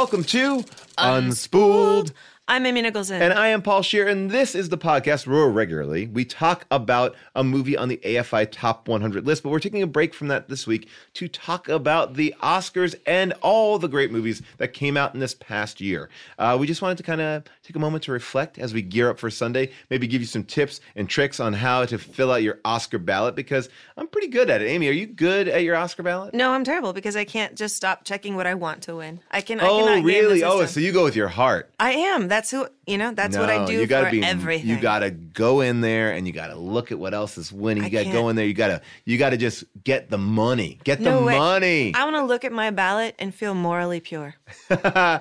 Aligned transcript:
Welcome 0.00 0.24
to 0.24 0.64
Unspooled. 0.96 2.12
I'm 2.50 2.66
Amy 2.66 2.82
Nicholson. 2.82 3.22
And 3.22 3.32
I 3.32 3.46
am 3.46 3.62
Paul 3.62 3.80
Scheer, 3.82 4.08
and 4.08 4.28
this 4.28 4.56
is 4.56 4.70
the 4.70 4.76
podcast 4.76 5.24
where 5.24 5.46
regularly 5.46 6.08
we 6.08 6.24
talk 6.24 6.66
about 6.72 7.14
a 7.36 7.44
movie 7.44 7.76
on 7.76 7.86
the 7.86 7.98
AFI 7.98 8.50
Top 8.50 8.88
100 8.88 9.24
list, 9.24 9.44
but 9.44 9.50
we're 9.50 9.60
taking 9.60 9.84
a 9.84 9.86
break 9.86 10.12
from 10.12 10.26
that 10.26 10.48
this 10.48 10.66
week 10.66 10.88
to 11.14 11.28
talk 11.28 11.68
about 11.68 12.14
the 12.14 12.34
Oscars 12.42 12.96
and 13.06 13.34
all 13.34 13.78
the 13.78 13.86
great 13.86 14.10
movies 14.10 14.42
that 14.58 14.72
came 14.72 14.96
out 14.96 15.14
in 15.14 15.20
this 15.20 15.32
past 15.32 15.80
year. 15.80 16.10
Uh, 16.40 16.56
we 16.58 16.66
just 16.66 16.82
wanted 16.82 16.96
to 16.96 17.04
kind 17.04 17.20
of 17.20 17.44
take 17.62 17.76
a 17.76 17.78
moment 17.78 18.02
to 18.02 18.10
reflect 18.10 18.58
as 18.58 18.74
we 18.74 18.82
gear 18.82 19.08
up 19.10 19.20
for 19.20 19.30
Sunday, 19.30 19.70
maybe 19.88 20.08
give 20.08 20.20
you 20.20 20.26
some 20.26 20.42
tips 20.42 20.80
and 20.96 21.08
tricks 21.08 21.38
on 21.38 21.52
how 21.52 21.84
to 21.84 21.98
fill 21.98 22.32
out 22.32 22.42
your 22.42 22.58
Oscar 22.64 22.98
ballot 22.98 23.36
because 23.36 23.68
I'm 23.96 24.08
pretty 24.08 24.26
good 24.26 24.50
at 24.50 24.60
it. 24.60 24.66
Amy, 24.66 24.88
are 24.88 24.92
you 24.92 25.06
good 25.06 25.46
at 25.46 25.62
your 25.62 25.76
Oscar 25.76 26.02
ballot? 26.02 26.34
no, 26.34 26.50
I'm 26.50 26.64
terrible 26.64 26.94
because 26.94 27.14
I 27.14 27.24
can't 27.24 27.54
just 27.54 27.76
stop 27.76 28.02
checking 28.02 28.34
what 28.34 28.48
I 28.48 28.54
want 28.54 28.82
to 28.82 28.96
win. 28.96 29.20
I 29.30 29.40
can. 29.40 29.60
I 29.60 29.68
Oh, 29.68 29.94
the 29.94 30.02
really? 30.02 30.42
Oh, 30.42 30.66
so 30.66 30.80
you 30.80 30.90
go 30.90 31.04
with 31.04 31.14
your 31.14 31.28
heart. 31.28 31.70
I 31.78 31.92
am. 31.92 32.26
That's 32.26 32.39
who. 32.48 32.66
You 32.86 32.96
know. 32.96 33.12
That's 33.12 33.36
what 33.36 33.50
I 33.50 33.66
do 33.66 33.72
you 33.72 33.86
gotta 33.86 34.06
for 34.06 34.12
be, 34.12 34.24
everything. 34.24 34.68
You 34.68 34.80
gotta 34.80 35.10
go 35.10 35.60
in 35.60 35.80
there 35.82 36.12
and 36.12 36.26
you 36.26 36.32
gotta 36.32 36.54
look 36.54 36.92
at 36.92 36.98
what 36.98 37.12
else 37.12 37.36
is 37.36 37.52
winning. 37.52 37.82
You 37.82 37.88
I 37.88 38.04
gotta 38.04 38.12
go 38.12 38.28
in 38.28 38.36
there. 38.36 38.46
You 38.46 38.54
gotta 38.54 38.80
you 39.04 39.18
gotta 39.18 39.36
just 39.36 39.64
get 39.84 40.08
the 40.08 40.16
money. 40.16 40.78
Get 40.84 41.00
the 41.00 41.10
No 41.10 41.24
way. 41.24 41.36
money. 41.36 41.92
I 41.94 42.04
want 42.04 42.16
to 42.16 42.24
look 42.24 42.44
at 42.44 42.52
my 42.52 42.70
ballot 42.70 43.16
and 43.18 43.34
feel 43.34 43.52
morally 43.52 44.00
pure. 44.00 44.36
well, 44.84 45.20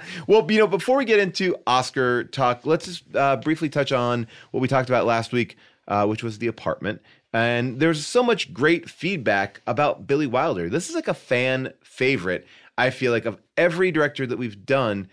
you 0.50 0.60
know, 0.60 0.68
before 0.68 0.98
we 0.98 1.06
get 1.06 1.20
into 1.20 1.58
Oscar 1.68 2.24
talk, 2.26 2.66
let's 2.66 2.86
just 2.86 3.04
uh, 3.16 3.36
briefly 3.38 3.68
touch 3.70 3.92
on 3.92 4.28
what 4.52 4.62
we 4.62 4.68
talked 4.68 4.90
about 4.90 5.06
last 5.06 5.32
week, 5.34 5.58
uh, 5.88 6.06
which 6.06 6.24
was 6.24 6.38
the 6.38 6.48
apartment. 6.48 7.02
And 7.34 7.80
there's 7.80 8.06
so 8.06 8.24
much 8.24 8.54
great 8.54 8.90
feedback 8.90 9.62
about 9.68 10.08
Billy 10.08 10.28
Wilder. 10.28 10.70
This 10.70 10.90
is 10.90 10.96
like 10.96 11.08
a 11.08 11.14
fan 11.14 11.74
favorite. 11.84 12.48
I 12.78 12.90
feel 12.92 13.12
like 13.12 13.26
of 13.26 13.38
every 13.58 13.92
director 13.92 14.26
that 14.26 14.38
we've 14.38 14.66
done, 14.66 15.10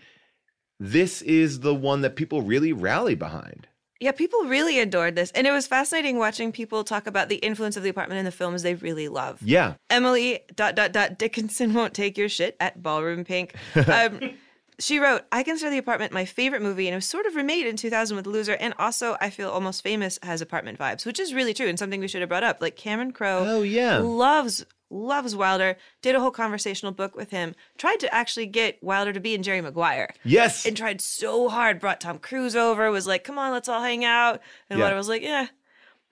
this 0.79 1.21
is 1.21 1.61
the 1.61 1.73
one 1.75 2.01
that 2.01 2.15
people 2.15 2.41
really 2.41 2.73
rally 2.73 3.15
behind. 3.15 3.67
Yeah, 3.99 4.11
people 4.11 4.41
really 4.43 4.79
adored 4.79 5.15
this, 5.15 5.31
and 5.31 5.47
it 5.47 5.51
was 5.51 5.65
fascinating 5.65 6.19
watching 6.19 6.51
people 6.51 6.83
talk 6.83 7.07
about 7.07 7.29
the 7.29 7.37
influence 7.37 7.77
of 7.77 7.81
the 7.83 7.89
apartment 7.89 8.19
in 8.19 8.25
the 8.25 8.31
films 8.31 8.61
they 8.61 8.75
really 8.75 9.07
love. 9.07 9.39
Yeah. 9.41 9.73
Emily 9.89 10.41
dot 10.55 10.75
dot 10.75 10.91
dot 10.91 11.17
Dickinson 11.17 11.73
won't 11.73 11.95
take 11.95 12.15
your 12.15 12.29
shit 12.29 12.55
at 12.59 12.83
Ballroom 12.83 13.23
Pink. 13.25 13.55
Um, 13.87 14.19
she 14.79 14.99
wrote, 14.99 15.23
"I 15.31 15.41
consider 15.41 15.71
The 15.71 15.79
Apartment 15.79 16.13
my 16.13 16.25
favorite 16.25 16.61
movie, 16.61 16.85
and 16.87 16.93
it 16.93 16.97
was 16.97 17.07
sort 17.07 17.25
of 17.25 17.35
remade 17.35 17.65
in 17.65 17.75
2000 17.75 18.15
with 18.15 18.27
Loser, 18.27 18.53
and 18.53 18.75
also 18.77 19.17
I 19.19 19.31
feel 19.31 19.49
almost 19.49 19.81
famous 19.81 20.19
has 20.21 20.41
apartment 20.41 20.77
vibes, 20.77 21.03
which 21.03 21.19
is 21.19 21.33
really 21.33 21.55
true 21.55 21.67
and 21.67 21.79
something 21.79 21.99
we 21.99 22.07
should 22.07 22.21
have 22.21 22.29
brought 22.29 22.43
up. 22.43 22.61
Like 22.61 22.75
Cameron 22.75 23.13
Crowe, 23.13 23.43
Oh, 23.47 23.61
yeah. 23.63 23.97
loves 23.97 24.63
loves 24.89 25.35
Wilder. 25.35 25.77
Did 26.01 26.15
a 26.15 26.19
whole 26.19 26.31
conversational 26.31 26.91
book 26.91 27.15
with 27.15 27.29
him. 27.31 27.55
Tried 27.77 27.99
to 28.01 28.13
actually 28.13 28.45
get 28.45 28.81
Wilder 28.83 29.13
to 29.13 29.19
be 29.19 29.33
in 29.33 29.43
Jerry 29.43 29.61
Maguire." 29.61 30.13
Yes. 30.23 30.65
And 30.65 30.75
tried 30.77 31.01
so 31.01 31.49
hard, 31.49 31.79
brought 31.79 32.01
Tom 32.01 32.19
Cruise 32.19 32.55
over, 32.55 32.89
was 32.91 33.07
like, 33.07 33.23
come 33.23 33.37
on, 33.37 33.51
let's 33.51 33.69
all 33.69 33.81
hang 33.81 34.05
out. 34.05 34.41
And 34.69 34.79
Yeah. 34.79 34.85
Wilder 34.85 34.97
was 34.97 35.09
like, 35.09 35.21
yeah. 35.21 35.47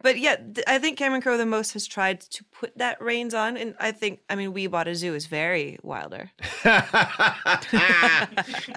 But 0.02 0.20
yeah, 0.20 0.36
th- 0.36 0.66
I 0.68 0.78
think 0.78 0.98
Cameron 1.00 1.22
Crowe 1.22 1.38
the 1.38 1.46
most 1.46 1.72
has 1.74 1.88
tried 1.88 2.20
to 2.22 2.44
put 2.44 2.78
that 2.78 3.02
reins 3.02 3.34
on. 3.34 3.58
And 3.58 3.76
I 3.80 3.92
think, 3.92 4.20
I 4.30 4.36
mean, 4.36 4.54
We 4.54 4.68
Bought 4.68 4.88
a 4.90 4.94
Zoo 4.94 5.16
is 5.16 5.26
very 5.26 5.80
Wilder. 5.82 6.32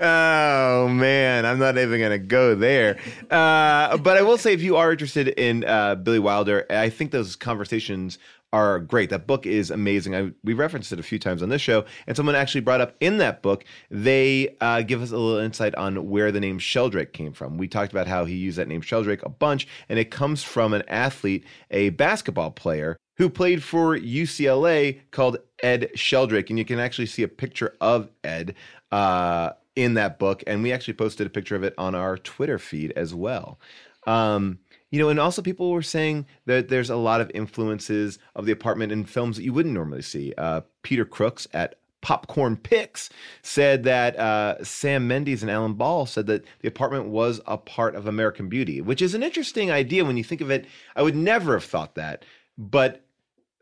oh 0.00 0.88
man, 0.88 1.44
I'm 1.44 1.58
not 1.58 1.76
even 1.76 2.00
gonna 2.00 2.18
go 2.18 2.54
there. 2.54 2.98
Uh, 3.30 3.96
but 3.98 4.16
I 4.16 4.22
will 4.22 4.38
say, 4.38 4.52
if 4.52 4.62
you 4.62 4.76
are 4.76 4.92
interested 4.92 5.28
in 5.28 5.64
uh, 5.64 5.96
Billy 5.96 6.18
Wilder, 6.18 6.66
I 6.70 6.88
think 6.88 7.10
those 7.10 7.36
conversations 7.36 8.18
are 8.52 8.78
great. 8.80 9.10
That 9.10 9.26
book 9.26 9.46
is 9.46 9.70
amazing. 9.70 10.14
I, 10.14 10.32
we 10.42 10.54
referenced 10.54 10.92
it 10.92 10.98
a 10.98 11.02
few 11.02 11.18
times 11.18 11.42
on 11.42 11.48
this 11.48 11.62
show, 11.62 11.84
and 12.06 12.16
someone 12.16 12.34
actually 12.34 12.62
brought 12.62 12.80
up 12.80 12.94
in 13.00 13.18
that 13.18 13.42
book 13.42 13.64
they 13.90 14.56
uh, 14.60 14.82
give 14.82 15.02
us 15.02 15.10
a 15.10 15.16
little 15.16 15.38
insight 15.38 15.74
on 15.74 16.08
where 16.08 16.32
the 16.32 16.40
name 16.40 16.58
Sheldrake 16.58 17.12
came 17.12 17.32
from. 17.32 17.58
We 17.58 17.68
talked 17.68 17.92
about 17.92 18.06
how 18.06 18.24
he 18.24 18.34
used 18.34 18.58
that 18.58 18.68
name 18.68 18.80
Sheldrake 18.80 19.22
a 19.24 19.28
bunch, 19.28 19.68
and 19.88 19.98
it 19.98 20.10
comes 20.10 20.42
from 20.42 20.72
an 20.72 20.82
athlete, 20.88 21.44
a 21.70 21.90
basketball 21.90 22.50
player 22.50 22.96
who 23.16 23.28
played 23.28 23.62
for 23.62 23.98
UCLA 23.98 25.00
called 25.10 25.38
Ed 25.62 25.90
Sheldrake, 25.94 26.50
and 26.50 26.58
you 26.58 26.64
can 26.64 26.78
actually 26.78 27.06
see 27.06 27.22
a 27.22 27.28
picture 27.28 27.74
of 27.80 28.08
Ed 28.22 28.54
uh, 28.92 29.50
in 29.76 29.94
that 29.94 30.18
book, 30.18 30.42
and 30.46 30.62
we 30.62 30.72
actually 30.72 30.94
posted 30.94 31.26
a 31.26 31.30
picture 31.30 31.56
of 31.56 31.64
it 31.64 31.74
on 31.78 31.94
our 31.94 32.16
Twitter 32.16 32.58
feed 32.58 32.92
as 32.96 33.14
well. 33.14 33.58
Um, 34.06 34.60
you 34.90 34.98
know, 34.98 35.08
and 35.08 35.20
also 35.20 35.42
people 35.42 35.70
were 35.70 35.82
saying 35.82 36.26
that 36.46 36.68
there's 36.68 36.90
a 36.90 36.96
lot 36.96 37.20
of 37.20 37.30
influences 37.34 38.18
of 38.34 38.46
the 38.46 38.52
apartment 38.52 38.92
in 38.92 39.04
films 39.04 39.36
that 39.36 39.42
you 39.44 39.52
wouldn't 39.52 39.74
normally 39.74 40.02
see. 40.02 40.32
Uh, 40.38 40.62
Peter 40.82 41.04
Crooks 41.04 41.46
at 41.52 41.74
Popcorn 42.00 42.56
Picks 42.56 43.10
said 43.42 43.82
that 43.84 44.16
uh, 44.18 44.62
Sam 44.64 45.08
Mendes 45.08 45.42
and 45.42 45.50
Alan 45.50 45.74
Ball 45.74 46.06
said 46.06 46.26
that 46.26 46.44
the 46.60 46.68
apartment 46.68 47.06
was 47.06 47.40
a 47.46 47.58
part 47.58 47.96
of 47.96 48.06
American 48.06 48.48
Beauty, 48.48 48.80
which 48.80 49.02
is 49.02 49.14
an 49.14 49.22
interesting 49.22 49.70
idea 49.70 50.04
when 50.04 50.16
you 50.16 50.24
think 50.24 50.40
of 50.40 50.50
it. 50.50 50.66
I 50.94 51.02
would 51.02 51.16
never 51.16 51.54
have 51.54 51.64
thought 51.64 51.96
that, 51.96 52.24
but 52.56 53.04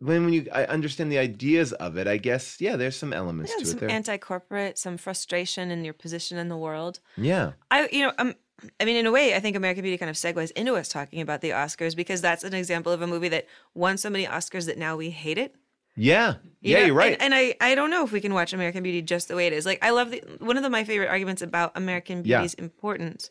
when 0.01 0.25
when 0.25 0.35
you 0.35 0.47
I 0.53 0.65
understand 0.65 1.11
the 1.11 1.17
ideas 1.19 1.73
of 1.73 1.97
it, 1.97 2.07
I 2.07 2.19
guess 2.19 2.61
yeah, 2.61 2.77
there's 2.77 2.97
some 2.97 3.15
elements 3.15 3.53
Yeah, 3.53 3.65
to 3.65 3.71
it 3.71 3.81
some 3.81 3.91
anti-corporate, 3.91 4.77
some 4.77 4.99
frustration 4.99 5.71
in 5.71 5.85
your 5.85 5.95
position 5.95 6.37
in 6.37 6.49
the 6.51 6.57
world. 6.59 7.01
yeah, 7.17 7.53
I, 7.71 7.89
you 7.91 8.03
know, 8.03 8.13
um, 8.19 8.35
I 8.81 8.85
mean, 8.85 8.97
in 8.97 9.07
a 9.07 9.13
way, 9.13 9.35
I 9.35 9.41
think 9.41 9.57
American 9.57 9.83
Beauty 9.83 9.99
kind 9.99 10.09
of 10.11 10.17
segues 10.17 10.51
into 10.53 10.75
us 10.77 10.89
talking 10.89 11.21
about 11.21 11.41
the 11.43 11.51
Oscars 11.51 11.95
because 11.95 12.21
that's 12.21 12.43
an 12.45 12.55
example 12.55 12.91
of 12.93 13.03
a 13.03 13.07
movie 13.07 13.29
that 13.29 13.47
won 13.75 13.99
so 13.99 14.09
many 14.11 14.27
Oscars 14.27 14.67
that 14.67 14.79
now 14.79 14.97
we 14.97 15.11
hate 15.11 15.37
it. 15.39 15.55
yeah, 15.95 16.35
You 16.63 16.73
yeah. 16.73 16.79
know, 16.81 16.87
You're 16.87 16.95
right. 16.95 17.13
And, 17.13 17.23
and 17.23 17.35
I, 17.35 17.55
I 17.61 17.75
don't 17.75 17.91
know 17.91 18.03
if 18.05 18.13
we 18.13 18.21
can 18.21 18.33
watch 18.35 18.53
American 18.53 18.83
Beauty 18.83 19.03
just 19.03 19.29
the 19.29 19.37
way 19.37 19.47
it 19.47 19.53
is. 19.53 19.67
Like, 19.67 19.85
I 19.85 19.91
love 19.91 20.11
the 20.11 20.23
one 20.39 20.57
of 20.57 20.63
the, 20.63 20.71
my 20.71 20.85
favorite 20.85 21.09
arguments 21.09 21.43
about 21.43 21.73
American 21.75 22.23
Yeah. 22.25 22.39
Beauty's 22.39 22.55
importance, 22.55 23.31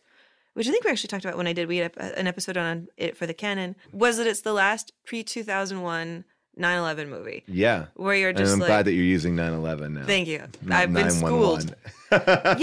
which 0.54 0.68
I 0.68 0.72
think 0.72 0.84
we 0.86 0.92
actually 0.92 1.08
talked 1.10 1.26
about 1.26 1.38
when 1.38 1.48
I 1.48 1.54
did 1.54 1.68
we 1.68 1.78
had 1.78 1.92
a, 1.98 2.20
an 2.20 2.28
episode 2.28 2.56
on 2.58 2.88
it 2.98 3.18
for 3.18 3.26
the 3.26 3.34
canon, 3.34 3.76
was 3.92 4.18
that 4.18 4.28
it's 4.28 4.42
the 4.42 4.54
last 4.54 4.94
pre 5.06 5.24
two 5.24 5.44
thousand 5.44 5.82
one 5.82 6.24
9/11 6.60 7.10
movie 7.10 7.44
yeah, 7.48 7.86
where 7.96 8.16
you're 8.16 8.30
and 8.30 8.38
just 8.38 8.54
I'm 8.54 8.60
like, 8.60 8.68
glad 8.68 8.86
that 8.86 8.94
you're 8.94 9.04
using 9.04 9.36
9/11 9.36 9.92
now. 9.92 10.06
thank 10.06 10.28
you, 10.28 10.44
I've 10.70 10.94
been 10.94 11.12
schooled. 11.12 11.76
you 12.12 12.18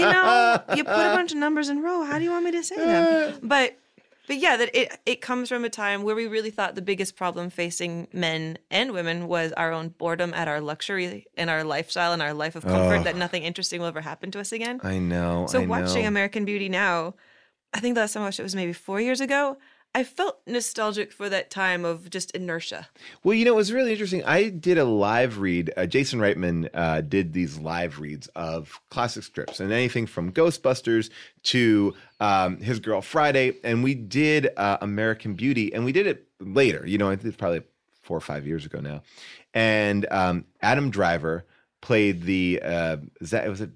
know, 0.05 0.61
you 0.75 0.83
put 0.83 0.93
a 0.93 1.13
bunch 1.15 1.31
of 1.31 1.37
numbers 1.37 1.69
in 1.69 1.77
a 1.77 1.81
row. 1.81 2.03
How 2.03 2.17
do 2.17 2.23
you 2.23 2.31
want 2.31 2.45
me 2.45 2.51
to 2.51 2.63
say 2.63 2.75
them? 2.77 3.39
But 3.43 3.77
but 4.25 4.37
yeah, 4.37 4.55
that 4.55 4.73
it 4.73 4.97
it 5.05 5.21
comes 5.21 5.49
from 5.49 5.65
a 5.65 5.69
time 5.69 6.03
where 6.03 6.15
we 6.15 6.27
really 6.27 6.49
thought 6.49 6.75
the 6.75 6.81
biggest 6.81 7.15
problem 7.15 7.49
facing 7.49 8.07
men 8.13 8.57
and 8.71 8.91
women 8.93 9.27
was 9.27 9.51
our 9.53 9.71
own 9.73 9.89
boredom 9.89 10.33
at 10.33 10.47
our 10.47 10.61
luxury 10.61 11.27
and 11.35 11.49
our 11.49 11.63
lifestyle 11.63 12.13
and 12.13 12.21
our 12.21 12.33
life 12.33 12.55
of 12.55 12.63
comfort 12.63 13.03
that 13.03 13.17
nothing 13.17 13.43
interesting 13.43 13.81
will 13.81 13.87
ever 13.87 14.01
happen 14.01 14.31
to 14.31 14.39
us 14.39 14.51
again. 14.53 14.79
I 14.83 14.97
know. 14.99 15.47
So 15.49 15.61
I 15.61 15.65
watching 15.65 16.03
know. 16.03 16.07
American 16.07 16.45
Beauty 16.45 16.69
now, 16.69 17.15
I 17.73 17.79
think 17.81 17.95
the 17.95 18.01
last 18.01 18.13
time 18.13 18.23
I 18.23 18.27
watched 18.27 18.39
it 18.39 18.43
was 18.43 18.55
maybe 18.55 18.73
four 18.73 19.01
years 19.01 19.19
ago. 19.19 19.57
I 19.95 20.03
felt 20.03 20.39
nostalgic 20.47 21.11
for 21.11 21.29
that 21.29 21.51
time 21.51 21.85
of 21.85 22.09
just 22.09 22.31
inertia. 22.31 22.87
Well, 23.23 23.35
you 23.35 23.45
know, 23.45 23.53
it 23.53 23.57
was 23.57 23.71
really 23.71 23.91
interesting. 23.91 24.23
I 24.25 24.49
did 24.49 24.79
a 24.79 24.85
live 24.85 25.37
read. 25.37 25.71
Uh, 25.77 25.85
Jason 25.85 26.19
Reitman 26.19 26.67
uh, 26.73 27.01
did 27.01 27.33
these 27.33 27.59
live 27.59 27.99
reads 27.99 28.25
of 28.35 28.79
classic 28.89 29.23
scripts 29.23 29.59
and 29.59 29.71
anything 29.71 30.07
from 30.07 30.31
Ghostbusters 30.31 31.11
to 31.43 31.93
um, 32.19 32.57
His 32.57 32.79
Girl 32.79 33.01
Friday. 33.01 33.53
And 33.63 33.83
we 33.83 33.93
did 33.93 34.49
uh, 34.57 34.79
American 34.81 35.35
Beauty, 35.35 35.71
and 35.73 35.85
we 35.85 35.91
did 35.91 36.07
it 36.07 36.27
later. 36.39 36.83
You 36.87 36.97
know, 36.97 37.09
I 37.09 37.15
think 37.15 37.27
it's 37.27 37.37
probably 37.37 37.61
four 38.01 38.17
or 38.17 38.21
five 38.21 38.47
years 38.47 38.65
ago 38.65 38.79
now. 38.79 39.03
And 39.53 40.07
um, 40.11 40.45
Adam 40.63 40.89
Driver 40.89 41.45
played 41.81 42.23
the, 42.23 42.61
uh, 42.63 42.97
is 43.21 43.29
that, 43.29 43.47
was 43.47 43.61
it, 43.61 43.69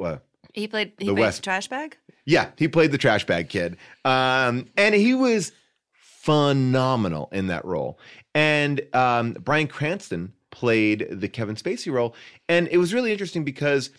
uh, 0.00 0.18
He 0.54 0.68
played 0.68 0.92
he 0.98 1.06
The 1.06 1.12
played 1.14 1.20
West- 1.22 1.42
trash 1.42 1.66
bag. 1.66 1.96
Yeah, 2.26 2.50
he 2.56 2.68
played 2.68 2.92
the 2.92 2.98
trash 2.98 3.24
bag 3.24 3.48
kid. 3.48 3.76
Um, 4.04 4.66
and 4.76 4.94
he 4.94 5.14
was 5.14 5.52
phenomenal 5.94 7.28
in 7.32 7.46
that 7.46 7.64
role. 7.64 7.98
And 8.34 8.82
um, 8.92 9.32
Bryan 9.34 9.68
Cranston 9.68 10.32
played 10.50 11.06
the 11.10 11.28
Kevin 11.28 11.54
Spacey 11.54 11.92
role. 11.92 12.14
And 12.48 12.68
it 12.68 12.78
was 12.78 12.92
really 12.92 13.12
interesting 13.12 13.44
because 13.44 13.90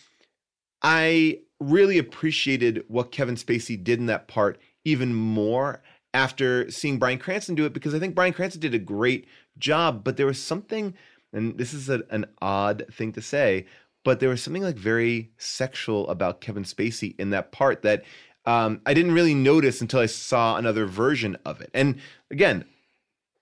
I 0.81 1.39
really 1.59 1.97
appreciated 1.97 2.83
what 2.87 3.11
Kevin 3.11 3.35
Spacey 3.35 3.81
did 3.81 3.99
in 3.99 4.07
that 4.07 4.27
part 4.27 4.59
even 4.83 5.13
more 5.13 5.81
after 6.13 6.69
seeing 6.69 6.99
Bryan 6.99 7.19
Cranston 7.19 7.55
do 7.55 7.65
it 7.65 7.73
because 7.73 7.93
I 7.93 7.99
think 7.99 8.13
Bryan 8.13 8.33
Cranston 8.33 8.61
did 8.61 8.73
a 8.73 8.79
great 8.79 9.27
job, 9.57 10.03
but 10.03 10.17
there 10.17 10.25
was 10.25 10.41
something, 10.41 10.93
and 11.31 11.57
this 11.57 11.73
is 11.73 11.89
a, 11.89 12.03
an 12.09 12.25
odd 12.41 12.85
thing 12.91 13.11
to 13.13 13.21
say, 13.21 13.65
but 14.07 14.21
there 14.21 14.29
was 14.29 14.41
something 14.41 14.63
like 14.63 14.77
very 14.77 15.29
sexual 15.37 16.07
about 16.07 16.39
Kevin 16.39 16.63
Spacey 16.63 17.13
in 17.19 17.31
that 17.31 17.51
part 17.51 17.81
that 17.81 18.05
um, 18.45 18.79
I 18.85 18.93
didn't 18.93 19.11
really 19.11 19.33
notice 19.33 19.81
until 19.81 19.99
I 19.99 20.05
saw 20.05 20.55
another 20.55 20.85
version 20.85 21.35
of 21.43 21.59
it. 21.59 21.69
And 21.73 21.99
again, 22.31 22.63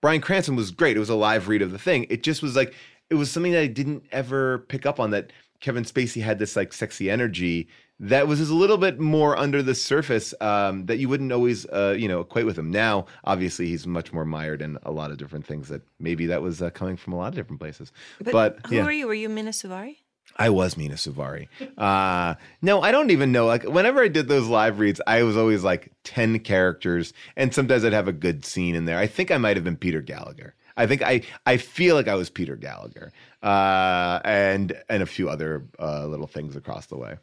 Bryan 0.01 0.21
Cranston 0.21 0.55
was 0.55 0.71
great. 0.71 0.97
It 0.97 0.99
was 0.99 1.11
a 1.11 1.13
live 1.15 1.47
read 1.47 1.61
of 1.61 1.71
the 1.71 1.77
thing. 1.77 2.07
It 2.09 2.23
just 2.23 2.41
was 2.41 2.55
like 2.55 2.73
it 3.11 3.13
was 3.13 3.29
something 3.29 3.51
that 3.51 3.61
I 3.61 3.67
didn't 3.67 4.05
ever 4.11 4.65
pick 4.67 4.87
up 4.87 4.99
on 4.99 5.11
that 5.11 5.31
Kevin 5.59 5.83
Spacey 5.83 6.23
had 6.23 6.39
this 6.39 6.55
like 6.55 6.73
sexy 6.73 7.11
energy 7.11 7.67
that 7.99 8.27
was 8.27 8.39
just 8.39 8.51
a 8.51 8.55
little 8.55 8.79
bit 8.79 8.99
more 8.99 9.37
under 9.37 9.61
the 9.61 9.75
surface 9.75 10.33
um, 10.41 10.87
that 10.87 10.97
you 10.97 11.07
wouldn't 11.07 11.31
always 11.31 11.67
uh, 11.67 11.95
you 11.95 12.07
know 12.07 12.21
equate 12.21 12.47
with 12.47 12.57
him. 12.57 12.71
Now, 12.71 13.05
obviously, 13.23 13.67
he's 13.67 13.85
much 13.85 14.11
more 14.11 14.25
mired 14.25 14.63
in 14.63 14.79
a 14.81 14.91
lot 14.91 15.11
of 15.11 15.17
different 15.17 15.45
things 15.45 15.67
that 15.67 15.83
maybe 15.99 16.25
that 16.25 16.41
was 16.41 16.63
uh, 16.63 16.71
coming 16.71 16.97
from 16.97 17.13
a 17.13 17.17
lot 17.17 17.27
of 17.27 17.35
different 17.35 17.59
places. 17.59 17.91
But, 18.31 18.57
who 18.65 18.77
yeah, 18.77 18.83
were 18.83 18.91
you? 18.91 19.05
Were 19.05 19.13
you 19.13 19.29
Mina 19.29 19.51
Suvari? 19.51 19.97
I 20.37 20.49
was 20.49 20.75
Mina 20.75 20.95
Suvari. 20.95 21.47
Uh, 21.77 22.35
no, 22.61 22.81
I 22.81 22.91
don't 22.91 23.11
even 23.11 23.31
know. 23.31 23.45
Like 23.45 23.63
whenever 23.63 24.01
I 24.01 24.07
did 24.07 24.27
those 24.27 24.47
live 24.47 24.79
reads, 24.79 24.99
I 25.07 25.23
was 25.23 25.37
always 25.37 25.63
like 25.63 25.91
ten 26.03 26.39
characters, 26.39 27.13
and 27.35 27.53
sometimes 27.53 27.85
I'd 27.85 27.93
have 27.93 28.07
a 28.07 28.13
good 28.13 28.43
scene 28.43 28.75
in 28.75 28.85
there. 28.85 28.97
I 28.97 29.07
think 29.07 29.31
I 29.31 29.37
might 29.37 29.55
have 29.57 29.63
been 29.63 29.77
Peter 29.77 30.01
Gallagher. 30.01 30.55
I 30.77 30.87
think 30.87 31.01
I 31.01 31.21
I 31.45 31.57
feel 31.57 31.95
like 31.95 32.07
I 32.07 32.15
was 32.15 32.29
Peter 32.29 32.55
Gallagher, 32.55 33.13
uh, 33.41 34.19
and 34.25 34.75
and 34.89 35.01
a 35.01 35.05
few 35.05 35.29
other 35.29 35.65
uh, 35.79 36.05
little 36.05 36.27
things 36.27 36.55
across 36.55 36.87
the 36.87 36.97
way. 36.97 37.17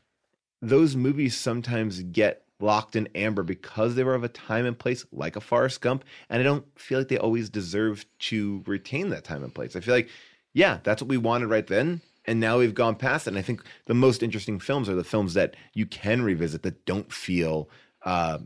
Those 0.62 0.96
movies 0.96 1.36
sometimes 1.36 2.00
get 2.02 2.44
locked 2.60 2.96
in 2.96 3.08
amber 3.14 3.42
because 3.42 3.94
they 3.94 4.04
were 4.04 4.14
of 4.14 4.24
a 4.24 4.28
time 4.28 4.64
and 4.64 4.78
place 4.78 5.04
like 5.12 5.36
a 5.36 5.40
Forrest 5.40 5.80
Gump, 5.80 6.04
and 6.30 6.40
I 6.40 6.44
don't 6.44 6.64
feel 6.78 6.98
like 6.98 7.08
they 7.08 7.18
always 7.18 7.50
deserve 7.50 8.06
to 8.20 8.62
retain 8.66 9.10
that 9.10 9.24
time 9.24 9.42
and 9.42 9.54
place. 9.54 9.76
I 9.76 9.80
feel 9.80 9.94
like, 9.94 10.08
yeah, 10.54 10.78
that's 10.82 11.02
what 11.02 11.08
we 11.08 11.16
wanted 11.18 11.48
right 11.48 11.66
then, 11.66 12.00
and 12.24 12.40
now 12.40 12.58
we've 12.58 12.74
gone 12.74 12.94
past 12.94 13.26
it. 13.26 13.30
And 13.30 13.38
I 13.38 13.42
think 13.42 13.62
the 13.86 13.94
most 13.94 14.22
interesting 14.22 14.58
films 14.58 14.88
are 14.88 14.94
the 14.94 15.04
films 15.04 15.34
that 15.34 15.56
you 15.74 15.86
can 15.86 16.22
revisit 16.22 16.62
that 16.62 16.84
don't 16.84 17.12
feel, 17.12 17.68
uh, 18.02 18.38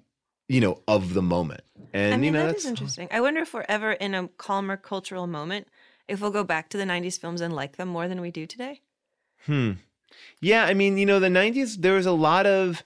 you 0.49 0.61
know, 0.61 0.83
of 0.89 1.15
the 1.15 1.23
moment. 1.23 1.63
And 1.93 2.15
I 2.15 2.17
mean, 2.17 2.25
you 2.25 2.31
know, 2.33 2.47
that 2.47 2.53
that's 2.53 2.65
is 2.65 2.71
interesting. 2.71 3.09
I 3.11 3.21
wonder 3.21 3.41
if 3.41 3.53
we're 3.53 3.67
ever 3.69 3.93
in 3.93 4.15
a 4.15 4.29
calmer 4.29 4.77
cultural 4.77 5.27
moment, 5.27 5.69
if 6.09 6.21
we'll 6.21 6.31
go 6.31 6.45
back 6.45 6.69
to 6.71 6.77
the 6.77 6.85
90s 6.85 7.19
films 7.19 7.41
and 7.41 7.55
like 7.55 7.77
them 7.77 7.89
more 7.89 8.09
than 8.09 8.21
we 8.21 8.31
do 8.31 8.47
today. 8.47 8.81
Hmm. 9.45 9.73
Yeah, 10.41 10.65
I 10.65 10.75
mean, 10.75 10.99
you 10.99 11.07
know, 11.07 11.21
the 11.21 11.29
'90s 11.29 11.77
there 11.81 11.95
was 11.95 12.07
a 12.07 12.13
lot 12.13 12.47
of 12.47 12.83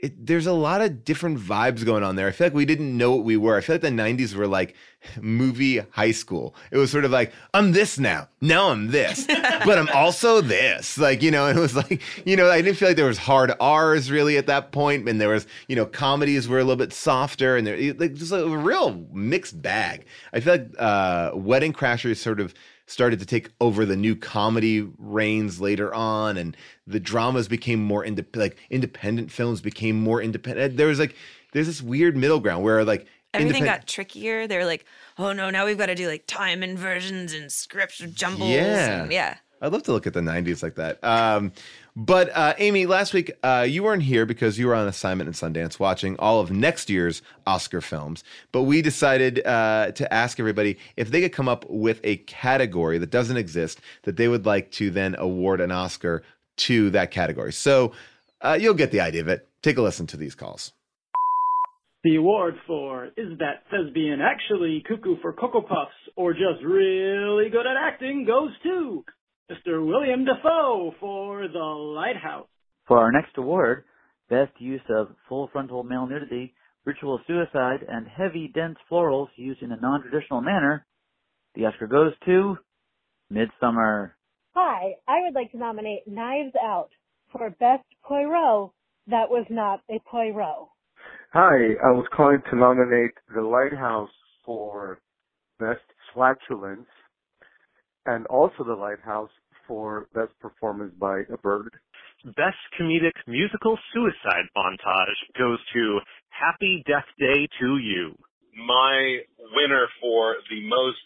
it, 0.00 0.26
there's 0.26 0.46
a 0.46 0.52
lot 0.52 0.80
of 0.80 1.04
different 1.04 1.38
vibes 1.38 1.84
going 1.84 2.02
on 2.02 2.16
there. 2.16 2.28
I 2.28 2.32
feel 2.32 2.46
like 2.46 2.54
we 2.54 2.64
didn't 2.64 2.96
know 2.96 3.14
what 3.14 3.24
we 3.24 3.36
were. 3.36 3.56
I 3.56 3.60
feel 3.60 3.74
like 3.74 3.82
the 3.82 3.88
90s 3.88 4.34
were 4.34 4.46
like 4.46 4.74
movie 5.20 5.78
high 5.90 6.12
school. 6.12 6.54
It 6.70 6.76
was 6.78 6.90
sort 6.90 7.04
of 7.04 7.10
like, 7.10 7.32
I'm 7.54 7.72
this 7.72 7.98
now. 7.98 8.28
Now 8.40 8.70
I'm 8.70 8.90
this, 8.90 9.26
but 9.26 9.78
I'm 9.78 9.88
also 9.90 10.40
this. 10.40 10.98
Like, 10.98 11.22
you 11.22 11.30
know, 11.30 11.46
it 11.46 11.56
was 11.56 11.76
like, 11.76 12.02
you 12.26 12.36
know, 12.36 12.50
I 12.50 12.62
didn't 12.62 12.78
feel 12.78 12.88
like 12.88 12.96
there 12.96 13.06
was 13.06 13.18
hard 13.18 13.52
R's 13.60 14.10
really 14.10 14.36
at 14.36 14.46
that 14.46 14.72
point. 14.72 14.78
point, 14.78 15.08
And 15.08 15.20
there 15.20 15.28
was, 15.28 15.46
you 15.66 15.74
know, 15.74 15.86
comedies 15.86 16.46
were 16.46 16.58
a 16.58 16.62
little 16.62 16.76
bit 16.76 16.92
softer 16.92 17.56
and 17.56 17.66
there 17.66 17.76
like 17.94 18.14
just 18.14 18.32
a 18.32 18.46
real 18.48 19.04
mixed 19.12 19.60
bag. 19.60 20.04
I 20.32 20.40
feel 20.40 20.54
like 20.54 20.70
uh, 20.78 21.32
Wedding 21.34 21.72
Crashers 21.72 22.18
sort 22.18 22.38
of 22.38 22.54
started 22.88 23.20
to 23.20 23.26
take 23.26 23.50
over 23.60 23.84
the 23.84 23.96
new 23.96 24.16
comedy 24.16 24.88
reigns 24.98 25.60
later 25.60 25.92
on 25.94 26.36
and 26.36 26.56
the 26.86 26.98
dramas 26.98 27.46
became 27.46 27.82
more 27.82 28.02
indep- 28.02 28.34
like 28.34 28.56
independent 28.70 29.30
films 29.30 29.60
became 29.60 30.00
more 30.00 30.22
independent. 30.22 30.76
There 30.76 30.86
was 30.86 30.98
like 30.98 31.14
there's 31.52 31.66
this 31.66 31.82
weird 31.82 32.16
middle 32.16 32.40
ground 32.40 32.64
where 32.64 32.84
like 32.84 33.06
everything 33.34 33.64
got 33.64 33.86
trickier. 33.86 34.46
They 34.46 34.56
were 34.56 34.64
like 34.64 34.86
oh 35.18 35.32
no 35.32 35.50
now 35.50 35.66
we've 35.66 35.78
got 35.78 35.86
to 35.86 35.94
do 35.94 36.08
like 36.08 36.26
time 36.26 36.62
inversions 36.62 37.34
and 37.34 37.52
scripts 37.52 37.98
jumbles 37.98 38.50
yeah 38.50 39.02
and, 39.02 39.12
yeah. 39.12 39.36
I'd 39.60 39.72
love 39.72 39.82
to 39.84 39.92
look 39.92 40.06
at 40.06 40.14
the 40.14 40.20
90s 40.20 40.62
like 40.62 40.76
that. 40.76 41.02
Um, 41.02 41.52
but 41.98 42.30
uh, 42.32 42.54
Amy, 42.58 42.86
last 42.86 43.12
week 43.12 43.32
uh, 43.42 43.66
you 43.68 43.82
weren't 43.82 44.04
here 44.04 44.24
because 44.24 44.56
you 44.56 44.68
were 44.68 44.74
on 44.76 44.86
assignment 44.86 45.26
in 45.26 45.34
Sundance 45.34 45.80
watching 45.80 46.16
all 46.20 46.38
of 46.38 46.48
next 46.48 46.88
year's 46.88 47.22
Oscar 47.44 47.80
films. 47.80 48.22
But 48.52 48.62
we 48.62 48.82
decided 48.82 49.44
uh, 49.44 49.90
to 49.90 50.14
ask 50.14 50.38
everybody 50.38 50.78
if 50.96 51.10
they 51.10 51.20
could 51.20 51.32
come 51.32 51.48
up 51.48 51.68
with 51.68 52.00
a 52.04 52.18
category 52.18 52.98
that 52.98 53.10
doesn't 53.10 53.36
exist 53.36 53.80
that 54.04 54.16
they 54.16 54.28
would 54.28 54.46
like 54.46 54.70
to 54.72 54.92
then 54.92 55.16
award 55.18 55.60
an 55.60 55.72
Oscar 55.72 56.22
to 56.58 56.88
that 56.90 57.10
category. 57.10 57.52
So 57.52 57.90
uh, 58.42 58.56
you'll 58.60 58.74
get 58.74 58.92
the 58.92 59.00
idea 59.00 59.22
of 59.22 59.26
it. 59.26 59.48
Take 59.62 59.76
a 59.76 59.82
listen 59.82 60.06
to 60.06 60.16
these 60.16 60.36
calls. 60.36 60.72
The 62.04 62.14
award 62.14 62.54
for 62.64 63.06
Is 63.16 63.36
That 63.40 63.64
Thespian 63.72 64.20
Actually 64.20 64.84
Cuckoo 64.86 65.16
for 65.20 65.32
Cocoa 65.32 65.62
Puffs 65.62 65.90
or 66.14 66.32
Just 66.32 66.62
Really 66.64 67.50
Good 67.50 67.66
at 67.66 67.76
Acting 67.76 68.24
goes 68.24 68.52
to 68.62 69.04
Mr. 69.50 69.86
William 69.86 70.24
Dafoe 70.24 70.94
for 71.00 71.48
The 71.48 71.58
Lighthouse. 71.58 72.48
For 72.86 72.98
our 72.98 73.10
next 73.10 73.36
award, 73.38 73.84
Best 74.28 74.52
Use 74.58 74.82
of 74.90 75.08
Full 75.28 75.48
Frontal 75.52 75.82
Male 75.82 76.06
Nudity, 76.06 76.54
Ritual 76.84 77.20
Suicide, 77.26 77.80
and 77.88 78.06
Heavy 78.06 78.50
Dense 78.54 78.76
Florals 78.90 79.28
Used 79.36 79.62
in 79.62 79.72
a 79.72 79.80
Non-Traditional 79.80 80.42
Manner, 80.42 80.86
the 81.54 81.64
Oscar 81.64 81.86
goes 81.86 82.12
to 82.26 82.58
Midsommar. 83.32 84.12
Hi, 84.54 84.92
I 85.06 85.22
would 85.22 85.34
like 85.34 85.50
to 85.52 85.58
nominate 85.58 86.06
Knives 86.06 86.54
Out 86.62 86.90
for 87.32 87.48
Best 87.58 87.84
Poirot 88.04 88.70
that 89.06 89.30
was 89.30 89.46
not 89.48 89.80
a 89.90 89.98
Poirot. 90.10 90.68
Hi, 91.32 91.74
I 91.82 91.90
was 91.92 92.06
calling 92.14 92.42
to 92.50 92.56
nominate 92.56 93.12
The 93.34 93.40
Lighthouse 93.40 94.10
for 94.44 95.00
Best 95.58 95.80
Flatulence 96.12 96.86
and 98.08 98.26
also 98.28 98.64
The 98.64 98.72
Lighthouse 98.72 99.30
for 99.66 100.08
Best 100.14 100.32
Performance 100.40 100.94
by 100.98 101.20
a 101.32 101.36
Bird. 101.36 101.76
Best 102.24 102.56
Comedic 102.80 103.12
Musical 103.26 103.78
Suicide 103.92 104.48
Montage 104.56 105.20
goes 105.38 105.58
to 105.74 106.00
Happy 106.30 106.82
Death 106.86 107.04
Day 107.20 107.46
to 107.60 107.76
You. 107.76 108.16
My 108.56 109.18
winner 109.52 109.86
for 110.00 110.36
the 110.48 110.66
most 110.66 111.04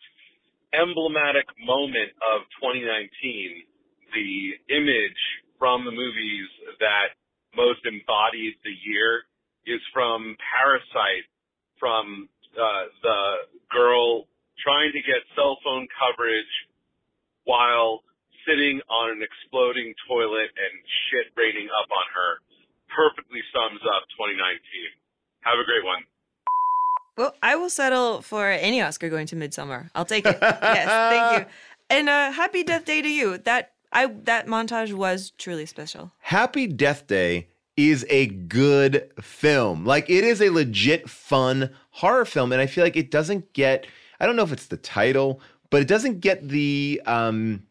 emblematic 0.72 1.44
moment 1.66 2.14
of 2.22 2.46
2019, 2.62 3.10
the 4.14 4.32
image 4.72 5.22
from 5.58 5.84
the 5.84 5.90
movies 5.90 6.48
that 6.78 7.18
most 7.58 7.82
embodied 7.84 8.54
the 8.62 8.76
year 8.86 9.26
is 9.66 9.82
from 9.92 10.36
Parasite, 10.38 11.26
from 11.78 12.28
uh, 12.54 12.86
the 13.02 13.20
girl 13.74 14.30
trying 14.62 14.92
to 14.94 15.02
get 15.02 15.26
cell 15.34 15.58
phone 15.66 15.88
coverage 15.98 16.54
while 17.44 18.02
sitting 18.46 18.80
on 18.90 19.10
an 19.10 19.22
exploding 19.22 19.94
toilet 20.08 20.50
and 20.54 20.74
shit 21.10 21.32
raining 21.36 21.68
up 21.70 21.88
on 21.90 22.06
her 22.14 22.30
perfectly 22.94 23.40
sums 23.52 23.80
up 23.86 24.04
2019. 24.18 24.58
Have 25.42 25.58
a 25.58 25.64
great 25.64 25.84
one. 25.84 26.02
Well, 27.16 27.34
I 27.42 27.56
will 27.56 27.70
settle 27.70 28.22
for 28.22 28.48
any 28.48 28.80
Oscar 28.80 29.08
going 29.08 29.26
to 29.26 29.36
Midsommar. 29.36 29.90
I'll 29.94 30.04
take 30.04 30.26
it. 30.26 30.38
yes, 30.40 30.88
thank 30.88 31.40
you. 31.40 31.46
And 31.90 32.08
uh, 32.08 32.32
happy 32.32 32.62
Death 32.64 32.86
Day 32.86 33.02
to 33.02 33.08
you. 33.08 33.36
That 33.36 33.72
I 33.92 34.06
that 34.24 34.46
montage 34.46 34.94
was 34.94 35.32
truly 35.36 35.66
special. 35.66 36.10
Happy 36.20 36.66
Death 36.66 37.06
Day 37.06 37.48
is 37.76 38.06
a 38.08 38.28
good 38.28 39.10
film. 39.20 39.84
Like 39.84 40.08
it 40.08 40.24
is 40.24 40.40
a 40.40 40.48
legit 40.48 41.10
fun 41.10 41.68
horror 41.90 42.24
film 42.24 42.50
and 42.50 42.62
I 42.62 42.66
feel 42.66 42.82
like 42.82 42.96
it 42.96 43.10
doesn't 43.10 43.52
get 43.52 43.86
I 44.20 44.26
don't 44.26 44.36
know 44.36 44.44
if 44.44 44.52
it's 44.52 44.68
the 44.68 44.78
title, 44.78 45.40
but 45.72 45.80
it 45.80 45.88
doesn't 45.88 46.20
get 46.20 46.46
the 46.50 47.00
um 47.06 47.62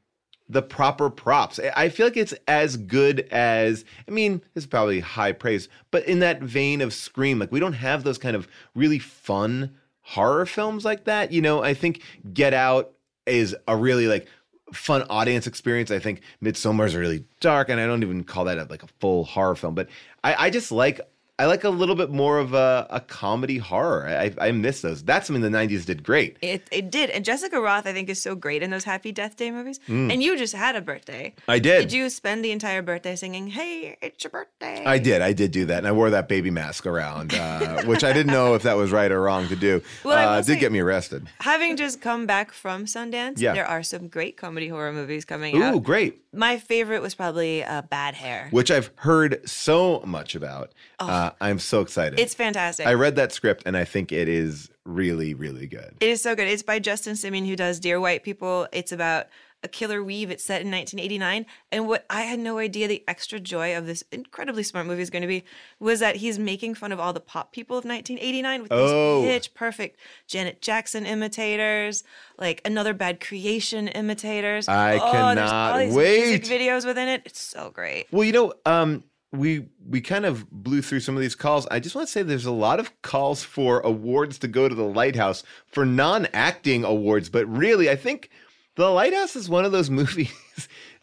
the 0.50 0.62
proper 0.62 1.10
props. 1.10 1.60
I 1.78 1.88
feel 1.88 2.08
like 2.08 2.18
it's 2.18 2.34
as 2.46 2.76
good 2.76 3.22
as 3.32 3.86
I 4.06 4.12
mean, 4.12 4.42
it's 4.56 4.66
probably 4.66 5.00
high 5.00 5.32
praise, 5.32 5.70
but 5.92 6.04
in 6.06 6.20
that 6.20 6.42
vein 6.42 6.82
of 6.82 6.94
Scream, 6.94 7.40
like 7.40 7.52
we 7.52 7.60
don't 7.60 7.74
have 7.74 8.04
those 8.04 8.18
kind 8.18 8.36
of 8.36 8.50
really 8.76 9.00
fun 9.00 9.76
horror 10.02 10.46
films 10.46 10.84
like 10.84 11.06
that. 11.06 11.32
You 11.32 11.42
know, 11.42 11.64
I 11.64 11.74
think 11.76 12.02
Get 12.34 12.54
Out 12.54 12.92
is 13.28 13.56
a 13.68 13.78
really 13.78 14.08
like 14.08 14.28
fun 14.74 15.04
audience 15.04 15.46
experience. 15.46 15.92
I 15.92 16.00
think 16.00 16.22
Midsommar 16.44 16.88
is 16.88 16.96
really 16.96 17.24
dark, 17.40 17.70
and 17.70 17.80
I 17.80 17.86
don't 17.86 18.04
even 18.04 18.24
call 18.24 18.46
that 18.46 18.58
a, 18.58 18.64
like 18.64 18.82
a 18.82 18.88
full 19.00 19.26
horror 19.26 19.56
film. 19.56 19.76
But 19.76 19.90
I, 20.24 20.48
I 20.48 20.50
just 20.50 20.72
like 20.72 21.02
I 21.42 21.46
like 21.46 21.64
a 21.64 21.72
little 21.72 21.96
bit 21.96 22.12
more 22.12 22.38
of 22.38 22.54
a, 22.54 22.86
a 22.92 23.00
comedy 23.00 23.58
horror. 23.58 24.08
I, 24.08 24.32
I 24.40 24.52
miss 24.52 24.82
those. 24.82 25.02
That's 25.02 25.26
something 25.26 25.42
the 25.42 25.50
'90s 25.50 25.88
did 25.88 26.04
great. 26.04 26.38
It 26.40 26.68
it 26.72 26.92
did, 26.92 27.10
and 27.10 27.26
Jessica 27.26 27.56
Rothe 27.56 27.88
I 27.88 27.94
think 27.94 28.10
is 28.10 28.22
so 28.22 28.36
great 28.36 28.62
in 28.62 28.70
those 28.70 28.84
Happy 28.84 29.12
Death 29.12 29.38
Day 29.38 29.50
movies. 29.50 29.80
Mm. 29.88 30.14
And 30.14 30.22
you 30.22 30.38
just 30.38 30.54
had 30.54 30.76
a 30.76 30.82
birthday. 30.82 31.34
I 31.48 31.58
did. 31.58 31.82
Did 31.82 31.94
you 31.94 32.12
spend 32.12 32.46
the 32.46 32.52
entire 32.52 32.84
birthday 32.84 33.16
singing 33.16 33.48
"Hey, 33.48 33.98
it's 34.04 34.24
your 34.24 34.30
birthday"? 34.30 34.86
I 34.86 35.00
did. 35.00 35.24
I 35.24 35.34
did 35.34 35.50
do 35.50 35.66
that, 35.66 35.80
and 35.80 35.88
I 35.88 35.94
wore 35.94 36.12
that 36.12 36.28
baby 36.28 36.52
mask 36.52 36.86
around, 36.86 37.34
uh, 37.34 37.82
which 37.86 38.04
I 38.04 38.14
didn't 38.14 38.32
know 38.32 38.54
if 38.54 38.62
that 38.62 38.78
was 38.78 38.92
right 38.92 39.12
or 39.12 39.20
wrong 39.20 39.48
to 39.48 39.56
do. 39.56 39.82
Well, 40.04 40.38
uh, 40.38 40.42
did 40.44 40.60
get 40.60 40.72
me 40.72 40.78
arrested. 40.78 41.28
Having 41.40 41.78
just 41.78 42.02
come 42.02 42.28
back 42.28 42.52
from 42.52 42.86
Sundance, 42.86 43.40
yeah. 43.40 43.54
there 43.54 43.66
are 43.66 43.82
some 43.82 44.10
great 44.10 44.38
comedy 44.38 44.68
horror 44.68 44.94
movies 44.94 45.26
coming 45.26 45.58
Ooh, 45.58 45.64
out. 45.64 45.74
Ooh, 45.74 45.80
great! 45.80 46.22
My 46.32 46.60
favorite 46.60 47.02
was 47.02 47.16
probably 47.16 47.64
uh, 47.64 47.82
Bad 47.82 48.14
Hair, 48.14 48.50
which 48.52 48.70
I've 48.70 48.92
heard 48.98 49.50
so 49.50 50.04
much 50.06 50.36
about. 50.36 50.72
Oh. 51.00 51.08
Uh, 51.08 51.31
I'm 51.40 51.60
so 51.60 51.82
excited. 51.82 52.20
It's 52.20 52.34
fantastic. 52.34 52.88
I 52.88 52.94
read 52.94 53.16
that 53.16 53.32
script 53.32 53.64
and 53.66 53.78
I 53.78 53.86
think 53.86 54.12
it 54.12 54.28
is 54.28 54.70
really, 54.86 55.34
really 55.34 55.68
good. 55.68 55.96
It 56.00 56.10
is 56.10 56.22
so 56.22 56.36
good. 56.36 56.48
It's 56.48 56.64
by 56.64 56.80
Justin 56.80 57.14
Simien, 57.14 57.48
who 57.48 57.56
does 57.56 57.80
Dear 57.80 58.00
White 58.00 58.24
People. 58.24 58.68
It's 58.72 58.92
about 58.92 59.28
a 59.64 59.68
killer 59.68 60.04
weave. 60.04 60.32
It's 60.32 60.44
set 60.44 60.62
in 60.62 60.72
1989. 60.72 61.46
And 61.72 61.88
what 61.88 62.06
I 62.10 62.22
had 62.22 62.40
no 62.40 62.58
idea 62.58 62.88
the 62.88 63.04
extra 63.08 63.40
joy 63.40 63.78
of 63.78 63.86
this 63.86 64.04
incredibly 64.12 64.64
smart 64.64 64.88
movie 64.88 65.02
is 65.02 65.10
going 65.10 65.22
to 65.22 65.28
be 65.28 65.44
was 65.80 66.00
that 66.00 66.18
he's 66.18 66.40
making 66.40 66.76
fun 66.76 66.92
of 66.92 67.00
all 67.00 67.14
the 67.14 67.20
pop 67.20 67.52
people 67.52 67.78
of 67.78 67.86
1989 67.86 68.64
with 68.64 68.72
oh. 68.72 69.22
these 69.22 69.32
pitch 69.32 69.54
perfect 69.54 70.00
Janet 70.28 70.62
Jackson 70.62 71.06
imitators, 71.06 72.04
like 72.40 72.62
another 72.66 72.94
bad 72.94 73.20
creation 73.20 73.88
imitators. 73.90 74.68
I 74.68 74.96
oh, 74.96 75.12
cannot 75.12 75.74
all 75.74 75.80
these 75.80 75.94
wait. 75.94 76.26
Music 76.26 76.44
videos 76.46 76.86
within 76.86 77.08
it. 77.08 77.22
It's 77.26 77.42
so 77.42 77.70
great. 77.70 78.08
Well, 78.12 78.24
you 78.24 78.34
know, 78.34 78.54
um, 78.66 79.04
we 79.32 79.68
we 79.88 80.02
kind 80.02 80.26
of 80.26 80.50
blew 80.52 80.82
through 80.82 81.00
some 81.00 81.16
of 81.16 81.22
these 81.22 81.36
calls. 81.36 81.68
I 81.68 81.80
just 81.80 81.96
want 81.96 82.08
to 82.08 82.12
say 82.12 82.22
there's 82.22 82.46
a 82.46 82.52
lot 82.52 82.80
of 82.80 83.02
calls 83.02 83.44
for 83.44 83.80
awards 83.80 84.38
to 84.40 84.48
go 84.48 84.68
to 84.68 84.76
the 84.76 84.84
Lighthouse 84.84 85.44
for 85.68 85.86
non-acting 85.86 86.84
awards, 86.84 87.30
but 87.30 87.46
really, 87.48 87.90
I 87.90 87.96
think 87.96 88.30
The 88.76 88.90
Lighthouse 88.90 89.36
is 89.36 89.50
one 89.50 89.66
of 89.66 89.72
those 89.72 89.90
movies 90.02 90.32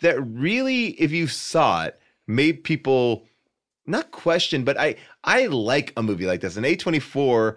that 0.01 0.21
really, 0.21 0.89
if 1.01 1.11
you 1.11 1.27
saw 1.27 1.85
it, 1.85 1.99
made 2.27 2.65
people 2.65 3.27
not 3.87 4.11
question, 4.11 4.65
but 4.65 4.79
I 4.79 4.97
I 5.25 5.47
like 5.47 5.93
a 5.97 6.03
movie 6.03 6.27
like 6.27 6.41
this. 6.41 6.57
And 6.57 6.67
A24 6.67 7.57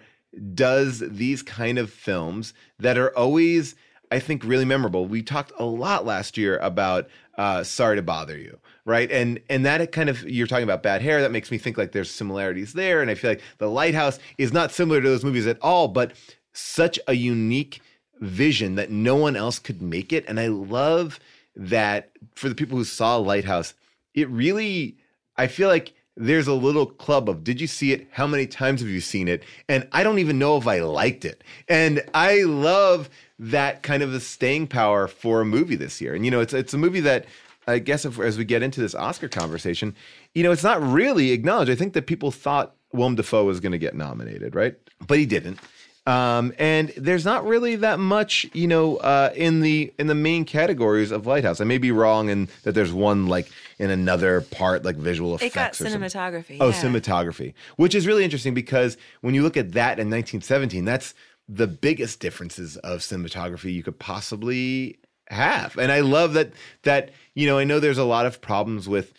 does 0.53 0.99
these 0.99 1.43
kind 1.43 1.77
of 1.77 1.91
films 1.91 2.53
that 2.79 2.97
are 2.97 3.15
always, 3.17 3.75
I 4.09 4.19
think, 4.19 4.45
really 4.45 4.65
memorable. 4.65 5.05
We 5.05 5.21
talked 5.21 5.51
a 5.59 5.65
lot 5.65 6.05
last 6.05 6.37
year 6.37 6.57
about 6.59 7.09
uh, 7.37 7.63
Sorry 7.63 7.97
to 7.97 8.01
Bother 8.01 8.37
You, 8.37 8.59
right? 8.85 9.11
And 9.11 9.39
and 9.49 9.65
that 9.65 9.91
kind 9.91 10.09
of 10.09 10.23
you're 10.29 10.47
talking 10.47 10.63
about 10.63 10.83
Bad 10.83 11.01
Hair. 11.01 11.21
That 11.21 11.31
makes 11.31 11.51
me 11.51 11.57
think 11.57 11.77
like 11.77 11.91
there's 11.91 12.09
similarities 12.09 12.73
there. 12.73 13.01
And 13.01 13.11
I 13.11 13.15
feel 13.15 13.31
like 13.31 13.41
The 13.57 13.69
Lighthouse 13.69 14.19
is 14.37 14.53
not 14.53 14.71
similar 14.71 15.01
to 15.01 15.09
those 15.09 15.23
movies 15.23 15.47
at 15.47 15.57
all, 15.61 15.87
but 15.87 16.13
such 16.53 16.99
a 17.07 17.13
unique 17.13 17.81
vision 18.19 18.75
that 18.75 18.91
no 18.91 19.15
one 19.15 19.35
else 19.35 19.59
could 19.59 19.81
make 19.81 20.13
it. 20.13 20.25
And 20.27 20.39
I 20.39 20.47
love 20.47 21.19
that 21.55 22.11
for 22.35 22.49
the 22.49 22.55
people 22.55 22.77
who 22.77 22.83
saw 22.83 23.17
Lighthouse, 23.17 23.73
it 24.13 24.29
really, 24.29 24.97
I 25.37 25.47
feel 25.47 25.69
like 25.69 25.93
there's 26.17 26.47
a 26.47 26.53
little 26.53 26.85
club 26.85 27.29
of 27.29 27.43
did 27.43 27.59
you 27.59 27.67
see 27.67 27.93
it? 27.93 28.07
How 28.11 28.27
many 28.27 28.45
times 28.45 28.81
have 28.81 28.89
you 28.89 29.01
seen 29.01 29.27
it? 29.27 29.43
And 29.67 29.87
I 29.91 30.03
don't 30.03 30.19
even 30.19 30.37
know 30.37 30.57
if 30.57 30.67
I 30.67 30.81
liked 30.81 31.25
it. 31.25 31.43
And 31.67 32.03
I 32.13 32.43
love 32.43 33.09
that 33.39 33.81
kind 33.81 34.03
of 34.03 34.13
a 34.13 34.19
staying 34.19 34.67
power 34.67 35.07
for 35.07 35.41
a 35.41 35.45
movie 35.45 35.75
this 35.75 35.99
year. 35.99 36.13
And 36.13 36.23
you 36.25 36.31
know, 36.31 36.41
it's 36.41 36.53
it's 36.53 36.73
a 36.73 36.77
movie 36.77 36.99
that 37.01 37.25
I 37.67 37.79
guess 37.79 38.05
if, 38.05 38.19
as 38.19 38.37
we 38.37 38.45
get 38.45 38.63
into 38.63 38.81
this 38.81 38.95
Oscar 38.95 39.27
conversation, 39.29 39.95
you 40.33 40.43
know, 40.43 40.51
it's 40.51 40.63
not 40.63 40.81
really 40.81 41.31
acknowledged. 41.31 41.71
I 41.71 41.75
think 41.75 41.93
that 41.93 42.07
people 42.07 42.31
thought 42.31 42.75
Willem 42.93 43.15
Dafoe 43.15 43.45
was 43.45 43.59
going 43.59 43.71
to 43.71 43.77
get 43.77 43.95
nominated, 43.95 44.55
right? 44.55 44.75
But 45.07 45.19
he 45.19 45.25
didn't. 45.25 45.59
Um, 46.07 46.51
and 46.57 46.91
there's 46.97 47.25
not 47.25 47.45
really 47.45 47.75
that 47.75 47.99
much, 47.99 48.47
you 48.53 48.67
know, 48.67 48.97
uh, 48.97 49.31
in 49.35 49.59
the 49.61 49.93
in 49.99 50.07
the 50.07 50.15
main 50.15 50.45
categories 50.45 51.11
of 51.11 51.27
Lighthouse. 51.27 51.61
I 51.61 51.63
may 51.63 51.77
be 51.77 51.91
wrong 51.91 52.29
in 52.29 52.49
that 52.63 52.73
there's 52.73 52.91
one 52.91 53.27
like 53.27 53.51
in 53.77 53.91
another 53.91 54.41
part, 54.41 54.83
like 54.83 54.95
visual 54.95 55.35
It 55.35 55.43
effects. 55.43 55.77
got 55.79 55.85
or 55.87 55.89
something. 55.91 56.09
cinematography. 56.09 56.57
Oh, 56.59 56.69
yeah. 56.69 56.73
cinematography, 56.73 57.53
which 57.75 57.93
is 57.93 58.07
really 58.07 58.23
interesting 58.23 58.55
because 58.55 58.97
when 59.21 59.35
you 59.35 59.43
look 59.43 59.57
at 59.57 59.73
that 59.73 59.99
in 59.99 60.09
1917, 60.09 60.85
that's 60.85 61.13
the 61.47 61.67
biggest 61.67 62.19
differences 62.19 62.77
of 62.77 63.01
cinematography 63.01 63.71
you 63.71 63.83
could 63.83 63.99
possibly 63.99 64.97
have. 65.31 65.77
And 65.77 65.91
I 65.91 66.01
love 66.01 66.33
that 66.33 66.53
that 66.83 67.11
you 67.33 67.47
know 67.47 67.57
I 67.57 67.63
know 67.63 67.79
there's 67.79 67.97
a 67.97 68.03
lot 68.03 68.25
of 68.25 68.41
problems 68.41 68.87
with 68.87 69.13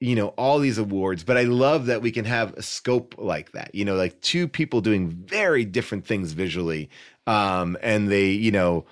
you 0.00 0.14
know 0.14 0.28
all 0.28 0.58
these 0.58 0.78
awards, 0.78 1.24
but 1.24 1.36
I 1.36 1.42
love 1.44 1.86
that 1.86 2.02
we 2.02 2.10
can 2.10 2.24
have 2.24 2.54
a 2.54 2.62
scope 2.62 3.14
like 3.18 3.52
that. 3.52 3.74
You 3.74 3.84
know, 3.84 3.94
like 3.94 4.20
two 4.20 4.48
people 4.48 4.80
doing 4.80 5.10
very 5.10 5.64
different 5.64 6.06
things 6.06 6.32
visually, 6.32 6.90
um, 7.26 7.76
and 7.82 8.10
they 8.10 8.30
you 8.30 8.50
know 8.50 8.86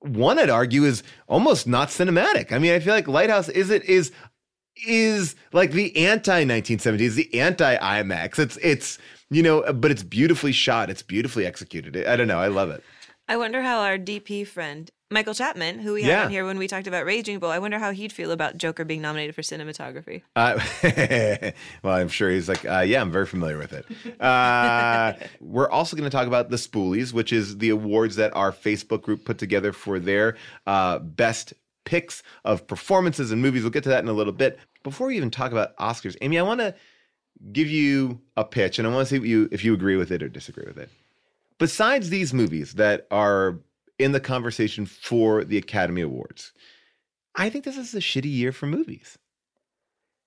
one 0.00 0.38
I'd 0.38 0.50
argue 0.50 0.84
is 0.84 1.02
almost 1.28 1.66
not 1.66 1.88
cinematic. 1.88 2.52
I 2.52 2.58
mean, 2.58 2.72
I 2.72 2.78
feel 2.78 2.94
like 2.94 3.08
Lighthouse 3.08 3.48
is 3.48 3.70
it 3.70 3.84
is 3.84 4.12
is 4.86 5.36
like 5.52 5.72
the 5.72 5.96
anti 5.96 6.44
1970s, 6.44 7.14
the 7.14 7.40
anti 7.40 7.76
IMAX. 7.76 8.38
It's 8.38 8.56
it's 8.58 8.98
you 9.30 9.42
know, 9.42 9.72
but 9.72 9.90
it's 9.90 10.02
beautifully 10.02 10.52
shot. 10.52 10.90
It's 10.90 11.02
beautifully 11.02 11.46
executed. 11.46 12.06
I 12.06 12.16
don't 12.16 12.28
know. 12.28 12.38
I 12.38 12.48
love 12.48 12.70
it. 12.70 12.82
I 13.26 13.36
wonder 13.36 13.62
how 13.62 13.80
our 13.80 13.98
DP 13.98 14.46
friend 14.46 14.90
Michael 15.14 15.32
Chapman, 15.32 15.78
who 15.78 15.94
we 15.94 16.02
had 16.02 16.08
Yeah. 16.08 16.24
on 16.24 16.30
here 16.30 16.44
when 16.44 16.58
we 16.58 16.68
talked 16.68 16.86
about 16.86 17.06
Raging 17.06 17.38
Bull, 17.38 17.50
I 17.50 17.58
wonder 17.58 17.78
how 17.78 17.92
he'd 17.92 18.12
feel 18.12 18.32
about 18.32 18.58
Joker 18.58 18.84
being 18.84 19.00
nominated 19.00 19.34
for 19.34 19.42
cinematography. 19.42 20.22
Uh, 20.36 20.60
well, 21.82 21.94
I'm 21.94 22.08
sure 22.08 22.30
he's 22.30 22.48
like, 22.48 22.64
uh, 22.66 22.80
yeah, 22.80 23.00
I'm 23.00 23.10
very 23.12 23.24
familiar 23.24 23.56
with 23.56 23.72
it. 23.72 23.86
Uh, 24.20 25.14
we're 25.40 25.70
also 25.70 25.96
going 25.96 26.10
to 26.10 26.14
talk 26.14 26.26
about 26.26 26.50
the 26.50 26.56
Spoolies, 26.56 27.12
which 27.12 27.32
is 27.32 27.58
the 27.58 27.70
awards 27.70 28.16
that 28.16 28.34
our 28.36 28.52
Facebook 28.52 29.02
group 29.02 29.24
put 29.24 29.38
together 29.38 29.72
for 29.72 29.98
their 29.98 30.36
uh, 30.66 30.98
best 30.98 31.54
picks 31.84 32.22
of 32.44 32.66
performances 32.66 33.30
and 33.30 33.40
movies. 33.40 33.62
We'll 33.62 33.70
get 33.70 33.84
to 33.84 33.90
that 33.90 34.02
in 34.02 34.08
a 34.08 34.12
little 34.12 34.32
bit. 34.32 34.58
Before 34.82 35.06
we 35.06 35.16
even 35.16 35.30
talk 35.30 35.52
about 35.52 35.76
Oscars, 35.78 36.16
Amy, 36.20 36.38
I 36.38 36.42
want 36.42 36.60
to 36.60 36.74
give 37.52 37.68
you 37.68 38.20
a 38.36 38.44
pitch, 38.44 38.78
and 38.78 38.88
I 38.88 38.90
want 38.92 39.08
to 39.08 39.20
see 39.20 39.26
you, 39.26 39.48
if 39.52 39.64
you 39.64 39.74
agree 39.74 39.96
with 39.96 40.10
it 40.10 40.22
or 40.22 40.28
disagree 40.28 40.64
with 40.66 40.76
it. 40.78 40.90
Besides 41.58 42.10
these 42.10 42.34
movies 42.34 42.74
that 42.74 43.06
are 43.12 43.60
in 44.04 44.12
the 44.12 44.20
conversation 44.20 44.86
for 44.86 45.44
the 45.44 45.58
Academy 45.58 46.02
Awards, 46.02 46.52
I 47.34 47.50
think 47.50 47.64
this 47.64 47.76
is 47.76 47.94
a 47.94 47.98
shitty 47.98 48.32
year 48.32 48.52
for 48.52 48.66
movies 48.66 49.18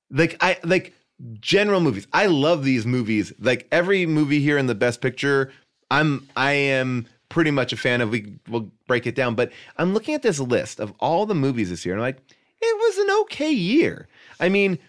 like 0.10 0.38
I 0.42 0.58
like 0.64 0.94
general 1.40 1.82
movies. 1.82 2.08
I 2.14 2.28
love 2.28 2.64
these 2.64 2.86
movies. 2.86 3.34
Like 3.40 3.68
every 3.72 4.06
movie 4.06 4.40
here 4.40 4.58
in 4.58 4.68
the 4.68 4.76
Best 4.76 5.02
Picture, 5.02 5.52
I'm 5.92 6.28
I 6.36 6.54
am 6.54 7.08
pretty 7.30 7.52
much 7.52 7.74
a 7.74 7.78
fan 7.78 8.02
of. 8.02 8.10
We 8.10 8.38
will 8.50 8.72
break 8.88 9.08
it 9.08 9.16
down, 9.16 9.36
but 9.36 9.52
I'm 9.78 9.94
looking 9.94 10.16
at 10.16 10.22
this 10.22 10.40
list 10.40 10.80
of 10.80 10.94
all 11.00 11.26
the 11.26 11.36
movies 11.36 11.70
this 11.70 11.86
year, 11.86 11.96
and 11.96 12.02
I'm 12.02 12.08
like, 12.08 12.22
it 12.62 12.78
was 12.78 12.98
an 12.98 13.22
okay 13.22 13.52
year. 13.52 14.08
I 14.40 14.50
mean, 14.50 14.80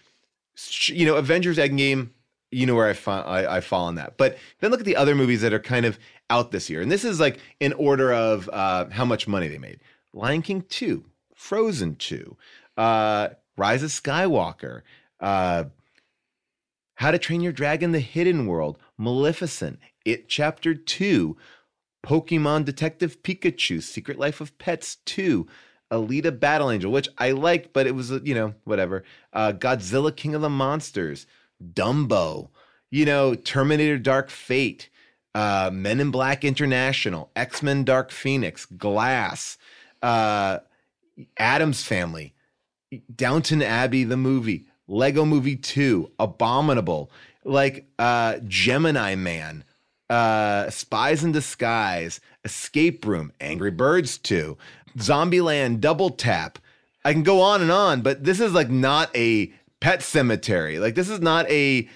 you 0.85 1.05
know, 1.05 1.15
Avengers 1.15 1.57
Endgame. 1.57 2.09
You 2.51 2.65
know 2.65 2.73
where 2.73 2.87
I, 2.87 3.11
I 3.11 3.57
I 3.57 3.61
fall 3.61 3.85
on 3.85 3.95
that, 3.95 4.17
but 4.17 4.37
then 4.59 4.71
look 4.71 4.79
at 4.79 4.85
the 4.87 4.95
other 4.95 5.13
movies 5.13 5.41
that 5.41 5.53
are 5.53 5.59
kind 5.59 5.85
of 5.85 5.99
out 6.29 6.51
this 6.51 6.69
year, 6.69 6.81
and 6.81 6.91
this 6.91 7.03
is 7.03 7.19
like 7.19 7.39
in 7.59 7.73
order 7.73 8.13
of 8.13 8.49
uh, 8.51 8.89
how 8.89 9.05
much 9.05 9.27
money 9.27 9.47
they 9.47 9.57
made: 9.57 9.79
Lion 10.13 10.41
King 10.41 10.63
two, 10.69 11.05
Frozen 11.35 11.95
two, 11.95 12.37
uh, 12.77 13.29
Rise 13.57 13.83
of 13.83 13.89
Skywalker, 13.89 14.81
uh, 15.19 15.65
How 16.95 17.11
to 17.11 17.17
Train 17.17 17.41
Your 17.41 17.53
Dragon: 17.53 17.91
The 17.91 17.99
Hidden 17.99 18.45
World, 18.47 18.77
Maleficent, 18.97 19.79
It 20.05 20.29
Chapter 20.29 20.75
2, 20.75 21.37
Pokemon 22.05 22.65
Detective 22.65 23.23
Pikachu, 23.23 23.81
Secret 23.81 24.19
Life 24.19 24.41
of 24.41 24.57
Pets 24.57 24.97
2, 25.05 25.47
Alita 25.91 26.37
Battle 26.37 26.69
Angel, 26.69 26.91
which 26.91 27.09
I 27.17 27.31
liked, 27.31 27.73
but 27.73 27.87
it 27.87 27.95
was, 27.95 28.11
uh, 28.11 28.19
you 28.23 28.35
know, 28.35 28.53
whatever. 28.63 29.03
Uh, 29.33 29.53
Godzilla 29.53 30.15
King 30.15 30.35
of 30.35 30.41
the 30.41 30.49
Monsters, 30.49 31.25
Dumbo, 31.73 32.49
you 32.91 33.05
know, 33.05 33.35
Terminator 33.35 33.97
Dark 33.97 34.29
Fate, 34.29 34.89
uh, 35.35 35.69
Men 35.71 35.99
in 35.99 36.11
Black 36.11 36.43
International, 36.43 37.29
X 37.35 37.61
Men 37.61 37.83
Dark 37.83 38.11
Phoenix, 38.11 38.65
Glass, 38.65 39.57
uh, 40.01 40.59
Addams 41.37 41.83
Family, 41.83 42.33
Downton 43.15 43.61
Abbey 43.61 44.03
the 44.03 44.17
movie, 44.17 44.67
Lego 44.87 45.25
Movie 45.25 45.55
2, 45.55 46.11
Abominable, 46.19 47.11
like 47.43 47.87
uh 47.99 48.37
Gemini 48.47 49.15
Man, 49.15 49.63
uh 50.09 50.69
Spies 50.69 51.23
in 51.23 51.31
Disguise, 51.31 52.19
Escape 52.43 53.05
Room, 53.05 53.31
Angry 53.39 53.71
Birds 53.71 54.17
2, 54.17 54.57
Zombieland 54.97 55.79
Double 55.79 56.09
Tap. 56.09 56.59
I 57.05 57.13
can 57.13 57.23
go 57.23 57.41
on 57.41 57.61
and 57.61 57.71
on, 57.71 58.01
but 58.01 58.23
this 58.23 58.39
is 58.39 58.53
like 58.53 58.69
not 58.69 59.15
a 59.15 59.53
pet 59.79 60.01
cemetery. 60.01 60.79
Like 60.79 60.95
this 60.95 61.09
is 61.09 61.21
not 61.21 61.49
a 61.49 61.87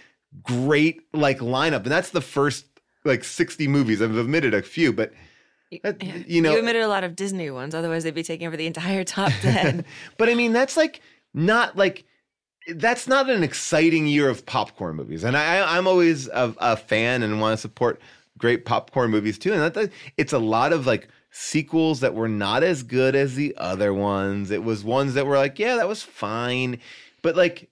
great 0.42 1.02
like 1.14 1.40
lineup. 1.40 1.84
And 1.84 1.92
that's 1.92 2.12
the 2.12 2.22
first 2.22 2.66
like 3.06 3.24
60 3.24 3.68
movies. 3.68 4.02
I've 4.02 4.16
admitted 4.16 4.54
a 4.54 4.62
few, 4.62 4.94
but 4.94 5.14
that- 5.84 6.02
you 6.30 6.42
know 6.42 6.52
you 6.54 6.60
admitted 6.60 6.84
a 6.84 6.88
lot 6.88 7.04
of 7.04 7.16
Disney 7.16 7.50
ones, 7.50 7.74
otherwise 7.74 8.04
they'd 8.04 8.14
be 8.14 8.24
taking 8.24 8.48
over 8.48 8.58
the 8.58 8.68
entire 8.68 9.04
top 9.04 9.32
ten. 9.42 9.86
but 10.18 10.30
I 10.30 10.36
mean, 10.36 10.54
that's 10.54 10.78
like 10.78 11.02
not 11.34 11.76
like 11.76 12.06
that's 12.76 13.08
not 13.08 13.30
an 13.30 13.44
exciting 13.44 14.08
year 14.08 14.30
of 14.30 14.46
popcorn 14.46 14.96
movies. 14.96 15.24
And 15.24 15.36
I, 15.36 15.78
I'm 15.78 15.88
always 15.88 16.28
a, 16.28 16.54
a 16.60 16.78
fan 16.78 17.24
and 17.24 17.42
want 17.42 17.54
to 17.58 17.62
support 17.62 18.00
great 18.38 18.66
popcorn 18.66 19.12
movies 19.12 19.38
too. 19.38 19.52
And 19.52 19.62
that, 19.62 19.74
that 19.74 19.92
it's 20.16 20.32
a 20.32 20.40
lot 20.40 20.72
of 20.72 20.86
like 20.88 21.10
sequels 21.32 22.00
that 22.02 22.14
were 22.14 22.30
not 22.30 22.64
as 22.64 22.84
good 22.84 23.16
as 23.16 23.36
the 23.36 23.54
other 23.58 23.94
ones. 23.94 24.50
It 24.52 24.64
was 24.64 24.84
ones 24.84 25.16
that 25.16 25.26
were 25.26 25.38
like, 25.38 25.60
yeah, 25.60 25.76
that 25.76 25.88
was 25.88 26.04
fine, 26.04 26.80
but 27.22 27.36
like, 27.36 27.70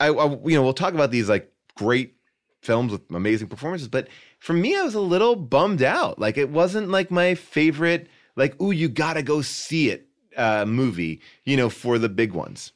I, 0.00 0.08
I 0.08 0.26
you 0.44 0.54
know, 0.56 0.62
we'll 0.62 0.72
talk 0.72 0.94
about 0.94 1.10
these 1.10 1.28
like 1.28 1.52
great 1.76 2.14
films 2.62 2.92
with 2.92 3.02
amazing 3.10 3.48
performances, 3.48 3.88
but 3.88 4.08
for 4.44 4.52
me, 4.52 4.76
I 4.76 4.82
was 4.82 4.94
a 4.94 5.00
little 5.00 5.36
bummed 5.36 5.82
out. 5.82 6.18
Like 6.18 6.36
it 6.36 6.50
wasn't 6.50 6.90
like 6.90 7.10
my 7.10 7.34
favorite, 7.34 8.08
like, 8.36 8.60
ooh, 8.60 8.72
you 8.72 8.90
gotta 8.90 9.22
go 9.22 9.40
see 9.40 9.88
it 9.88 10.06
uh 10.36 10.66
movie, 10.66 11.22
you 11.44 11.56
know, 11.56 11.70
for 11.70 11.98
the 11.98 12.10
big 12.10 12.32
ones. 12.32 12.72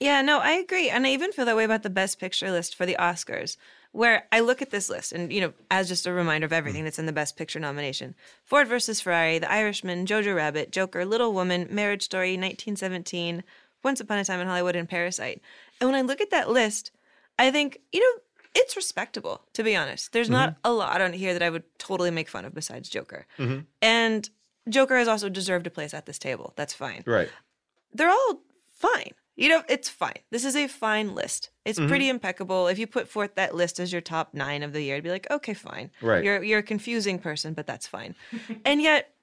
Yeah, 0.00 0.22
no, 0.22 0.40
I 0.40 0.54
agree. 0.54 0.90
And 0.90 1.06
I 1.06 1.10
even 1.10 1.30
feel 1.30 1.44
that 1.44 1.54
way 1.54 1.62
about 1.62 1.84
the 1.84 1.90
best 1.90 2.18
picture 2.18 2.50
list 2.50 2.74
for 2.74 2.84
the 2.84 2.96
Oscars, 2.98 3.56
where 3.92 4.26
I 4.32 4.40
look 4.40 4.60
at 4.60 4.70
this 4.70 4.90
list 4.90 5.12
and, 5.12 5.32
you 5.32 5.40
know, 5.40 5.52
as 5.70 5.86
just 5.86 6.08
a 6.08 6.12
reminder 6.12 6.46
of 6.46 6.52
everything 6.52 6.82
that's 6.82 6.98
in 6.98 7.06
the 7.06 7.12
best 7.12 7.36
picture 7.36 7.60
nomination 7.60 8.16
Ford 8.44 8.66
versus 8.66 9.00
Ferrari, 9.00 9.38
The 9.38 9.52
Irishman, 9.52 10.04
Jojo 10.04 10.34
Rabbit, 10.34 10.72
Joker, 10.72 11.04
Little 11.04 11.32
Woman, 11.32 11.68
Marriage 11.70 12.02
Story, 12.02 12.30
1917, 12.30 13.44
Once 13.84 14.00
Upon 14.00 14.18
a 14.18 14.24
Time 14.24 14.40
in 14.40 14.48
Hollywood, 14.48 14.74
and 14.74 14.88
Parasite. 14.88 15.40
And 15.80 15.88
when 15.88 15.96
I 15.96 16.02
look 16.02 16.20
at 16.20 16.30
that 16.30 16.50
list, 16.50 16.90
I 17.38 17.52
think, 17.52 17.78
you 17.92 18.00
know, 18.00 18.20
it's 18.54 18.76
respectable, 18.76 19.42
to 19.54 19.62
be 19.62 19.74
honest. 19.74 20.12
There's 20.12 20.28
not 20.30 20.56
a 20.64 20.72
lot 20.72 21.00
on 21.00 21.12
here 21.14 21.32
that 21.32 21.42
I 21.42 21.50
would 21.50 21.64
totally 21.78 22.10
make 22.10 22.28
fun 22.28 22.44
of 22.44 22.54
besides 22.54 22.88
Joker. 22.88 23.26
And 23.80 24.28
Joker 24.68 24.96
has 24.96 25.08
also 25.08 25.28
deserved 25.28 25.66
a 25.66 25.70
place 25.70 25.94
at 25.94 26.06
this 26.06 26.18
table. 26.18 26.52
That's 26.56 26.74
fine 26.74 27.02
Right. 27.06 27.30
they're 27.94 28.10
all 28.10 28.40
fine. 28.70 29.12
You 29.34 29.48
know, 29.48 29.62
it's 29.68 29.88
fine. 29.88 30.18
This 30.30 30.44
is 30.44 30.54
a 30.54 30.68
fine 30.68 31.14
list. 31.14 31.48
It's 31.64 31.78
Mm-hmm. 31.78 31.88
pretty 31.88 32.08
impeccable. 32.10 32.66
If 32.68 32.78
you 32.78 32.86
put 32.86 33.08
forth 33.08 33.34
that 33.36 33.54
list 33.54 33.80
as 33.80 33.90
your 33.90 34.02
top 34.02 34.34
nine 34.34 34.62
of 34.62 34.74
the 34.74 34.82
year, 34.82 34.96
I'd 34.96 35.02
be 35.02 35.10
like, 35.10 35.26
okay, 35.30 35.54
fine. 35.54 35.90
Right. 36.02 36.22
You're 36.22 36.42
you're 36.42 36.58
a 36.58 36.62
confusing 36.62 37.18
person, 37.18 37.54
but 37.54 37.66
that's 37.66 37.86
fine. 37.86 38.14
and 38.66 38.82
yet, 38.82 39.14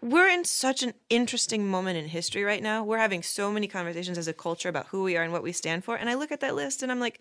we're 0.00 0.28
in 0.28 0.44
such 0.44 0.82
an 0.82 0.94
interesting 1.10 1.68
moment 1.68 1.96
in 1.96 2.08
history 2.08 2.42
right 2.42 2.62
now. 2.62 2.82
We're 2.82 2.98
having 2.98 3.22
so 3.22 3.52
many 3.52 3.68
conversations 3.68 4.18
as 4.18 4.26
a 4.28 4.32
culture 4.32 4.68
about 4.68 4.86
who 4.88 5.02
we 5.04 5.16
are 5.16 5.22
and 5.22 5.32
what 5.32 5.44
we 5.44 5.52
stand 5.52 5.84
for. 5.84 5.94
And 5.96 6.10
I 6.10 6.14
look 6.14 6.32
at 6.32 6.40
that 6.40 6.54
list 6.56 6.82
and 6.82 6.90
I'm 6.90 6.98
like, 7.00 7.20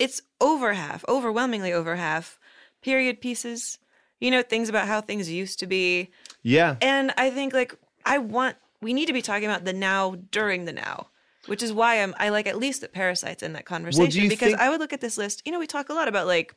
it's 0.00 0.22
over 0.40 0.72
half, 0.72 1.04
overwhelmingly 1.08 1.72
over 1.72 1.94
half, 1.94 2.40
period 2.82 3.20
pieces, 3.20 3.78
you 4.18 4.30
know, 4.30 4.42
things 4.42 4.68
about 4.68 4.88
how 4.88 5.00
things 5.00 5.30
used 5.30 5.60
to 5.60 5.66
be. 5.66 6.10
Yeah. 6.42 6.76
And 6.80 7.12
I 7.16 7.30
think 7.30 7.52
like 7.52 7.76
I 8.04 8.18
want 8.18 8.56
we 8.82 8.92
need 8.94 9.06
to 9.06 9.12
be 9.12 9.22
talking 9.22 9.44
about 9.44 9.64
the 9.64 9.74
now 9.74 10.16
during 10.32 10.64
the 10.64 10.72
now. 10.72 11.08
Which 11.46 11.62
is 11.62 11.72
why 11.72 12.02
I'm 12.02 12.14
I 12.18 12.30
like 12.30 12.46
at 12.46 12.58
least 12.58 12.80
that 12.80 12.92
parasites 12.92 13.42
in 13.42 13.52
that 13.52 13.66
conversation 13.66 14.24
you 14.24 14.28
because 14.28 14.48
think- 14.48 14.60
I 14.60 14.70
would 14.70 14.80
look 14.80 14.92
at 14.92 15.00
this 15.00 15.18
list. 15.18 15.42
You 15.44 15.52
know, 15.52 15.58
we 15.58 15.66
talk 15.66 15.88
a 15.88 15.94
lot 15.94 16.08
about 16.08 16.26
like, 16.26 16.54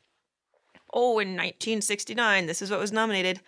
oh, 0.92 1.18
in 1.18 1.28
1969, 1.28 2.46
this 2.46 2.62
is 2.62 2.70
what 2.70 2.80
was 2.80 2.92
nominated. 2.92 3.40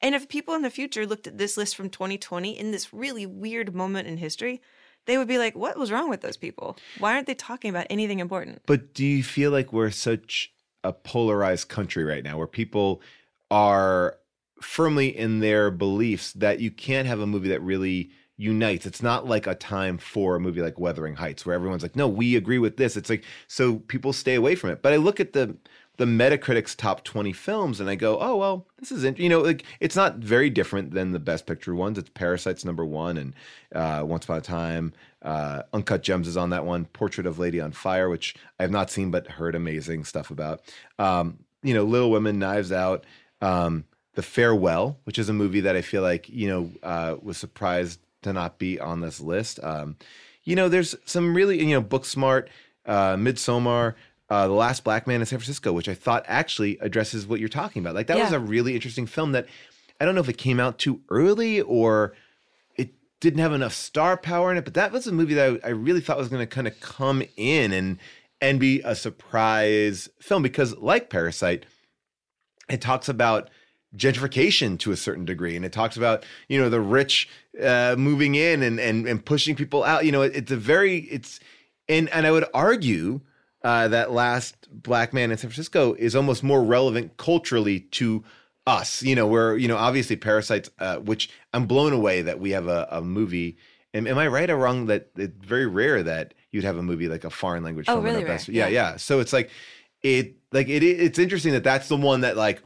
And 0.00 0.14
if 0.14 0.28
people 0.28 0.54
in 0.54 0.62
the 0.62 0.70
future 0.70 1.06
looked 1.06 1.26
at 1.26 1.38
this 1.38 1.56
list 1.56 1.76
from 1.76 1.90
2020 1.90 2.58
in 2.58 2.70
this 2.70 2.92
really 2.92 3.26
weird 3.26 3.74
moment 3.74 4.08
in 4.08 4.16
history, 4.18 4.60
they 5.06 5.18
would 5.18 5.28
be 5.28 5.38
like, 5.38 5.54
what 5.54 5.78
was 5.78 5.92
wrong 5.92 6.08
with 6.08 6.20
those 6.20 6.36
people? 6.36 6.76
Why 6.98 7.14
aren't 7.14 7.26
they 7.26 7.34
talking 7.34 7.70
about 7.70 7.86
anything 7.90 8.20
important? 8.20 8.62
But 8.66 8.94
do 8.94 9.04
you 9.04 9.22
feel 9.22 9.50
like 9.50 9.72
we're 9.72 9.90
such 9.90 10.52
a 10.82 10.92
polarized 10.92 11.68
country 11.68 12.04
right 12.04 12.24
now 12.24 12.38
where 12.38 12.46
people 12.46 13.00
are 13.50 14.16
firmly 14.60 15.16
in 15.16 15.40
their 15.40 15.70
beliefs 15.70 16.32
that 16.32 16.60
you 16.60 16.70
can't 16.70 17.06
have 17.06 17.20
a 17.20 17.26
movie 17.26 17.48
that 17.48 17.62
really 17.62 18.10
unites? 18.36 18.86
It's 18.86 19.02
not 19.02 19.26
like 19.26 19.46
a 19.46 19.54
time 19.54 19.98
for 19.98 20.36
a 20.36 20.40
movie 20.40 20.62
like 20.62 20.78
Weathering 20.78 21.16
Heights 21.16 21.44
where 21.44 21.54
everyone's 21.54 21.82
like, 21.82 21.96
no, 21.96 22.08
we 22.08 22.36
agree 22.36 22.58
with 22.58 22.76
this. 22.76 22.96
It's 22.96 23.10
like, 23.10 23.24
so 23.46 23.76
people 23.76 24.12
stay 24.12 24.34
away 24.34 24.54
from 24.54 24.70
it. 24.70 24.82
But 24.82 24.92
I 24.92 24.96
look 24.96 25.20
at 25.20 25.32
the, 25.32 25.56
the 25.96 26.06
Metacritic's 26.06 26.74
top 26.74 27.04
20 27.04 27.32
films 27.32 27.80
and 27.80 27.88
I 27.88 27.94
go, 27.94 28.18
oh, 28.20 28.36
well, 28.36 28.66
this 28.78 28.90
is, 28.90 29.04
you 29.18 29.28
know, 29.28 29.40
like 29.40 29.64
it's 29.78 29.94
not 29.94 30.16
very 30.16 30.50
different 30.50 30.92
than 30.92 31.12
the 31.12 31.20
Best 31.20 31.46
Picture 31.46 31.74
ones. 31.74 31.98
It's 31.98 32.10
Parasites 32.10 32.64
number 32.64 32.84
one 32.84 33.16
and 33.16 33.34
uh, 33.74 34.02
Once 34.04 34.24
Upon 34.24 34.38
a 34.38 34.40
Time. 34.40 34.92
Uh, 35.22 35.62
Uncut 35.72 36.02
Gems 36.02 36.26
is 36.26 36.36
on 36.36 36.50
that 36.50 36.66
one. 36.66 36.86
Portrait 36.86 37.26
of 37.26 37.38
Lady 37.38 37.60
on 37.60 37.72
Fire, 37.72 38.08
which 38.08 38.34
I 38.58 38.64
have 38.64 38.72
not 38.72 38.90
seen 38.90 39.10
but 39.10 39.26
heard 39.26 39.54
amazing 39.54 40.04
stuff 40.04 40.30
about. 40.30 40.60
Um, 40.98 41.38
you 41.62 41.74
know, 41.74 41.84
Little 41.84 42.10
Women, 42.10 42.38
Knives 42.38 42.72
Out, 42.72 43.04
um, 43.40 43.84
The 44.14 44.22
Farewell, 44.22 44.98
which 45.04 45.18
is 45.18 45.28
a 45.28 45.32
movie 45.32 45.60
that 45.60 45.76
I 45.76 45.82
feel 45.82 46.02
like 46.02 46.28
you 46.28 46.48
know 46.48 46.70
uh, 46.82 47.16
was 47.22 47.38
surprised 47.38 48.00
to 48.22 48.32
not 48.32 48.58
be 48.58 48.80
on 48.80 49.00
this 49.00 49.20
list. 49.20 49.60
Um, 49.62 49.96
you 50.42 50.56
know, 50.56 50.68
there's 50.68 50.94
some 51.06 51.34
really 51.34 51.58
you 51.64 51.74
know 51.74 51.82
Booksmart, 51.82 52.48
uh, 52.84 53.14
Midsommar. 53.14 53.94
Uh, 54.30 54.48
the 54.48 54.54
Last 54.54 54.84
Black 54.84 55.06
Man 55.06 55.20
in 55.20 55.26
San 55.26 55.38
Francisco, 55.38 55.72
which 55.72 55.88
I 55.88 55.94
thought 55.94 56.24
actually 56.26 56.78
addresses 56.78 57.26
what 57.26 57.40
you're 57.40 57.48
talking 57.48 57.82
about. 57.82 57.94
Like 57.94 58.06
that 58.06 58.16
was 58.18 58.32
a 58.32 58.40
really 58.40 58.74
interesting 58.74 59.06
film 59.06 59.32
that 59.32 59.46
I 60.00 60.04
don't 60.04 60.14
know 60.14 60.20
if 60.22 60.28
it 60.28 60.38
came 60.38 60.58
out 60.58 60.78
too 60.78 61.02
early 61.10 61.60
or 61.60 62.14
it 62.76 62.94
didn't 63.20 63.40
have 63.40 63.52
enough 63.52 63.74
star 63.74 64.16
power 64.16 64.50
in 64.50 64.56
it, 64.56 64.64
but 64.64 64.74
that 64.74 64.92
was 64.92 65.06
a 65.06 65.12
movie 65.12 65.34
that 65.34 65.60
I, 65.62 65.68
I 65.68 65.70
really 65.70 66.00
thought 66.00 66.16
was 66.16 66.28
going 66.28 66.40
to 66.40 66.46
kind 66.46 66.66
of 66.66 66.80
come 66.80 67.22
in 67.36 67.72
and 67.72 67.98
and 68.40 68.60
be 68.60 68.80
a 68.82 68.94
surprise 68.94 70.08
film 70.20 70.42
because, 70.42 70.76
like 70.76 71.08
Parasite, 71.08 71.64
it 72.68 72.80
talks 72.80 73.08
about 73.08 73.48
gentrification 73.96 74.78
to 74.80 74.92
a 74.92 74.96
certain 74.96 75.24
degree, 75.24 75.56
and 75.56 75.64
it 75.64 75.72
talks 75.72 75.96
about 75.96 76.24
you 76.48 76.60
know 76.60 76.68
the 76.68 76.80
rich 76.80 77.28
uh, 77.62 77.94
moving 77.96 78.34
in 78.34 78.62
and 78.62 78.80
and 78.80 79.06
and 79.06 79.24
pushing 79.24 79.54
people 79.54 79.84
out. 79.84 80.04
You 80.04 80.12
know, 80.12 80.22
it, 80.22 80.34
it's 80.34 80.52
a 80.52 80.56
very 80.56 80.98
it's 80.98 81.40
and 81.88 82.08
and 82.10 82.26
I 82.26 82.30
would 82.30 82.46
argue 82.52 83.20
uh, 83.64 83.88
that 83.88 84.12
Last 84.12 84.68
Black 84.70 85.12
Man 85.12 85.30
in 85.32 85.38
San 85.38 85.50
Francisco 85.50 85.94
is 85.94 86.14
almost 86.14 86.42
more 86.44 86.62
relevant 86.62 87.16
culturally 87.16 87.80
to 87.80 88.22
us. 88.66 89.02
You 89.02 89.14
know, 89.16 89.26
where 89.26 89.56
you 89.56 89.66
know 89.68 89.76
obviously 89.76 90.16
Parasites, 90.16 90.70
uh, 90.78 90.96
which 90.98 91.30
I'm 91.52 91.66
blown 91.66 91.92
away 91.92 92.22
that 92.22 92.38
we 92.38 92.50
have 92.50 92.68
a, 92.68 92.86
a 92.90 93.00
movie. 93.00 93.56
Am, 93.94 94.06
am 94.06 94.18
I 94.18 94.26
right 94.28 94.50
or 94.50 94.56
wrong 94.56 94.86
that 94.86 95.08
it's 95.16 95.36
very 95.44 95.66
rare 95.66 96.02
that 96.02 96.34
you'd 96.50 96.64
have 96.64 96.76
a 96.76 96.82
movie 96.82 97.08
like 97.08 97.24
a 97.24 97.30
foreign 97.30 97.62
language 97.64 97.86
Oh, 97.88 97.94
film? 97.94 98.04
really 98.04 98.24
rare. 98.24 98.38
yeah, 98.48 98.66
Yeah. 98.66 98.68
yeah. 98.68 98.96
So 98.96 99.20
it's 99.20 99.32
like 99.32 99.50
it 100.02 100.34
like 100.52 100.68
it 100.68 100.82
it's 100.82 101.18
interesting 101.18 101.52
that 101.52 101.64
that's 101.64 101.88
the 101.88 101.96
one 101.96 102.20
that 102.22 102.36
like 102.36 102.60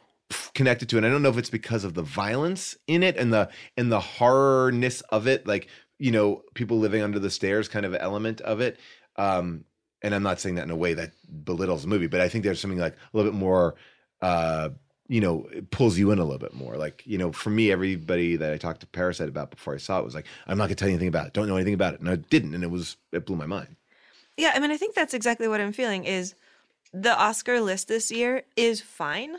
connected 0.54 0.88
to 0.90 0.96
and 0.98 1.06
I 1.06 1.08
don't 1.10 1.22
know 1.22 1.30
if 1.30 1.38
it's 1.38 1.48
because 1.50 1.84
of 1.84 1.94
the 1.94 2.02
violence 2.02 2.76
in 2.86 3.02
it 3.02 3.16
and 3.16 3.32
the 3.32 3.48
and 3.78 3.90
the 3.90 4.00
horrorness 4.00 5.02
of 5.10 5.26
it 5.26 5.46
like 5.46 5.68
you 5.98 6.10
know 6.10 6.42
people 6.54 6.78
living 6.78 7.02
under 7.02 7.18
the 7.18 7.30
stairs 7.30 7.66
kind 7.68 7.86
of 7.86 7.94
element 7.98 8.40
of 8.42 8.60
it 8.60 8.78
um 9.16 9.64
and 10.02 10.14
I'm 10.14 10.22
not 10.22 10.40
saying 10.40 10.54
that 10.56 10.64
in 10.64 10.70
a 10.70 10.76
way 10.76 10.94
that 10.94 11.12
belittles 11.44 11.82
the 11.82 11.88
movie 11.88 12.06
but 12.06 12.20
I 12.20 12.28
think 12.28 12.44
there's 12.44 12.60
something 12.60 12.78
like 12.78 12.94
a 12.94 13.16
little 13.16 13.30
bit 13.30 13.38
more 13.38 13.74
uh 14.22 14.70
you 15.08 15.20
know 15.20 15.48
it 15.52 15.70
pulls 15.70 15.96
you 15.98 16.10
in 16.10 16.18
a 16.18 16.24
little 16.24 16.38
bit 16.38 16.54
more 16.54 16.76
like 16.76 17.02
you 17.06 17.18
know 17.18 17.32
for 17.32 17.50
me 17.50 17.70
everybody 17.72 18.36
that 18.36 18.52
I 18.52 18.58
talked 18.58 18.80
to 18.80 18.86
Parasite 18.86 19.28
about 19.28 19.50
before 19.50 19.74
I 19.74 19.78
saw 19.78 19.98
it 19.98 20.04
was 20.04 20.14
like 20.14 20.26
I'm 20.46 20.58
not 20.58 20.64
going 20.64 20.70
to 20.70 20.74
tell 20.76 20.88
you 20.88 20.94
anything 20.94 21.08
about 21.08 21.26
it 21.26 21.32
don't 21.32 21.48
know 21.48 21.56
anything 21.56 21.74
about 21.74 21.94
it 21.94 22.00
and 22.00 22.08
I 22.08 22.16
didn't 22.16 22.54
and 22.54 22.62
it 22.62 22.70
was 22.70 22.96
it 23.12 23.24
blew 23.26 23.36
my 23.36 23.46
mind 23.46 23.76
Yeah, 24.36 24.52
I 24.54 24.58
mean, 24.60 24.70
I 24.70 24.76
think 24.76 24.94
that's 24.94 25.14
exactly 25.14 25.48
what 25.48 25.60
I'm 25.60 25.72
feeling 25.72 26.04
is 26.04 26.34
the 26.92 27.16
Oscar 27.18 27.60
list 27.60 27.88
this 27.88 28.10
year 28.10 28.42
is 28.56 28.80
fine, 28.80 29.36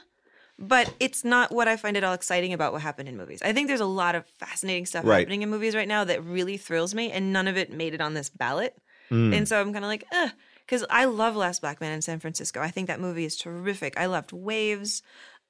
but 0.57 0.93
it's 0.99 1.23
not 1.23 1.51
what 1.51 1.67
I 1.69 1.77
find 1.77 1.95
at 1.97 2.03
all 2.03 2.13
exciting 2.13 2.51
about 2.53 2.73
what 2.73 2.81
happened 2.81 3.07
in 3.07 3.15
movies. 3.17 3.41
I 3.41 3.53
think 3.53 3.67
there's 3.69 3.79
a 3.79 3.85
lot 3.85 4.13
of 4.15 4.25
fascinating 4.39 4.85
stuff 4.85 5.05
Right. 5.05 5.19
happening 5.19 5.41
in 5.41 5.49
movies 5.49 5.73
right 5.73 5.87
now 5.87 6.03
that 6.03 6.23
really 6.25 6.57
thrills 6.57 6.93
me, 6.93 7.11
and 7.11 7.31
none 7.31 7.47
of 7.47 7.55
it 7.57 7.71
made 7.71 7.93
it 7.93 8.01
on 8.01 8.13
this 8.13 8.29
ballot. 8.29 8.75
Mm. 9.09 9.35
And 9.35 9.47
so 9.47 9.59
I'm 9.59 9.71
kind 9.73 9.85
of 9.85 9.89
like, 9.89 10.03
eh, 10.11 10.29
because 10.69 10.85
I 10.89 11.05
love 11.05 11.35
Last 11.35 11.61
Black 11.61 11.81
Man 11.81 11.91
in 11.91 12.01
San 12.03 12.19
Francisco. 12.19 12.61
I 12.61 12.69
think 12.69 12.87
that 12.87 12.99
movie 12.99 13.25
is 13.25 13.35
terrific. 13.35 13.99
I 13.99 14.05
loved 14.05 14.31
Waves. 14.31 15.01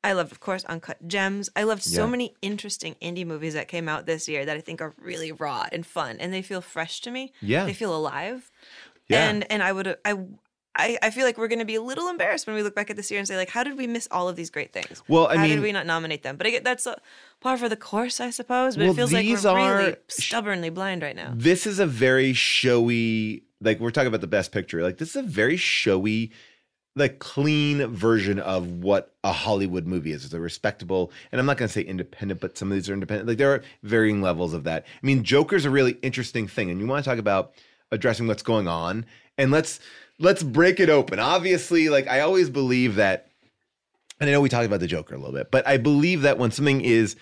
I 0.01 0.13
loved, 0.13 0.31
of 0.31 0.39
course, 0.39 0.63
Uncut 0.63 1.05
Gems. 1.09 1.49
I 1.57 1.63
loved 1.63 1.83
so 1.83 2.05
Yeah. 2.05 2.09
many 2.11 2.33
interesting 2.41 2.95
indie 3.01 3.25
movies 3.27 3.53
that 3.53 3.67
came 3.67 3.89
out 3.89 4.05
this 4.05 4.29
year 4.29 4.45
that 4.45 4.55
I 4.55 4.61
think 4.61 4.81
are 4.81 4.93
really 4.97 5.33
raw 5.33 5.67
and 5.73 5.85
fun, 5.85 6.15
and 6.21 6.33
they 6.33 6.41
feel 6.41 6.61
fresh 6.61 7.01
to 7.01 7.11
me. 7.11 7.33
Yeah. 7.41 7.65
they 7.65 7.73
feel 7.73 7.93
alive. 7.93 8.49
Yeah. 9.09 9.27
And 9.29 9.51
and 9.51 9.61
I 9.61 9.71
would 9.73 9.97
I. 10.05 10.15
I, 10.75 10.97
I 11.01 11.09
feel 11.09 11.25
like 11.25 11.37
we're 11.37 11.47
going 11.49 11.59
to 11.59 11.65
be 11.65 11.75
a 11.75 11.81
little 11.81 12.07
embarrassed 12.07 12.45
when 12.47 12.55
we 12.55 12.61
look 12.61 12.75
back 12.75 12.89
at 12.91 12.95
this 12.95 13.09
year 13.09 13.19
and 13.19 13.27
say 13.27 13.35
like, 13.35 13.49
how 13.49 13.63
did 13.63 13.75
we 13.75 13.87
miss 13.87 14.07
all 14.11 14.29
of 14.29 14.35
these 14.37 14.51
great 14.51 14.71
things? 14.71 15.01
Well, 15.09 15.27
I 15.27 15.35
how 15.35 15.41
mean- 15.41 15.55
did 15.55 15.61
we 15.61 15.71
not 15.73 15.87
nominate 15.87 16.21
them? 16.23 16.37
But 16.37 16.45
I 16.47 16.51
get 16.51 16.63
that's 16.63 16.85
a 16.85 16.95
par 17.41 17.57
for 17.57 17.67
the 17.67 17.75
course, 17.75 18.21
I 18.21 18.29
suppose. 18.29 18.77
But 18.77 18.83
Well, 18.83 18.91
it 18.93 18.95
feels 18.95 19.11
like 19.11 19.25
we're 19.25 19.49
are- 19.49 19.77
really 19.77 19.95
stubbornly 20.07 20.69
blind 20.69 21.01
right 21.01 21.15
now. 21.15 21.33
This 21.35 21.65
is 21.65 21.79
a 21.79 21.87
very 21.87 22.31
showy, 22.33 23.43
like 23.61 23.79
we're 23.79 23.91
talking 23.91 24.07
about 24.07 24.21
the 24.21 24.27
best 24.27 24.51
picture. 24.51 24.83
Like 24.83 24.97
this 24.97 25.09
is 25.09 25.15
a 25.15 25.23
very 25.23 25.57
showy, 25.57 26.31
like 26.95 27.19
clean 27.19 27.87
version 27.87 28.39
of 28.39 28.67
what 28.83 29.13
a 29.23 29.31
Hollywood 29.31 29.85
movie 29.85 30.11
is. 30.11 30.25
It's 30.25 30.33
a 30.33 30.39
respectable, 30.39 31.11
and 31.31 31.39
I'm 31.39 31.45
not 31.45 31.57
going 31.57 31.67
to 31.67 31.73
say 31.73 31.81
independent, 31.81 32.39
but 32.39 32.57
some 32.57 32.71
of 32.71 32.75
these 32.75 32.89
are 32.89 32.93
independent. 32.93 33.27
Like 33.27 33.37
there 33.37 33.53
are 33.53 33.63
varying 33.83 34.21
levels 34.21 34.53
of 34.53 34.63
that. 34.63 34.85
I 34.85 35.05
mean, 35.05 35.23
Joker's 35.23 35.65
a 35.65 35.69
really 35.69 35.97
interesting 36.01 36.47
thing, 36.47 36.69
and 36.69 36.79
you 36.79 36.87
want 36.87 37.03
to 37.03 37.09
talk 37.09 37.19
about 37.19 37.53
addressing 37.91 38.27
what's 38.27 38.43
going 38.43 38.67
on, 38.67 39.05
and 39.37 39.51
let's 39.51 39.79
let's 40.19 40.43
break 40.43 40.79
it 40.79 40.89
open. 40.89 41.19
Obviously, 41.19 41.89
like 41.89 42.07
I 42.07 42.21
always 42.21 42.49
believe 42.49 42.95
that, 42.95 43.29
and 44.19 44.29
I 44.29 44.33
know 44.33 44.41
we 44.41 44.49
talked 44.49 44.65
about 44.65 44.79
the 44.79 44.87
Joker 44.87 45.15
a 45.15 45.17
little 45.17 45.33
bit, 45.33 45.51
but 45.51 45.67
I 45.67 45.77
believe 45.77 46.21
that 46.21 46.37
when 46.37 46.51
something 46.51 46.81
is 46.81 47.15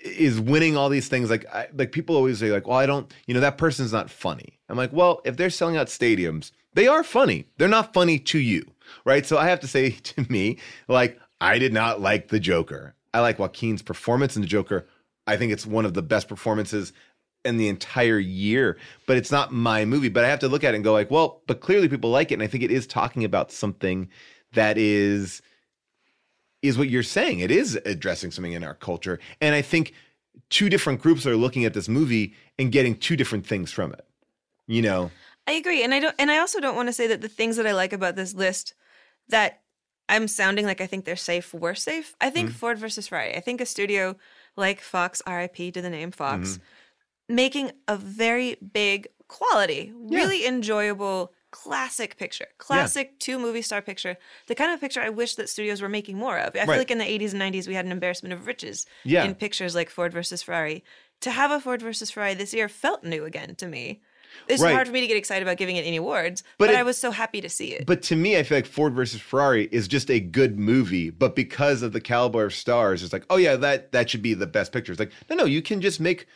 is 0.00 0.40
winning 0.40 0.76
all 0.76 0.88
these 0.88 1.08
things 1.08 1.30
like 1.30 1.44
I, 1.52 1.68
like 1.74 1.92
people 1.92 2.16
always 2.16 2.38
say 2.38 2.50
like 2.50 2.66
well 2.66 2.78
I 2.78 2.86
don't 2.86 3.12
you 3.26 3.34
know 3.34 3.40
that 3.40 3.58
person's 3.58 3.92
not 3.92 4.10
funny. 4.10 4.58
I'm 4.68 4.76
like 4.76 4.92
well 4.92 5.20
if 5.24 5.36
they're 5.36 5.50
selling 5.50 5.76
out 5.76 5.88
stadiums 5.88 6.52
they 6.74 6.86
are 6.86 7.02
funny. 7.02 7.46
They're 7.56 7.66
not 7.66 7.92
funny 7.92 8.18
to 8.20 8.38
you, 8.38 8.64
right? 9.04 9.26
So 9.26 9.38
I 9.38 9.48
have 9.48 9.60
to 9.60 9.68
say 9.68 9.90
to 10.02 10.26
me 10.30 10.58
like 10.86 11.18
I 11.40 11.58
did 11.58 11.72
not 11.72 12.00
like 12.00 12.28
the 12.28 12.40
Joker. 12.40 12.94
I 13.14 13.20
like 13.20 13.38
Joaquin's 13.38 13.82
performance 13.82 14.36
in 14.36 14.42
the 14.42 14.48
Joker. 14.48 14.86
I 15.26 15.36
think 15.36 15.52
it's 15.52 15.66
one 15.66 15.84
of 15.84 15.94
the 15.94 16.02
best 16.02 16.28
performances 16.28 16.92
in 17.44 17.56
the 17.56 17.68
entire 17.68 18.18
year, 18.18 18.76
but 19.06 19.16
it's 19.16 19.30
not 19.30 19.52
my 19.52 19.84
movie. 19.84 20.08
But 20.08 20.24
I 20.24 20.28
have 20.28 20.40
to 20.40 20.48
look 20.48 20.64
at 20.64 20.74
it 20.74 20.76
and 20.76 20.84
go 20.84 20.92
like, 20.92 21.10
well, 21.10 21.42
but 21.46 21.60
clearly 21.60 21.88
people 21.88 22.10
like 22.10 22.30
it, 22.30 22.34
and 22.34 22.42
I 22.42 22.46
think 22.46 22.64
it 22.64 22.70
is 22.70 22.86
talking 22.86 23.24
about 23.24 23.52
something 23.52 24.08
that 24.52 24.78
is 24.78 25.42
is 26.62 26.76
what 26.78 26.88
you're 26.88 27.02
saying. 27.02 27.40
It 27.40 27.50
is 27.50 27.78
addressing 27.84 28.30
something 28.30 28.52
in 28.52 28.64
our 28.64 28.74
culture. 28.74 29.18
And 29.40 29.54
I 29.54 29.62
think 29.62 29.94
two 30.50 30.68
different 30.68 31.00
groups 31.00 31.26
are 31.26 31.36
looking 31.36 31.64
at 31.64 31.74
this 31.74 31.88
movie 31.88 32.34
and 32.58 32.72
getting 32.72 32.96
two 32.96 33.16
different 33.16 33.46
things 33.46 33.70
from 33.72 33.92
it. 33.92 34.04
You 34.66 34.82
know? 34.82 35.10
I 35.46 35.52
agree, 35.52 35.82
and 35.82 35.94
I 35.94 36.00
don't, 36.00 36.14
and 36.18 36.30
I 36.30 36.38
also 36.38 36.60
don't 36.60 36.76
want 36.76 36.88
to 36.88 36.92
say 36.92 37.06
that 37.06 37.22
the 37.22 37.28
things 37.28 37.56
that 37.56 37.66
I 37.66 37.72
like 37.72 37.92
about 37.94 38.16
this 38.16 38.34
list 38.34 38.74
that 39.28 39.62
I'm 40.08 40.28
sounding 40.28 40.66
like 40.66 40.80
I 40.80 40.86
think 40.86 41.04
they're 41.04 41.16
safe 41.16 41.54
were 41.54 41.74
safe. 41.74 42.14
I 42.20 42.30
think 42.30 42.48
Mm-hmm. 42.50 42.58
Ford 42.58 42.78
versus 42.78 43.08
Ferrari. 43.08 43.34
I 43.34 43.40
think 43.40 43.60
a 43.60 43.66
studio 43.66 44.16
like 44.56 44.80
Fox, 44.80 45.22
RIP 45.26 45.56
to 45.74 45.80
the 45.82 45.90
name 45.90 46.10
Fox, 46.10 46.54
Mm-hmm. 47.28 47.34
making 47.34 47.72
a 47.86 47.96
very 47.96 48.56
big 48.56 49.08
quality, 49.28 49.92
really 49.94 50.46
enjoyable 50.46 51.32
classic 51.50 52.16
picture, 52.16 52.46
classic 52.58 53.18
two 53.18 53.38
movie 53.38 53.62
star 53.62 53.80
picture, 53.82 54.16
the 54.46 54.54
kind 54.54 54.72
of 54.72 54.80
picture 54.80 55.00
I 55.00 55.08
wish 55.10 55.34
that 55.36 55.48
studios 55.48 55.80
were 55.82 55.88
making 55.88 56.16
more 56.18 56.38
of. 56.38 56.54
I 56.54 56.60
Right. 56.60 56.66
feel 56.66 56.76
like 56.78 56.90
in 56.90 56.98
the 56.98 57.04
80s 57.04 57.32
and 57.32 57.40
90s 57.40 57.66
we 57.66 57.74
had 57.74 57.84
an 57.86 57.92
embarrassment 57.92 58.32
of 58.32 58.46
riches 58.46 58.86
Yeah. 59.04 59.24
in 59.24 59.34
pictures 59.34 59.74
like 59.74 59.90
Ford 59.90 60.12
versus 60.12 60.42
Ferrari. 60.42 60.84
To 61.22 61.30
have 61.30 61.50
a 61.50 61.60
Ford 61.60 61.82
versus 61.82 62.10
Ferrari 62.10 62.34
this 62.34 62.54
year 62.54 62.68
felt 62.68 63.02
new 63.02 63.24
again 63.24 63.54
to 63.56 63.66
me. 63.66 64.00
It's 64.46 64.62
Right. 64.62 64.74
hard 64.74 64.86
for 64.86 64.92
me 64.92 65.00
to 65.00 65.06
get 65.06 65.16
excited 65.16 65.42
about 65.42 65.56
giving 65.56 65.76
it 65.76 65.86
any 65.86 65.96
awards, 65.96 66.42
but, 66.58 66.66
But 66.66 66.74
it- 66.74 66.76
I 66.78 66.82
was 66.82 66.98
so 66.98 67.10
happy 67.10 67.40
to 67.40 67.48
see 67.48 67.72
it. 67.72 67.86
But 67.86 68.02
to 68.04 68.14
me, 68.14 68.36
I 68.36 68.42
feel 68.42 68.58
like 68.58 68.66
Ford 68.66 68.94
versus 68.94 69.20
Ferrari 69.22 69.68
is 69.72 69.88
just 69.88 70.10
a 70.10 70.20
good 70.20 70.58
movie. 70.58 71.08
But 71.10 71.34
because 71.34 71.80
of 71.82 71.92
the 71.94 72.00
caliber 72.00 72.44
of 72.44 72.54
stars, 72.54 73.02
it's 73.02 73.12
like, 73.12 73.24
oh 73.30 73.36
yeah, 73.38 73.56
that 73.56 73.90
that 73.92 74.10
should 74.10 74.22
be 74.22 74.34
the 74.34 74.46
best 74.46 74.70
picture. 74.70 74.92
It's 74.92 75.00
like, 75.00 75.12
no, 75.30 75.34
no, 75.36 75.44
you 75.46 75.62
can 75.62 75.80
just 75.80 75.98
make 75.98 76.26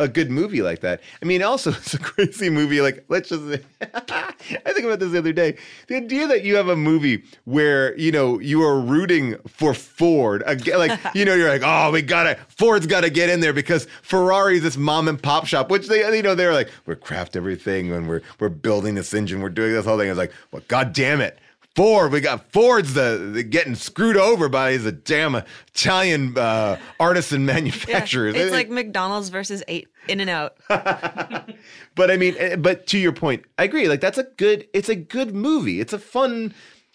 a 0.00 0.08
good 0.08 0.30
movie 0.30 0.62
like 0.62 0.80
that. 0.80 1.00
I 1.22 1.26
mean, 1.26 1.42
also 1.42 1.70
it's 1.76 1.94
a 1.94 1.98
crazy 1.98 2.50
movie. 2.50 2.80
Like, 2.80 3.04
let's 3.08 3.28
just. 3.28 3.62
I 3.80 4.72
think 4.72 4.84
about 4.84 4.98
this 4.98 5.12
the 5.12 5.18
other 5.18 5.32
day. 5.32 5.56
The 5.86 5.96
idea 5.96 6.26
that 6.26 6.42
you 6.42 6.56
have 6.56 6.68
a 6.68 6.76
movie 6.76 7.22
where 7.44 7.96
you 7.96 8.10
know 8.10 8.40
you 8.40 8.62
are 8.62 8.80
rooting 8.80 9.36
for 9.46 9.74
Ford, 9.74 10.42
again, 10.46 10.78
like 10.78 10.98
you 11.14 11.24
know, 11.24 11.34
you're 11.34 11.48
like, 11.48 11.62
oh, 11.64 11.92
we 11.92 12.02
gotta 12.02 12.36
Ford's 12.48 12.86
got 12.86 13.02
to 13.02 13.10
get 13.10 13.28
in 13.28 13.40
there 13.40 13.52
because 13.52 13.86
Ferrari's 14.02 14.62
this 14.62 14.76
mom 14.76 15.06
and 15.06 15.22
pop 15.22 15.46
shop, 15.46 15.70
which 15.70 15.86
they, 15.86 16.16
you 16.16 16.22
know, 16.22 16.34
they're 16.34 16.54
like, 16.54 16.70
we're 16.86 16.96
craft 16.96 17.36
everything 17.36 17.92
and 17.92 18.08
we're 18.08 18.22
we're 18.38 18.48
building 18.48 18.94
this 18.94 19.12
engine, 19.14 19.40
we're 19.40 19.50
doing 19.50 19.72
this 19.72 19.84
whole 19.84 19.98
thing. 19.98 20.08
It's 20.08 20.18
like, 20.18 20.32
well, 20.50 20.62
god 20.66 20.92
damn 20.92 21.20
it. 21.20 21.38
Ford, 21.80 22.12
we 22.12 22.20
got 22.20 22.52
Ford's 22.52 22.92
the, 22.92 23.30
the 23.32 23.42
getting 23.42 23.74
screwed 23.74 24.18
over 24.18 24.50
by 24.50 24.76
the 24.76 24.92
damn 24.92 25.34
Italian 25.34 26.36
uh, 26.36 26.78
artisan 26.98 27.46
Yeah, 27.46 27.54
manufacturers. 27.54 28.34
it's 28.34 28.52
like 28.52 28.68
McDonald's 28.68 29.30
versus 29.30 29.62
eight 29.66 29.88
In 30.06 30.20
and 30.20 30.28
Out. 30.28 30.58
but 30.68 32.10
I 32.10 32.18
mean, 32.18 32.34
eh, 32.38 32.56
but 32.56 32.86
to 32.88 32.98
your 32.98 33.12
point, 33.12 33.46
I 33.56 33.64
agree. 33.64 33.88
Like 33.88 34.02
that's 34.02 34.18
a 34.18 34.24
good. 34.24 34.68
It's 34.74 34.90
a 34.90 34.94
good 34.94 35.34
movie. 35.34 35.80
It's 35.80 35.94
a 35.94 35.98
fun, 35.98 36.52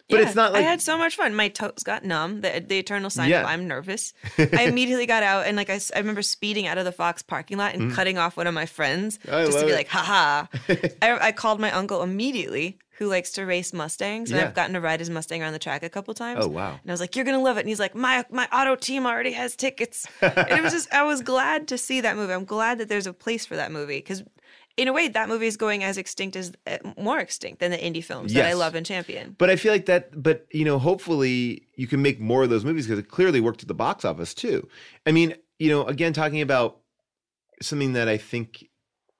but 0.09 0.19
Yeah, 0.19 0.25
it's 0.27 0.35
not 0.35 0.53
like 0.53 0.63
I 0.63 0.67
had 0.67 0.81
so 0.81 0.97
much 0.97 1.15
fun. 1.15 1.35
My 1.35 1.47
toes 1.47 1.83
got 1.83 2.03
numb. 2.03 2.41
The, 2.41 2.63
the 2.65 2.77
eternal 2.77 3.09
sign 3.09 3.29
Yeah. 3.29 3.41
of 3.41 3.47
I'm 3.47 3.67
nervous. 3.67 4.13
I 4.37 4.63
immediately 4.63 5.05
got 5.05 5.23
out 5.23 5.45
and 5.45 5.57
like 5.57 5.69
I, 5.69 5.79
I 5.95 5.99
remember 5.99 6.21
speeding 6.21 6.67
out 6.67 6.77
of 6.77 6.85
the 6.85 6.91
Fox 6.91 7.21
parking 7.21 7.57
lot 7.57 7.73
and 7.73 7.83
mm-hmm. 7.83 7.95
cutting 7.95 8.17
off 8.17 8.37
one 8.37 8.47
of 8.47 8.53
my 8.53 8.65
friends. 8.65 9.19
I 9.31 9.45
just 9.45 9.59
to 9.59 9.65
be 9.65 9.71
it. 9.71 9.75
like, 9.75 9.87
haha. 9.87 10.45
I, 11.01 11.27
I 11.27 11.31
called 11.31 11.59
my 11.59 11.71
uncle 11.71 12.03
immediately 12.03 12.77
who 12.97 13.07
likes 13.07 13.31
to 13.31 13.45
race 13.45 13.73
Mustangs 13.73 14.31
and 14.31 14.39
Yeah. 14.39 14.47
I've 14.47 14.53
gotten 14.53 14.73
to 14.73 14.79
ride 14.81 14.99
his 14.99 15.09
Mustang 15.09 15.41
around 15.41 15.53
the 15.53 15.59
track 15.59 15.83
a 15.83 15.89
couple 15.89 16.13
times. 16.13 16.45
Oh, 16.45 16.47
wow. 16.47 16.79
And 16.81 16.89
I 16.89 16.93
was 16.93 17.01
like, 17.01 17.15
you're 17.15 17.25
gonna 17.25 17.41
love 17.41 17.57
it. 17.57 17.61
And 17.61 17.69
he's 17.69 17.79
like, 17.79 17.95
my 17.95 18.23
my 18.29 18.47
auto 18.53 18.75
team 18.75 19.05
already 19.05 19.33
has 19.33 19.55
tickets. 19.55 20.07
and 20.21 20.49
it 20.51 20.63
was 20.63 20.71
just 20.73 20.93
I 20.93 21.03
was 21.03 21.21
glad 21.21 21.67
to 21.69 21.77
see 21.77 22.01
that 22.01 22.15
movie. 22.15 22.33
I'm 22.33 22.45
glad 22.45 22.77
that 22.77 22.87
there's 22.89 23.07
a 23.07 23.13
place 23.13 23.45
for 23.45 23.55
that 23.55 23.71
movie 23.71 23.97
because. 23.97 24.23
In 24.77 24.89
a 24.89 24.93
way, 24.93 25.07
that 25.07 25.29
movie 25.29 25.47
is 25.47 25.55
going 25.55 25.83
as 25.83 25.97
extinct 25.97 26.35
as 26.35 26.51
uh, 26.67 26.77
more 26.97 27.19
extinct 27.19 27.59
than 27.59 27.71
the 27.71 27.77
indie 27.77 28.03
films 28.03 28.33
that 28.33 28.45
I 28.45 28.53
love 28.53 28.75
and 28.75 28.85
champion. 28.85 29.35
But 29.37 29.49
I 29.49 29.55
feel 29.55 29.71
like 29.71 29.85
that. 29.85 30.21
But 30.21 30.47
you 30.51 30.65
know, 30.65 30.79
hopefully 30.79 31.67
you 31.75 31.87
can 31.87 32.01
make 32.01 32.19
more 32.19 32.43
of 32.43 32.49
those 32.49 32.65
movies 32.65 32.85
because 32.85 32.99
it 32.99 33.09
clearly 33.09 33.39
worked 33.39 33.61
at 33.61 33.67
the 33.67 33.73
box 33.73 34.03
office 34.03 34.33
too. 34.33 34.67
I 35.05 35.11
mean, 35.11 35.35
you 35.59 35.69
know, 35.69 35.85
again, 35.85 36.11
talking 36.11 36.41
about 36.41 36.79
something 37.61 37.93
that 37.93 38.09
I 38.09 38.17
think 38.17 38.69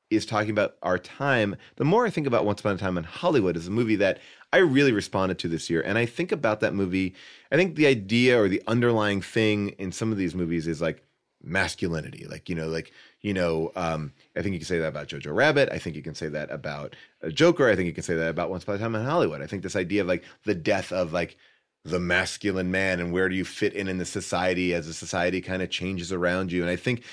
is 0.09 0.25
talking 0.25 0.51
about 0.51 0.75
our 0.83 0.97
time. 0.97 1.55
The 1.77 1.85
more 1.85 2.05
I 2.05 2.09
think 2.09 2.27
about 2.27 2.45
Once 2.45 2.59
Upon 2.59 2.75
a 2.75 2.77
Time 2.77 2.97
in 2.97 3.05
Hollywood, 3.05 3.55
is 3.55 3.67
a 3.67 3.71
movie 3.71 3.95
that 3.95 4.19
I 4.51 4.57
really 4.57 4.91
responded 4.91 5.39
to 5.39 5.47
this 5.47 5.69
year, 5.69 5.81
and 5.81 5.97
I 5.97 6.05
think 6.05 6.31
about 6.31 6.59
that 6.59 6.73
movie. 6.73 7.15
I 7.51 7.55
think 7.55 7.75
the 7.75 7.87
idea 7.87 8.39
or 8.39 8.49
the 8.49 8.61
underlying 8.67 9.21
thing 9.21 9.69
in 9.69 9.91
some 9.91 10.11
of 10.11 10.17
these 10.17 10.35
movies 10.35 10.67
is 10.67 10.81
like 10.81 11.01
masculinity 11.45 12.25
like 12.25 12.49
you 12.49 12.55
know 12.55 12.67
like 12.67 12.91
you 13.21 13.31
know 13.31 13.71
um 13.75 14.11
i 14.35 14.41
think 14.41 14.53
you 14.53 14.59
can 14.59 14.67
say 14.67 14.79
that 14.79 14.87
about 14.87 15.07
jojo 15.07 15.33
rabbit. 15.33 15.69
I 15.71 15.79
think 15.79 15.95
you 15.95 16.01
can 16.01 16.15
say 16.15 16.27
that 16.29 16.51
about 16.51 16.95
uh, 17.23 17.29
joker. 17.29 17.69
I 17.69 17.75
think 17.75 17.87
you 17.87 17.93
can 17.93 18.03
say 18.03 18.15
that 18.15 18.29
about 18.29 18.49
once 18.49 18.63
upon 18.63 18.75
a 18.75 18.79
time 18.79 18.95
in 18.95 19.05
hollywood. 19.05 19.41
I 19.41 19.47
think 19.47 19.63
this 19.63 19.75
idea 19.75 20.01
of 20.01 20.07
like 20.07 20.23
the 20.43 20.55
death 20.55 20.91
of 20.91 21.13
like 21.13 21.37
the 21.83 21.99
masculine 21.99 22.71
man 22.71 22.99
and 22.99 23.13
where 23.13 23.29
do 23.29 23.35
you 23.35 23.45
fit 23.45 23.73
in 23.73 23.87
in 23.87 23.99
the 23.99 24.05
society 24.05 24.73
as 24.73 24.87
the 24.87 24.93
society 24.93 25.39
kind 25.39 25.61
of 25.61 25.69
changes 25.69 26.11
around 26.11 26.51
you. 26.51 26.61
And 26.61 26.69
i 26.69 26.75
think 26.75 27.03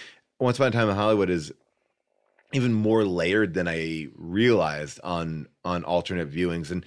once 0.41 0.57
upon 0.57 0.69
a 0.69 0.71
time 0.73 0.89
in 0.89 0.97
hollywood 0.97 1.31
is 1.31 1.53
even 2.53 2.73
more 2.75 3.05
layered 3.05 3.55
than 3.55 3.69
i 3.69 4.09
realized 4.17 5.01
on 5.05 5.47
on 5.65 5.85
alternate 5.85 6.31
viewings. 6.31 6.71
And 6.71 6.85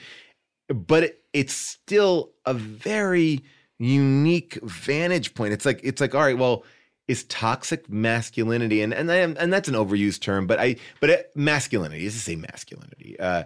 but 0.67 1.03
it, 1.03 1.23
it's 1.33 1.53
still 1.53 2.31
a 2.45 2.53
very 2.53 3.43
unique 3.77 4.57
vantage 4.63 5.33
point. 5.33 5.53
It's 5.53 5.65
like 5.65 5.79
it's 5.83 6.01
like 6.01 6.15
all 6.15 6.21
right 6.21 6.37
well 6.37 6.63
is 7.07 7.23
toxic 7.25 7.89
masculinity 7.89 8.81
and 8.81 8.93
and 8.93 9.09
and 9.09 9.53
that's 9.53 9.67
an 9.67 9.75
overused 9.75 10.21
term 10.21 10.47
but 10.47 10.59
i 10.59 10.75
but 10.99 11.09
it, 11.09 11.31
masculinity 11.35 12.05
is 12.05 12.13
to 12.13 12.19
say 12.19 12.35
masculinity 12.35 13.19
uh 13.19 13.43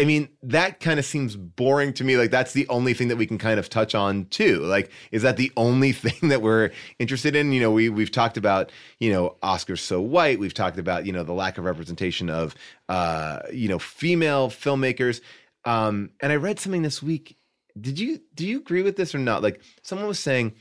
I 0.00 0.04
mean, 0.04 0.30
that 0.42 0.80
kind 0.80 0.98
of 0.98 1.04
seems 1.04 1.36
boring 1.36 1.92
to 1.94 2.04
me. 2.04 2.16
Like 2.16 2.30
that's 2.30 2.54
the 2.54 2.66
only 2.68 2.94
thing 2.94 3.08
that 3.08 3.16
we 3.16 3.26
can 3.26 3.36
kind 3.36 3.58
of 3.58 3.68
touch 3.68 3.94
on 3.94 4.24
too. 4.26 4.60
Like, 4.60 4.90
is 5.10 5.22
that 5.22 5.36
the 5.36 5.52
only 5.58 5.92
thing 5.92 6.30
that 6.30 6.40
we're 6.40 6.70
interested 6.98 7.36
in? 7.36 7.52
You 7.52 7.60
know, 7.60 7.70
we 7.70 7.90
we've 7.90 8.10
talked 8.10 8.38
about, 8.38 8.72
you 8.98 9.12
know, 9.12 9.36
Oscars 9.42 9.80
so 9.80 10.00
white. 10.00 10.38
We've 10.38 10.54
talked 10.54 10.78
about, 10.78 11.04
you 11.04 11.12
know, 11.12 11.22
the 11.22 11.34
lack 11.34 11.58
of 11.58 11.64
representation 11.64 12.30
of 12.30 12.54
uh, 12.88 13.40
you 13.52 13.68
know, 13.68 13.78
female 13.78 14.48
filmmakers. 14.48 15.20
Um, 15.66 16.10
and 16.20 16.32
I 16.32 16.36
read 16.36 16.58
something 16.58 16.82
this 16.82 17.02
week. 17.02 17.36
Did 17.78 17.98
you 17.98 18.20
do 18.34 18.46
you 18.46 18.58
agree 18.58 18.82
with 18.82 18.96
this 18.96 19.14
or 19.14 19.18
not? 19.18 19.42
Like 19.42 19.60
someone 19.82 20.08
was 20.08 20.18
saying 20.18 20.54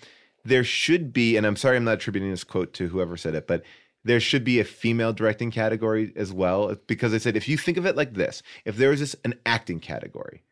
there 0.49 0.63
should 0.63 1.13
be, 1.13 1.37
and 1.37 1.45
I'm 1.45 1.55
sorry 1.55 1.77
I'm 1.77 1.83
not 1.83 1.95
attributing 1.95 2.31
this 2.31 2.43
quote 2.43 2.73
to 2.73 2.87
whoever 2.87 3.15
said 3.15 3.35
it, 3.35 3.47
but 3.47 3.63
there 4.03 4.19
should 4.19 4.43
be 4.43 4.59
a 4.59 4.65
female 4.65 5.13
directing 5.13 5.51
category 5.51 6.11
as 6.15 6.31
well 6.33 6.75
because 6.87 7.13
I 7.13 7.17
said 7.17 7.35
if 7.35 7.47
you 7.47 7.57
think 7.57 7.77
of 7.77 7.85
it 7.85 7.95
like 7.95 8.13
this, 8.13 8.41
if 8.65 8.77
there 8.77 8.89
was 8.89 8.99
this 8.99 9.15
an 9.23 9.35
acting 9.45 9.79
category, 9.79 10.43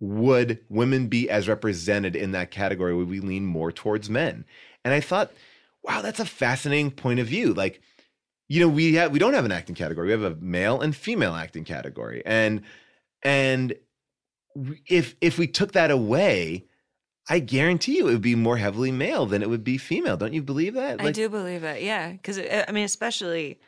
would 0.00 0.60
women 0.68 1.08
be 1.08 1.30
as 1.30 1.48
represented 1.48 2.16
in 2.16 2.32
that 2.32 2.50
category? 2.50 2.94
Would 2.94 3.08
we 3.08 3.20
lean 3.20 3.46
more 3.46 3.72
towards 3.72 4.10
men? 4.10 4.44
And 4.84 4.92
I 4.92 5.00
thought, 5.00 5.32
wow, 5.82 6.02
that's 6.02 6.20
a 6.20 6.26
fascinating 6.26 6.90
point 6.90 7.20
of 7.20 7.26
view. 7.26 7.54
Like, 7.54 7.80
you 8.48 8.60
know, 8.60 8.68
we 8.68 8.94
have 8.94 9.12
we 9.12 9.18
don't 9.18 9.34
have 9.34 9.44
an 9.44 9.52
acting 9.52 9.74
category. 9.74 10.06
We 10.06 10.12
have 10.12 10.22
a 10.22 10.36
male 10.36 10.80
and 10.80 10.94
female 10.94 11.34
acting 11.34 11.64
category, 11.64 12.22
and 12.24 12.62
and 13.22 13.74
if 14.86 15.16
if 15.20 15.38
we 15.38 15.46
took 15.48 15.72
that 15.72 15.90
away, 15.90 16.65
I 17.28 17.40
guarantee 17.40 17.96
you 17.96 18.08
it 18.08 18.12
would 18.12 18.22
be 18.22 18.34
more 18.36 18.56
heavily 18.56 18.92
male 18.92 19.26
than 19.26 19.42
it 19.42 19.48
would 19.48 19.64
be 19.64 19.78
female. 19.78 20.16
Don't 20.16 20.32
you 20.32 20.42
believe 20.42 20.74
that? 20.74 21.00
I 21.00 21.10
do 21.10 21.28
believe 21.28 21.62
that, 21.62 21.82
yeah. 21.82 22.12
Because 22.12 22.38
I 22.38 22.70
mean, 22.70 22.84
especially, 22.84 23.58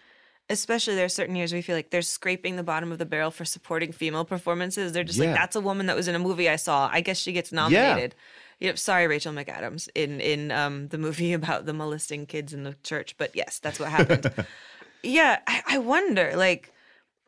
especially 0.48 0.94
there 0.94 1.04
are 1.04 1.08
certain 1.10 1.34
years 1.34 1.52
we 1.52 1.60
feel 1.62 1.74
like 1.74 1.90
they're 1.90 2.02
scraping 2.02 2.56
the 2.56 2.62
bottom 2.62 2.92
of 2.92 2.98
the 2.98 3.04
barrel 3.06 3.30
for 3.32 3.44
supporting 3.44 3.90
female 3.92 4.24
performances. 4.24 4.92
They're 4.92 5.04
just 5.04 5.18
Yeah. 5.18 5.26
like, 5.30 5.34
that's 5.34 5.56
a 5.56 5.60
woman 5.60 5.86
that 5.86 5.96
was 5.96 6.06
in 6.08 6.14
a 6.14 6.18
movie 6.20 6.48
I 6.48 6.56
saw. 6.56 6.88
I 6.92 7.00
guess 7.00 7.18
she 7.18 7.32
gets 7.32 7.50
nominated. 7.52 8.14
You 8.60 8.70
know, 8.70 8.74
sorry, 8.76 9.06
Rachel 9.06 9.32
McAdams 9.32 9.88
in 9.94 10.20
in 10.20 10.50
um, 10.52 10.88
the 10.88 10.98
movie 10.98 11.32
about 11.40 11.66
the 11.66 11.72
molesting 11.72 12.26
kids 12.26 12.52
in 12.54 12.62
the 12.62 12.76
church, 12.84 13.16
but 13.18 13.34
yes, 13.34 13.58
that's 13.58 13.80
what 13.80 13.88
happened. 13.88 14.32
yeah, 15.02 15.40
I, 15.46 15.62
I 15.66 15.78
wonder, 15.78 16.32
like, 16.36 16.72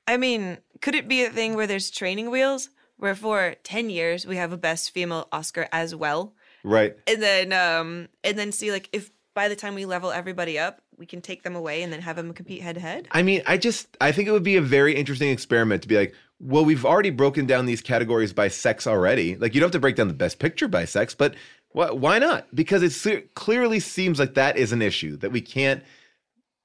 I 0.07 0.17
mean, 0.17 0.59
could 0.81 0.95
it 0.95 1.07
be 1.09 1.25
a 1.25 1.31
thing 1.31 1.55
where 1.55 1.67
there's 1.67 1.91
training 1.91 2.31
wheels, 2.31 2.71
where 3.01 3.15
for 3.15 3.55
ten 3.65 3.91
years 3.91 4.27
we 4.27 4.37
have 4.37 4.53
a 4.53 4.57
best 4.57 4.91
female 4.93 5.27
Oscar 5.33 5.69
as 5.73 5.95
well, 5.95 6.35
Right. 6.63 6.97
and 7.07 7.23
then 7.23 7.53
um 7.53 8.09
and 8.23 8.39
then 8.39 8.53
see 8.53 8.71
like 8.71 8.89
if 8.93 9.11
by 9.35 9.49
the 9.49 9.57
time 9.57 9.75
we 9.75 9.85
level 9.87 10.11
everybody 10.11 10.59
up 10.59 10.81
we 10.97 11.07
can 11.07 11.21
take 11.23 11.43
them 11.43 11.57
away 11.57 11.83
and 11.83 11.93
then 11.93 12.03
have 12.03 12.17
them 12.17 12.33
compete 12.35 12.61
head 12.61 12.75
to 12.75 12.81
head 12.81 13.09
I 13.13 13.23
mean, 13.23 13.43
I 13.47 13.57
just 13.57 13.97
I 14.01 14.13
think 14.13 14.29
it 14.29 14.33
would 14.33 14.43
be 14.43 14.57
a 14.57 14.61
very 14.63 14.95
interesting 14.95 15.31
experiment 15.31 15.83
to 15.83 15.89
be 15.89 15.97
like, 15.97 16.15
well, 16.39 16.65
we've 16.65 16.85
already 16.85 17.11
broken 17.11 17.47
down 17.47 17.67
these 17.67 17.81
categories 17.81 18.33
by 18.33 18.49
sex 18.49 18.87
already. 18.87 19.37
Like, 19.37 19.55
you 19.55 19.61
don't 19.61 19.67
have 19.69 19.73
to 19.73 19.81
break 19.81 19.97
down 19.97 20.09
the 20.09 20.15
best 20.15 20.39
picture 20.39 20.69
by 20.69 20.85
sex, 20.87 21.15
but 21.15 21.35
wh- 21.73 21.95
why 21.95 22.19
not? 22.19 22.55
Because 22.55 23.07
it 23.07 23.35
clearly 23.35 23.79
seems 23.81 24.19
like 24.19 24.35
that 24.35 24.57
is 24.57 24.73
an 24.73 24.81
issue 24.83 25.17
that 25.19 25.33
we 25.33 25.41
can't. 25.41 25.83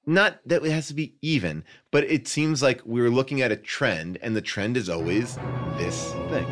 Not 0.07 0.39
that 0.45 0.63
it 0.63 0.71
has 0.71 0.87
to 0.89 0.93
be 0.93 1.15
even, 1.23 1.63
but 1.91 2.03
it 2.03 2.27
seems 2.27 2.61
like 2.61 2.79
we're 2.85 3.09
looking 3.09 3.41
at 3.41 3.51
a 3.51 3.55
trend, 3.55 4.19
and 4.21 4.35
the 4.35 4.41
trend 4.41 4.77
is 4.77 4.87
always 4.87 5.35
this 5.77 6.13
thing. 6.29 6.45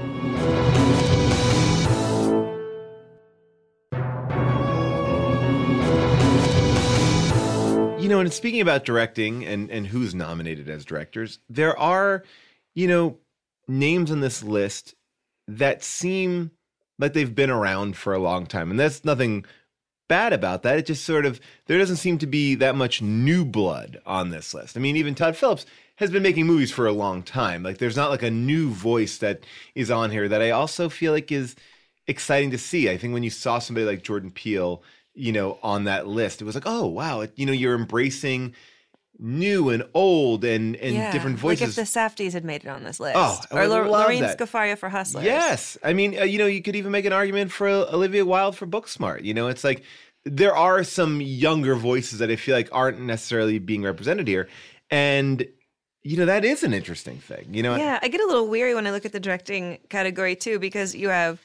You 8.02 8.10
know, 8.10 8.20
and 8.20 8.34
speaking 8.34 8.60
about 8.60 8.86
directing 8.86 9.46
and 9.46 9.70
and 9.70 9.86
who's 9.86 10.16
nominated 10.16 10.68
as 10.68 10.84
directors, 10.84 11.38
there 11.48 11.78
are, 11.78 12.24
you 12.74 12.88
know, 12.88 13.20
names 13.68 14.10
on 14.10 14.20
this 14.20 14.42
list 14.42 14.96
that 15.48 15.84
seem 15.84 16.50
like 16.98 17.14
they've 17.14 17.36
been 17.36 17.52
around 17.52 17.98
for 17.98 18.14
a 18.14 18.20
long 18.20 18.48
time, 18.48 18.72
and 18.72 18.80
that's 18.80 19.06
nothing 19.06 19.46
bad 20.14 20.32
about 20.32 20.62
that. 20.62 20.78
It 20.78 20.86
just 20.86 21.06
sort 21.06 21.26
of 21.26 21.42
there 21.66 21.80
doesn't 21.80 21.96
seem 21.96 22.20
to 22.20 22.28
be 22.28 22.54
that 22.56 22.76
much 22.76 23.02
new 23.02 23.44
blood 23.44 24.00
on 24.06 24.30
this 24.30 24.54
list. 24.54 24.78
I 24.78 24.80
mean, 24.80 24.96
even 24.96 25.16
Todd 25.16 25.36
Phillips 25.36 25.66
has 25.96 26.12
been 26.12 26.22
making 26.22 26.46
movies 26.46 26.72
for 26.72 26.86
a 26.86 26.92
long 26.92 27.24
time. 27.24 27.64
Like, 27.64 27.80
there's 27.80 27.98
not 27.98 28.12
like 28.12 28.22
a 28.22 28.30
new 28.30 28.70
voice 28.70 29.18
that 29.18 29.44
is 29.74 29.90
on 29.90 30.12
here 30.12 30.30
that 30.30 30.40
I 30.40 30.52
also 30.52 30.88
feel 30.88 31.14
like 31.14 31.32
is 31.32 31.56
exciting 32.06 32.52
to 32.52 32.60
see. 32.60 32.92
I 32.92 32.98
think 32.98 33.12
when 33.12 33.24
you 33.24 33.32
saw 33.32 33.58
somebody 33.58 33.88
like 33.88 34.04
Jordan 34.04 34.30
Peele, 34.30 34.84
you 35.16 35.32
know, 35.32 35.58
on 35.64 35.86
that 35.86 36.06
list, 36.06 36.44
it 36.44 36.46
was 36.46 36.54
like, 36.54 36.68
oh 36.68 36.86
wow, 36.86 37.26
you 37.36 37.48
know, 37.48 37.52
you're 37.52 37.74
embracing 37.74 38.54
new 39.20 39.70
and 39.70 39.84
old 39.94 40.44
and 40.44 40.76
and 40.78 41.14
different 41.14 41.38
voices. 41.38 41.62
like 41.62 41.70
if 41.70 41.76
the 41.76 42.00
Safdies 42.00 42.34
had 42.34 42.44
made 42.44 42.64
it 42.66 42.68
on 42.68 42.84
this 42.84 43.00
list 43.00 43.16
Oh, 43.16 43.40
or 43.52 43.62
would 43.62 43.70
Lor- 43.70 43.88
love 43.88 44.08
lorraine 44.08 44.24
scafaria 44.24 44.78
for 44.78 44.90
hustlers 44.90 45.24
Yes, 45.26 45.78
I 45.84 45.94
mean, 45.94 46.20
uh, 46.20 46.24
you 46.24 46.40
know, 46.40 46.48
you 46.48 46.62
could 46.62 46.76
even 46.76 46.92
make 46.92 47.06
an 47.06 47.14
argument 47.14 47.52
for 47.52 47.68
Olivia 47.68 48.26
Wilde 48.26 48.58
for 48.58 48.66
Booksmart. 48.66 49.24
You 49.24 49.34
know, 49.34 49.48
it's 49.48 49.64
like 49.64 49.84
there 50.26 50.56
are 50.56 50.84
some 50.84 51.22
younger 51.22 51.76
voices 51.76 52.20
that 52.20 52.32
I 52.32 52.36
feel 52.38 52.56
like 52.56 52.70
aren't 52.72 53.00
necessarily 53.02 53.60
being 53.60 53.84
represented 53.84 54.28
here, 54.28 54.50
and 54.90 55.46
you 56.02 56.18
know, 56.18 56.26
that 56.26 56.44
is 56.44 56.64
an 56.64 56.74
interesting 56.74 57.18
thing. 57.18 57.48
You 57.52 57.64
know, 57.64 57.76
Yeah, 57.76 58.00
I 58.02 58.08
get 58.10 58.20
a 58.20 58.26
little 58.26 58.48
weary 58.48 58.74
when 58.76 58.86
I 58.88 58.92
look 58.92 59.06
at 59.06 59.12
the 59.14 59.20
directing 59.20 59.78
category 59.90 60.36
too, 60.36 60.60
because 60.60 60.94
you 60.96 61.10
have 61.10 61.40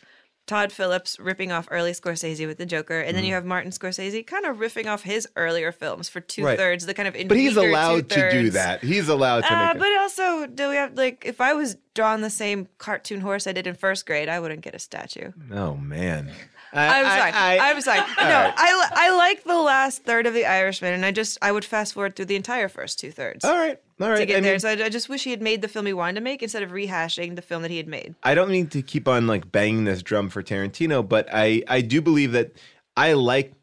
Todd 0.48 0.72
Phillips 0.72 1.20
ripping 1.20 1.52
off 1.52 1.68
early 1.70 1.92
Scorsese 1.92 2.44
with 2.46 2.58
the 2.58 2.66
Joker, 2.66 3.00
and 3.00 3.16
then 3.16 3.22
you 3.24 3.34
have 3.34 3.44
Martin 3.44 3.70
Scorsese 3.70 4.26
kind 4.26 4.44
of 4.46 4.56
riffing 4.56 4.86
off 4.86 5.02
his 5.04 5.28
earlier 5.36 5.70
films 5.70 6.08
for 6.08 6.20
two 6.20 6.42
thirds, 6.42 6.86
the 6.86 6.94
kind 6.94 7.06
of 7.06 7.14
but 7.28 7.36
he's 7.36 7.56
allowed 7.56 8.08
to 8.10 8.30
do 8.32 8.50
that. 8.50 8.82
He's 8.82 9.08
allowed 9.08 9.42
to 9.42 9.54
Uh, 9.54 9.66
make 9.66 9.76
it. 9.76 9.78
but 9.78 9.96
also, 9.98 10.46
do 10.46 10.68
we 10.70 10.74
have 10.76 10.94
like 10.94 11.22
if 11.24 11.40
I 11.40 11.52
was 11.52 11.76
drawing 11.94 12.22
the 12.22 12.30
same 12.30 12.66
cartoon 12.78 13.20
horse 13.20 13.46
I 13.46 13.52
did 13.52 13.66
in 13.68 13.74
first 13.74 14.06
grade, 14.06 14.28
I 14.28 14.40
wouldn't 14.40 14.62
get 14.62 14.74
a 14.74 14.78
statue. 14.80 15.30
Oh 15.52 15.76
man. 15.76 16.32
I, 16.72 16.98
am 16.98 17.04
sorry. 17.06 17.32
I, 17.32 17.70
am 17.70 17.80
sorry. 17.80 17.98
No, 18.00 18.04
right. 18.24 18.54
I 18.56 18.88
I 18.92 19.16
like 19.16 19.44
the 19.44 19.56
last 19.56 20.02
third 20.04 20.26
of 20.26 20.34
The 20.34 20.44
Irishman, 20.44 20.92
and 20.92 21.04
I 21.04 21.12
just 21.12 21.38
I 21.40 21.52
would 21.52 21.64
fast 21.64 21.94
forward 21.94 22.14
through 22.16 22.26
the 22.26 22.36
entire 22.36 22.68
first 22.68 22.98
two 22.98 23.10
thirds 23.10 23.44
All 23.44 23.56
right. 23.56 23.80
All 24.00 24.10
right. 24.10 24.18
to 24.18 24.26
get 24.26 24.38
I 24.38 24.40
there. 24.40 24.52
mean, 24.52 24.60
so 24.60 24.68
I, 24.68 24.84
I 24.84 24.88
just 24.88 25.08
wish 25.08 25.24
he 25.24 25.30
had 25.30 25.42
made 25.42 25.62
the 25.62 25.68
film 25.68 25.86
he 25.86 25.92
wanted 25.92 26.14
to 26.16 26.20
make 26.20 26.42
instead 26.42 26.62
of 26.62 26.70
rehashing 26.70 27.36
the 27.36 27.42
film 27.42 27.62
that 27.62 27.70
he 27.70 27.76
had 27.76 27.88
made. 27.88 28.14
I 28.22 28.34
don't 28.34 28.50
mean 28.50 28.68
to 28.68 28.82
keep 28.82 29.08
on 29.08 29.26
like 29.26 29.50
banging 29.50 29.84
this 29.84 30.02
drum 30.02 30.28
for 30.28 30.42
Tarantino, 30.42 31.06
but 31.06 31.28
I 31.32 31.62
I 31.68 31.80
do 31.80 32.00
believe 32.00 32.32
that 32.32 32.52
I 32.96 33.14
like 33.14 33.54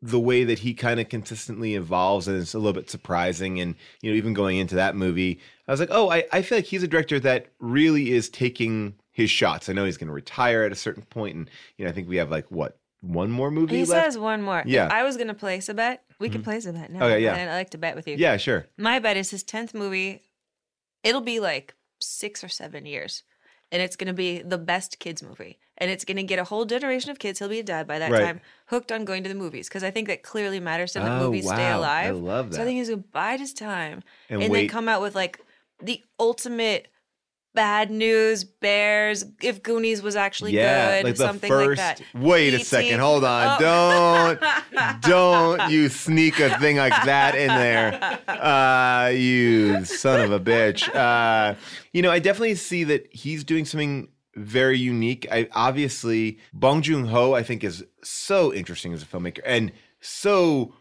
the 0.00 0.20
way 0.20 0.44
that 0.44 0.60
he 0.60 0.74
kind 0.74 1.00
of 1.00 1.08
consistently 1.08 1.74
evolves 1.74 2.28
and 2.28 2.40
it's 2.40 2.54
a 2.54 2.58
little 2.58 2.72
bit 2.72 2.88
surprising 2.88 3.60
and 3.60 3.74
you 4.00 4.10
know 4.10 4.16
even 4.16 4.32
going 4.32 4.56
into 4.56 4.76
that 4.76 4.94
movie 4.94 5.40
I 5.66 5.72
was 5.72 5.80
like 5.80 5.88
oh 5.90 6.08
I, 6.08 6.24
I 6.32 6.42
feel 6.42 6.58
like 6.58 6.66
he's 6.66 6.84
a 6.84 6.88
director 6.88 7.18
that 7.20 7.46
really 7.58 8.12
is 8.12 8.28
taking 8.28 8.94
his 9.10 9.28
shots 9.28 9.68
I 9.68 9.72
know 9.72 9.84
he's 9.84 9.96
going 9.96 10.06
to 10.06 10.14
retire 10.14 10.62
at 10.62 10.70
a 10.70 10.76
certain 10.76 11.02
point 11.02 11.34
and 11.34 11.50
you 11.76 11.84
know 11.84 11.90
I 11.90 11.94
think 11.94 12.08
we 12.08 12.16
have 12.16 12.30
like 12.30 12.46
what 12.48 12.77
one 13.00 13.30
more 13.30 13.50
movie 13.50 13.76
He 13.76 13.84
left 13.84 14.06
says 14.06 14.18
one 14.18 14.42
more. 14.42 14.62
Yeah. 14.66 14.86
If 14.86 14.92
I 14.92 15.04
was 15.04 15.16
gonna 15.16 15.34
place 15.34 15.68
a 15.68 15.74
bet. 15.74 16.02
We 16.18 16.28
could 16.28 16.40
mm-hmm. 16.40 16.50
place 16.50 16.66
a 16.66 16.72
bet 16.72 16.90
now. 16.90 17.04
Okay, 17.04 17.22
yeah. 17.22 17.34
And 17.36 17.48
I 17.50 17.54
like 17.54 17.70
to 17.70 17.78
bet 17.78 17.94
with 17.94 18.08
you. 18.08 18.16
yeah 18.16 18.36
sure 18.36 18.66
My 18.76 18.98
bet 18.98 19.16
is 19.16 19.30
his 19.30 19.42
tenth 19.42 19.72
movie. 19.74 20.22
It'll 21.04 21.20
be 21.20 21.38
like 21.40 21.74
six 22.00 22.42
or 22.42 22.48
seven 22.48 22.86
years, 22.86 23.22
and 23.70 23.80
it's 23.80 23.94
gonna 23.96 24.12
be 24.12 24.42
the 24.42 24.58
best 24.58 24.98
kids 24.98 25.22
movie, 25.22 25.58
and 25.76 25.90
it's 25.90 26.04
gonna 26.04 26.24
get 26.24 26.40
a 26.40 26.44
whole 26.44 26.64
generation 26.64 27.10
of 27.12 27.18
kids. 27.20 27.38
He'll 27.38 27.48
be 27.48 27.60
a 27.60 27.62
dad 27.62 27.86
by 27.86 28.00
that 28.00 28.10
Right. 28.10 28.24
time, 28.24 28.40
hooked 28.66 28.90
on 28.90 29.04
going 29.04 29.22
to 29.22 29.28
the 29.28 29.34
movies 29.36 29.68
because 29.68 29.84
I 29.84 29.92
think 29.92 30.08
that 30.08 30.22
clearly 30.24 30.58
matters 30.58 30.92
to 30.94 30.98
that 31.00 31.20
Oh, 31.20 31.26
movies 31.26 31.44
stay 31.46 31.56
wow. 31.56 31.80
I 31.82 32.04
alive. 32.04 32.16
love 32.16 32.46
So 32.52 32.56
that. 32.56 32.62
I 32.62 32.64
think 32.64 32.78
he's 32.78 32.90
gonna 32.90 33.04
bide 33.12 33.38
his 33.38 33.52
time 33.52 34.02
And 34.28 34.42
and, 34.42 34.54
then 34.54 34.68
come 34.68 34.88
out 34.88 35.00
with 35.00 35.14
like 35.14 35.40
the 35.80 36.02
ultimate. 36.18 36.88
Bad 37.54 37.90
news, 37.90 38.44
Bears. 38.44 39.24
If 39.42 39.62
Goonies 39.62 40.00
was 40.02 40.14
actually 40.16 40.52
yeah 40.52 40.98
good, 40.98 41.04
like 41.06 41.16
something 41.16 41.48
first 41.48 41.68
like 41.80 41.98
that. 41.98 42.02
wait 42.14 42.54
a 42.54 42.64
second 42.64 43.00
hold 43.00 43.24
on 43.24 43.56
Oh. 43.60 44.36
don't 44.38 45.00
don't 45.02 45.70
you 45.70 45.88
sneak 45.88 46.38
a 46.40 46.56
thing 46.58 46.76
like 46.76 46.92
that 47.04 47.34
in 47.34 47.48
there 47.48 48.20
uh 48.28 49.08
you 49.08 49.84
son 49.84 50.20
of 50.20 50.30
a 50.30 50.38
bitch 50.40 50.88
uh 50.94 51.54
you 51.92 52.02
know 52.02 52.10
i 52.10 52.18
definitely 52.18 52.54
see 52.54 52.84
that 52.84 53.08
he's 53.12 53.42
doing 53.44 53.64
something 53.64 54.08
very 54.36 54.78
unique 54.78 55.26
i 55.32 55.48
obviously 55.52 56.38
bong 56.52 56.82
joon-ho 56.82 57.32
i 57.34 57.42
think 57.42 57.64
is 57.64 57.82
so 58.04 58.52
interesting 58.54 58.92
as 58.92 59.02
a 59.02 59.06
filmmaker 59.06 59.40
and 59.44 59.72
so 60.00 60.74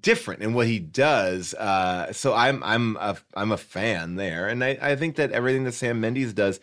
different 0.00 0.42
in 0.42 0.52
what 0.52 0.66
he 0.66 0.78
does 0.78 1.54
uh 1.54 2.12
so 2.12 2.34
i'm 2.34 2.62
i'm 2.62 2.96
a 2.96 3.16
i'm 3.34 3.52
a 3.52 3.56
fan 3.56 4.16
there 4.16 4.46
and 4.46 4.62
i 4.62 4.76
i 4.82 4.94
think 4.94 5.16
that 5.16 5.32
everything 5.32 5.64
that 5.64 5.72
sam 5.72 5.98
mendes 5.98 6.34
does 6.34 6.60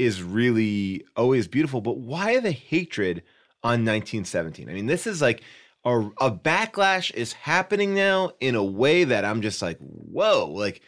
is 0.00 0.22
really 0.22 1.04
always 1.14 1.46
beautiful. 1.46 1.82
But 1.82 1.98
why 1.98 2.40
the 2.40 2.52
hatred 2.52 3.22
on 3.62 3.84
1917? 3.84 4.68
I 4.70 4.72
mean, 4.72 4.86
this 4.86 5.06
is 5.06 5.20
like 5.20 5.42
a, 5.84 6.00
a 6.20 6.30
backlash 6.32 7.12
is 7.12 7.34
happening 7.34 7.94
now 7.94 8.32
in 8.40 8.54
a 8.54 8.64
way 8.64 9.04
that 9.04 9.26
I'm 9.26 9.42
just 9.42 9.60
like, 9.60 9.78
whoa, 9.78 10.50
like, 10.50 10.80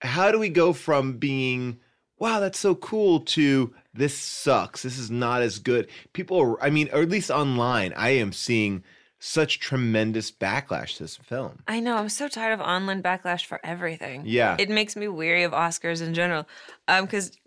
how 0.00 0.32
do 0.32 0.38
we 0.38 0.48
go 0.48 0.72
from 0.72 1.18
being, 1.18 1.78
wow, 2.18 2.40
that's 2.40 2.58
so 2.58 2.74
cool 2.74 3.20
to 3.20 3.74
this 3.92 4.16
sucks. 4.16 4.82
This 4.82 4.98
is 4.98 5.10
not 5.10 5.42
as 5.42 5.58
good. 5.58 5.88
People, 6.14 6.40
are, 6.40 6.62
I 6.62 6.70
mean, 6.70 6.88
or 6.94 7.02
at 7.02 7.10
least 7.10 7.30
online, 7.30 7.92
I 7.94 8.10
am 8.10 8.32
seeing 8.32 8.82
such 9.24 9.60
tremendous 9.60 10.32
backlash 10.32 10.96
to 10.96 11.04
this 11.04 11.16
film. 11.16 11.60
I 11.68 11.78
know. 11.78 11.96
I'm 11.96 12.08
so 12.08 12.26
tired 12.26 12.52
of 12.54 12.60
online 12.60 13.04
backlash 13.04 13.44
for 13.44 13.60
everything. 13.62 14.24
Yeah. 14.26 14.56
It 14.58 14.68
makes 14.68 14.96
me 14.96 15.06
weary 15.06 15.44
of 15.44 15.52
Oscars 15.52 16.02
in 16.02 16.12
general. 16.12 16.48
Um, 16.88 17.04
because 17.04 17.38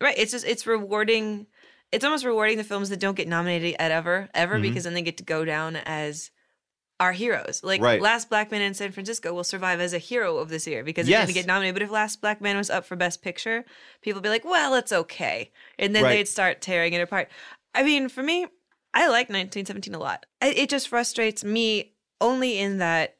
right, 0.00 0.18
it's 0.18 0.32
just 0.32 0.44
it's 0.44 0.66
rewarding. 0.66 1.46
It's 1.92 2.04
almost 2.04 2.24
rewarding 2.24 2.56
the 2.58 2.64
films 2.64 2.88
that 2.88 2.98
don't 2.98 3.14
get 3.16 3.28
nominated 3.28 3.76
at 3.78 3.92
ever, 3.92 4.30
ever, 4.34 4.58
Mhm. 4.58 4.62
because 4.62 4.82
then 4.82 4.94
they 4.94 5.02
get 5.02 5.16
to 5.18 5.22
go 5.24 5.44
down 5.44 5.76
as 5.76 6.32
our 6.98 7.12
heroes. 7.12 7.60
Like 7.62 7.80
Right. 7.80 8.00
Last 8.02 8.28
Black 8.28 8.50
Man 8.50 8.60
in 8.60 8.74
San 8.74 8.90
Francisco 8.90 9.32
will 9.32 9.44
survive 9.44 9.80
as 9.80 9.92
a 9.92 9.98
hero 9.98 10.38
of 10.38 10.48
this 10.48 10.66
year 10.66 10.82
because 10.82 11.06
it 11.06 11.12
Yes. 11.12 11.26
didn't 11.28 11.34
get 11.36 11.46
nominated. 11.46 11.74
But 11.76 11.82
if 11.82 11.90
Last 11.92 12.20
Black 12.20 12.40
Man 12.40 12.56
was 12.56 12.68
up 12.68 12.84
for 12.84 12.96
Best 12.96 13.22
Picture, 13.22 13.64
people 14.02 14.16
would 14.18 14.22
be 14.24 14.28
like, 14.28 14.44
"Well, 14.44 14.74
it's 14.74 14.90
okay," 14.92 15.52
and 15.78 15.94
then 15.94 16.02
Right. 16.02 16.14
they'd 16.16 16.28
start 16.28 16.60
tearing 16.60 16.94
it 16.94 17.00
apart. 17.00 17.28
I 17.74 17.84
mean, 17.84 18.08
for 18.08 18.24
me, 18.24 18.46
I 18.94 19.02
like 19.08 19.28
1917 19.28 19.94
a 19.94 19.98
lot. 19.98 20.26
It 20.40 20.68
just 20.68 20.88
frustrates 20.88 21.44
me 21.44 21.92
only 22.20 22.58
in 22.58 22.78
that 22.78 23.16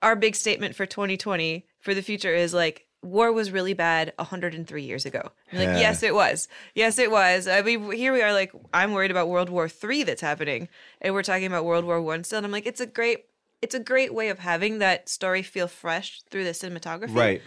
our 0.00 0.16
big 0.16 0.36
statement 0.36 0.74
for 0.74 0.86
2020 0.86 1.66
for 1.80 1.92
the 1.94 2.02
future 2.02 2.34
is 2.34 2.54
like 2.54 2.86
war 3.02 3.32
was 3.32 3.50
really 3.50 3.74
bad 3.74 4.12
103 4.16 4.82
years 4.82 5.04
ago. 5.04 5.32
Like 5.52 5.68
Yeah. 5.68 5.78
yes 5.80 6.02
it 6.02 6.14
was. 6.14 6.48
Yes 6.74 6.98
it 6.98 7.10
was. 7.10 7.48
I 7.48 7.62
mean 7.62 7.90
here 7.92 8.12
we 8.12 8.22
are 8.22 8.32
like 8.32 8.52
I'm 8.72 8.92
worried 8.92 9.10
about 9.10 9.28
World 9.28 9.50
War 9.50 9.68
3 9.68 10.04
that's 10.04 10.20
happening 10.20 10.68
and 11.00 11.12
we're 11.14 11.22
talking 11.24 11.46
about 11.46 11.64
World 11.64 11.84
War 11.84 12.00
1 12.00 12.24
still 12.24 12.38
and 12.38 12.46
I'm 12.46 12.52
like 12.52 12.66
it's 12.66 12.80
a 12.80 12.86
great 12.86 13.26
it's 13.60 13.74
a 13.74 13.80
great 13.80 14.12
way 14.14 14.28
of 14.28 14.38
having 14.40 14.78
that 14.78 15.08
story 15.08 15.42
feel 15.42 15.68
fresh 15.68 16.22
through 16.30 16.44
the 16.44 16.50
cinematography. 16.50 17.14
Right. 17.14 17.42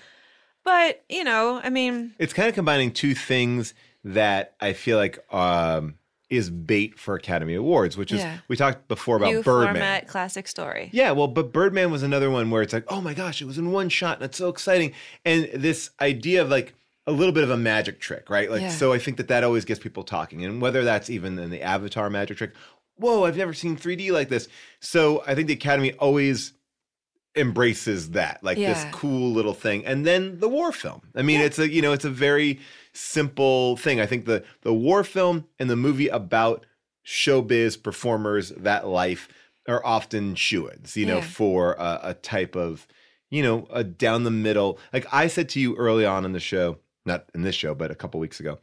But, 0.63 1.03
you 1.09 1.23
know, 1.23 1.61
I 1.63 1.69
mean, 1.69 2.15
It's 2.17 2.33
kind 2.33 2.47
of 2.49 2.55
combining 2.55 2.91
two 2.91 3.13
things 3.13 3.73
that 4.03 4.55
I 4.59 4.73
feel 4.73 4.97
like 4.97 5.19
um, 5.31 5.95
is 6.29 6.49
bait 6.49 6.97
for 6.97 7.13
Academy 7.15 7.53
Awards, 7.53 7.97
which 7.97 8.11
is 8.11 8.19
Yeah. 8.19 8.37
we 8.47 8.55
talked 8.55 8.87
before 8.87 9.17
about 9.17 9.31
new 9.31 9.43
Birdman. 9.43 9.75
format 9.75 10.07
classic 10.07 10.47
story. 10.47 10.89
Yeah, 10.91 11.11
well, 11.11 11.27
but 11.27 11.51
Birdman 11.53 11.91
was 11.91 12.01
another 12.03 12.31
one 12.31 12.49
where 12.49 12.61
it's 12.63 12.73
like, 12.73 12.85
oh 12.87 12.99
my 13.01 13.13
gosh, 13.13 13.41
it 13.41 13.45
was 13.45 13.57
in 13.59 13.71
one 13.71 13.89
shot 13.89 14.17
and 14.17 14.25
it's 14.25 14.37
so 14.37 14.49
exciting. 14.49 14.93
And 15.23 15.47
this 15.53 15.91
idea 16.01 16.41
of 16.41 16.49
like 16.49 16.73
a 17.05 17.11
little 17.11 17.31
bit 17.33 17.43
of 17.43 17.51
a 17.51 17.57
magic 17.57 17.99
trick, 17.99 18.27
right? 18.29 18.49
Like, 18.49 18.61
Yeah. 18.61 18.69
so 18.69 18.91
I 18.91 18.97
think 18.97 19.17
that 19.17 19.27
that 19.27 19.43
always 19.43 19.65
gets 19.65 19.79
people 19.79 20.03
talking. 20.03 20.43
And 20.43 20.59
whether 20.59 20.83
that's 20.83 21.11
even 21.11 21.37
in 21.37 21.51
the 21.51 21.61
Avatar 21.61 22.09
magic 22.09 22.37
trick, 22.37 22.53
whoa, 22.97 23.25
I've 23.25 23.37
never 23.37 23.53
seen 23.53 23.77
3D 23.77 24.11
like 24.11 24.29
this. 24.29 24.47
So 24.79 25.23
I 25.27 25.35
think 25.35 25.47
the 25.47 25.53
Academy 25.53 25.93
always 25.93 26.53
embraces 27.35 28.11
that, 28.11 28.39
like 28.43 28.57
this 28.57 28.85
cool 28.91 29.31
little 29.31 29.53
thing. 29.53 29.85
And 29.85 30.05
then 30.05 30.39
the 30.39 30.47
war 30.47 30.71
film. 30.71 31.01
I 31.15 31.21
mean, 31.21 31.41
it's 31.41 31.59
a, 31.59 31.69
you 31.69 31.81
know, 31.81 31.91
it's 31.91 32.05
a 32.05 32.09
very 32.09 32.59
simple 32.95 33.77
thing. 33.77 33.99
I 33.99 34.05
think 34.05 34.25
the 34.25 34.43
the 34.61 34.73
war 34.73 35.03
film 35.03 35.45
and 35.59 35.69
the 35.69 35.75
movie 35.75 36.07
about 36.07 36.65
showbiz 37.05 37.81
performers, 37.81 38.49
that 38.49 38.87
life 38.87 39.27
are 39.67 39.83
often 39.85 40.35
shoe-ins, 40.35 40.95
you 40.97 41.05
know, 41.05 41.17
Yeah. 41.17 41.23
for 41.23 41.73
a, 41.73 41.99
a 42.03 42.13
type 42.15 42.55
of, 42.55 42.87
you 43.29 43.41
know, 43.43 43.67
a 43.71 43.83
down 43.83 44.23
the 44.23 44.31
middle. 44.31 44.79
Like 44.93 45.05
I 45.11 45.27
said 45.27 45.49
to 45.49 45.59
you 45.59 45.75
early 45.75 46.05
on 46.05 46.25
in 46.25 46.33
the 46.33 46.39
show, 46.39 46.79
not 47.05 47.29
in 47.33 47.41
this 47.43 47.55
show, 47.55 47.73
but 47.75 47.91
a 47.91 47.95
couple 47.95 48.19
weeks 48.19 48.39
ago, 48.39 48.59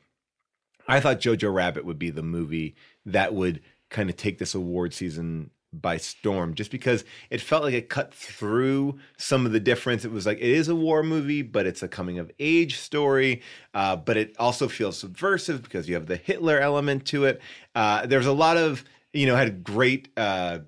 I 0.88 1.01
thought 1.01 1.21
Jojo 1.21 1.53
Rabbit 1.53 1.85
would 1.85 1.99
be 1.99 2.11
the 2.11 2.23
movie 2.23 2.75
that 3.07 3.35
would 3.35 3.61
kind 3.90 4.11
of 4.11 4.16
take 4.16 4.38
this 4.38 4.55
award 4.55 4.95
season 4.95 5.51
by 5.73 5.97
storm 5.97 6.55
just 6.55 6.71
because 6.71 7.05
it 7.31 7.41
felt 7.41 7.63
like 7.63 7.75
it 7.75 7.89
cut 7.89 8.13
through 8.13 8.99
some 9.17 9.47
of 9.47 9.53
the 9.53 9.61
difference. 9.61 10.05
It 10.05 10.13
was 10.13 10.27
like 10.27 10.39
it 10.39 10.45
is 10.51 10.69
a 10.69 10.75
war 10.75 11.03
movie, 11.03 11.43
but 11.43 11.67
it's 11.67 11.83
a 11.83 11.89
coming 11.89 12.19
of 12.19 12.31
age 12.39 12.79
story. 12.79 13.43
Uh, 13.73 13.97
but 13.97 14.17
it 14.17 14.37
also 14.39 14.69
feels 14.69 14.99
subversive 14.99 15.63
because 15.63 15.89
you 15.89 15.95
have 15.95 16.07
the 16.07 16.17
Hitler 16.17 16.59
element 16.59 17.07
to 17.07 17.25
it. 17.25 17.41
Uh, 17.75 18.07
there's 18.07 18.27
a 18.27 18.33
lot 18.33 18.57
of 18.57 18.85
you 19.13 19.27
know 19.27 19.37
had 19.37 19.65
great 19.65 20.09
uh, 20.17 20.59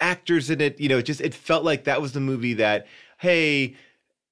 actors 0.00 0.50
in 0.50 0.60
it. 0.60 0.80
You 0.80 0.88
know, 0.88 0.98
it 0.98 1.04
just 1.04 1.20
it 1.20 1.34
felt 1.34 1.64
like 1.64 1.84
that 1.84 2.00
was 2.00 2.12
the 2.12 2.20
movie 2.20 2.54
that 2.54 2.86
hey. 3.18 3.76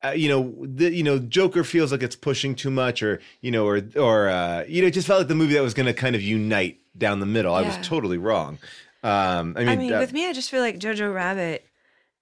Uh, 0.04 0.10
you 0.10 0.28
know, 0.28 0.52
the, 0.66 0.92
you 0.92 1.04
know, 1.04 1.16
Joker 1.20 1.62
feels 1.62 1.92
like 1.92 2.02
it's 2.02 2.16
pushing 2.16 2.56
too 2.56 2.72
much, 2.72 3.04
or 3.04 3.20
you 3.40 3.52
know, 3.52 3.64
or 3.64 3.80
or 3.94 4.28
uh, 4.28 4.64
you 4.66 4.82
know, 4.82 4.88
it 4.88 4.94
just 4.94 5.06
felt 5.06 5.20
like 5.20 5.28
the 5.28 5.36
movie 5.36 5.54
that 5.54 5.62
was 5.62 5.74
going 5.74 5.86
to 5.86 5.94
kind 5.94 6.16
of 6.16 6.22
unite 6.22 6.80
down 6.98 7.20
the 7.20 7.26
middle. 7.26 7.54
I 7.54 7.62
was 7.62 7.78
totally 7.86 8.18
wrong. 8.18 8.58
Um, 9.02 9.54
I 9.56 9.60
mean, 9.60 9.68
I 9.68 9.76
mean, 9.76 9.92
uh, 9.94 9.98
with 10.00 10.12
me, 10.12 10.26
I 10.28 10.32
just 10.32 10.50
feel 10.50 10.60
like 10.60 10.78
Jojo 10.78 11.12
Rabbit. 11.14 11.66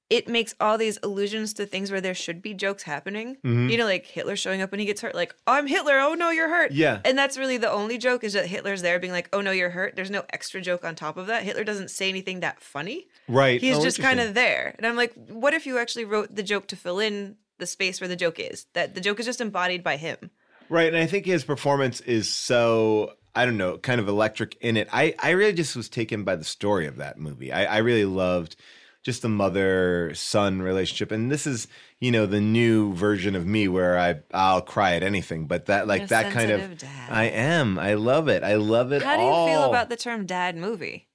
It 0.09 0.27
makes 0.27 0.57
all 0.59 0.77
these 0.77 0.99
allusions 1.05 1.55
to 1.55 1.67
things 1.67 1.93
where 1.93 2.01
there 2.01 2.15
should 2.15 2.43
be 2.43 2.53
jokes 2.53 2.83
happening. 2.83 3.37
Mhm. 3.45 3.71
You 3.71 3.77
know, 3.79 3.85
like 3.85 4.07
Hitler 4.07 4.35
showing 4.35 4.61
up 4.61 4.73
when 4.73 4.81
he 4.81 4.87
gets 4.87 5.01
hurt, 5.03 5.15
like, 5.15 5.33
"I'm 5.47 5.69
Hitler. 5.69 6.01
Oh 6.01 6.15
no, 6.15 6.31
you're 6.31 6.49
hurt." 6.49 6.73
Yeah. 6.73 6.99
and 7.05 7.17
that's 7.17 7.39
really 7.39 7.59
the 7.59 7.71
only 7.71 7.97
joke 7.97 8.25
is 8.25 8.33
that 8.33 8.47
Hitler's 8.47 8.83
there, 8.83 8.99
being 8.99 9.13
like, 9.13 9.29
"Oh 9.33 9.41
no, 9.41 9.53
you're 9.53 9.71
hurt." 9.71 9.95
There's 9.95 10.11
no 10.11 10.25
extra 10.33 10.61
joke 10.61 10.85
on 10.85 10.97
top 10.97 11.17
of 11.17 11.29
that. 11.29 11.45
Hitler 11.45 11.63
doesn't 11.63 11.93
say 11.93 12.09
anything 12.09 12.41
that 12.41 12.61
funny. 12.61 13.07
right? 13.29 13.61
He's 13.61 13.77
Oh, 13.77 13.83
just 13.85 14.01
kind 14.01 14.19
of 14.19 14.35
there, 14.35 14.75
and 14.79 14.85
I'm 14.87 14.97
like, 14.97 15.13
what 15.29 15.55
if 15.55 15.65
you 15.65 15.79
actually 15.79 16.07
wrote 16.07 16.35
the 16.35 16.43
joke 16.43 16.67
to 16.69 16.77
fill 16.77 16.99
in 16.99 17.37
the 17.59 17.67
space 17.67 18.01
where 18.01 18.09
the 18.09 18.17
joke 18.17 18.41
is? 18.41 18.67
That 18.75 18.97
the 18.97 19.01
joke 19.01 19.21
is 19.21 19.27
just 19.27 19.41
embodied 19.41 19.85
by 19.85 19.97
him. 19.97 20.33
Right, 20.69 20.89
and 20.89 20.97
I 20.97 21.07
think 21.07 21.25
his 21.27 21.45
performance 21.45 22.01
is 22.01 22.29
so 22.29 23.13
I 23.35 23.45
don't 23.45 23.57
know, 23.57 23.79
kind 23.79 24.01
of 24.01 24.09
electric 24.09 24.57
in 24.61 24.77
it. 24.77 24.89
I 24.93 25.15
I 25.19 25.31
really 25.31 25.53
just 25.53 25.77
was 25.77 25.89
taken 25.89 26.25
by 26.25 26.37
the 26.37 26.45
story 26.45 26.87
of 26.87 26.97
that 26.97 27.19
movie. 27.19 27.53
I, 27.53 27.77
I 27.77 27.79
really 27.79 28.05
loved 28.05 28.57
just 29.03 29.23
the 29.23 29.29
mother 29.29 30.13
son 30.15 30.61
relationship. 30.61 31.11
And 31.11 31.31
this 31.31 31.47
is, 31.47 31.69
you 32.01 32.11
know, 32.11 32.27
the 32.27 32.41
new 32.41 32.95
version 32.95 33.35
of 33.35 33.47
me 33.47 33.69
where 33.69 33.99
I 33.99 34.17
I'll 34.33 34.61
cry 34.61 34.95
at 34.95 35.03
anything. 35.03 35.47
But 35.47 35.67
that 35.67 35.87
like 35.87 36.01
You're 36.03 36.09
that 36.09 36.33
kind 36.33 36.51
of 36.51 36.79
dad. 36.79 37.11
I 37.11 37.25
am. 37.25 37.79
I 37.79 37.95
love 37.95 38.29
it. 38.29 38.43
I 38.43 38.55
love 38.57 38.93
it. 38.93 39.03
How 39.03 39.17
do 39.17 39.23
you 39.23 39.55
feel 39.55 39.69
about 39.69 39.89
the 39.89 39.97
term 39.97 40.27
dad 40.27 40.57
movie? 40.57 41.07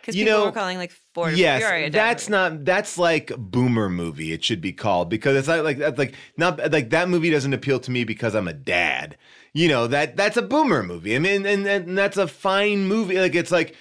Because 0.00 0.14
people 0.14 0.32
know, 0.32 0.44
were 0.46 0.52
calling 0.52 0.78
like 0.78 0.92
Ford 1.14 1.36
yes, 1.36 1.60
Fury 1.60 1.88
that's 1.88 2.28
movie. 2.28 2.38
not 2.38 2.64
that's 2.64 2.96
like 2.96 3.32
boomer 3.36 3.88
movie. 3.88 4.32
It 4.32 4.44
should 4.44 4.60
be 4.60 4.72
called 4.72 5.10
because 5.10 5.36
it's 5.36 5.48
not 5.48 5.64
like 5.64 5.78
that's 5.78 5.98
like 5.98 6.14
not 6.36 6.58
like 6.70 6.90
that 6.90 7.08
movie 7.08 7.28
doesn't 7.28 7.52
appeal 7.52 7.80
to 7.80 7.90
me 7.90 8.04
because 8.04 8.36
I'm 8.36 8.46
a 8.46 8.52
dad. 8.52 9.16
You 9.56 9.68
know 9.68 9.86
that 9.86 10.16
that's 10.18 10.36
a 10.36 10.42
boomer 10.42 10.82
movie. 10.82 11.16
I 11.16 11.18
mean, 11.18 11.46
and, 11.46 11.66
and 11.66 11.96
that's 11.96 12.18
a 12.18 12.28
fine 12.28 12.86
movie. 12.86 13.18
Like 13.18 13.34
it's 13.34 13.50
like, 13.50 13.74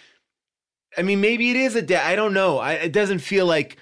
I 0.98 1.02
mean, 1.02 1.20
maybe 1.20 1.50
it 1.52 1.58
is 1.58 1.76
a 1.76 1.82
dad. 1.82 2.10
I 2.10 2.16
don't 2.16 2.34
know. 2.34 2.60
I, 2.60 2.74
it 2.76 2.94
doesn't 2.94 3.20
feel 3.20 3.46
like 3.46 3.76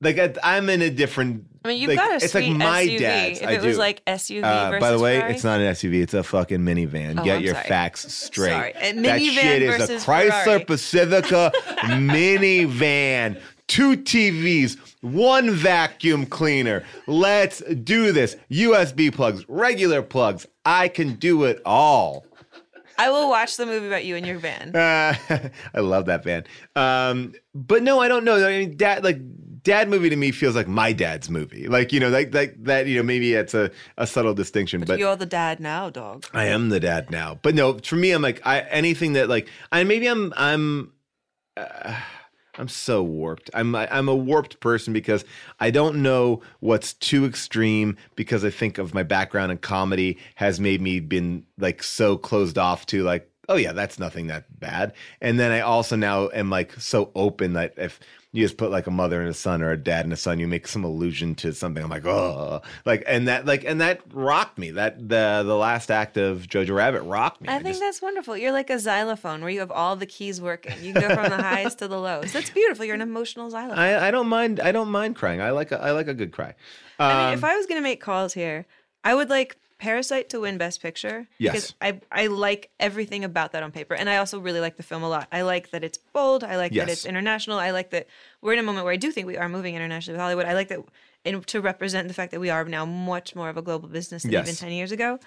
like 0.00 0.16
I, 0.16 0.32
I'm 0.44 0.70
in 0.70 0.80
a 0.80 0.90
different. 0.90 1.46
I 1.64 1.68
mean, 1.68 1.80
you've 1.80 1.88
like, 1.88 1.98
got 1.98 2.12
a 2.12 2.24
it's 2.24 2.30
sweet 2.30 2.50
like 2.50 2.56
my 2.58 2.84
SUV. 2.86 2.98
dad's. 3.00 3.40
If 3.40 3.50
it 3.50 3.62
was 3.62 3.78
like 3.78 4.04
SUV 4.04 4.44
Uh, 4.44 4.70
versus 4.70 4.80
by 4.80 4.90
the 4.92 4.98
way, 5.00 5.16
Ferrari? 5.16 5.34
it's 5.34 5.42
not 5.42 5.60
an 5.60 5.72
SUV. 5.74 6.02
It's 6.02 6.14
a 6.14 6.22
fucking 6.22 6.60
minivan. 6.60 7.18
Oh, 7.18 7.24
Get 7.24 7.38
I'm 7.38 7.42
your 7.42 7.54
sorry. 7.54 7.66
facts 7.66 8.14
straight. 8.14 8.50
Sorry. 8.52 8.72
That 8.74 8.94
minivan 8.94 9.32
shit 9.34 9.62
is 9.62 9.90
a 9.90 9.94
Chrysler 9.96 10.44
Ferrari. 10.44 10.64
Pacifica 10.66 11.52
minivan. 11.82 13.40
Two 13.68 13.96
TVs, 13.96 14.78
one 15.02 15.50
vacuum 15.50 16.26
cleaner. 16.26 16.84
Let's 17.06 17.60
do 17.60 18.12
this. 18.12 18.36
USB 18.50 19.14
plugs, 19.14 19.44
regular 19.48 20.02
plugs. 20.02 20.46
I 20.64 20.88
can 20.88 21.14
do 21.14 21.44
it 21.44 21.60
all. 21.64 22.26
I 22.98 23.10
will 23.10 23.28
watch 23.28 23.56
the 23.56 23.64
movie 23.64 23.86
about 23.86 24.04
you 24.04 24.16
and 24.16 24.26
your 24.26 24.38
van. 24.38 24.74
Uh, 24.74 25.14
I 25.74 25.80
love 25.80 26.06
that 26.06 26.24
band. 26.24 26.48
Um, 26.74 27.32
but 27.54 27.82
no, 27.84 28.00
I 28.00 28.08
don't 28.08 28.24
know. 28.24 28.44
I 28.44 28.58
mean, 28.58 28.76
dad, 28.76 29.04
like 29.04 29.20
dad 29.62 29.88
movie 29.88 30.10
to 30.10 30.16
me 30.16 30.32
feels 30.32 30.56
like 30.56 30.66
my 30.66 30.92
dad's 30.92 31.30
movie. 31.30 31.68
Like 31.68 31.92
you 31.92 32.00
know, 32.00 32.08
like 32.08 32.34
like 32.34 32.56
that. 32.64 32.86
You 32.86 32.96
know, 32.96 33.04
maybe 33.04 33.34
it's 33.34 33.54
a, 33.54 33.70
a 33.96 34.06
subtle 34.06 34.34
distinction, 34.34 34.82
but 34.84 34.98
You're 34.98 35.14
the 35.14 35.26
dad 35.26 35.60
now, 35.60 35.90
dog. 35.90 36.24
I 36.32 36.46
am 36.46 36.70
the 36.70 36.80
dad 36.80 37.10
now. 37.10 37.38
But 37.40 37.54
no, 37.54 37.78
for 37.78 37.96
me, 37.96 38.10
I'm 38.10 38.22
like 38.22 38.44
I 38.44 38.60
anything 38.60 39.12
that 39.12 39.28
like 39.28 39.48
I 39.70 39.84
maybe 39.84 40.08
I'm 40.08 40.32
I'm. 40.36 40.92
Uh, 41.56 42.00
I'm 42.58 42.68
so 42.68 43.02
warped. 43.02 43.50
I'm 43.54 43.74
I'm 43.74 44.08
a 44.08 44.14
warped 44.14 44.60
person 44.60 44.92
because 44.92 45.24
I 45.60 45.70
don't 45.70 46.02
know 46.02 46.42
what's 46.60 46.92
too 46.92 47.24
extreme 47.24 47.96
because 48.16 48.44
I 48.44 48.50
think 48.50 48.78
of 48.78 48.94
my 48.94 49.02
background 49.02 49.52
in 49.52 49.58
comedy 49.58 50.18
has 50.34 50.58
made 50.58 50.80
me 50.80 51.00
been 51.00 51.44
like 51.58 51.82
so 51.82 52.16
closed 52.16 52.58
off 52.58 52.86
to 52.86 53.02
like 53.02 53.30
oh 53.48 53.56
yeah 53.56 53.72
that's 53.72 53.98
nothing 53.98 54.26
that 54.26 54.44
bad 54.60 54.92
and 55.20 55.38
then 55.40 55.52
I 55.52 55.60
also 55.60 55.96
now 55.96 56.28
am 56.34 56.50
like 56.50 56.72
so 56.74 57.10
open 57.14 57.54
that 57.54 57.74
if 57.76 57.98
you 58.32 58.44
just 58.44 58.58
put 58.58 58.70
like 58.70 58.86
a 58.86 58.90
mother 58.90 59.20
and 59.20 59.30
a 59.30 59.34
son 59.34 59.62
or 59.62 59.70
a 59.70 59.76
dad 59.76 60.04
and 60.04 60.12
a 60.12 60.16
son 60.16 60.38
you 60.38 60.46
make 60.46 60.68
some 60.68 60.84
allusion 60.84 61.34
to 61.36 61.52
something 61.54 61.82
I'm 61.82 61.88
like 61.88 62.04
oh 62.04 62.60
like 62.84 63.02
and 63.06 63.26
that 63.28 63.46
like 63.46 63.64
and 63.64 63.80
that 63.80 64.02
rocked 64.12 64.58
me 64.58 64.70
that 64.72 64.98
the 65.08 65.42
the 65.46 65.56
last 65.56 65.90
act 65.90 66.18
of 66.18 66.42
Jojo 66.42 66.74
Rabbit 66.76 67.02
rocked 67.02 67.40
me 67.40 67.48
I 67.48 67.54
think 67.54 67.68
just- 67.68 67.80
that's 67.80 68.02
wonderful. 68.02 68.36
You're 68.36 68.52
like 68.52 68.68
a 68.68 68.78
xylophone 68.78 69.40
where 69.40 69.50
you 69.50 69.60
have 69.60 69.70
all 69.70 69.96
the 69.96 70.04
keys 70.06 70.40
working. 70.42 70.74
You 70.84 70.92
can 70.92 71.08
go 71.08 71.14
from 71.14 71.30
the 71.30 71.42
highs 71.42 71.74
to 71.76 71.88
the 71.88 71.98
lows. 71.98 72.32
That's 72.32 72.50
beautiful. 72.50 72.84
You're 72.84 72.94
an 72.96 73.00
emotional 73.00 73.48
xylophone. 73.50 73.78
I, 73.78 74.08
I 74.08 74.10
don't 74.10 74.28
mind. 74.28 74.60
I 74.60 74.72
don't 74.72 74.90
mind 74.90 75.16
crying. 75.16 75.40
I 75.40 75.50
like 75.50 75.72
a, 75.72 75.80
I 75.80 75.92
like 75.92 76.08
a 76.08 76.14
good 76.14 76.32
cry. 76.32 76.54
I 76.98 77.08
mean, 77.08 77.26
Um, 77.28 77.34
if 77.34 77.44
I 77.44 77.56
was 77.56 77.64
going 77.66 77.78
to 77.80 77.82
make 77.82 78.00
calls 78.00 78.34
here, 78.34 78.66
I 79.04 79.14
would 79.14 79.30
like 79.30 79.56
Parasite 79.78 80.28
to 80.30 80.40
win 80.40 80.58
Best 80.58 80.82
Picture. 80.82 81.26
Yes. 81.38 81.52
Because 81.54 81.74
I, 81.80 82.00
I 82.24 82.26
like 82.26 82.70
everything 82.80 83.24
about 83.24 83.52
that 83.52 83.62
on 83.62 83.70
paper. 83.72 83.94
And 83.94 84.10
I 84.10 84.16
also 84.16 84.40
really 84.40 84.60
like 84.60 84.76
the 84.76 84.82
film 84.82 85.02
a 85.02 85.08
lot. 85.08 85.28
I 85.30 85.42
like 85.42 85.70
that 85.70 85.84
it's 85.84 85.98
bold. 85.98 86.42
I 86.44 86.56
like 86.56 86.72
that 86.72 86.88
it's 86.88 87.06
international. 87.06 87.58
I 87.58 87.70
like 87.70 87.90
that 87.90 88.06
we're 88.42 88.52
in 88.54 88.58
a 88.58 88.62
moment 88.64 88.84
where 88.84 88.92
I 88.92 88.96
do 88.96 89.12
think 89.12 89.26
we 89.26 89.36
are 89.36 89.48
moving 89.48 89.74
internationally 89.74 90.16
with 90.16 90.20
Hollywood. 90.22 90.46
I 90.46 90.54
like 90.54 90.68
that 90.68 90.80
and 91.24 91.46
to 91.48 91.60
represent 91.60 92.08
the 92.08 92.14
fact 92.14 92.32
that 92.32 92.40
we 92.40 92.50
are 92.50 92.64
now 92.64 92.84
much 92.84 93.34
more 93.34 93.48
of 93.48 93.56
a 93.56 93.62
global 93.62 93.88
business 93.88 94.22
than 94.22 94.32
even 94.34 94.54
10 94.54 94.72
years 94.72 94.92
ago. 94.92 95.18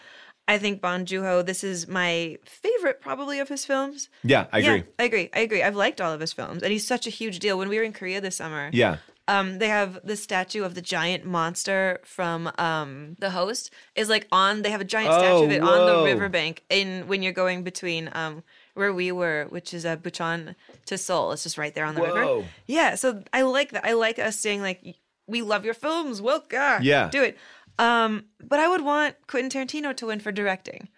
I 0.48 0.58
think 0.58 0.82
Bong 0.82 1.06
Joon-ho, 1.06 1.44
this 1.44 1.64
is 1.64 1.88
my 1.88 2.38
favorite 2.44 3.00
probably 3.00 3.40
of 3.40 3.48
his 3.48 3.64
films. 3.64 4.10
yeah, 4.24 4.48
I 4.52 4.60
agree. 4.60 4.78
Yeah, 4.78 4.84
I 5.00 5.04
agree. 5.04 5.30
I 5.34 5.40
agree. 5.42 5.64
I've 5.64 5.76
liked 5.76 6.02
all 6.02 6.12
of 6.12 6.20
his 6.20 6.34
films, 6.34 6.64
and 6.64 6.72
he's 6.72 6.86
such 6.86 7.08
a 7.08 7.10
huge 7.10 7.40
deal. 7.40 7.58
When 7.58 7.70
we 7.70 7.78
were 7.78 7.84
in 7.84 7.94
Korea 7.94 8.20
this 8.20 8.38
summer, 8.38 8.70
Yeah. 8.74 8.98
Um, 9.34 9.60
they 9.60 9.68
have 9.70 10.00
the 10.04 10.16
statue 10.16 10.64
of 10.64 10.74
the 10.76 10.82
giant 10.82 11.24
monster 11.26 12.00
from 12.04 12.52
um, 12.58 13.16
the 13.20 13.30
host 13.32 13.72
is 13.96 14.08
like 14.10 14.28
on. 14.32 14.62
They 14.62 14.72
have 14.72 14.82
a 14.82 14.92
giant 14.98 15.14
statue 15.14 15.46
of 15.46 15.52
Oh, 15.52 15.58
it 15.58 15.62
on 15.62 15.86
the 15.86 15.94
whoa. 16.00 16.06
riverbank 16.06 16.64
in 16.70 17.08
when 17.10 17.24
you're 17.24 17.34
going 17.44 17.64
between 17.64 18.10
um, 18.14 18.44
where 18.74 18.94
we 18.94 19.12
were, 19.12 19.46
which 19.50 19.74
is 19.74 19.86
uh, 19.86 19.96
Bucheon 19.98 20.56
to 20.88 20.98
Seoul. 20.98 21.32
It's 21.32 21.44
just 21.44 21.58
right 21.58 21.74
there 21.76 21.86
on 21.86 21.96
the 21.96 22.02
river. 22.02 22.44
Yeah, 22.68 22.96
so 22.96 23.24
I 23.34 23.42
like 23.44 23.72
that. 23.72 23.86
I 23.86 23.94
like 23.94 24.20
us 24.20 24.38
saying 24.40 24.62
like 24.62 24.80
we 25.28 25.42
love 25.42 25.64
your 25.66 25.74
films. 25.74 26.22
God, 26.22 26.84
Yeah. 26.84 27.10
do 27.10 27.24
it. 27.24 27.38
Um, 27.80 28.26
but 28.44 28.60
I 28.60 28.68
would 28.68 28.82
want 28.82 29.16
Quentin 29.28 29.50
Tarantino 29.50 29.96
to 29.96 30.06
win 30.08 30.20
for 30.20 30.32
directing 30.32 30.90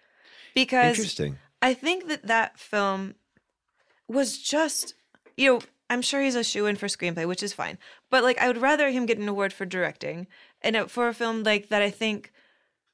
because 0.54 0.96
Interesting. 0.98 1.38
I 1.62 1.72
think 1.72 2.08
that 2.08 2.26
that 2.26 2.58
film 2.58 3.14
was 4.08 4.38
just, 4.38 4.94
you 5.36 5.52
know, 5.52 5.60
I'm 5.90 6.02
sure 6.02 6.22
he's 6.22 6.34
a 6.34 6.44
shoe 6.44 6.66
in 6.66 6.76
for 6.76 6.86
screenplay, 6.86 7.26
which 7.28 7.42
is 7.42 7.52
fine. 7.52 7.78
But 8.10 8.22
like, 8.24 8.40
I 8.40 8.46
would 8.48 8.60
rather 8.60 8.90
him 8.90 9.06
get 9.06 9.18
an 9.18 9.28
award 9.28 9.52
for 9.52 9.64
directing, 9.66 10.26
and 10.62 10.90
for 10.90 11.08
a 11.08 11.14
film 11.14 11.42
like 11.42 11.68
that, 11.68 11.82
I 11.82 11.90
think 11.90 12.32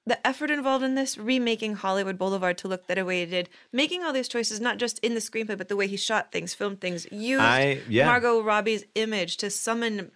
the 0.07 0.25
effort 0.27 0.51
involved 0.51 0.83
in 0.83 0.95
this 0.97 1.17
remaking 1.19 1.75
Hollywood 1.75 2.19
Boulevard 2.19 2.59
to 2.59 2.69
look 2.69 2.87
that 2.87 3.05
way 3.07 3.23
it 3.23 3.27
did, 3.27 3.49
making 3.73 4.03
all 4.03 4.13
these 4.13 4.29
choices 4.29 4.61
not 4.61 4.79
just 4.79 4.99
in 5.01 5.15
the 5.15 5.21
screenplay, 5.21 5.57
but 5.57 5.69
the 5.69 5.77
way 5.77 5.87
he 5.87 5.97
shot 5.97 6.33
things, 6.33 6.53
filmed 6.55 6.81
things, 6.81 7.07
used 7.13 7.43
I- 7.43 7.81
yeah. 7.89 8.07
Margot 8.07 8.43
Robbie's 8.43 8.85
image 8.95 9.37
to 9.39 9.51
summon 9.51 10.11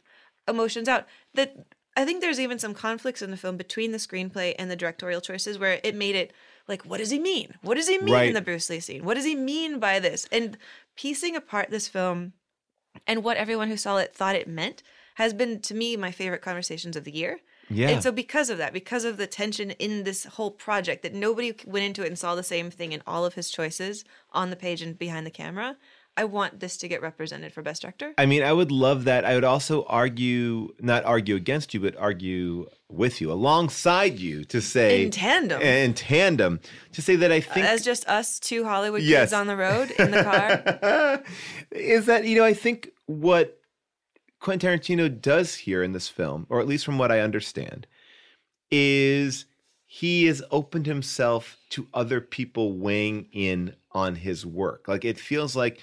emotions 0.48 0.88
out. 0.88 1.06
That 1.34 1.54
I 1.96 2.04
think 2.04 2.20
there's 2.22 2.40
even 2.40 2.58
some 2.58 2.74
conflicts 2.74 3.22
in 3.22 3.30
the 3.30 3.36
film 3.36 3.56
between 3.56 3.92
the 3.92 3.98
screenplay 3.98 4.54
and 4.58 4.68
the 4.68 4.74
directorial 4.76 5.20
choices 5.20 5.58
where 5.60 5.78
it 5.84 5.94
made 5.94 6.16
it 6.16 6.32
like, 6.66 6.82
what 6.84 6.98
does 6.98 7.10
he 7.10 7.20
mean? 7.20 7.54
What 7.62 7.74
does 7.76 7.86
he 7.88 7.98
mean 7.98 8.14
Right. 8.14 8.28
in 8.28 8.34
the 8.34 8.40
Bruce 8.40 8.68
Lee 8.68 8.80
scene? 8.80 9.04
What 9.04 9.14
does 9.14 9.24
he 9.26 9.36
mean 9.36 9.78
by 9.78 10.00
this? 10.00 10.26
And 10.32 10.56
piecing 10.96 11.36
apart 11.36 11.70
this 11.70 11.86
film 11.88 12.32
and 13.06 13.24
what 13.24 13.36
everyone 13.36 13.68
who 13.68 13.76
saw 13.76 13.98
it 13.98 14.14
thought 14.14 14.36
it 14.36 14.48
meant 14.48 14.82
has 15.14 15.32
been 15.32 15.60
to 15.60 15.74
me 15.74 15.96
my 15.96 16.10
favorite 16.10 16.42
conversations 16.42 16.96
of 16.96 17.04
the 17.04 17.12
year. 17.12 17.40
Yeah. 17.70 17.88
And 17.88 18.02
so 18.02 18.12
because 18.12 18.50
of 18.50 18.58
that, 18.58 18.72
because 18.72 19.04
of 19.04 19.16
the 19.16 19.26
tension 19.26 19.70
in 19.72 20.04
this 20.04 20.24
whole 20.24 20.50
project 20.50 21.02
that 21.02 21.14
nobody 21.14 21.54
went 21.64 21.86
into 21.86 22.02
it 22.02 22.08
and 22.08 22.18
saw 22.18 22.34
the 22.34 22.42
same 22.42 22.70
thing 22.70 22.92
in 22.92 23.02
all 23.06 23.24
of 23.24 23.34
his 23.34 23.50
choices 23.50 24.04
on 24.32 24.50
the 24.50 24.56
page 24.56 24.82
and 24.82 24.98
behind 24.98 25.26
the 25.26 25.30
camera, 25.30 25.76
I 26.16 26.24
want 26.24 26.60
this 26.60 26.76
to 26.78 26.88
get 26.88 27.02
represented 27.02 27.52
for 27.52 27.60
best 27.62 27.82
director. 27.82 28.14
I 28.16 28.26
mean, 28.26 28.44
I 28.44 28.52
would 28.52 28.70
love 28.70 29.04
that. 29.04 29.24
I 29.24 29.34
would 29.34 29.42
also 29.44 29.84
argue, 29.86 30.72
not 30.80 31.04
argue 31.04 31.34
against 31.34 31.74
you, 31.74 31.80
but 31.80 31.96
argue 31.96 32.68
with 32.88 33.20
you, 33.20 33.32
alongside 33.32 34.20
you, 34.20 34.44
to 34.44 34.60
say 34.60 35.04
In 35.06 35.10
tandem. 35.10 35.60
in 35.60 35.92
tandem, 35.94 36.60
to 36.92 37.02
say 37.02 37.16
that 37.16 37.32
I 37.32 37.38
uh, 37.38 37.40
think 37.40 37.66
As 37.66 37.84
just 37.84 38.06
us 38.08 38.38
two 38.38 38.64
Hollywood 38.64 39.02
Yes. 39.02 39.22
kids 39.30 39.32
on 39.32 39.48
the 39.48 39.56
road 39.56 39.90
in 39.98 40.12
the 40.12 40.22
car. 40.22 41.22
is 41.72 42.06
that 42.06 42.24
you 42.24 42.36
know 42.36 42.44
I 42.44 42.54
think 42.54 42.90
what 43.06 43.60
Quentin 44.38 44.78
Tarantino 44.78 45.08
does 45.20 45.54
here 45.56 45.82
in 45.82 45.92
this 45.92 46.08
film, 46.08 46.46
or 46.48 46.60
at 46.60 46.68
least 46.68 46.84
from 46.84 46.96
what 46.98 47.10
I 47.10 47.20
understand, 47.20 47.88
is 48.70 49.46
he 49.86 50.26
has 50.26 50.42
opened 50.50 50.86
himself 50.86 51.56
to 51.70 51.88
other 51.94 52.20
people 52.20 52.72
weighing 52.76 53.26
in 53.32 53.74
on 53.92 54.16
his 54.16 54.44
work. 54.44 54.86
Like 54.88 55.04
it 55.04 55.18
feels 55.18 55.54
like, 55.56 55.80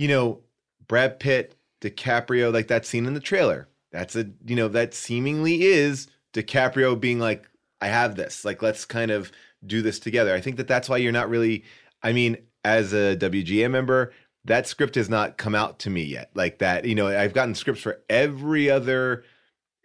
you 0.00 0.08
know, 0.08 0.40
Brad 0.88 1.20
Pitt, 1.20 1.56
DiCaprio, 1.82 2.50
like 2.50 2.68
that 2.68 2.86
scene 2.86 3.04
in 3.04 3.12
the 3.12 3.20
trailer. 3.20 3.68
That's 3.92 4.16
a 4.16 4.30
you 4.46 4.56
know 4.56 4.68
that 4.68 4.94
seemingly 4.94 5.62
is 5.64 6.08
DiCaprio 6.32 6.98
being 6.98 7.18
like, 7.18 7.46
I 7.82 7.88
have 7.88 8.16
this. 8.16 8.42
Like 8.42 8.62
let's 8.62 8.86
kind 8.86 9.10
of 9.10 9.30
do 9.66 9.82
this 9.82 9.98
together. 9.98 10.34
I 10.34 10.40
think 10.40 10.56
that 10.56 10.68
that's 10.68 10.88
why 10.88 10.96
you're 10.96 11.12
not 11.12 11.28
really. 11.28 11.64
I 12.02 12.14
mean, 12.14 12.38
as 12.64 12.94
a 12.94 13.14
WGA 13.14 13.70
member, 13.70 14.14
that 14.46 14.66
script 14.66 14.94
has 14.94 15.10
not 15.10 15.36
come 15.36 15.54
out 15.54 15.78
to 15.80 15.90
me 15.90 16.02
yet. 16.02 16.30
Like 16.32 16.60
that, 16.60 16.86
you 16.86 16.94
know, 16.94 17.08
I've 17.08 17.34
gotten 17.34 17.54
scripts 17.54 17.82
for 17.82 18.00
every 18.08 18.70
other 18.70 19.24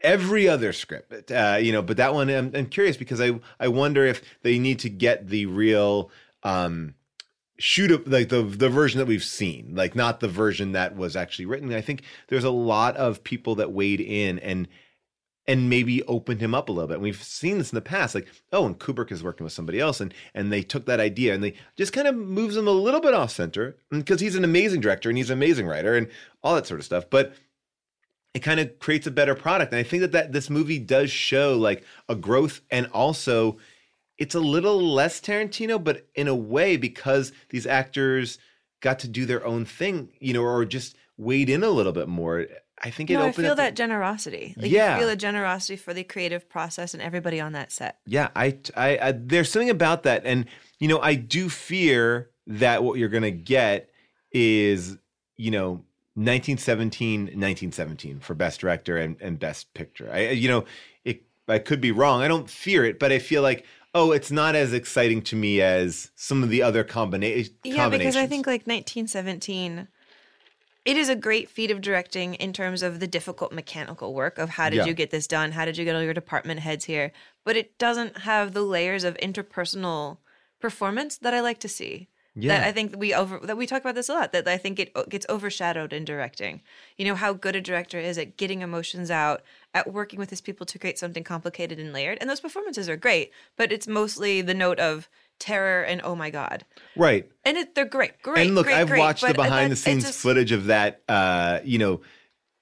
every 0.01 0.47
other 0.47 0.71
script 0.73 1.31
uh, 1.31 1.57
you 1.59 1.71
know 1.71 1.81
but 1.81 1.97
that 1.97 2.13
one 2.13 2.29
I'm, 2.29 2.51
I'm 2.53 2.65
curious 2.67 2.97
because 2.97 3.21
i 3.21 3.31
i 3.61 3.69
wonder 3.69 4.05
if 4.05 4.21
they 4.43 4.59
need 4.59 4.79
to 4.79 4.89
get 4.89 5.29
the 5.29 5.45
real 5.45 6.11
um 6.43 6.93
shoot 7.57 7.91
up 7.91 8.01
like 8.05 8.29
the 8.29 8.41
the 8.43 8.69
version 8.69 8.99
that 8.99 9.05
we've 9.05 9.23
seen 9.23 9.73
like 9.73 9.95
not 9.95 10.19
the 10.19 10.27
version 10.27 10.73
that 10.73 10.95
was 10.95 11.15
actually 11.15 11.45
written 11.45 11.73
i 11.73 11.81
think 11.81 12.03
there's 12.27 12.43
a 12.43 12.49
lot 12.49 12.95
of 12.97 13.23
people 13.23 13.55
that 13.55 13.71
weighed 13.71 14.01
in 14.01 14.39
and 14.39 14.67
and 15.47 15.69
maybe 15.69 16.01
opened 16.03 16.41
him 16.41 16.55
up 16.55 16.69
a 16.69 16.71
little 16.71 16.87
bit. 16.87 16.95
And 16.95 17.03
we've 17.03 17.21
seen 17.21 17.57
this 17.57 17.71
in 17.71 17.75
the 17.75 17.81
past, 17.81 18.15
like 18.15 18.27
oh, 18.51 18.65
and 18.65 18.79
Kubrick 18.79 19.11
is 19.11 19.23
working 19.23 19.43
with 19.43 19.53
somebody 19.53 19.79
else, 19.79 20.01
and 20.01 20.13
and 20.33 20.51
they 20.51 20.61
took 20.61 20.85
that 20.85 20.99
idea 20.99 21.33
and 21.33 21.43
they 21.43 21.53
just 21.75 21.93
kind 21.93 22.07
of 22.07 22.15
moves 22.15 22.55
him 22.55 22.67
a 22.67 22.71
little 22.71 23.01
bit 23.01 23.13
off 23.13 23.31
center 23.31 23.77
because 23.89 24.19
he's 24.19 24.35
an 24.35 24.43
amazing 24.43 24.81
director 24.81 25.09
and 25.09 25.17
he's 25.17 25.29
an 25.29 25.37
amazing 25.37 25.67
writer 25.67 25.95
and 25.95 26.07
all 26.43 26.55
that 26.55 26.67
sort 26.67 26.79
of 26.79 26.85
stuff. 26.85 27.09
But 27.09 27.35
it 28.33 28.39
kind 28.39 28.59
of 28.59 28.79
creates 28.79 29.07
a 29.07 29.11
better 29.11 29.35
product, 29.35 29.71
and 29.71 29.79
I 29.79 29.83
think 29.83 30.01
that 30.01 30.11
that 30.13 30.31
this 30.31 30.49
movie 30.49 30.79
does 30.79 31.11
show 31.11 31.57
like 31.57 31.83
a 32.09 32.15
growth 32.15 32.61
and 32.71 32.87
also 32.87 33.57
it's 34.17 34.35
a 34.35 34.39
little 34.39 34.81
less 34.93 35.19
Tarantino, 35.19 35.83
but 35.83 36.07
in 36.15 36.27
a 36.27 36.35
way 36.35 36.77
because 36.77 37.31
these 37.49 37.65
actors 37.67 38.37
got 38.81 38.99
to 38.99 39.07
do 39.07 39.25
their 39.25 39.45
own 39.45 39.65
thing, 39.65 40.09
you 40.19 40.33
know, 40.33 40.43
or 40.43 40.63
just 40.65 40.95
weighed 41.17 41.49
in 41.49 41.63
a 41.63 41.69
little 41.69 41.91
bit 41.91 42.07
more. 42.07 42.45
I 42.83 42.89
think 42.91 43.09
it 43.09 43.13
No, 43.15 43.25
I 43.25 43.31
feel 43.31 43.45
up 43.51 43.57
the- 43.57 43.63
that 43.63 43.75
generosity. 43.75 44.53
Like 44.57 44.69
Yeah. 44.69 44.95
you 44.95 45.01
feel 45.01 45.09
a 45.09 45.15
generosity 45.15 45.75
for 45.77 45.93
the 45.93 46.03
creative 46.03 46.47
process 46.49 46.93
and 46.93 47.01
everybody 47.01 47.39
on 47.39 47.53
that 47.53 47.71
set. 47.71 47.99
Yeah, 48.05 48.29
I, 48.35 48.57
I, 48.75 48.97
I, 49.01 49.11
there's 49.13 49.49
something 49.51 49.69
about 49.69 50.03
that, 50.03 50.23
and 50.25 50.45
you 50.79 50.87
know, 50.89 50.99
I 50.99 51.15
do 51.15 51.49
fear 51.49 52.29
that 52.47 52.83
what 52.83 52.99
you're 52.99 53.09
gonna 53.09 53.31
get 53.31 53.89
is, 54.31 54.97
you 55.37 55.51
know, 55.51 55.83
1917, 56.15 57.21
1917 57.21 58.19
for 58.19 58.33
best 58.35 58.59
director 58.59 58.97
and, 58.97 59.15
and 59.21 59.39
best 59.39 59.73
picture. 59.73 60.09
I, 60.11 60.29
you 60.31 60.47
know, 60.49 60.65
it, 61.03 61.23
I 61.47 61.59
could 61.59 61.81
be 61.81 61.91
wrong. 61.91 62.21
I 62.21 62.27
don't 62.27 62.49
fear 62.49 62.83
it, 62.85 62.99
but 62.99 63.11
I 63.11 63.19
feel 63.19 63.41
like, 63.41 63.65
oh, 63.95 64.11
it's 64.11 64.29
not 64.29 64.55
as 64.55 64.73
exciting 64.73 65.21
to 65.23 65.35
me 65.37 65.61
as 65.61 66.11
some 66.15 66.43
of 66.43 66.49
the 66.49 66.61
other 66.61 66.83
combina- 66.83 67.45
eh, 67.45 67.49
Yeah, 67.63 67.75
combinations. 67.77 68.13
because 68.13 68.15
I 68.17 68.27
think 68.27 68.45
like 68.45 68.67
1917, 68.67 69.87
it 70.83 70.97
is 70.97 71.07
a 71.07 71.15
great 71.15 71.49
feat 71.49 71.71
of 71.71 71.79
directing 71.81 72.35
in 72.35 72.51
terms 72.51 72.83
of 72.83 72.99
the 72.99 73.07
difficult 73.07 73.53
mechanical 73.53 74.13
work 74.13 74.37
of 74.37 74.49
how 74.49 74.69
did 74.69 74.77
Yeah. 74.77 74.85
you 74.85 74.93
get 74.93 75.11
this 75.11 75.27
done? 75.27 75.53
How 75.53 75.63
did 75.63 75.77
you 75.77 75.85
get 75.85 75.95
all 75.95 76.03
your 76.03 76.13
department 76.13 76.59
heads 76.59 76.85
here? 76.85 77.13
But 77.45 77.55
it 77.55 77.77
doesn't 77.79 78.19
have 78.19 78.53
the 78.53 78.61
layers 78.61 79.05
of 79.05 79.15
interpersonal 79.17 80.17
performance 80.59 81.17
that 81.17 81.33
I 81.33 81.39
like 81.39 81.59
to 81.61 81.69
see. 81.69 82.09
Yeah. 82.37 82.59
That 82.59 82.67
I 82.67 82.71
think 82.73 82.95
we 82.97 83.13
over 83.13 83.39
that 83.43 83.55
we 83.55 83.65
talk 83.65 83.81
about 83.81 83.95
this 83.95 84.09
a 84.09 84.13
lot. 84.13 84.33
That 84.33 84.45
I 84.47 84.57
think 84.57 84.77
it 84.77 84.93
gets 85.09 85.25
overshadowed 85.29 85.93
in 85.93 86.03
directing. 86.03 86.61
You 86.97 87.05
know 87.05 87.15
how 87.15 87.31
good 87.31 87.55
a 87.55 87.61
director 87.61 87.97
is 87.97 88.17
at 88.17 88.35
getting 88.35 88.61
emotions 88.61 89.09
out, 89.09 89.41
at 89.73 89.93
working 89.93 90.19
with 90.19 90.31
his 90.31 90.41
people 90.41 90.65
to 90.65 90.77
create 90.77 90.99
something 90.99 91.23
complicated 91.23 91.79
and 91.79 91.93
layered. 91.93 92.17
And 92.19 92.29
those 92.29 92.41
performances 92.41 92.89
are 92.89 92.97
great, 92.97 93.31
but 93.55 93.71
it's 93.71 93.87
mostly 93.87 94.41
the 94.41 94.53
note 94.53 94.79
of 94.79 95.07
terror 95.39 95.83
and 95.83 96.01
oh 96.03 96.15
my 96.15 96.29
god. 96.29 96.65
right. 96.95 97.29
And 97.45 97.57
it, 97.57 97.75
they're 97.75 97.85
great, 97.85 98.21
great. 98.21 98.45
and 98.47 98.55
look, 98.55 98.65
great, 98.65 98.75
I've 98.77 98.87
great, 98.87 98.99
watched 98.99 99.21
the 99.21 99.29
uh, 99.29 99.33
behind 99.33 99.71
the 99.71 99.75
scenes 99.75 100.03
just- 100.03 100.19
footage 100.19 100.51
of 100.51 100.65
that, 100.65 101.01
uh, 101.07 101.59
you 101.63 101.77
know, 101.77 102.01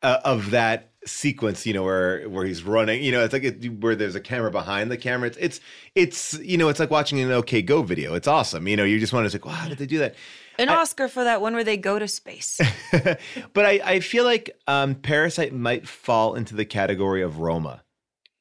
uh, 0.02 0.20
of 0.24 0.52
that 0.52 0.92
sequence, 1.06 1.66
you 1.66 1.74
know, 1.74 1.84
where 1.84 2.28
where 2.30 2.46
he's 2.46 2.64
running. 2.64 3.04
You 3.04 3.12
know, 3.12 3.24
it's 3.24 3.34
like 3.34 3.44
it, 3.44 3.82
where 3.82 3.96
there's 3.96 4.16
a 4.16 4.22
camera 4.22 4.52
behind 4.52 4.92
the 4.92 4.98
camera. 4.98 5.28
It's 5.28 5.38
it's 5.38 5.60
it's 5.96 6.34
you 6.40 6.58
know, 6.58 6.70
it's 6.70 6.80
like 6.80 6.92
watching 6.92 7.20
an 7.20 7.32
OK 7.32 7.62
Go 7.62 7.84
video. 7.84 8.14
It's 8.16 8.28
awesome. 8.28 8.68
You 8.68 8.78
know, 8.78 8.84
you 8.84 9.00
just 9.00 9.14
want 9.14 9.30
to 9.30 9.36
like, 9.36 9.46
wow, 9.46 9.52
how 9.52 9.70
did 9.70 9.78
they 9.78 9.86
do 9.86 10.00
that? 10.00 10.16
An 10.60 10.70
Oscar 10.70 11.08
for 11.08 11.24
that 11.24 11.42
one 11.42 11.56
where 11.56 11.64
they 11.64 11.78
go 11.78 11.98
to 11.98 12.08
space. 12.08 12.62
but 13.54 13.66
I, 13.66 13.82
I 13.84 14.00
feel 14.02 14.24
like 14.24 14.52
um, 14.68 14.94
Parasite 14.94 15.52
might 15.52 15.88
fall 15.88 16.36
into 16.36 16.56
the 16.56 16.66
category 16.66 17.24
of 17.24 17.40
Roma. 17.40 17.82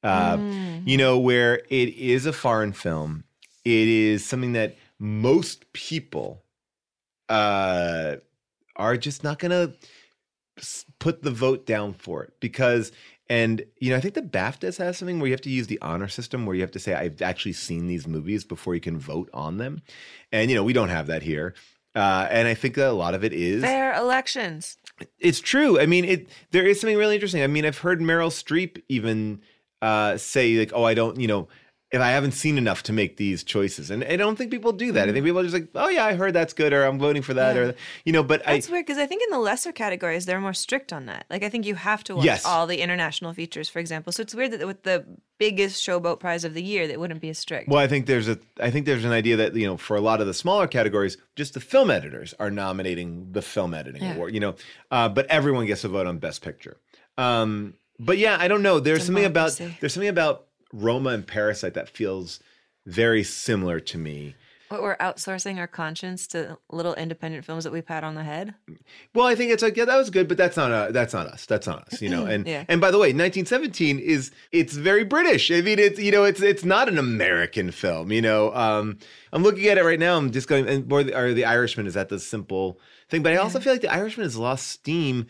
Uh, 0.03 0.37
Mm. 0.37 0.87
You 0.87 0.99
know, 0.99 1.19
where 1.19 1.63
it 1.71 1.95
is 1.95 2.27
a 2.27 2.33
foreign 2.33 2.73
film. 2.73 3.25
It 3.65 3.89
is 3.89 4.27
something 4.27 4.53
that 4.53 4.77
most 4.99 5.73
people 5.73 6.43
uh, 7.29 8.17
are 8.77 8.97
just 8.97 9.23
not 9.25 9.39
going 9.39 9.51
to 9.53 9.73
put 11.03 11.23
the 11.23 11.31
vote 11.31 11.67
down 11.67 11.93
for 11.95 12.23
it 12.25 12.33
because. 12.41 12.93
And 13.31 13.65
you 13.79 13.89
know, 13.91 13.97
I 13.97 14.01
think 14.01 14.13
the 14.15 14.21
BAFTAs 14.21 14.77
has 14.77 14.99
something 14.99 15.19
where 15.19 15.29
you 15.29 15.33
have 15.33 15.41
to 15.43 15.49
use 15.51 15.67
the 15.67 15.81
honor 15.81 16.09
system, 16.09 16.45
where 16.45 16.55
you 16.55 16.61
have 16.61 16.73
to 16.73 16.79
say 16.79 16.93
I've 16.93 17.23
actually 17.23 17.55
seen 17.55 17.87
these 17.87 18.07
movies 18.07 18.45
before 18.45 18.75
you 18.75 18.81
can 18.81 18.99
vote 18.99 19.31
on 19.33 19.57
them. 19.57 19.81
And 20.33 20.51
you 20.51 20.57
know, 20.57 20.65
we 20.65 20.75
don't 20.75 20.91
have 20.91 21.07
that 21.07 21.23
here. 21.23 21.55
Uh, 21.95 22.27
and 22.31 22.47
I 22.47 22.53
think 22.53 22.75
that 22.75 22.89
a 22.89 22.93
lot 22.93 23.15
of 23.15 23.25
it 23.25 23.33
is 23.33 23.63
Fair 23.63 23.95
elections. 23.95 24.77
it's 25.19 25.41
true. 25.41 25.81
I 25.81 25.87
mean, 25.87 26.05
it 26.05 26.29
there 26.51 26.67
is 26.67 26.81
something 26.81 26.99
really 26.99 27.15
interesting. 27.15 27.43
I 27.43 27.47
mean, 27.47 27.65
I've 27.65 27.79
heard 27.79 28.01
Meryl 28.01 28.29
Streep 28.29 28.83
even 28.91 29.41
uh, 29.81 30.19
say 30.19 30.59
like, 30.59 30.73
"Oh, 30.75 30.85
I 30.85 30.93
don't, 30.93 31.19
you 31.19 31.29
know, 31.29 31.49
if 31.93 32.01
I 32.01 32.11
haven't 32.11 32.33
seen 32.33 32.57
enough 32.59 32.83
to 32.85 32.93
make 32.93 33.17
these 33.19 33.45
choices," 33.45 33.91
and 33.91 34.03
I 34.05 34.17
don't 34.17 34.37
think 34.37 34.51
people 34.51 34.73
do 34.73 34.93
that. 34.93 35.09
I 35.09 35.13
think 35.13 35.25
people 35.25 35.41
are 35.41 35.43
just 35.45 35.55
like, 35.55 35.69
"Oh 35.75 35.89
yeah, 35.89 36.05
I 36.07 36.15
heard 36.15 36.33
that's 36.35 36.53
good," 36.55 36.73
or 36.73 36.85
"I'm 36.85 36.99
voting 36.99 37.23
for 37.23 37.35
that," 37.35 37.57
or 37.57 37.75
you 38.05 38.13
know. 38.13 38.23
But 38.23 38.43
That's 38.45 38.69
I 38.69 38.73
weird 38.73 38.87
because 38.87 38.99
I 38.99 39.07
think 39.07 39.23
in 39.23 39.31
the 39.31 39.39
lesser 39.39 39.73
categories 39.73 40.25
they're 40.27 40.41
more 40.41 40.55
strict 40.55 40.93
on 40.93 41.07
that. 41.07 41.27
Like 41.31 41.43
I 41.43 41.49
think 41.49 41.67
you 41.67 41.75
have 41.75 42.03
to 42.05 42.17
watch 42.17 42.25
Yes. 42.25 42.45
all 42.45 42.67
the 42.67 42.81
international 42.81 43.33
features, 43.35 43.69
for 43.69 43.79
example. 43.79 44.13
So 44.13 44.23
it's 44.23 44.35
weird 44.35 44.53
that 44.53 44.67
with 44.67 44.83
the 44.85 45.05
biggest 45.39 45.85
showboat 45.87 46.21
prize 46.21 46.45
of 46.45 46.55
the 46.55 46.63
year, 46.63 46.87
that 46.89 47.01
wouldn't 47.01 47.21
be 47.21 47.29
as 47.29 47.39
strict. 47.39 47.69
well, 47.69 47.81
I 47.81 47.89
think 47.89 48.07
there's 48.07 48.29
a 48.29 48.39
I 48.61 48.71
think 48.71 48.87
there's 48.87 49.05
an 49.05 49.13
idea 49.13 49.37
that 49.37 49.55
you 49.55 49.67
know 49.67 49.77
for 49.77 49.97
a 49.97 50.01
lot 50.01 50.21
of 50.21 50.27
the 50.27 50.35
smaller 50.35 50.67
categories, 50.67 51.17
just 51.37 51.55
the 51.55 51.61
film 51.61 51.91
editors 51.91 52.33
are 52.39 52.51
nominating 52.51 53.33
the 53.33 53.43
film 53.43 53.75
editing 53.75 54.03
Yeah. 54.03 54.15
award. 54.15 54.33
You 54.35 54.41
know, 54.41 54.55
uh, 54.91 55.09
but 55.09 55.27
everyone 55.27 55.67
gets 55.67 55.85
a 55.85 55.89
vote 55.89 56.07
on 56.07 56.19
Best 56.19 56.43
Picture. 56.43 56.79
Um, 57.19 57.75
but 57.99 58.19
yeah, 58.19 58.37
I 58.41 58.49
don't 58.49 58.63
know. 58.63 58.81
There's 58.81 59.05
something 59.05 59.25
about 59.25 59.61
there's 59.81 59.93
something 59.93 60.09
about 60.09 60.47
Roma 60.73 61.11
and 61.11 61.27
Parasite 61.27 61.75
that 61.75 61.89
feels 61.89 62.41
very 62.87 63.23
similar 63.23 63.79
to 63.81 63.99
me. 63.99 64.35
What 64.69 64.81
we're 64.83 64.97
outsourcing 64.97 65.59
our 65.59 65.67
conscience 65.67 66.27
to 66.29 66.57
little 66.71 66.95
independent 66.95 67.45
films 67.45 67.65
that 67.65 67.75
we 67.75 67.83
pat 67.83 68.05
on 68.05 68.15
the 68.15 68.25
head. 68.25 68.55
Well, 69.15 69.27
I 69.27 69.35
think 69.35 69.53
it's 69.53 69.63
like 69.63 69.77
yeah, 69.77 69.85
that 69.85 69.99
was 69.99 70.09
good, 70.09 70.29
but 70.29 70.39
that's 70.39 70.57
not 70.57 70.73
uh 70.73 70.91
that's 70.93 71.13
not 71.13 71.27
us. 71.27 71.45
That's 71.45 71.67
not 71.67 71.87
us, 71.93 72.01
you 72.01 72.09
know. 72.09 72.25
And 72.25 72.47
Yeah. 72.47 72.65
and 72.69 72.81
by 72.81 72.91
the 72.91 72.97
way, 72.97 73.09
1917 73.09 73.99
is 73.99 74.31
it's 74.51 74.73
very 74.73 75.05
British. 75.05 75.51
I 75.51 75.61
mean, 75.61 75.79
it's 75.79 75.99
you 76.01 76.11
know, 76.11 76.25
it's 76.25 76.41
it's 76.41 76.65
not 76.65 76.89
an 76.89 76.97
American 76.97 77.71
film. 77.71 78.11
You 78.11 78.23
know, 78.23 78.55
um, 78.55 78.97
I'm 79.35 79.43
looking 79.43 79.67
at 79.67 79.77
it 79.77 79.85
right 79.85 80.01
now. 80.01 80.17
I'm 80.17 80.31
just 80.31 80.49
going 80.49 80.67
and 80.67 80.91
or 80.91 81.05
the, 81.05 81.19
or 81.19 81.35
the 81.35 81.45
Irishman 81.45 81.87
is 81.87 81.93
that 81.93 82.09
the 82.09 82.19
simple 82.19 82.81
thing, 83.11 83.23
but 83.23 83.35
I 83.35 83.37
also 83.37 83.61
feel 83.61 83.75
like 83.75 83.83
the 83.83 83.93
Irishman 83.93 84.25
has 84.25 84.39
lost 84.39 84.69
steam 84.69 85.27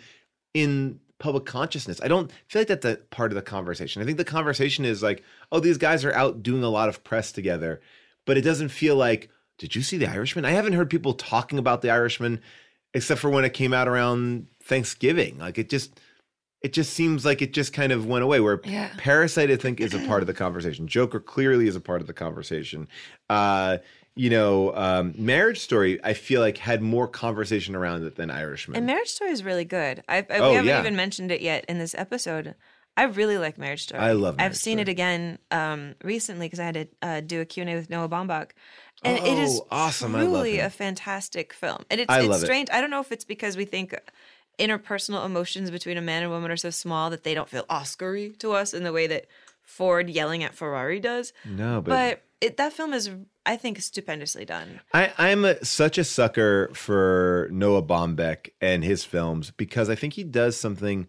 in 0.54 1.00
public 1.22 1.46
consciousness. 1.46 2.00
I 2.02 2.08
don't 2.08 2.30
feel 2.48 2.60
like 2.60 2.68
that's 2.68 2.84
a 2.84 2.96
part 3.10 3.30
of 3.30 3.36
the 3.36 3.42
conversation. 3.42 4.02
I 4.02 4.04
think 4.04 4.18
the 4.18 4.24
conversation 4.24 4.84
is 4.84 5.04
like, 5.04 5.22
oh, 5.52 5.60
these 5.60 5.78
guys 5.78 6.04
are 6.04 6.12
out 6.12 6.42
doing 6.42 6.64
a 6.64 6.68
lot 6.68 6.88
of 6.88 7.04
press 7.04 7.30
together, 7.30 7.80
but 8.26 8.36
it 8.36 8.42
doesn't 8.42 8.70
feel 8.70 8.96
like, 8.96 9.30
did 9.56 9.76
you 9.76 9.82
see 9.82 9.96
the 9.96 10.10
Irishman? 10.10 10.44
I 10.44 10.50
haven't 10.50 10.72
heard 10.72 10.90
people 10.90 11.14
talking 11.14 11.60
about 11.60 11.80
the 11.80 11.90
Irishman 11.90 12.40
except 12.92 13.20
for 13.20 13.30
when 13.30 13.44
it 13.44 13.54
came 13.54 13.72
out 13.72 13.86
around 13.86 14.48
Thanksgiving. 14.64 15.38
Like 15.38 15.58
it 15.58 15.70
just 15.70 16.00
it 16.60 16.72
just 16.72 16.92
seems 16.92 17.24
like 17.24 17.40
it 17.40 17.52
just 17.52 17.72
kind 17.72 17.92
of 17.92 18.06
went 18.06 18.24
away. 18.24 18.40
Where 18.40 18.60
Yeah. 18.64 18.90
Parasite, 18.96 19.50
I 19.50 19.56
think, 19.56 19.80
is 19.80 19.94
a 19.94 20.00
part 20.00 20.22
of 20.22 20.26
the 20.26 20.34
conversation. 20.34 20.88
Joker 20.88 21.20
clearly 21.20 21.68
is 21.68 21.76
a 21.76 21.80
part 21.80 22.00
of 22.00 22.06
the 22.08 22.12
conversation. 22.12 22.88
Uh, 23.30 23.78
you 24.14 24.28
know, 24.30 24.74
um, 24.76 25.14
Marriage 25.16 25.58
Story, 25.60 25.98
I 26.04 26.12
feel 26.14 26.40
like 26.40 26.58
had 26.58 26.82
more 26.82 27.08
conversation 27.08 27.74
around 27.74 28.04
it 28.04 28.16
than 28.16 28.30
Irishman. 28.30 28.76
And 28.76 28.86
Marriage 28.86 29.08
Story 29.08 29.30
is 29.30 29.42
really 29.42 29.64
good. 29.64 30.02
I, 30.08 30.18
I 30.18 30.24
Oh, 30.38 30.50
we 30.50 30.54
haven't 30.56 30.68
yeah. 30.68 30.80
even 30.80 30.96
mentioned 30.96 31.30
it 31.32 31.40
yet 31.40 31.64
in 31.68 31.78
this 31.78 31.94
episode. 31.96 32.54
I 32.94 33.04
really 33.04 33.38
like 33.38 33.56
Marriage 33.56 33.84
Story. 33.84 34.02
I 34.02 34.12
love 34.12 34.36
I've 34.38 34.54
seen 34.56 34.74
Story. 34.76 34.82
it 34.82 34.88
again 34.90 35.38
um, 35.50 35.94
recently 36.04 36.46
because 36.46 36.60
I 36.60 36.64
had 36.64 36.74
to 36.74 36.88
uh, 37.00 37.20
do 37.20 37.40
a 37.40 37.46
Q&A 37.46 37.74
with 37.74 37.88
Noah 37.88 38.08
Baumbach. 38.08 38.50
And 39.02 39.16
it 39.18 39.38
is 39.38 39.58
Oh, 39.62 39.66
awesome. 39.70 40.14
I 40.14 40.20
love 40.24 40.28
truly 40.30 40.58
a 40.58 40.68
fantastic 40.68 41.54
film. 41.54 41.84
And 41.90 42.00
it's, 42.02 42.10
I 42.10 42.20
it's 42.20 42.28
love 42.28 42.42
it. 42.42 42.44
strange. 42.46 42.68
I 42.70 42.80
don't 42.82 42.90
know 42.90 43.00
if 43.00 43.10
it's 43.10 43.24
because 43.24 43.56
we 43.56 43.64
think 43.64 43.94
interpersonal 44.58 45.24
emotions 45.24 45.70
between 45.70 45.96
a 45.96 46.02
man 46.02 46.22
and 46.22 46.30
woman 46.30 46.50
are 46.50 46.56
so 46.56 46.70
small 46.70 47.10
that 47.10 47.24
they 47.24 47.34
don't 47.34 47.48
feel 47.48 47.64
Oscar-y 47.70 48.32
to 48.40 48.52
us 48.52 48.74
in 48.74 48.84
the 48.84 48.92
way 48.92 49.06
that 49.06 49.26
Ford 49.62 50.10
yelling 50.10 50.44
at 50.44 50.54
Ferrari 50.54 51.00
does. 51.00 51.32
no, 51.46 51.80
but, 51.80 51.90
But 51.90 52.22
it, 52.40 52.56
that 52.58 52.72
film 52.72 52.92
is, 52.92 53.10
I 53.44 53.56
think, 53.56 53.80
stupendously 53.80 54.44
done. 54.44 54.80
I, 54.94 55.12
I'm 55.18 55.44
a, 55.44 55.64
such 55.64 55.98
a 55.98 56.04
sucker 56.04 56.70
for 56.74 57.48
Noah 57.50 57.82
Baumbach 57.82 58.50
and 58.60 58.84
his 58.84 59.04
films 59.04 59.50
because 59.50 59.90
I 59.90 59.94
think 59.94 60.14
he 60.14 60.24
does 60.24 60.56
something, 60.56 61.08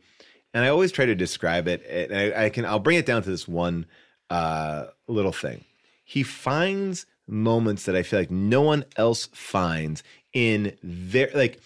and 0.54 0.66
I 0.66 0.70
always 0.70 0.92
try 0.92 1.06
to 1.06 1.16
describe 1.16 1.68
it. 1.68 1.86
And 1.88 2.16
I, 2.16 2.46
I 2.46 2.50
can 2.50 2.66
I'll 2.66 2.80
bring 2.80 2.98
it 2.98 3.06
down 3.06 3.22
to 3.24 3.30
this 3.30 3.48
one 3.48 3.86
uh, 4.30 4.86
little 5.08 5.32
thing. 5.32 5.64
He 6.04 6.24
finds 6.24 7.06
moments 7.28 7.86
that 7.86 7.96
I 7.96 8.04
feel 8.04 8.20
like 8.20 8.32
no 8.32 8.62
one 8.62 8.86
else 8.98 9.28
finds 9.28 10.04
in 10.34 10.76
their 10.82 11.30
like 11.34 11.60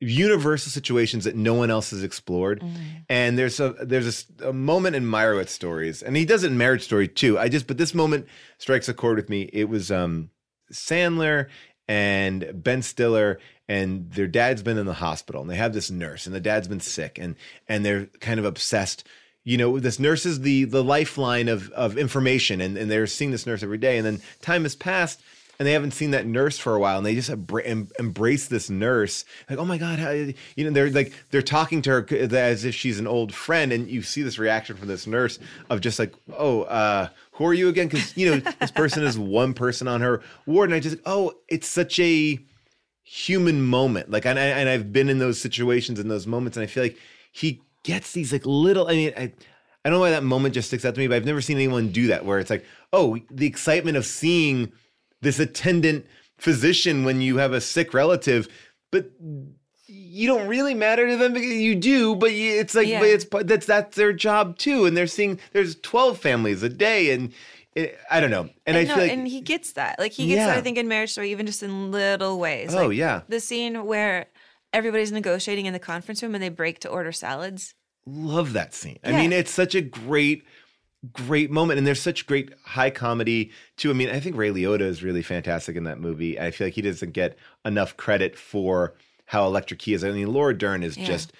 universal 0.00 0.70
situations 0.70 1.24
that 1.24 1.34
no 1.34 1.54
one 1.54 1.70
else 1.70 1.90
has 1.90 2.02
explored. 2.02 2.62
And 3.08 3.38
there's 3.38 3.60
a 3.60 3.70
there's 3.80 4.26
a 4.40 4.48
a, 4.48 4.52
moment 4.52 4.96
in 4.96 5.04
Meyerowitz 5.04 5.48
stories, 5.48 6.02
and 6.02 6.16
he 6.16 6.24
does 6.24 6.44
it 6.44 6.52
in 6.52 6.58
Marriage 6.58 6.84
Story 6.84 7.08
too. 7.08 7.38
I 7.38 7.48
just 7.48 7.66
but 7.66 7.78
this 7.78 7.94
moment 7.94 8.26
strikes 8.58 8.88
a 8.88 8.94
chord 8.94 9.16
with 9.16 9.28
me. 9.28 9.50
It 9.52 9.68
was 9.68 9.90
um 9.90 10.30
Sandler 10.72 11.48
and 11.88 12.50
Ben 12.54 12.82
Stiller 12.82 13.38
and 13.68 14.10
their 14.12 14.26
dad's 14.26 14.62
been 14.62 14.78
in 14.78 14.86
the 14.86 14.94
hospital 14.94 15.40
and 15.40 15.50
they 15.50 15.56
have 15.56 15.72
this 15.72 15.90
nurse 15.90 16.26
and 16.26 16.34
the 16.34 16.40
dad's 16.40 16.68
been 16.68 16.80
sick 16.80 17.18
and 17.18 17.36
and 17.68 17.84
they're 17.84 18.06
kind 18.20 18.38
of 18.38 18.46
obsessed 18.46 19.04
you 19.44 19.56
know 19.56 19.78
this 19.78 19.98
nurse 19.98 20.26
is 20.26 20.40
the 20.40 20.64
the 20.64 20.84
lifeline 20.84 21.48
of 21.48 21.70
of 21.70 21.96
information 21.96 22.60
and, 22.60 22.76
and 22.76 22.90
they're 22.90 23.06
seeing 23.06 23.30
this 23.30 23.46
nurse 23.46 23.62
every 23.62 23.78
day 23.78 23.96
and 23.96 24.06
then 24.06 24.20
time 24.40 24.62
has 24.62 24.76
passed 24.76 25.22
and 25.58 25.66
they 25.66 25.72
haven't 25.72 25.90
seen 25.90 26.12
that 26.12 26.26
nurse 26.26 26.56
for 26.58 26.74
a 26.74 26.78
while 26.78 26.98
and 26.98 27.06
they 27.06 27.14
just 27.14 27.30
em- 27.30 27.88
embrace 27.98 28.46
this 28.46 28.70
nurse. 28.70 29.24
Like 29.50 29.58
oh 29.58 29.64
my 29.64 29.78
god 29.78 29.98
how, 29.98 30.10
you 30.10 30.34
know 30.58 30.70
they're 30.70 30.90
like 30.90 31.12
they're 31.30 31.42
talking 31.42 31.82
to 31.82 31.90
her 31.90 32.06
as 32.10 32.64
if 32.64 32.74
she's 32.74 32.98
an 32.98 33.06
old 33.06 33.34
friend 33.34 33.72
and 33.72 33.88
you 33.88 34.02
see 34.02 34.22
this 34.22 34.38
reaction 34.38 34.76
from 34.76 34.88
this 34.88 35.06
nurse 35.06 35.38
of 35.70 35.80
just 35.80 35.98
like 35.98 36.14
oh 36.36 36.62
uh 36.62 37.08
who 37.32 37.46
are 37.46 37.54
you 37.54 37.68
again? 37.68 37.88
Because 37.88 38.16
you 38.16 38.30
know 38.30 38.52
this 38.60 38.70
person 38.70 39.04
is 39.04 39.18
one 39.18 39.54
person 39.54 39.88
on 39.88 40.00
her 40.00 40.22
ward 40.46 40.70
and 40.70 40.76
i 40.76 40.80
just 40.80 40.98
oh 41.06 41.32
it's 41.48 41.68
such 41.68 41.98
a 41.98 42.38
human 43.02 43.62
moment. 43.62 44.10
Like 44.10 44.26
and, 44.26 44.38
I, 44.38 44.44
and 44.44 44.68
i've 44.68 44.92
been 44.92 45.08
in 45.08 45.18
those 45.18 45.40
situations 45.40 45.98
in 45.98 46.08
those 46.08 46.26
moments 46.26 46.56
and 46.56 46.64
i 46.64 46.66
feel 46.66 46.82
like 46.84 46.98
he 47.32 47.60
gets 47.84 48.12
these 48.12 48.32
like 48.32 48.44
little 48.44 48.86
i 48.88 48.92
mean 48.92 49.12
i 49.16 49.22
i 49.22 49.30
don't 49.84 49.92
know 49.92 50.00
why 50.00 50.10
that 50.10 50.24
moment 50.24 50.52
just 50.52 50.68
sticks 50.68 50.84
out 50.84 50.94
to 50.94 51.00
me 51.00 51.06
but 51.06 51.14
i've 51.14 51.24
never 51.24 51.40
seen 51.40 51.56
anyone 51.56 51.90
do 51.90 52.08
that 52.08 52.24
where 52.24 52.38
it's 52.38 52.50
like 52.50 52.66
oh 52.92 53.16
the 53.30 53.46
excitement 53.46 53.96
of 53.96 54.04
seeing 54.04 54.72
this 55.22 55.38
attendant 55.38 56.06
physician 56.38 57.04
when 57.04 57.20
you 57.20 57.38
have 57.38 57.52
a 57.52 57.60
sick 57.60 57.92
relative 57.94 58.48
but 58.90 59.10
you 59.86 60.26
don't 60.26 60.46
really 60.48 60.74
matter 60.74 61.06
to 61.08 61.16
them 61.16 61.34
you 61.36 61.74
do, 61.74 62.14
but 62.14 62.30
it's 62.30 62.74
like 62.74 62.86
Yeah. 62.88 63.00
but 63.00 63.08
it's 63.08 63.26
that's 63.46 63.66
that's 63.66 63.96
their 63.96 64.12
job 64.12 64.58
too, 64.58 64.84
and 64.84 64.96
they're 64.96 65.06
seeing 65.06 65.38
there's 65.52 65.76
twelve 65.76 66.18
families 66.18 66.62
a 66.62 66.68
day, 66.68 67.10
and 67.12 67.32
it, 67.74 67.98
I 68.10 68.20
don't 68.20 68.30
know, 68.30 68.50
and, 68.66 68.76
I 68.76 68.82
no, 68.84 68.94
feel 68.94 69.02
like 69.04 69.12
and 69.12 69.26
he 69.26 69.40
gets 69.40 69.72
that. 69.72 69.98
Like 69.98 70.12
he 70.12 70.26
gets 70.28 70.46
that, 70.46 70.58
I 70.58 70.60
think, 70.60 70.76
in 70.78 70.88
Marriage 70.88 71.12
Story, 71.12 71.30
even 71.30 71.46
just 71.46 71.62
in 71.62 71.90
little 71.90 72.38
ways. 72.38 72.74
Oh, 72.74 72.88
Like, 72.88 72.96
yeah. 72.98 73.22
the 73.28 73.40
scene 73.40 73.84
where 73.86 74.26
everybody's 74.72 75.12
negotiating 75.12 75.66
in 75.66 75.72
the 75.72 75.78
conference 75.78 76.22
room 76.22 76.34
and 76.34 76.42
they 76.44 76.48
break 76.50 76.80
to 76.80 76.88
order 76.88 77.12
salads. 77.12 77.74
love 78.06 78.52
that 78.54 78.74
scene. 78.74 78.98
I 79.04 79.12
mean, 79.12 79.32
it's 79.32 79.50
such 79.50 79.74
a 79.74 79.80
great, 79.80 80.44
great 81.12 81.50
moment, 81.50 81.78
and 81.78 81.86
there's 81.86 82.00
such 82.02 82.26
great 82.26 82.52
high 82.64 82.90
comedy 82.90 83.50
too. 83.76 83.90
I 83.90 83.92
mean, 83.94 84.10
I 84.10 84.20
think 84.20 84.36
Ray 84.36 84.50
Liotta 84.50 84.80
is 84.80 85.02
really 85.02 85.22
fantastic 85.22 85.76
in 85.76 85.84
that 85.84 86.00
movie. 86.00 86.38
I 86.40 86.50
feel 86.50 86.66
like 86.66 86.74
he 86.74 86.82
doesn't 86.82 87.12
get 87.12 87.38
enough 87.64 87.96
credit 87.96 88.36
for 88.36 88.94
how 89.26 89.46
electric 89.46 89.82
he 89.82 89.94
is. 89.94 90.02
I 90.04 90.10
mean, 90.10 90.32
Laura 90.32 90.56
Dern 90.56 90.82
is 90.82 90.96
Yeah. 90.96 91.04
just 91.06 91.32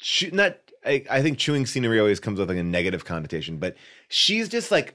chew, 0.00 0.30
not. 0.30 0.58
I, 0.84 1.04
I 1.10 1.20
think 1.22 1.38
chewing 1.38 1.66
scenery 1.66 1.98
always 1.98 2.20
comes 2.20 2.38
with 2.38 2.48
like 2.48 2.58
a 2.58 2.62
negative 2.62 3.04
connotation, 3.04 3.56
but 3.58 3.76
she's 4.08 4.48
just 4.48 4.70
like, 4.70 4.94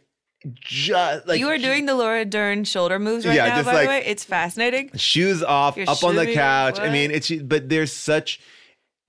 just 0.56 1.28
like 1.28 1.39
you 1.39 1.50
are 1.50 1.58
doing 1.58 1.86
the 1.86 1.94
Laura 1.96 2.24
Dern 2.24 2.64
shoulder 2.64 2.98
moves 2.98 3.26
right 3.26 3.36
Yeah, 3.36 3.48
now, 3.50 3.56
just 3.58 3.66
by 3.66 3.74
like- 3.74 3.84
the 3.84 3.88
way. 3.89 4.04
It's 4.06 4.24
fascinating. 4.24 4.89
shoes 4.96 5.44
off, 5.44 5.78
up 5.78 6.04
on 6.04 6.16
the 6.16 6.34
couch. 6.34 6.80
I 6.80 6.89
mean, 6.89 7.12
it's 7.12 7.30
but 7.30 7.68
there's 7.70 7.92
such. 7.92 8.39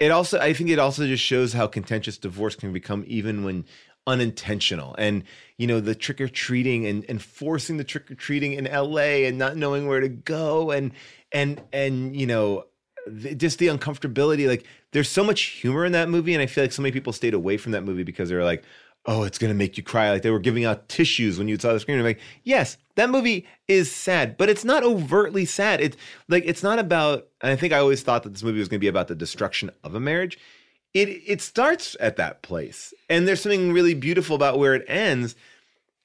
It 0.00 0.10
also, 0.10 0.40
I 0.40 0.52
think, 0.52 0.68
it 0.70 0.80
also 0.80 1.06
just 1.06 1.22
shows 1.22 1.52
how 1.52 1.68
contentious 1.68 2.18
divorce 2.18 2.56
can 2.56 2.72
become, 2.72 3.04
even 3.06 3.44
when 3.44 3.64
unintentional. 4.06 4.94
And 4.98 5.24
you 5.56 5.66
know, 5.66 5.80
the 5.80 5.94
trick 5.94 6.20
or 6.20 6.28
treating 6.28 6.86
and 6.86 7.04
and 7.08 7.22
forcing 7.22 7.76
the 7.76 7.84
trick 7.84 8.10
or 8.10 8.14
treating 8.14 8.54
in 8.54 8.66
L.A. 8.66 9.26
and 9.26 9.38
not 9.38 9.56
knowing 9.56 9.86
where 9.86 10.00
to 10.00 10.08
go, 10.08 10.70
and 10.70 10.92
and 11.32 11.62
and 11.72 12.16
you 12.16 12.26
know, 12.26 12.64
th- 13.06 13.36
just 13.38 13.58
the 13.58 13.68
uncomfortability. 13.68 14.48
Like, 14.48 14.66
there's 14.92 15.08
so 15.08 15.24
much 15.24 15.42
humor 15.42 15.84
in 15.84 15.92
that 15.92 16.08
movie, 16.08 16.34
and 16.34 16.42
I 16.42 16.46
feel 16.46 16.64
like 16.64 16.72
so 16.72 16.82
many 16.82 16.92
people 16.92 17.12
stayed 17.12 17.34
away 17.34 17.56
from 17.56 17.72
that 17.72 17.84
movie 17.84 18.04
because 18.04 18.28
they 18.28 18.34
were 18.34 18.44
like. 18.44 18.64
Oh, 19.04 19.24
it's 19.24 19.36
gonna 19.36 19.52
make 19.52 19.76
you 19.76 19.82
cry. 19.82 20.12
Like 20.12 20.22
they 20.22 20.30
were 20.30 20.38
giving 20.38 20.64
out 20.64 20.88
tissues 20.88 21.36
when 21.36 21.48
you 21.48 21.58
saw 21.58 21.72
the 21.72 21.80
screen. 21.80 21.98
I'm 21.98 22.04
like, 22.04 22.20
yes, 22.44 22.76
that 22.94 23.10
movie 23.10 23.48
is 23.66 23.90
sad, 23.90 24.36
but 24.36 24.48
it's 24.48 24.64
not 24.64 24.84
overtly 24.84 25.44
sad. 25.44 25.80
It's 25.80 25.96
like 26.28 26.44
it's 26.46 26.62
not 26.62 26.78
about. 26.78 27.26
And 27.40 27.50
I 27.50 27.56
think 27.56 27.72
I 27.72 27.78
always 27.78 28.02
thought 28.02 28.22
that 28.22 28.32
this 28.32 28.44
movie 28.44 28.60
was 28.60 28.68
gonna 28.68 28.78
be 28.78 28.86
about 28.86 29.08
the 29.08 29.16
destruction 29.16 29.72
of 29.82 29.96
a 29.96 29.98
marriage. 29.98 30.38
It 30.94 31.08
it 31.26 31.40
starts 31.40 31.96
at 32.00 32.16
that 32.16 32.42
place, 32.42 32.92
and 33.08 33.26
there's 33.26 33.40
something 33.40 33.72
really 33.72 33.94
beautiful 33.94 34.36
about 34.36 34.58
where 34.58 34.74
it 34.74 34.84
ends, 34.88 35.34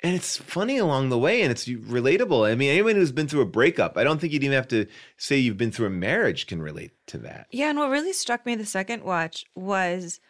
and 0.01 0.15
it's 0.15 0.37
funny 0.37 0.77
along 0.77 1.09
the 1.09 1.17
way, 1.17 1.41
and 1.41 1.51
it's 1.51 1.65
relatable. 1.67 2.49
I 2.49 2.55
mean, 2.55 2.69
anyone 2.71 2.95
who's 2.95 3.11
been 3.11 3.27
through 3.27 3.41
a 3.41 3.45
breakup, 3.45 3.97
I 3.97 4.03
don't 4.05 4.19
think 4.21 4.31
you'd 4.31 4.43
even 4.45 4.55
have 4.55 4.67
to 4.69 4.85
say 5.17 5.37
you've 5.37 5.57
been 5.57 5.71
through 5.71 5.87
a 5.87 5.89
marriage 5.91 6.47
can 6.47 6.61
relate 6.61 6.91
to 7.07 7.17
that. 7.19 7.47
Yeah, 7.51 7.69
and 7.69 7.77
what 7.79 7.89
really 7.89 8.13
struck 8.13 8.45
me 8.45 8.55
the 8.55 8.65
second 8.65 9.03
watch 9.03 9.45
was 9.55 10.21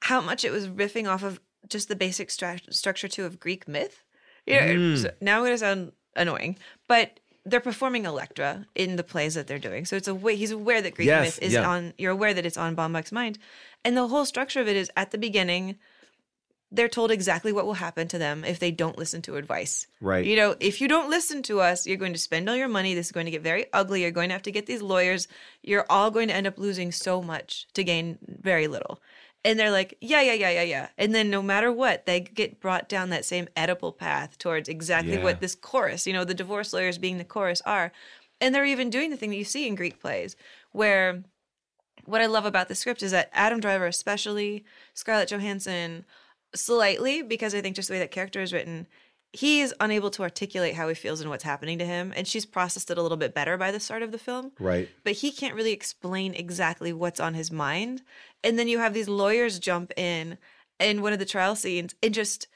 how 0.00 0.20
much 0.20 0.44
it 0.44 0.50
was 0.52 0.68
riffing 0.68 1.08
off 1.08 1.22
of 1.22 1.40
just 1.68 1.88
the 1.88 1.96
basic 1.96 2.30
stra- 2.30 2.60
structure 2.70 3.08
too 3.08 3.24
of 3.24 3.40
Greek 3.40 3.66
myth. 3.66 4.02
Yeah, 4.46 4.68
Mm. 4.68 4.98
so 5.02 5.10
now 5.20 5.36
I'm 5.38 5.42
going 5.42 5.52
to 5.54 5.58
sound 5.58 5.92
annoying, 6.14 6.56
but 6.88 7.20
they're 7.44 7.60
performing 7.60 8.04
Electra 8.04 8.66
in 8.74 8.96
the 8.96 9.02
plays 9.02 9.34
that 9.34 9.46
they're 9.46 9.58
doing. 9.58 9.84
So 9.86 9.96
it's 9.96 10.08
a 10.08 10.14
way 10.14 10.36
he's 10.36 10.50
aware 10.50 10.82
that 10.82 10.94
Greek 10.94 11.06
Yes, 11.06 11.24
myth 11.24 11.38
is 11.42 11.54
yeah. 11.54 11.66
on. 11.68 11.94
You're 11.98 12.12
aware 12.12 12.34
that 12.34 12.44
it's 12.44 12.56
on 12.58 12.76
Baumbach's 12.76 13.12
mind, 13.12 13.38
and 13.84 13.96
the 13.96 14.08
whole 14.08 14.24
structure 14.24 14.60
of 14.60 14.68
it 14.68 14.76
is 14.76 14.90
at 14.96 15.10
the 15.10 15.18
beginning. 15.18 15.76
They're 16.70 16.88
told 16.88 17.10
exactly 17.10 17.50
what 17.50 17.64
will 17.64 17.74
happen 17.74 18.08
to 18.08 18.18
them 18.18 18.44
if 18.44 18.58
they 18.58 18.70
don't 18.70 18.98
listen 18.98 19.22
to 19.22 19.36
advice. 19.36 19.86
Right. 20.02 20.26
You 20.26 20.36
know, 20.36 20.54
if 20.60 20.82
you 20.82 20.88
don't 20.88 21.08
listen 21.08 21.42
to 21.44 21.60
us, 21.60 21.86
you're 21.86 21.96
going 21.96 22.12
to 22.12 22.18
spend 22.18 22.46
all 22.46 22.56
your 22.56 22.68
money. 22.68 22.92
This 22.92 23.06
is 23.06 23.12
going 23.12 23.24
to 23.24 23.32
get 23.32 23.40
very 23.40 23.64
ugly. 23.72 24.02
You're 24.02 24.10
going 24.10 24.28
to 24.28 24.34
have 24.34 24.42
to 24.42 24.52
get 24.52 24.66
these 24.66 24.82
lawyers. 24.82 25.28
You're 25.62 25.86
all 25.88 26.10
going 26.10 26.28
to 26.28 26.34
end 26.34 26.46
up 26.46 26.58
losing 26.58 26.92
so 26.92 27.22
much 27.22 27.66
to 27.72 27.82
gain 27.82 28.18
very 28.26 28.66
little. 28.68 29.00
And 29.46 29.58
they're 29.58 29.70
like, 29.70 29.96
yeah, 30.02 30.20
yeah, 30.20 30.34
yeah, 30.34 30.50
yeah, 30.50 30.62
yeah. 30.62 30.88
And 30.98 31.14
then 31.14 31.30
no 31.30 31.40
matter 31.40 31.72
what, 31.72 32.04
they 32.04 32.20
get 32.20 32.60
brought 32.60 32.86
down 32.86 33.08
that 33.10 33.24
same 33.24 33.48
Oedipal 33.56 33.96
path 33.96 34.36
towards 34.36 34.68
exactly 34.68 35.14
Yeah. 35.14 35.22
what 35.22 35.40
this 35.40 35.54
chorus, 35.54 36.06
you 36.06 36.12
know, 36.12 36.24
the 36.24 36.34
divorce 36.34 36.74
lawyers 36.74 36.98
being 36.98 37.16
the 37.16 37.24
chorus 37.24 37.62
are. 37.64 37.92
And 38.42 38.54
they're 38.54 38.66
even 38.66 38.90
doing 38.90 39.08
the 39.10 39.16
thing 39.16 39.30
that 39.30 39.36
you 39.36 39.44
see 39.44 39.66
in 39.66 39.74
Greek 39.74 40.00
plays 40.00 40.36
where 40.72 41.22
what 42.08 42.20
I 42.20 42.26
love 42.26 42.46
about 42.46 42.68
the 42.68 42.74
script 42.74 43.02
is 43.02 43.12
that 43.12 43.30
Adam 43.32 43.60
Driver, 43.60 43.86
especially 43.86 44.64
Scarlett 44.94 45.30
Johansson, 45.30 46.04
slightly 46.54 47.22
because 47.22 47.54
I 47.54 47.60
think 47.60 47.76
just 47.76 47.88
the 47.88 47.94
way 47.94 48.00
that 48.00 48.10
character 48.10 48.40
is 48.40 48.52
written, 48.52 48.86
he 49.32 49.60
is 49.60 49.74
unable 49.78 50.10
to 50.12 50.22
articulate 50.22 50.74
how 50.74 50.88
he 50.88 50.94
feels 50.94 51.20
and 51.20 51.28
what's 51.28 51.44
happening 51.44 51.78
to 51.78 51.84
him, 51.84 52.14
and 52.16 52.26
she's 52.26 52.46
processed 52.46 52.90
it 52.90 52.96
a 52.96 53.02
little 53.02 53.18
bit 53.18 53.34
better 53.34 53.58
by 53.58 53.70
the 53.70 53.80
start 53.80 54.02
of 54.02 54.10
the 54.10 54.18
film. 54.18 54.52
Right. 54.58 54.88
But 55.04 55.14
he 55.14 55.30
can't 55.30 55.54
really 55.54 55.72
explain 55.72 56.34
exactly 56.34 56.92
what's 56.92 57.20
on 57.20 57.34
his 57.34 57.50
mind, 57.50 58.02
and 58.42 58.58
then 58.58 58.68
you 58.68 58.78
have 58.78 58.94
these 58.94 59.08
lawyers 59.08 59.58
jump 59.58 59.92
in 59.96 60.38
in 60.80 61.02
one 61.02 61.12
of 61.12 61.18
the 61.18 61.26
trial 61.26 61.56
scenes 61.56 61.94
and 62.02 62.14
just 62.14 62.48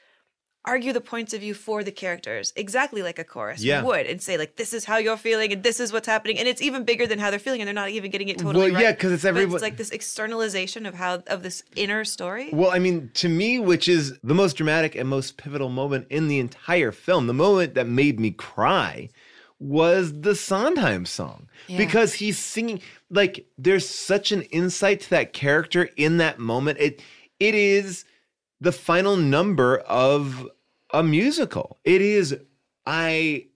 argue 0.65 0.93
the 0.93 1.01
points 1.01 1.33
of 1.33 1.41
view 1.41 1.53
for 1.53 1.83
the 1.83 1.91
characters 1.91 2.53
exactly 2.55 3.01
like 3.03 3.19
a 3.19 3.23
chorus 3.23 3.61
Yeah. 3.63 3.83
would 3.83 4.05
and 4.05 4.21
say 4.21 4.37
like 4.37 4.55
this 4.55 4.71
is 4.73 4.85
how 4.85 4.97
you're 4.97 5.17
feeling 5.17 5.51
and 5.51 5.61
this 5.63 5.79
is 5.79 5.91
what's 5.91 6.07
happening 6.07 6.39
and 6.39 6.47
it's 6.47 6.61
even 6.61 6.83
bigger 6.85 7.05
than 7.05 7.19
how 7.19 7.29
they're 7.29 7.39
feeling 7.39 7.59
and 7.61 7.67
they're 7.67 7.73
not 7.73 7.89
even 7.89 8.11
getting 8.11 8.29
it 8.29 8.37
totally 8.37 8.65
Well, 8.71 8.75
right 8.75 8.81
yeah, 8.83 8.93
'cause 8.93 9.11
it's 9.11 9.25
everyone- 9.25 9.53
it's 9.55 9.61
like 9.61 9.77
this 9.77 9.89
externalization 9.91 10.85
of 10.85 10.93
how 10.95 11.21
of 11.27 11.43
this 11.43 11.63
inner 11.75 12.05
story 12.05 12.49
Well, 12.53 12.71
I 12.71 12.79
mean, 12.79 13.11
to 13.15 13.27
me, 13.27 13.59
which 13.59 13.87
is 13.89 14.13
the 14.23 14.33
most 14.33 14.53
dramatic 14.55 14.95
and 14.95 15.09
most 15.09 15.35
pivotal 15.37 15.69
moment 15.69 16.07
in 16.09 16.27
the 16.29 16.39
entire 16.39 16.91
film, 16.91 17.27
the 17.27 17.33
moment 17.33 17.73
that 17.75 17.87
made 17.87 18.19
me 18.19 18.31
cry 18.31 19.09
was 19.59 20.21
the 20.21 20.35
Sondheim 20.35 21.05
song 21.05 21.47
Yeah. 21.67 21.77
because 21.77 22.15
he's 22.15 22.37
singing 22.37 22.81
like 23.09 23.45
there's 23.57 23.87
such 23.87 24.31
an 24.31 24.41
insight 24.43 25.01
to 25.01 25.09
that 25.11 25.33
character 25.33 25.89
in 25.97 26.17
that 26.17 26.39
moment. 26.39 26.79
It 26.79 27.01
it 27.39 27.55
is 27.55 28.05
the 28.63 28.71
final 28.71 29.15
number 29.17 29.77
of 29.79 30.47
a 30.93 31.03
musical. 31.03 31.79
It 31.83 32.01
is 32.01 32.35
I 32.85 33.47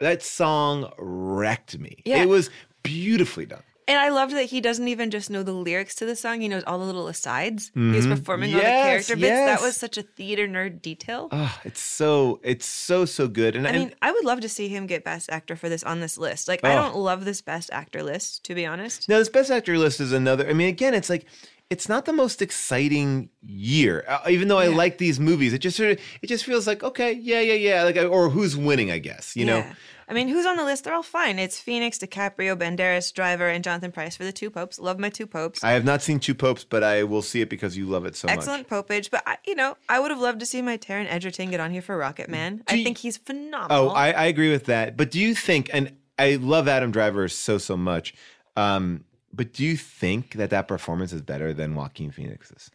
that 0.00 0.22
song 0.22 0.92
wrecked 0.98 1.78
me. 1.78 2.02
Yeah. 2.04 2.22
It 2.22 2.28
was 2.28 2.50
beautifully 2.82 3.46
done. 3.46 3.62
And 3.88 4.00
I 4.00 4.08
loved 4.08 4.32
that 4.34 4.46
he 4.46 4.60
doesn't 4.60 4.88
even 4.88 5.12
just 5.12 5.30
know 5.30 5.44
the 5.44 5.52
lyrics 5.52 5.94
to 5.96 6.04
the 6.06 6.16
song; 6.16 6.40
he 6.40 6.48
knows 6.48 6.64
all 6.66 6.80
the 6.80 6.84
little 6.84 7.06
asides. 7.06 7.70
He's 7.72 8.04
Mhm. 8.04 8.16
performing 8.16 8.52
all 8.52 8.58
the 8.60 8.66
character 8.66 9.14
bits. 9.14 9.26
yes. 9.28 9.60
That 9.60 9.64
was 9.64 9.76
such 9.76 9.96
a 9.96 10.02
theater 10.02 10.48
nerd 10.48 10.82
detail. 10.82 11.28
Oh, 11.30 11.56
it's 11.64 11.80
so 11.80 12.40
it's 12.42 12.66
so 12.66 13.04
so 13.04 13.28
good. 13.28 13.54
And 13.54 13.68
I 13.68 13.70
mean, 13.72 13.94
I 14.02 14.10
would 14.10 14.24
love 14.24 14.40
to 14.40 14.48
see 14.48 14.66
him 14.66 14.88
get 14.88 15.04
Best 15.04 15.30
Actor 15.30 15.54
for 15.54 15.68
this 15.68 15.84
on 15.84 16.00
this 16.00 16.18
list. 16.18 16.48
Like, 16.48 16.64
I 16.64 16.72
Oh. 16.76 16.82
don't 16.82 16.96
love 16.96 17.24
this 17.24 17.40
Best 17.42 17.70
Actor 17.72 18.02
list, 18.02 18.42
to 18.46 18.56
be 18.56 18.66
honest. 18.66 19.08
Now, 19.08 19.18
this 19.18 19.28
Best 19.28 19.52
Actor 19.52 19.78
list 19.78 20.00
is 20.00 20.10
another. 20.12 20.48
I 20.50 20.52
mean, 20.52 20.68
again, 20.68 20.92
it's 20.92 21.08
like 21.08 21.24
it's 21.68 21.88
not 21.88 22.04
the 22.04 22.12
most 22.12 22.42
exciting 22.42 23.28
year. 23.42 24.04
Uh, 24.06 24.20
even 24.28 24.48
though 24.48 24.58
I 24.58 24.68
like 24.68 24.98
these 24.98 25.18
movies, 25.18 25.52
it 25.52 25.58
just 25.58 25.76
sort 25.76 25.92
of 25.92 26.00
it 26.22 26.26
just 26.28 26.44
feels 26.44 26.66
like 26.66 26.82
okay, 26.82 27.12
yeah, 27.12 27.40
yeah, 27.40 27.54
yeah. 27.54 27.82
Like 27.82 27.96
or 27.96 28.30
who's 28.30 28.56
winning, 28.56 28.90
I 28.90 28.98
guess. 28.98 29.36
You 29.36 29.46
know. 29.46 29.58
Yeah. 29.58 29.74
I 30.08 30.14
mean, 30.14 30.28
who's 30.28 30.46
on 30.46 30.56
the 30.56 30.64
list? 30.64 30.84
They're 30.84 30.94
all 30.94 31.02
fine. 31.02 31.40
It's 31.40 31.58
Phoenix, 31.58 31.98
DiCaprio, 31.98 32.56
Banderas, 32.56 33.12
Driver, 33.12 33.48
and 33.48 33.64
Jonathan 33.64 33.90
Pryce 33.90 34.14
for 34.16 34.22
the 34.22 34.30
two 34.30 34.50
popes. 34.50 34.78
Love 34.78 35.00
my 35.00 35.08
two 35.10 35.26
popes. 35.26 35.64
I 35.64 35.72
have 35.72 35.84
not 35.84 36.00
seen 36.00 36.20
Two 36.20 36.34
Popes, 36.34 36.62
but 36.62 36.84
I 36.84 37.02
will 37.02 37.22
see 37.22 37.40
it 37.40 37.50
because 37.50 37.76
you 37.76 37.86
love 37.86 38.04
it 38.04 38.14
so 38.14 38.28
much. 38.28 38.36
Excellent 38.36 38.68
popage, 38.68 39.10
but 39.10 39.24
I, 39.26 39.38
you 39.44 39.56
know, 39.56 39.76
I 39.88 39.98
would 39.98 40.12
have 40.12 40.20
loved 40.20 40.38
to 40.40 40.46
see 40.46 40.62
my 40.62 40.78
Taron 40.78 41.06
Egerton 41.10 41.50
get 41.50 41.58
on 41.58 41.72
here 41.72 41.82
for 41.82 41.96
Rocket 41.96 42.28
Man. 42.28 42.62
I 42.68 42.74
you- 42.74 42.84
think 42.84 42.98
he's 42.98 43.16
phenomenal. 43.16 43.88
Oh, 43.90 43.92
I, 43.92 44.12
I 44.12 44.24
agree 44.26 44.52
with 44.52 44.66
that. 44.66 44.96
But 44.96 45.10
do 45.10 45.18
you 45.18 45.34
think? 45.34 45.70
And 45.72 45.96
I 46.20 46.36
love 46.36 46.68
Adam 46.68 46.92
Driver 46.92 47.26
so 47.26 47.58
so 47.58 47.76
much. 47.76 48.14
Um, 48.56 49.04
but 49.36 49.52
do 49.52 49.64
you 49.64 49.76
think 49.76 50.32
that 50.32 50.50
that 50.50 50.68
performance 50.68 51.12
is 51.12 51.22
better 51.22 51.52
than 51.52 51.74
Joaquin 51.74 52.10
Phoenix's? 52.10 52.70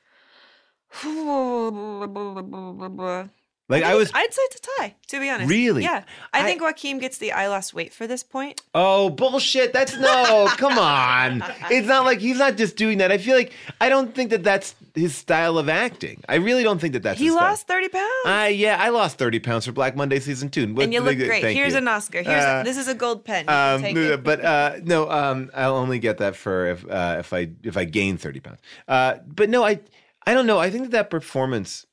Like 3.72 3.84
I, 3.84 3.95
was. 3.95 4.11
I'd 4.13 4.34
say 4.34 4.41
it's 4.43 4.57
a 4.57 4.82
tie, 4.82 4.95
to 5.07 5.19
be 5.19 5.30
honest. 5.30 5.49
Really? 5.49 5.84
Yeah. 5.84 6.03
I, 6.34 6.41
I- 6.41 6.43
think 6.43 6.61
Joaquin 6.61 6.99
gets 6.99 7.17
the 7.17 7.32
I 7.32 7.47
lost 7.47 7.74
weight 7.74 7.93
for 7.93 8.05
this 8.05 8.22
point. 8.24 8.61
Oh 8.76 9.09
bullshit! 9.09 9.74
That's 9.74 9.95
no. 9.97 10.47
come 10.57 10.78
on. 10.78 11.43
It's 11.69 11.88
not 11.88 12.05
like 12.05 12.19
he's 12.19 12.38
not 12.38 12.57
just 12.57 12.76
doing 12.76 12.97
that. 12.99 13.11
I 13.11 13.17
feel 13.17 13.36
like 13.36 13.53
I 13.80 13.89
don't 13.89 14.13
think 14.13 14.30
that 14.32 14.43
that's 14.43 14.76
his 14.93 15.15
style 15.15 15.57
of 15.57 15.69
acting. 15.69 16.22
I 16.28 16.36
really 16.36 16.63
don't 16.63 16.80
think 16.80 16.93
that 16.93 17.03
that's. 17.03 17.17
he 17.19 17.26
his 17.26 17.34
style. 17.34 17.49
lost 17.51 17.67
30 17.67 17.89
pounds. 17.89 18.07
Uh, 18.26 18.49
yeah, 18.51 18.78
I 18.80 18.89
lost 18.89 19.17
thirty 19.17 19.39
pounds 19.39 19.65
for 19.65 19.72
Black 19.72 19.95
Monday 19.95 20.19
season 20.19 20.49
two. 20.49 20.72
What- 20.74 20.84
and 20.84 20.93
you 20.93 20.99
look 21.01 21.17
great. 21.17 21.43
Here's 21.43 21.72
you. 21.74 21.78
an 21.80 21.88
Oscar. 21.88 22.22
Here's 22.22 22.43
Uh, 22.43 22.59
a, 22.61 22.63
this 22.63 22.78
is 22.78 22.88
a 22.88 22.93
gold 22.95 23.24
pen. 23.26 23.47
Um, 23.49 23.82
but 24.24 24.43
uh, 24.43 24.76
no, 24.84 25.09
um, 25.09 25.49
I'll 25.53 25.76
only 25.78 25.99
get 25.99 26.17
that 26.17 26.36
for 26.36 26.67
if 26.67 26.86
uh, 26.89 27.15
if 27.19 27.34
I 27.34 27.49
if 27.63 27.78
I 27.78 27.86
gain 27.86 28.17
thirty 28.17 28.39
pounds. 28.39 28.59
Uh, 28.88 29.15
but 29.26 29.49
no, 29.49 29.63
I 29.63 29.80
I 30.26 30.34
don't 30.34 30.45
know. 30.45 30.59
I 30.59 30.69
think 30.69 30.84
that 30.84 30.91
that 30.91 31.09
performance 31.09 31.86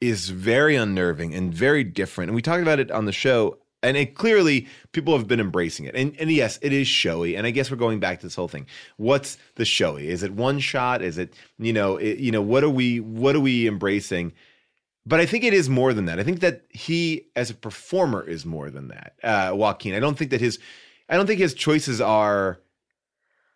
is 0.00 0.28
very 0.30 0.76
unnerving 0.76 1.34
and 1.34 1.52
very 1.52 1.84
different. 1.84 2.28
And 2.28 2.34
we 2.34 2.42
talked 2.42 2.62
about 2.62 2.78
it 2.78 2.90
on 2.90 3.04
the 3.04 3.12
show, 3.12 3.58
and 3.82 3.96
it 3.96 4.14
clearly 4.14 4.66
people 4.92 5.16
have 5.16 5.28
been 5.28 5.40
embracing 5.40 5.86
it. 5.86 5.94
And 5.94 6.14
and 6.18 6.30
yes, 6.30 6.58
it 6.62 6.72
is 6.72 6.88
showy. 6.88 7.36
And 7.36 7.46
I 7.46 7.50
guess 7.50 7.70
we're 7.70 7.76
going 7.76 8.00
back 8.00 8.20
to 8.20 8.26
this 8.26 8.34
whole 8.34 8.48
thing. 8.48 8.66
What's 8.96 9.38
the 9.56 9.64
showy? 9.64 10.08
Is 10.08 10.22
it 10.22 10.32
one 10.32 10.58
shot? 10.58 11.02
Is 11.02 11.18
it 11.18 11.34
you 11.58 11.72
know 11.72 11.96
it, 11.96 12.18
you 12.18 12.32
know 12.32 12.42
what 12.42 12.64
are 12.64 12.70
we 12.70 13.00
what 13.00 13.36
are 13.36 13.40
we 13.40 13.66
embracing? 13.66 14.32
But 15.08 15.20
I 15.20 15.26
think 15.26 15.42
it 15.42 15.54
is 15.54 15.70
more 15.70 15.94
than 15.94 16.04
that. 16.04 16.20
I 16.20 16.22
think 16.22 16.40
that 16.40 16.64
he, 16.68 17.28
as 17.34 17.48
a 17.48 17.54
performer, 17.54 18.22
is 18.22 18.44
more 18.44 18.68
than 18.68 18.88
that. 18.88 19.14
Uh, 19.22 19.52
Joaquin. 19.54 19.94
I 19.94 20.00
don't 20.00 20.18
think 20.18 20.32
that 20.32 20.40
his, 20.42 20.58
I 21.08 21.16
don't 21.16 21.26
think 21.26 21.40
his 21.40 21.54
choices 21.54 21.98
are 21.98 22.60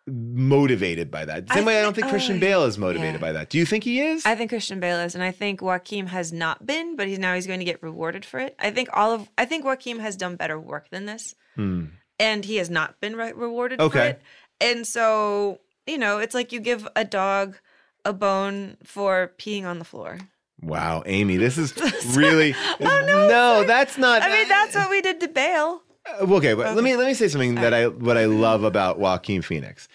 motivated 0.07 1.09
by 1.09 1.25
that. 1.25 1.49
Same 1.51 1.65
way 1.65 1.79
I 1.79 1.81
don't 1.81 1.95
think 1.95 2.09
Christian 2.09 2.39
Bale 2.39 2.63
is 2.63 2.77
motivated 2.77 3.15
yeah. 3.15 3.21
by 3.21 3.31
that. 3.31 3.49
Do 3.49 3.57
you 3.57 3.65
think 3.65 3.83
he 3.83 4.01
is? 4.01 4.25
I 4.25 4.35
think 4.35 4.49
Christian 4.49 4.79
Bale 4.79 4.99
is, 4.99 5.15
and 5.15 5.23
I 5.23 5.31
think 5.31 5.61
Joaquin 5.61 6.07
has 6.07 6.33
not 6.33 6.65
been, 6.65 6.95
but 6.95 7.07
he's 7.07 7.19
now 7.19 7.35
he's 7.35 7.47
going 7.47 7.59
to 7.59 7.65
get 7.65 7.81
rewarded 7.81 8.25
for 8.25 8.39
it. 8.39 8.55
I 8.59 8.71
think 8.71 8.89
all 8.93 9.11
of 9.11 9.29
I 9.37 9.45
think 9.45 9.63
Joaquin 9.65 9.99
has 9.99 10.15
done 10.15 10.35
better 10.35 10.59
work 10.59 10.89
than 10.89 11.05
this, 11.05 11.35
Hmm. 11.55 11.85
and 12.19 12.43
he 12.43 12.57
has 12.57 12.69
not 12.69 12.99
been 12.99 13.15
re- 13.15 13.33
rewarded 13.33 13.79
for 13.79 13.97
it. 13.97 14.21
And 14.59 14.85
so 14.85 15.59
you 15.87 15.97
know, 15.97 16.19
it's 16.19 16.33
like 16.33 16.51
you 16.51 16.59
give 16.59 16.87
a 16.95 17.05
dog 17.05 17.57
a 18.05 18.13
bone 18.13 18.77
for 18.83 19.33
peeing 19.37 19.65
on 19.65 19.79
the 19.79 19.85
floor. 19.85 20.19
Wow, 20.61 21.03
Amy, 21.05 21.37
this 21.37 21.57
is 21.57 21.73
really 22.15 22.55
oh, 22.79 23.03
no, 23.05 23.63
that's 23.65 23.97
not. 23.97 24.21
I 24.21 24.29
mean, 24.29 24.47
that's 24.47 24.75
what 24.75 24.89
we 24.89 25.01
did 25.01 25.19
to 25.21 25.27
Bale. 25.27 25.81
Uh, 26.07 26.25
okay, 26.35 26.53
but 26.53 26.75
let 26.75 26.83
me 26.83 26.95
let 26.95 27.07
me 27.07 27.13
say 27.13 27.27
something 27.27 27.55
that 27.55 27.73
I 27.73 27.87
what 27.87 28.17
I 28.17 28.25
love 28.25 28.63
about 28.63 28.99
Joaquin 28.99 29.41
Phoenix. 29.41 29.87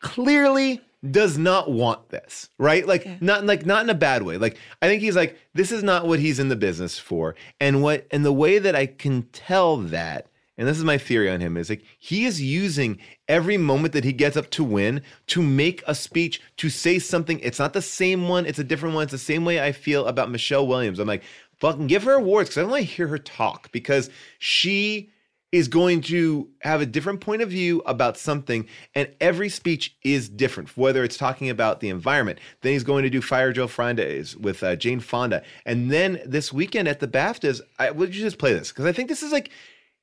Clearly 0.00 0.80
does 1.10 1.36
not 1.36 1.70
want 1.70 2.08
this, 2.10 2.48
right? 2.58 2.86
Like 2.86 3.22
not 3.22 3.44
like 3.44 3.66
not 3.66 3.82
in 3.82 3.90
a 3.90 3.94
bad 3.94 4.22
way. 4.22 4.38
Like 4.38 4.58
I 4.82 4.88
think 4.88 5.02
he's 5.02 5.16
like 5.16 5.38
this 5.54 5.72
is 5.72 5.82
not 5.82 6.06
what 6.06 6.18
he's 6.20 6.38
in 6.38 6.48
the 6.48 6.56
business 6.56 6.98
for. 6.98 7.34
And 7.60 7.82
what 7.82 8.06
and 8.10 8.24
the 8.24 8.32
way 8.32 8.58
that 8.58 8.74
I 8.74 8.86
can 8.86 9.22
tell 9.32 9.76
that 9.78 10.28
and 10.56 10.68
this 10.68 10.78
is 10.78 10.84
my 10.84 10.98
theory 10.98 11.30
on 11.30 11.40
him 11.40 11.56
is 11.56 11.68
like 11.68 11.84
he 11.98 12.24
is 12.24 12.40
using 12.40 12.98
every 13.28 13.56
moment 13.56 13.92
that 13.92 14.04
he 14.04 14.12
gets 14.12 14.36
up 14.36 14.50
to 14.50 14.64
win 14.64 15.02
to 15.26 15.42
make 15.42 15.82
a 15.86 15.94
speech 15.94 16.40
to 16.58 16.70
say 16.70 16.98
something 16.98 17.40
it's 17.40 17.58
not 17.58 17.72
the 17.72 17.82
same 17.82 18.28
one 18.28 18.46
it's 18.46 18.58
a 18.58 18.64
different 18.64 18.94
one 18.94 19.02
it's 19.02 19.12
the 19.12 19.18
same 19.18 19.44
way 19.44 19.60
i 19.60 19.72
feel 19.72 20.06
about 20.06 20.30
michelle 20.30 20.66
williams 20.66 20.98
i'm 20.98 21.08
like 21.08 21.24
fucking 21.58 21.86
give 21.86 22.04
her 22.04 22.12
awards 22.12 22.48
because 22.48 22.58
i 22.58 22.60
don't 22.62 22.70
want 22.70 22.82
to 22.82 22.92
hear 22.92 23.08
her 23.08 23.18
talk 23.18 23.70
because 23.72 24.10
she 24.38 25.10
is 25.54 25.68
going 25.68 26.00
to 26.00 26.48
have 26.60 26.80
a 26.80 26.86
different 26.86 27.20
point 27.20 27.40
of 27.42 27.48
view 27.48 27.80
about 27.86 28.16
something 28.16 28.66
and 28.94 29.08
every 29.20 29.48
speech 29.48 29.96
is 30.02 30.28
different 30.28 30.76
whether 30.76 31.04
it's 31.04 31.16
talking 31.16 31.48
about 31.48 31.80
the 31.80 31.88
environment 31.88 32.38
then 32.62 32.72
he's 32.72 32.84
going 32.84 33.02
to 33.02 33.10
do 33.10 33.22
fire 33.22 33.52
joe 33.52 33.66
fridays 33.66 34.36
with 34.36 34.62
uh, 34.62 34.74
jane 34.74 35.00
fonda 35.00 35.42
and 35.64 35.90
then 35.90 36.20
this 36.26 36.52
weekend 36.52 36.88
at 36.88 37.00
the 37.00 37.08
baftas 37.08 37.60
i 37.78 37.90
would 37.90 38.14
you 38.14 38.22
just 38.22 38.38
play 38.38 38.52
this 38.52 38.70
because 38.70 38.84
i 38.84 38.92
think 38.92 39.08
this 39.08 39.22
is 39.22 39.32
like 39.32 39.50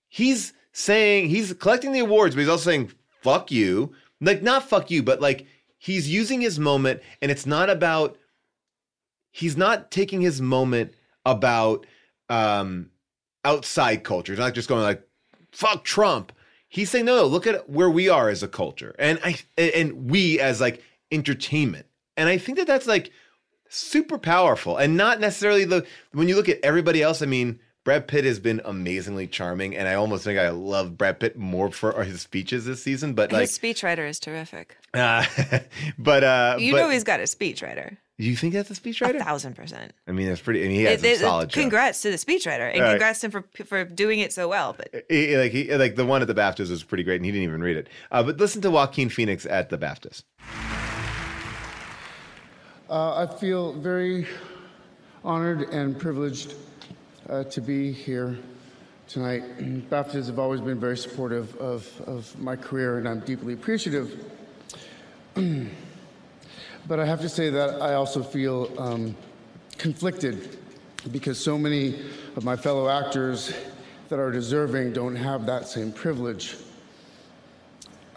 he's 0.08 0.54
saying 0.74 1.30
he's 1.30 1.54
collecting 1.54 1.91
the 1.91 1.99
awards, 1.99 2.36
but 2.36 2.41
he's 2.41 2.49
also 2.49 2.70
saying 2.70 2.91
"fuck 3.22 3.52
you," 3.52 3.93
like 4.20 4.41
not 4.41 4.68
"fuck 4.68 4.91
you," 4.91 5.04
but 5.04 5.22
like 5.22 5.45
he's 5.78 6.10
using 6.10 6.41
his 6.41 6.60
moment, 6.60 7.02
and 7.22 7.32
it's 7.32 7.45
not 7.45 7.70
about. 7.70 8.18
He's 9.34 9.56
not 9.56 9.91
taking 9.91 10.22
his 10.22 10.41
moment 10.41 10.93
about 11.26 11.86
um 12.30 12.89
outside 13.45 14.04
culture. 14.04 14.34
He's 14.34 14.39
not 14.39 14.54
just 14.54 14.70
going 14.70 14.84
like 14.84 15.04
"fuck 15.52 15.84
Trump." 15.84 16.32
He's 16.68 16.89
saying, 16.89 17.06
"No, 17.06 17.16
no, 17.16 17.26
look 17.26 17.45
at 17.47 17.70
where 17.70 17.89
we 17.89 18.08
are 18.10 18.30
as 18.30 18.43
a 18.43 18.47
culture, 18.47 18.95
and 18.97 19.20
I 19.24 19.38
and 19.58 20.10
we 20.10 20.39
as 20.39 20.62
like 20.62 20.84
entertainment." 21.12 21.86
And 22.18 22.30
I 22.30 22.38
think 22.38 22.58
that 22.58 22.68
that's 22.68 22.88
like 22.88 23.12
super 23.70 24.18
powerful, 24.18 24.78
and 24.78 24.97
not 24.97 25.20
necessarily 25.20 25.66
the 25.66 25.86
when 26.14 26.28
you 26.28 26.36
look 26.36 26.49
at 26.49 26.60
everybody 26.64 27.02
else. 27.02 27.22
I 27.22 27.26
mean. 27.26 27.60
Brad 27.84 28.08
Pitt 28.08 28.26
has 28.26 28.38
been 28.39 28.62
amazingly 28.64 29.26
charming, 29.26 29.76
and 29.76 29.88
I 29.88 29.95
almost 29.95 30.24
think 30.24 30.38
I 30.38 30.49
love 30.49 30.99
Brad 30.99 31.20
Pitt 31.20 31.36
more 31.36 31.72
for 31.72 32.04
his 32.04 32.22
speeches 32.22 32.64
this 32.64 32.84
season. 32.84 33.16
But 33.16 33.32
like, 33.32 33.41
His 33.41 33.58
speechwriter 33.58 34.08
is 34.08 34.20
terrific. 34.20 34.78
uh, 34.93 35.26
but 35.97 36.24
uh, 36.24 36.58
You 36.60 36.74
but 36.74 36.78
know 36.78 36.89
he's 36.91 37.04
got 37.04 37.22
a 37.22 37.24
speechwriter. 37.24 37.97
You 38.18 38.36
think 38.36 38.53
that's 38.53 38.70
a 38.70 38.74
A 38.74 38.76
speechwriter? 38.76 39.20
thousand 39.20 39.55
percent. 39.55 39.93
I 40.07 40.12
mean, 40.12 40.28
that's 40.28 40.41
pretty. 40.41 40.64
I 40.64 40.68
mean, 40.68 40.76
he 40.78 40.84
has 40.84 41.03
It- 41.03 41.07
it- 41.07 41.20
solid. 41.20 41.49
jokes. 41.49 41.55
congrats 41.62 42.01
to 42.03 42.12
the 42.12 42.18
speechwriter, 42.18 42.72
and 42.72 42.78
All 42.82 42.88
right. 42.88 42.89
congrats 42.93 43.20
to 43.22 43.28
him 43.28 43.32
for 43.32 43.45
for 43.66 43.84
doing 43.86 44.20
it 44.20 44.32
so 44.34 44.47
well. 44.47 44.74
But 44.78 45.05
He- 45.09 45.36
like 45.38 45.51
he, 45.51 45.74
like 45.76 45.95
the 45.95 46.05
one 46.05 46.22
at 46.22 46.28
the 46.28 46.36
BAFTAs 46.36 46.70
was 46.70 46.84
pretty 46.84 47.03
great, 47.03 47.16
and 47.18 47.26
he 47.26 47.32
didn't 47.32 47.43
even 47.47 47.62
read 47.64 47.78
it. 47.78 47.88
Uh, 48.12 48.22
but 48.24 48.38
listen 48.38 48.62
to 48.62 48.70
Joaquin 48.72 49.09
Phoenix 49.09 49.45
at 49.45 49.70
the 49.70 49.78
BAFTAs. 49.78 50.24
Uh, 52.89 53.26
I 53.26 53.39
feel 53.39 53.74
very 53.74 54.28
honored 55.24 55.62
and 55.70 55.97
privileged 55.97 56.55
uh, 57.30 57.43
to 57.45 57.62
be 57.62 57.91
here 57.91 58.38
tonight. 59.07 59.43
BAFTAs 59.89 60.28
have 60.28 60.39
always 60.39 60.59
been 60.62 60.80
very 60.80 60.97
supportive 60.97 61.55
of, 61.57 61.88
of 62.05 62.38
my 62.39 62.55
career, 62.55 62.97
and 62.97 63.07
I'm 63.07 63.22
deeply 63.22 63.53
appreciative. 63.53 64.20
but 66.88 66.99
I 66.99 67.05
have 67.05 67.21
to 67.21 67.29
say 67.29 67.49
that 67.49 67.82
I 67.82 67.93
also 67.93 68.23
feel 68.23 68.71
um, 68.77 69.15
conflicted 69.77 70.57
because 71.11 71.39
so 71.39 71.57
many 71.57 71.99
of 72.36 72.43
my 72.43 72.55
fellow 72.55 72.89
actors 72.89 73.53
that 74.09 74.19
are 74.19 74.32
deserving 74.32 74.93
don't 74.93 75.15
have 75.15 75.45
that 75.45 75.67
same 75.67 75.91
privilege. 75.91 76.57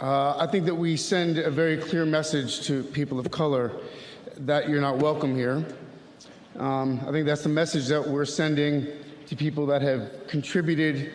Uh, 0.00 0.36
I 0.36 0.46
think 0.46 0.66
that 0.66 0.74
we 0.74 0.96
send 0.96 1.38
a 1.38 1.50
very 1.50 1.76
clear 1.76 2.04
message 2.04 2.66
to 2.66 2.82
people 2.82 3.18
of 3.18 3.30
color 3.30 3.72
that 4.38 4.68
you're 4.68 4.80
not 4.80 4.98
welcome 4.98 5.34
here. 5.34 5.64
Um, 6.58 7.00
I 7.06 7.12
think 7.12 7.26
that's 7.26 7.42
the 7.42 7.48
message 7.48 7.86
that 7.88 8.06
we're 8.06 8.24
sending 8.24 8.86
to 9.26 9.36
people 9.36 9.66
that 9.66 9.82
have 9.82 10.26
contributed 10.26 11.12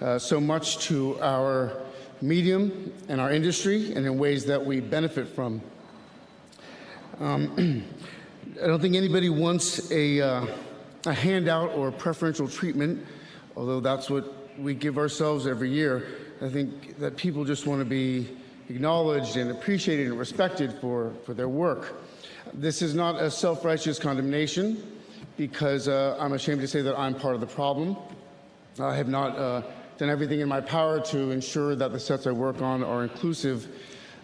uh, 0.00 0.18
so 0.18 0.40
much 0.40 0.78
to 0.86 1.20
our 1.20 1.82
medium 2.22 2.92
and 3.08 3.20
our 3.20 3.30
industry 3.30 3.92
and 3.92 4.06
in 4.06 4.18
ways 4.18 4.44
that 4.46 4.64
we 4.64 4.80
benefit 4.80 5.28
from. 5.28 5.60
Um, 7.20 7.84
I 8.62 8.66
don't 8.66 8.80
think 8.80 8.96
anybody 8.96 9.28
wants 9.28 9.90
a, 9.92 10.20
uh, 10.22 10.46
a 11.04 11.12
handout 11.12 11.72
or 11.72 11.92
preferential 11.92 12.48
treatment, 12.48 13.06
although 13.56 13.80
that's 13.80 14.08
what 14.08 14.58
we 14.58 14.74
give 14.74 14.96
ourselves 14.96 15.46
every 15.46 15.70
year. 15.70 16.06
I 16.40 16.48
think 16.48 16.98
that 16.98 17.18
people 17.18 17.44
just 17.44 17.66
want 17.66 17.80
to 17.80 17.84
be 17.84 18.38
acknowledged 18.70 19.36
and 19.36 19.50
appreciated 19.50 20.06
and 20.06 20.18
respected 20.18 20.72
for, 20.80 21.12
for 21.26 21.34
their 21.34 21.48
work. 21.48 22.00
This 22.54 22.80
is 22.80 22.94
not 22.94 23.20
a 23.20 23.30
self 23.30 23.66
righteous 23.66 23.98
condemnation 23.98 24.82
because 25.36 25.88
uh, 25.88 26.16
I'm 26.18 26.32
ashamed 26.32 26.62
to 26.62 26.68
say 26.68 26.80
that 26.80 26.98
I'm 26.98 27.14
part 27.14 27.34
of 27.34 27.42
the 27.42 27.46
problem. 27.46 27.98
I 28.78 28.96
have 28.96 29.08
not 29.08 29.36
uh, 29.36 29.62
done 29.98 30.08
everything 30.08 30.40
in 30.40 30.48
my 30.48 30.62
power 30.62 31.00
to 31.00 31.30
ensure 31.30 31.76
that 31.76 31.92
the 31.92 32.00
sets 32.00 32.26
I 32.26 32.32
work 32.32 32.62
on 32.62 32.82
are 32.82 33.02
inclusive, 33.02 33.68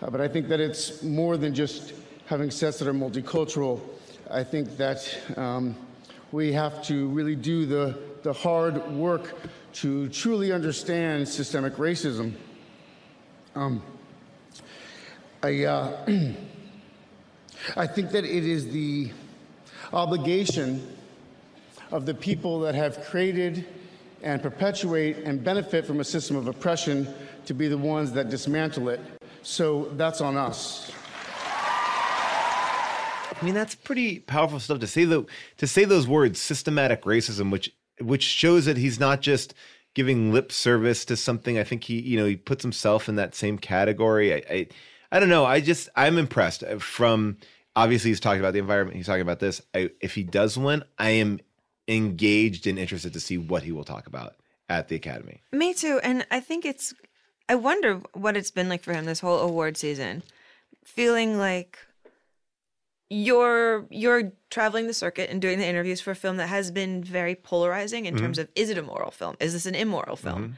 uh, 0.00 0.08
but 0.08 0.22
I 0.22 0.28
think 0.28 0.48
that 0.48 0.60
it's 0.60 1.02
more 1.02 1.36
than 1.36 1.54
just 1.54 1.92
having 2.26 2.50
sets 2.50 2.78
that 2.80 2.88
are 2.88 2.94
multicultural. 2.94 3.80
I 4.30 4.42
think 4.42 4.76
that 4.76 5.16
um, 5.36 5.76
we 6.32 6.52
have 6.52 6.82
to 6.84 7.08
really 7.08 7.36
do 7.36 7.66
the, 7.66 7.96
the 8.22 8.32
hard 8.32 8.90
work 8.90 9.34
to 9.74 10.08
truly 10.08 10.52
understand 10.52 11.28
systemic 11.28 11.74
racism. 11.76 12.34
Um, 13.54 13.82
I, 15.42 15.64
uh, 15.64 16.06
I 17.76 17.86
think 17.86 18.10
that 18.10 18.24
it 18.24 18.44
is 18.44 18.70
the 18.70 19.12
obligation 19.92 20.96
of 21.92 22.06
the 22.06 22.14
people 22.14 22.60
that 22.60 22.74
have 22.74 23.04
created 23.04 23.66
and 24.22 24.42
perpetuate 24.42 25.18
and 25.18 25.44
benefit 25.44 25.86
from 25.86 26.00
a 26.00 26.04
system 26.04 26.36
of 26.36 26.48
oppression 26.48 27.06
to 27.44 27.54
be 27.54 27.68
the 27.68 27.78
ones 27.78 28.10
that 28.12 28.28
dismantle 28.28 28.88
it. 28.88 29.00
So 29.42 29.92
that's 29.92 30.20
on 30.20 30.36
us. 30.36 30.90
I 33.40 33.44
mean, 33.44 33.54
that's 33.54 33.74
pretty 33.74 34.20
powerful 34.20 34.58
stuff 34.60 34.80
to 34.80 34.86
say. 34.86 35.04
The 35.04 35.26
to 35.58 35.66
say 35.66 35.84
those 35.84 36.06
words, 36.06 36.40
systematic 36.40 37.02
racism, 37.02 37.50
which 37.50 37.72
which 38.00 38.22
shows 38.22 38.64
that 38.64 38.76
he's 38.76 38.98
not 38.98 39.20
just 39.20 39.54
giving 39.94 40.32
lip 40.32 40.52
service 40.52 41.04
to 41.06 41.16
something. 41.16 41.58
I 41.58 41.64
think 41.64 41.84
he, 41.84 42.00
you 42.00 42.18
know, 42.18 42.26
he 42.26 42.36
puts 42.36 42.62
himself 42.62 43.08
in 43.08 43.16
that 43.16 43.34
same 43.34 43.58
category. 43.58 44.34
I, 44.34 44.42
I, 44.50 44.66
I 45.12 45.20
don't 45.20 45.28
know. 45.28 45.44
I 45.44 45.60
just 45.60 45.88
I'm 45.96 46.18
impressed 46.18 46.62
uh, 46.62 46.78
from. 46.78 47.38
Obviously, 47.74 48.10
he's 48.10 48.20
talking 48.20 48.40
about 48.40 48.54
the 48.54 48.58
environment. 48.58 48.96
He's 48.96 49.04
talking 49.04 49.20
about 49.20 49.38
this. 49.38 49.60
I, 49.74 49.90
if 50.00 50.14
he 50.14 50.22
does 50.22 50.56
win, 50.56 50.82
I 50.98 51.10
am 51.10 51.40
engaged 51.88 52.66
and 52.66 52.78
interested 52.78 53.12
to 53.12 53.20
see 53.20 53.36
what 53.36 53.62
he 53.62 53.72
will 53.72 53.84
talk 53.84 54.06
about 54.06 54.34
at 54.68 54.88
the 54.88 54.96
Academy. 54.96 55.42
Me 55.52 55.74
too. 55.74 56.00
And 56.02 56.26
I 56.30 56.40
think 56.40 56.64
it's, 56.64 56.94
I 57.50 57.54
wonder 57.54 58.00
what 58.14 58.36
it's 58.36 58.50
been 58.50 58.70
like 58.70 58.82
for 58.82 58.94
him 58.94 59.04
this 59.04 59.20
whole 59.20 59.40
award 59.40 59.76
season. 59.76 60.22
Feeling 60.84 61.38
like 61.38 61.78
you're 63.08 63.86
you're 63.90 64.32
traveling 64.50 64.86
the 64.86 64.94
circuit 64.94 65.30
and 65.30 65.40
doing 65.40 65.58
the 65.58 65.66
interviews 65.66 66.00
for 66.00 66.10
a 66.10 66.16
film 66.16 66.36
that 66.38 66.48
has 66.48 66.70
been 66.70 67.04
very 67.04 67.34
polarizing 67.34 68.06
in 68.06 68.14
Mm-hmm. 68.14 68.24
terms 68.24 68.38
of 68.38 68.48
is 68.54 68.70
it 68.70 68.78
a 68.78 68.82
moral 68.82 69.10
film? 69.10 69.36
Is 69.40 69.52
this 69.52 69.66
an 69.66 69.74
immoral 69.74 70.16
film? 70.16 70.56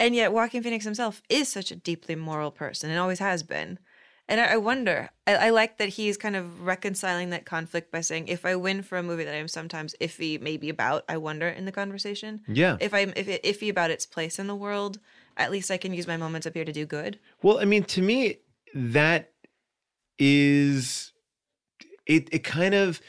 And 0.00 0.14
yet 0.14 0.32
Joaquin 0.32 0.62
Phoenix 0.62 0.84
himself 0.84 1.22
is 1.28 1.48
such 1.48 1.72
a 1.72 1.76
deeply 1.76 2.14
moral 2.14 2.52
person 2.52 2.88
and 2.90 3.00
always 3.00 3.18
has 3.18 3.42
been. 3.42 3.80
And 4.28 4.40
I, 4.40 4.52
I 4.52 4.56
wonder, 4.58 5.08
I, 5.26 5.34
I 5.46 5.50
like 5.50 5.78
that 5.78 5.88
he's 5.88 6.16
kind 6.16 6.36
of 6.36 6.62
reconciling 6.62 7.30
that 7.30 7.46
conflict 7.46 7.90
by 7.90 8.02
saying, 8.02 8.28
if 8.28 8.44
I 8.44 8.54
win 8.56 8.82
for 8.82 8.98
a 8.98 9.02
movie 9.02 9.24
that 9.24 9.34
I'm 9.34 9.48
sometimes 9.48 9.96
iffy, 10.00 10.40
maybe 10.40 10.68
about, 10.68 11.04
I 11.08 11.16
wonder 11.16 11.48
in 11.48 11.64
the 11.64 11.72
conversation. 11.72 12.42
Yeah. 12.46 12.76
If 12.78 12.92
I'm 12.94 13.12
if 13.16 13.26
iffy 13.26 13.70
about 13.70 13.90
its 13.90 14.06
place 14.06 14.38
in 14.38 14.46
the 14.46 14.54
world, 14.54 15.00
at 15.36 15.50
least 15.50 15.70
I 15.70 15.78
can 15.78 15.94
use 15.94 16.06
my 16.06 16.18
moments 16.18 16.46
up 16.46 16.54
here 16.54 16.66
to 16.66 16.72
do 16.72 16.84
good. 16.84 17.18
Well, 17.42 17.58
I 17.58 17.64
mean, 17.64 17.84
to 17.84 18.02
me, 18.02 18.36
that 18.74 19.32
is 20.18 21.12
it. 22.08 22.28
It 22.32 22.44
kind 22.44 22.74
of 22.74 23.00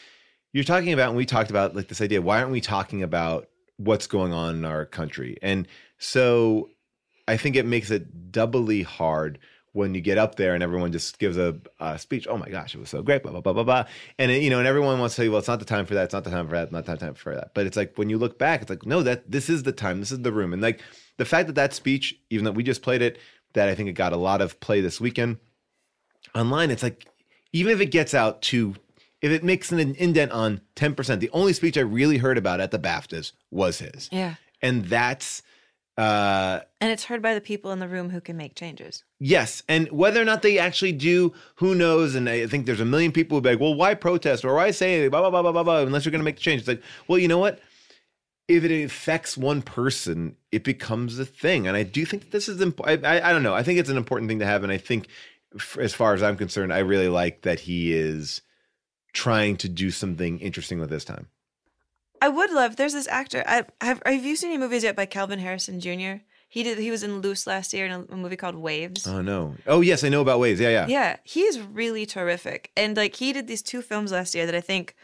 you're 0.54 0.64
talking 0.64 0.94
about, 0.94 1.10
and 1.10 1.18
we 1.18 1.26
talked 1.26 1.50
about 1.50 1.76
like 1.76 1.88
this 1.88 2.02
idea. 2.02 2.22
Why 2.22 2.40
aren't 2.40 2.52
we 2.52 2.62
talking 2.62 3.04
about 3.04 3.48
what's 3.78 4.08
going 4.08 4.34
on 4.34 4.56
in 4.56 4.66
our 4.66 4.86
country? 4.86 5.38
And 5.42 5.68
so, 5.98 6.70
I 7.28 7.38
think 7.38 7.56
it 7.56 7.66
makes 7.66 7.92
it 7.92 8.32
doubly 8.32 8.82
hard 8.84 9.40
when 9.74 9.94
you 9.94 10.02
get 10.02 10.18
up 10.18 10.36
there 10.36 10.56
and 10.56 10.64
everyone 10.64 10.92
just 10.92 11.20
gives 11.20 11.38
a, 11.38 11.56
a 11.80 12.00
speech. 12.00 12.28
Oh 12.28 12.38
my 12.38 12.50
gosh, 12.50 12.74
it 12.74 12.80
was 12.80 12.90
so 12.90 13.02
great, 13.02 13.22
blah 13.24 13.32
blah 13.32 13.42
blah 13.42 13.54
blah 13.54 13.64
blah. 13.64 13.86
And 14.18 14.32
it, 14.32 14.42
you 14.42 14.50
know, 14.50 14.58
and 14.58 14.68
everyone 14.68 15.00
wants 15.00 15.16
to 15.16 15.22
say, 15.22 15.30
well, 15.30 15.40
it's 15.40 15.48
not 15.48 15.60
the 15.60 15.66
time 15.66 15.86
for 15.86 15.94
that. 15.94 16.06
It's 16.06 16.14
not 16.14 16.24
the 16.24 16.32
time 16.32 16.48
for 16.48 16.56
that. 16.56 16.72
Not 16.72 16.86
the 16.86 16.98
time 16.98 17.14
for 17.14 17.36
that. 17.36 17.52
But 17.54 17.68
it's 17.68 17.78
like 17.78 17.98
when 17.98 18.10
you 18.10 18.18
look 18.18 18.40
back, 18.40 18.62
it's 18.62 18.70
like 18.70 18.86
no, 18.86 19.04
that 19.04 19.30
this 19.30 19.50
is 19.50 19.64
the 19.64 19.72
time. 19.72 20.00
This 20.00 20.12
is 20.12 20.22
the 20.22 20.32
room. 20.32 20.54
And 20.54 20.62
like 20.62 20.82
the 21.18 21.26
fact 21.26 21.48
that 21.48 21.56
that 21.56 21.74
speech, 21.74 22.16
even 22.30 22.46
though 22.46 22.52
we 22.52 22.64
just 22.64 22.82
played 22.82 23.02
it, 23.02 23.20
that 23.54 23.70
I 23.70 23.76
think 23.76 23.90
it 23.90 23.94
got 23.94 24.14
a 24.14 24.18
lot 24.18 24.42
of 24.42 24.60
play 24.60 24.82
this 24.82 25.00
weekend 25.00 25.38
online. 26.34 26.72
It's 26.72 26.84
like 26.84 27.08
even 27.54 27.72
if 27.72 27.82
it 27.82 27.88
gets 27.88 28.14
out 28.14 28.42
to 28.44 28.76
if 29.22 29.32
it 29.32 29.44
makes 29.44 29.72
an 29.72 29.80
indent 29.80 30.32
on 30.32 30.62
10%, 30.76 31.20
the 31.20 31.30
only 31.32 31.54
speech 31.54 31.78
I 31.78 31.82
really 31.82 32.18
heard 32.18 32.38
about 32.38 32.60
at 32.62 32.72
the 32.72 32.80
BAFTAs 32.80 33.32
was 33.52 33.80
his. 33.80 34.10
Yeah. 34.12 34.36
And 34.62 34.86
that's 34.86 35.42
uh 35.98 36.62
And 36.80 36.92
it's 36.92 37.04
heard 37.06 37.22
by 37.22 37.34
the 37.34 37.42
people 37.42 37.72
in 37.74 37.80
the 37.80 37.88
room 37.88 38.10
who 38.10 38.22
can 38.22 38.38
make 38.38 38.56
changes. 38.56 39.04
yes. 39.20 39.64
And 39.68 39.92
whether 39.92 40.22
or 40.22 40.26
not 40.26 40.42
they 40.42 40.58
actually 40.58 40.94
do, 40.94 41.34
who 41.56 41.76
knows? 41.76 42.16
And 42.16 42.30
I 42.30 42.48
think 42.48 42.66
there's 42.66 42.80
a 42.80 42.86
million 42.86 43.12
people 43.12 43.38
who 43.38 43.42
be 43.42 43.50
like, 43.52 43.60
well, 43.60 43.76
why 43.76 43.94
protest 43.96 44.46
or 44.46 44.54
why 44.56 44.72
say 44.72 44.94
anything, 44.94 45.10
blah, 45.10 45.22
blah, 45.22 45.30
blah, 45.30 45.42
blah, 45.42 45.52
blah, 45.52 45.64
blah, 45.64 45.80
unless 45.82 46.06
you're 46.06 46.12
gonna 46.14 46.24
make 46.24 46.38
the 46.38 46.42
change. 46.42 46.60
It's 46.62 46.68
like, 46.70 46.82
well, 47.08 47.20
you 47.20 47.28
know 47.28 47.38
what? 47.40 47.60
If 48.48 48.64
it 48.64 48.84
affects 48.86 49.38
one 49.38 49.62
person, 49.62 50.36
it 50.52 50.64
becomes 50.64 51.20
a 51.20 51.26
thing. 51.26 51.68
And 51.68 51.76
I 51.78 51.84
do 51.84 52.06
think 52.06 52.24
that 52.24 52.32
this 52.32 52.48
is 52.50 52.62
important. 52.62 53.06
I, 53.06 53.20
I, 53.20 53.30
I 53.30 53.34
don't 53.34 53.44
know. 53.44 53.54
I 53.54 53.62
think 53.64 53.78
it's 53.80 53.90
an 53.90 53.98
important 53.98 54.30
thing 54.30 54.40
to 54.40 54.46
have. 54.46 54.64
And 54.64 54.72
I 54.72 54.78
think 54.78 55.08
f- 55.56 55.78
as 55.78 55.94
far 55.94 56.14
as 56.16 56.24
I'm 56.24 56.36
concerned, 56.38 56.74
I 56.74 56.80
really 56.80 57.10
like 57.10 57.42
that 57.44 57.60
he 57.60 57.94
is 57.94 58.42
trying 59.24 59.56
to 59.58 59.70
do 59.70 59.92
something 59.92 60.40
interesting 60.40 60.80
with 60.80 60.90
this 60.90 61.06
time. 61.06 61.28
I 62.22 62.30
would 62.30 62.52
love. 62.52 62.76
There's 62.76 62.94
this 62.94 63.08
actor. 63.08 63.44
I 63.48 63.66
have. 63.82 64.02
Have 64.06 64.26
you 64.26 64.36
seen 64.36 64.50
any 64.52 64.58
movies 64.60 64.84
yet 64.84 64.96
by 64.96 65.06
Kelvin 65.06 65.40
Harrison 65.40 65.80
Jr.? 65.80 66.24
He 66.52 66.64
did. 66.64 66.78
He 66.80 66.92
was 66.92 67.04
in 67.04 67.22
Luce 67.22 67.46
last 67.48 67.74
year 67.74 67.86
in 67.86 67.92
a, 67.92 68.02
a 68.14 68.16
movie 68.18 68.36
called 68.36 68.56
Waves. 68.56 69.06
Oh 69.08 69.22
no. 69.22 69.56
Oh 69.68 69.82
yes, 69.82 70.04
I 70.04 70.10
know 70.10 70.22
about 70.22 70.40
Waves. 70.40 70.60
Yeah, 70.60 70.70
yeah. 70.70 70.88
Yeah, 70.88 71.16
he 71.24 71.42
is 71.42 71.60
really 71.60 72.06
terrific. 72.06 72.72
And 72.76 72.98
like 72.98 73.16
he 73.16 73.32
did 73.34 73.48
these 73.48 73.62
two 73.62 73.82
films 73.82 74.12
last 74.12 74.34
year 74.36 74.46
that 74.48 74.56
I 74.56 74.62
think 74.62 74.96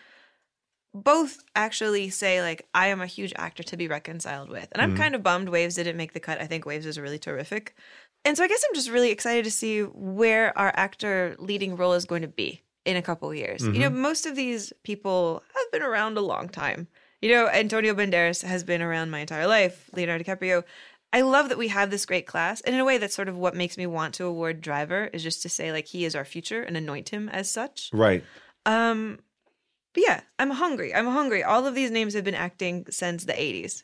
both 0.94 1.40
actually 1.56 2.10
say 2.10 2.42
like 2.42 2.68
I 2.74 2.88
am 2.88 3.02
a 3.02 3.06
huge 3.06 3.34
actor 3.38 3.64
to 3.64 3.78
be 3.78 3.88
reconciled 3.88 4.50
with. 4.50 4.68
And 4.72 4.82
I'm 4.82 4.94
Mhm. 4.94 4.98
kind 4.98 5.16
of 5.16 5.24
bummed 5.24 5.50
Waves 5.50 5.76
didn't 5.76 5.98
make 5.98 6.14
the 6.14 6.20
cut. 6.20 6.42
I 6.42 6.48
think 6.48 6.66
Waves 6.66 6.86
is 6.86 7.00
really 7.00 7.20
terrific. 7.20 7.76
And 8.24 8.36
so 8.36 8.44
I 8.44 8.48
guess 8.48 8.64
I'm 8.68 8.74
just 8.76 8.90
really 8.90 9.12
excited 9.12 9.46
to 9.46 9.52
see 9.52 9.82
where 9.82 10.58
our 10.58 10.72
actor 10.76 11.36
leading 11.38 11.76
role 11.76 11.94
is 11.94 12.06
going 12.06 12.24
to 12.24 12.28
be 12.28 12.64
in 12.86 12.96
a 12.96 13.02
couple 13.02 13.34
years. 13.34 13.62
You 13.64 13.72
know, 13.80 13.90
Mhm. 13.90 13.96
most 13.96 14.26
of 14.26 14.36
these 14.36 14.72
people 14.84 15.44
have 15.56 15.72
been 15.72 15.82
around 15.82 16.18
a 16.18 16.22
long 16.22 16.48
time. 16.50 16.88
You 17.22 17.32
know, 17.32 17.48
Antonio 17.48 17.94
Banderas 17.96 18.44
has 18.44 18.64
been 18.64 18.82
around 18.82 19.10
my 19.10 19.20
entire 19.20 19.48
life, 19.48 19.90
Leonardo 19.94 20.24
DiCaprio. 20.24 20.64
I 21.12 21.22
love 21.22 21.50
that 21.50 21.58
we 21.58 21.70
have 21.70 21.90
this 21.92 22.06
great 22.06 22.28
class. 22.28 22.62
And 22.62 22.76
in 22.76 22.82
a 22.82 22.86
way, 22.86 22.98
that's 22.98 23.16
sort 23.16 23.30
of 23.30 23.38
what 23.38 23.56
makes 23.56 23.78
me 23.78 23.88
want 23.88 24.14
to 24.16 24.26
award 24.26 24.62
Driver 24.62 25.10
is 25.14 25.24
just 25.24 25.42
to 25.44 25.50
say, 25.50 25.72
like, 25.72 25.88
he 25.88 26.06
is 26.06 26.14
our 26.16 26.26
future 26.26 26.62
and 26.62 26.76
anoint 26.78 27.10
him 27.10 27.30
as 27.30 27.50
such. 27.50 27.90
Right. 27.94 28.24
Um, 28.66 29.20
but 29.94 30.04
yeah, 30.04 30.22
I'm 30.38 30.52
hungry. 30.52 30.94
I'm 30.94 31.08
hungry. 31.08 31.42
All 31.44 31.66
of 31.66 31.74
these 31.74 31.90
names 31.90 32.14
have 32.14 32.26
been 32.26 32.36
acting 32.36 32.86
since 32.90 33.24
the 33.26 33.34
80s. 33.34 33.84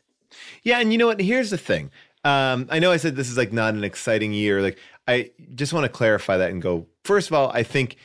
Yeah, 0.64 0.80
and 0.80 0.92
you 0.92 0.98
know 0.98 1.08
what? 1.08 1.22
Here's 1.22 1.50
the 1.50 1.58
thing. 1.58 1.90
Um, 2.24 2.68
I 2.70 2.80
know 2.80 2.92
I 2.92 2.98
said 2.98 3.16
this 3.16 3.30
is 3.30 3.38
like 3.38 3.52
not 3.54 3.74
an 3.74 3.84
exciting 3.84 4.34
year. 4.34 4.62
Like, 4.62 4.78
I 5.08 5.32
just 5.56 5.74
want 5.74 5.86
to 5.86 5.90
clarify 5.90 6.38
that 6.38 6.52
and 6.52 6.62
go. 6.62 6.86
First 7.04 7.30
of 7.30 7.34
all, 7.34 7.50
I 7.54 7.64
think 7.64 7.96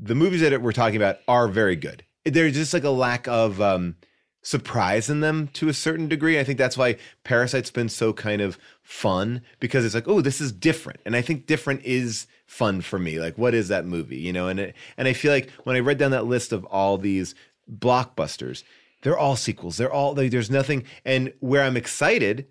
the 0.00 0.14
movies 0.14 0.40
that 0.40 0.62
we're 0.62 0.72
talking 0.72 0.96
about 0.96 1.18
are 1.28 1.48
very 1.48 1.76
good. 1.76 2.04
There's 2.24 2.54
just 2.54 2.74
like 2.74 2.84
a 2.84 2.90
lack 2.90 3.26
of 3.28 3.60
um, 3.60 3.96
surprise 4.42 5.10
in 5.10 5.20
them 5.20 5.48
to 5.54 5.68
a 5.68 5.74
certain 5.74 6.08
degree. 6.08 6.38
I 6.38 6.44
think 6.44 6.58
that's 6.58 6.78
why 6.78 6.96
Parasite's 7.24 7.70
been 7.70 7.88
so 7.88 8.12
kind 8.12 8.40
of 8.40 8.58
fun 8.82 9.42
because 9.58 9.84
it's 9.84 9.94
like, 9.94 10.08
oh, 10.08 10.20
this 10.20 10.40
is 10.40 10.52
different, 10.52 11.00
and 11.04 11.14
I 11.14 11.22
think 11.22 11.46
different 11.46 11.82
is 11.84 12.26
fun 12.46 12.80
for 12.80 12.98
me. 12.98 13.20
Like, 13.20 13.38
what 13.38 13.54
is 13.54 13.68
that 13.68 13.86
movie? 13.86 14.18
You 14.18 14.32
know, 14.32 14.48
and 14.48 14.60
it, 14.60 14.76
and 14.96 15.06
I 15.06 15.12
feel 15.12 15.32
like 15.32 15.50
when 15.64 15.76
I 15.76 15.80
read 15.80 15.98
down 15.98 16.10
that 16.12 16.26
list 16.26 16.52
of 16.52 16.64
all 16.66 16.98
these 16.98 17.34
blockbusters, 17.70 18.64
they're 19.02 19.18
all 19.18 19.36
sequels. 19.36 19.76
They're 19.76 19.92
all 19.92 20.14
there's 20.14 20.50
nothing. 20.50 20.84
And 21.04 21.32
where 21.40 21.62
I'm 21.62 21.76
excited, 21.76 22.46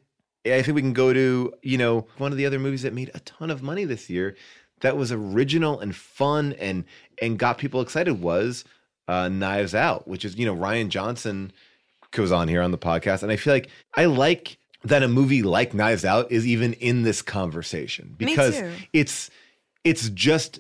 I 0.46 0.62
think 0.62 0.76
we 0.76 0.82
can 0.82 0.94
go 0.94 1.14
to 1.14 1.54
you 1.62 1.78
know 1.78 2.08
one 2.18 2.32
of 2.32 2.38
the 2.38 2.46
other 2.46 2.60
movies 2.60 2.84
that 2.84 2.94
made 2.94 3.12
a 3.14 3.20
ton 3.22 3.52
of 3.52 3.62
money 3.62 3.86
this 3.86 4.10
year 4.10 4.36
that 4.82 4.98
was 4.98 5.12
original 5.12 5.80
and 5.80 5.96
fun 5.96 6.54
and 6.54 6.86
and 7.22 7.38
got 7.38 7.58
people 7.58 7.82
excited 7.82 8.22
was 8.22 8.64
uh, 9.08 9.28
Knives 9.28 9.74
Out, 9.74 10.08
which 10.08 10.24
is 10.26 10.38
you 10.38 10.46
know 10.46 10.56
Rian 10.56 10.90
Johnson 10.90 11.52
goes 12.12 12.32
on 12.32 12.48
here 12.48 12.62
on 12.62 12.72
the 12.72 12.78
podcast, 12.78 13.24
and 13.24 13.32
I 13.32 13.36
feel 13.36 13.54
like 13.54 13.70
I 13.96 14.06
like 14.06 14.58
that 14.84 15.04
a 15.04 15.08
movie 15.08 15.44
like 15.44 15.74
Knives 15.74 16.06
Out 16.06 16.32
is 16.32 16.48
even 16.48 16.74
in 16.74 17.04
this 17.04 17.22
conversation 17.22 18.14
because 18.18 18.62
it's 18.94 19.30
it's 19.84 20.10
just 20.10 20.60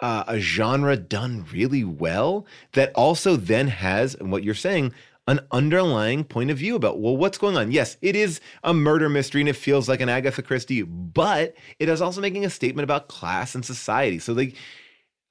uh, 0.00 0.24
a 0.26 0.38
genre 0.38 0.96
done 0.96 1.44
really 1.52 1.84
well 1.84 2.46
that 2.72 2.92
also 2.94 3.36
then 3.36 3.68
has 3.68 4.14
and 4.14 4.32
what 4.32 4.44
you're 4.44 4.54
saying 4.54 4.92
an 5.26 5.40
underlying 5.50 6.22
point 6.22 6.50
of 6.50 6.58
view 6.58 6.76
about 6.76 7.00
well 7.00 7.16
what's 7.16 7.38
going 7.38 7.56
on 7.56 7.72
yes 7.72 7.96
it 8.02 8.14
is 8.14 8.40
a 8.62 8.74
murder 8.74 9.08
mystery 9.08 9.40
and 9.40 9.48
it 9.48 9.56
feels 9.56 9.88
like 9.88 10.00
an 10.00 10.08
agatha 10.08 10.42
christie 10.42 10.82
but 10.82 11.54
it 11.78 11.88
is 11.88 12.02
also 12.02 12.20
making 12.20 12.44
a 12.44 12.50
statement 12.50 12.84
about 12.84 13.08
class 13.08 13.54
and 13.54 13.64
society 13.64 14.18
so 14.18 14.32
like 14.32 14.54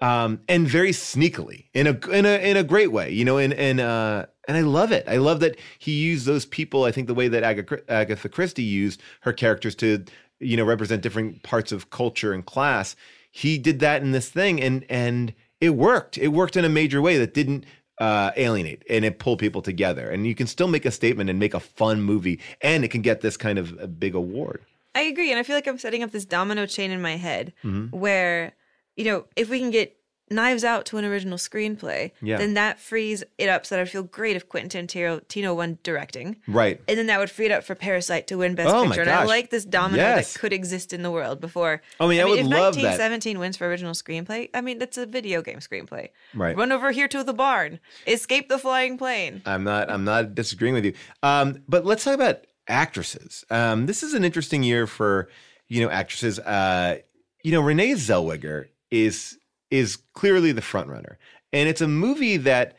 um 0.01 0.39
and 0.49 0.67
very 0.67 0.91
sneakily 0.91 1.65
in 1.73 1.85
a 1.87 1.91
in 2.09 2.25
a 2.25 2.49
in 2.49 2.57
a 2.57 2.63
great 2.63 2.91
way 2.91 3.11
you 3.11 3.23
know 3.23 3.37
and 3.37 3.53
and 3.53 3.79
uh 3.79 4.25
and 4.47 4.57
I 4.57 4.61
love 4.61 4.91
it. 4.91 5.07
I 5.07 5.17
love 5.17 5.39
that 5.39 5.57
he 5.79 5.91
used 5.91 6.25
those 6.25 6.45
people. 6.45 6.83
I 6.83 6.91
think 6.91 7.07
the 7.07 7.13
way 7.13 7.27
that 7.27 7.43
Agatha, 7.43 7.79
Agatha 7.89 8.29
Christie 8.29 8.63
used 8.63 9.01
her 9.21 9.33
characters 9.33 9.75
to, 9.75 10.03
you 10.39 10.57
know, 10.57 10.65
represent 10.65 11.01
different 11.01 11.43
parts 11.43 11.71
of 11.71 11.89
culture 11.89 12.33
and 12.33 12.45
class. 12.45 12.95
He 13.31 13.57
did 13.57 13.79
that 13.79 14.01
in 14.01 14.11
this 14.11 14.29
thing, 14.29 14.61
and 14.61 14.85
and 14.89 15.33
it 15.61 15.71
worked. 15.71 16.17
It 16.17 16.29
worked 16.29 16.57
in 16.57 16.65
a 16.65 16.69
major 16.69 17.01
way 17.01 17.17
that 17.17 17.33
didn't 17.33 17.65
uh, 17.99 18.31
alienate, 18.35 18.83
and 18.89 19.05
it 19.05 19.19
pull 19.19 19.37
people 19.37 19.61
together. 19.61 20.09
And 20.09 20.25
you 20.25 20.35
can 20.35 20.47
still 20.47 20.67
make 20.67 20.85
a 20.85 20.91
statement 20.91 21.29
and 21.29 21.39
make 21.39 21.53
a 21.53 21.59
fun 21.59 22.01
movie, 22.01 22.39
and 22.61 22.83
it 22.83 22.89
can 22.89 23.01
get 23.01 23.21
this 23.21 23.37
kind 23.37 23.59
of 23.59 23.77
a 23.79 23.87
big 23.87 24.15
award. 24.15 24.65
I 24.95 25.01
agree. 25.01 25.31
And 25.31 25.39
I 25.39 25.43
feel 25.43 25.55
like 25.55 25.67
I'm 25.67 25.77
setting 25.77 26.03
up 26.03 26.11
this 26.11 26.25
domino 26.25 26.65
chain 26.65 26.91
in 26.91 27.01
my 27.01 27.17
head 27.17 27.53
Mhm. 27.63 27.91
where, 27.91 28.53
you 28.95 29.05
know, 29.05 29.25
if 29.35 29.49
we 29.49 29.59
can 29.59 29.71
get 29.71 29.95
Knives 30.34 30.63
Out 30.63 30.86
to 30.88 30.97
an 30.97 31.05
original 31.05 31.38
screenplay, 31.38 32.11
Yeah. 32.21 32.38
then 32.38 32.53
that 32.55 32.79
frees 32.79 33.23
it 33.38 33.47
up 33.49 33.65
so 33.65 33.75
that 33.75 33.81
I'd 33.81 33.89
feel 33.89 34.03
great 34.03 34.36
if 34.36 34.49
Quentin 34.49 34.88
Tarantino 34.88 35.55
won 35.55 35.77
directing. 35.84 36.38
Right. 36.47 36.81
And 36.88 36.97
then 36.97 37.07
that 37.07 37.19
would 37.19 37.29
free 37.29 37.45
it 37.45 37.51
up 37.51 37.63
for 37.63 37.75
Parasite 37.75 38.27
to 38.27 38.38
win 38.38 38.55
Best 38.55 38.69
Oh 38.73 38.84
my 38.84 38.88
Picture. 38.95 39.01
And 39.01 39.09
I 39.11 39.23
like 39.25 39.49
this 39.49 39.65
domino 39.65 40.01
Yes. 40.03 40.34
that 40.34 40.39
could 40.39 40.53
exist 40.53 40.93
in 40.93 41.03
the 41.03 41.11
world 41.11 41.39
before. 41.39 41.81
I 41.99 42.07
mean, 42.07 42.19
I 42.19 42.25
would 42.25 42.39
if 42.39 42.45
love 42.45 42.75
that. 42.75 42.84
1917 42.99 43.39
wins 43.39 43.57
for 43.57 43.67
original 43.67 43.93
screenplay, 43.93 44.49
I 44.53 44.61
mean, 44.61 44.79
that's 44.79 44.97
a 44.97 45.05
video 45.05 45.41
game 45.41 45.59
screenplay. 45.59 46.09
Right. 46.34 46.55
Run 46.57 46.71
over 46.71 46.91
here 46.91 47.07
to 47.07 47.23
the 47.23 47.34
barn. 47.34 47.79
Escape 48.07 48.49
the 48.49 48.57
flying 48.57 48.97
plane. 48.97 49.41
I'm 49.45 49.63
not. 49.63 49.89
I'm 49.89 50.03
not 50.03 50.36
disagreeing 50.36 50.73
with 50.73 50.86
you. 50.86 50.93
Um, 51.21 51.63
but 51.67 51.86
let's 51.86 52.03
talk 52.03 52.15
about 52.15 52.45
actresses. 52.67 53.45
Um, 53.49 53.86
this 53.86 54.03
is 54.03 54.13
an 54.13 54.23
interesting 54.23 54.63
year 54.63 54.88
for 54.88 55.29
you 55.67 55.81
know 55.81 55.89
actresses. 55.89 56.39
Uh, 56.39 56.97
you 57.43 57.51
know, 57.51 57.61
Renee 57.61 57.91
Zellweger 57.93 58.67
is 58.91 59.38
is 59.74 59.97
clearly 60.13 60.51
the 60.51 60.61
front 60.61 60.88
runner, 60.88 61.17
and 61.51 61.67
it's 61.67 61.82
a 61.82 61.88
movie 61.88 62.38
that 62.38 62.78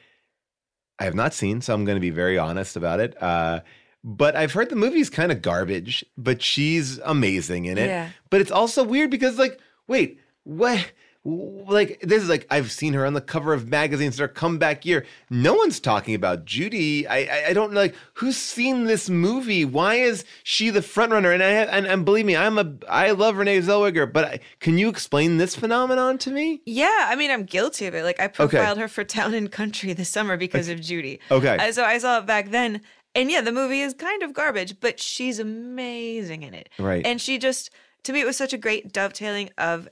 I 1.01 1.05
have 1.05 1.14
not 1.16 1.34
seen, 1.34 1.61
so 1.61 1.74
I'm 1.74 1.84
going 1.84 1.97
to 1.97 2.01
be 2.01 2.11
very 2.11 2.38
honest 2.38 2.76
about 2.76 3.01
it. 3.01 3.20
Uh, 3.20 3.61
but 4.05 4.36
I've 4.36 4.53
heard 4.53 4.70
the 4.70 4.76
movie's 4.76 5.11
kind 5.11 5.32
of 5.32 5.42
garbage, 5.42 6.05
but 6.16 6.40
she's 6.40 6.99
amazing 6.99 7.64
in 7.64 7.78
it. 7.78 7.88
Yeah. 7.88 8.11
But 8.30 8.42
it's 8.42 8.53
also 8.53 8.84
weird 8.84 9.11
because, 9.11 9.38
like, 9.38 9.59
wait, 9.88 10.20
what? 10.45 10.92
Like, 11.26 12.00
this 12.02 12.22
is 12.22 12.28
like 12.28 12.46
I've 12.50 12.70
seen 12.70 12.92
her 12.92 13.06
on 13.06 13.14
the 13.14 13.20
cover 13.22 13.54
of 13.54 13.68
magazines. 13.68 14.18
Their 14.18 14.28
comeback 14.28 14.84
year. 14.84 15.06
No 15.30 15.54
one's 15.54 15.80
talking 15.80 16.14
about 16.14 16.44
Judy. 16.44 17.06
I, 17.06 17.20
I, 17.20 17.44
I 17.48 17.52
don't 17.54 17.72
know, 17.72 17.80
like 17.80 17.94
who's 18.14 18.36
seen 18.36 18.84
this 18.84 19.08
movie. 19.08 19.64
Why 19.64 19.94
is 19.94 20.26
she 20.42 20.68
the 20.68 20.82
front 20.82 21.12
runner? 21.12 21.32
And 21.32 21.42
I 21.42 21.48
have, 21.48 21.68
and, 21.70 21.86
and 21.86 22.04
believe 22.04 22.26
me, 22.26 22.36
I'm 22.36 22.58
a 22.58 22.74
I 22.88 23.12
love 23.12 23.36
Renee 23.36 23.60
Zellweger. 23.60 24.12
But 24.12 24.24
I, 24.26 24.40
can 24.60 24.76
you 24.76 24.90
explain 24.90 25.38
this 25.38 25.56
phenomenon 25.56 26.18
to 26.18 26.30
me? 26.30 26.60
Yeah, 26.66 27.06
I 27.08 27.16
mean, 27.16 27.30
I'm 27.30 27.44
guilty 27.44 27.86
of 27.86 27.94
it. 27.94 28.04
Like, 28.04 28.20
I 28.20 28.28
profiled 28.28 28.76
her 28.76 28.88
for 28.88 29.02
Town 29.02 29.32
and 29.32 29.50
Country 29.50 29.94
this 29.94 30.10
summer 30.10 30.36
because 30.36 30.68
of 30.68 30.82
Judy. 30.82 31.20
Okay. 31.30 31.56
Uh, 31.56 31.72
so 31.72 31.84
I 31.84 31.96
saw 31.96 32.18
it 32.18 32.26
back 32.26 32.50
then. 32.50 32.82
And 33.14 33.30
yeah, 33.30 33.40
the 33.40 33.52
movie 33.52 33.80
is 33.80 33.94
kind 33.94 34.22
of 34.22 34.34
garbage, 34.34 34.78
but 34.78 35.00
she's 35.00 35.38
amazing 35.38 36.42
in 36.42 36.52
it. 36.52 36.68
Right. 36.78 37.06
And 37.06 37.18
she 37.18 37.38
just, 37.38 37.70
to 38.02 38.12
me, 38.12 38.20
it 38.20 38.26
was 38.26 38.36
such 38.36 38.52
a 38.52 38.58
great 38.58 38.92
dovetailing 38.92 39.48
of, 39.56 39.88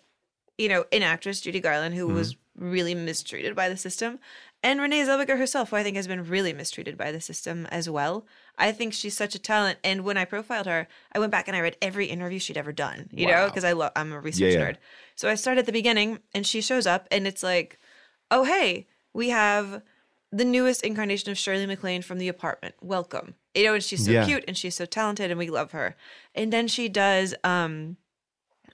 you 0.58 0.68
know, 0.68 0.84
an 0.92 1.02
actress, 1.02 1.40
Judy 1.40 1.60
Garland, 1.60 1.94
who 1.94 2.08
was 2.08 2.36
really 2.56 2.94
mistreated 2.94 3.56
by 3.56 3.68
the 3.68 3.76
system, 3.76 4.18
and 4.62 4.80
Renee 4.80 5.02
Zellweger 5.02 5.38
herself, 5.38 5.70
who 5.70 5.76
I 5.76 5.82
think 5.82 5.96
has 5.96 6.06
been 6.06 6.24
really 6.24 6.52
mistreated 6.52 6.96
by 6.96 7.10
the 7.10 7.20
system 7.20 7.66
as 7.66 7.90
well. 7.90 8.26
I 8.56 8.70
think 8.70 8.92
she's 8.92 9.16
such 9.16 9.34
a 9.34 9.38
talent. 9.40 9.78
And 9.82 10.04
when 10.04 10.16
I 10.16 10.24
profiled 10.24 10.66
her, 10.66 10.86
I 11.12 11.18
went 11.18 11.32
back 11.32 11.48
and 11.48 11.56
I 11.56 11.60
read 11.60 11.76
every 11.82 12.06
interview 12.06 12.38
she'd 12.38 12.56
ever 12.56 12.72
done, 12.72 13.08
you 13.12 13.26
know, 13.26 13.46
because 13.46 13.64
I 13.64 13.72
love, 13.72 13.90
I'm 13.96 14.12
a 14.12 14.20
research 14.20 14.52
yeah. 14.52 14.60
nerd. 14.60 14.76
So 15.16 15.28
I 15.28 15.34
started 15.34 15.60
at 15.60 15.66
the 15.66 15.72
beginning, 15.72 16.20
and 16.32 16.46
she 16.46 16.60
shows 16.60 16.86
up, 16.86 17.08
and 17.10 17.26
it's 17.26 17.42
like, 17.42 17.80
oh, 18.30 18.44
hey, 18.44 18.86
we 19.12 19.30
have 19.30 19.82
the 20.30 20.44
newest 20.44 20.84
incarnation 20.84 21.30
of 21.30 21.38
Shirley 21.38 21.66
MacLaine 21.66 22.02
from 22.02 22.18
The 22.18 22.28
Apartment. 22.28 22.74
Welcome. 22.80 23.34
You 23.54 23.64
know, 23.64 23.74
and 23.74 23.82
she's 23.82 24.04
so 24.04 24.12
Yeah. 24.12 24.24
cute 24.24 24.44
and 24.46 24.56
she's 24.56 24.76
so 24.76 24.86
talented, 24.86 25.30
and 25.30 25.38
we 25.38 25.50
love 25.50 25.72
her. 25.72 25.96
And 26.34 26.52
then 26.52 26.68
she 26.68 26.88
does 26.88 27.34
um, 27.42 27.96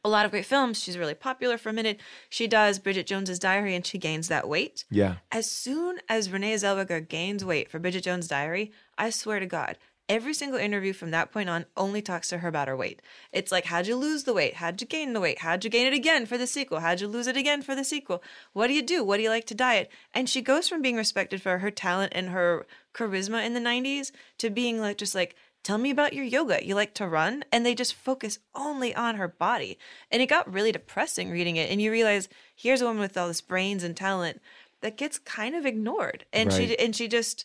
a 0.05 0.09
lot 0.09 0.25
of 0.25 0.31
great 0.31 0.47
films. 0.47 0.83
She's 0.83 0.99
really 0.99 1.15
popular 1.15 1.59
for 1.59 1.69
a 1.69 1.73
minute. 1.73 2.01
She 2.29 2.47
does 2.47 2.79
Bridget 2.79 3.07
Jones's 3.07 3.39
Diary 3.39 3.75
and 3.75 3.85
she 3.85 3.99
gains 3.99 4.29
that 4.29 4.49
weight. 4.49 4.85
Yeah. 4.91 5.17
As 5.31 5.51
soon 5.51 5.99
as 6.09 6.31
Renee 6.31 6.55
Zellweger 6.55 7.07
gains 7.07 7.45
weight 7.45 7.71
for 7.71 7.79
Bridget 7.79 8.05
Jones' 8.05 8.29
Diary, 8.29 8.73
I 8.97 9.11
swear 9.11 9.41
to 9.41 9.47
God, 9.47 9.77
every 10.09 10.33
single 10.33 10.59
interview 10.59 10.93
from 10.93 11.11
that 11.11 11.31
point 11.31 11.51
on 11.51 11.67
only 11.77 12.01
talks 12.01 12.29
to 12.29 12.39
her 12.39 12.49
about 12.49 12.69
her 12.69 12.77
weight. 12.77 13.03
It's 13.33 13.53
like, 13.53 13.67
how'd 13.67 13.87
you 13.87 13.97
lose 13.97 14.25
the 14.25 14.33
weight? 14.33 14.55
How'd 14.55 14.81
you 14.81 14.87
gain 14.87 15.13
the 15.13 15.21
weight? 15.21 15.41
How'd 15.41 15.65
you 15.65 15.71
gain 15.71 15.87
it 15.87 15.93
again 15.93 16.25
for 16.25 16.39
the 16.39 16.47
sequel? 16.47 16.81
How'd 16.81 17.01
you 17.01 17.09
lose 17.09 17.27
it 17.27 17.37
again 17.37 17.63
for 17.63 17.75
the 17.75 17.85
sequel? 17.85 18.23
What 18.55 18.69
do 18.69 18.73
you 18.73 18.83
do? 18.83 19.05
What 19.05 19.19
do 19.19 19.23
you 19.23 19.31
like 19.31 19.47
to 19.47 19.55
diet? 19.55 19.91
And 20.15 20.29
she 20.29 20.41
goes 20.41 20.69
from 20.69 20.83
being 20.83 20.97
respected 20.97 21.43
for 21.43 21.59
her 21.59 21.71
talent 21.71 22.13
and 22.15 22.31
her 22.31 22.67
charisma 22.95 23.45
in 23.45 23.55
the 23.55 23.61
90s 23.61 24.11
to 24.39 24.51
being 24.51 24.81
like, 24.81 24.97
just 24.97 25.15
like, 25.15 25.37
tell 25.63 25.79
me 25.79 25.91
about 25.91 26.13
your 26.13 26.25
yoga. 26.25 26.65
You 26.65 26.75
like 26.75 26.95
to 26.95 27.07
run? 27.09 27.45
And 27.53 27.65
they 27.67 27.75
just 27.75 27.95
focus 27.95 28.39
only 28.55 28.95
on 28.95 29.17
her 29.17 29.29
body. 29.29 29.79
And 30.11 30.23
it 30.23 30.27
got 30.27 30.53
really 30.53 30.73
depressing 30.73 31.31
reading 31.31 31.57
it. 31.57 31.71
And 31.71 31.81
you 31.83 31.91
realize 31.91 32.29
here's 32.55 32.81
a 32.81 32.87
woman 32.87 33.01
with 33.03 33.17
all 33.17 33.29
this 33.29 33.41
brains 33.41 33.83
and 33.85 33.97
talent 33.97 34.41
that 34.81 34.97
gets 34.97 35.19
kind 35.19 35.55
of 35.55 35.67
ignored. 35.67 36.25
And 36.33 36.53
she 36.53 36.79
and 36.79 36.95
she 36.95 37.09
just, 37.09 37.45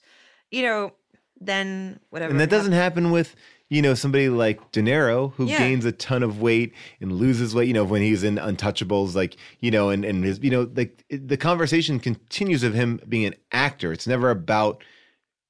you 0.52 0.62
know, 0.62 0.94
then 1.42 2.00
whatever. 2.10 2.32
And 2.32 2.40
that 2.40 2.50
doesn't 2.50 2.74
happen 2.74 3.12
with 3.12 3.36
you 3.70 3.82
know 3.82 3.96
somebody 3.96 4.30
like 4.30 4.72
De 4.72 4.82
Niro 4.82 5.34
who 5.34 5.48
Yeah. 5.48 5.58
gains 5.58 5.84
a 5.84 5.92
ton 5.92 6.22
of 6.22 6.40
weight 6.40 6.74
and 7.02 7.12
loses 7.12 7.56
weight. 7.56 7.68
You 7.68 7.74
know 7.74 7.84
when 7.84 8.02
he's 8.04 8.24
in 8.24 8.36
Untouchables, 8.36 9.16
like 9.16 9.36
you 9.60 9.72
know, 9.72 9.90
and 9.90 10.06
and 10.06 10.24
his 10.24 10.40
you 10.44 10.52
know 10.52 10.70
like 10.76 11.04
it- 11.10 11.28
the 11.28 11.38
conversation 11.38 12.00
continues 12.00 12.62
of 12.64 12.74
him 12.76 13.00
being 13.10 13.26
an 13.26 13.36
actor. 13.52 13.92
It's 13.92 14.08
never 14.08 14.30
about. 14.30 14.84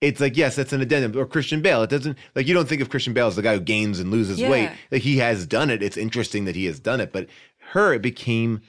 It's 0.03 0.19
like 0.19 0.35
yes, 0.37 0.55
that's 0.55 0.73
an 0.73 0.81
addendum. 0.81 1.19
Or 1.19 1.25
Christian 1.25 1.61
Bale. 1.61 1.81
It 1.83 1.89
doesn't 1.89 2.17
like 2.35 2.47
you 2.47 2.53
don't 2.53 2.67
think 2.67 2.81
of 2.81 2.89
Christian 2.89 3.13
Bale 3.13 3.27
as 3.27 3.35
the 3.35 3.41
guy 3.41 3.53
who 3.55 3.61
gains 3.61 3.99
and 3.99 4.11
loses 4.11 4.41
weight. 4.41 4.63
Yeah. 4.63 4.75
Like 4.91 5.01
he 5.01 5.17
has 5.17 5.45
done 5.47 5.69
it. 5.69 5.81
It's 5.81 5.97
interesting 5.97 6.45
that 6.45 6.55
he 6.55 6.65
has 6.65 6.79
done 6.79 6.99
it, 6.99 7.13
but 7.13 7.27
her 7.71 7.93
it 7.93 8.01
became 8.01 8.61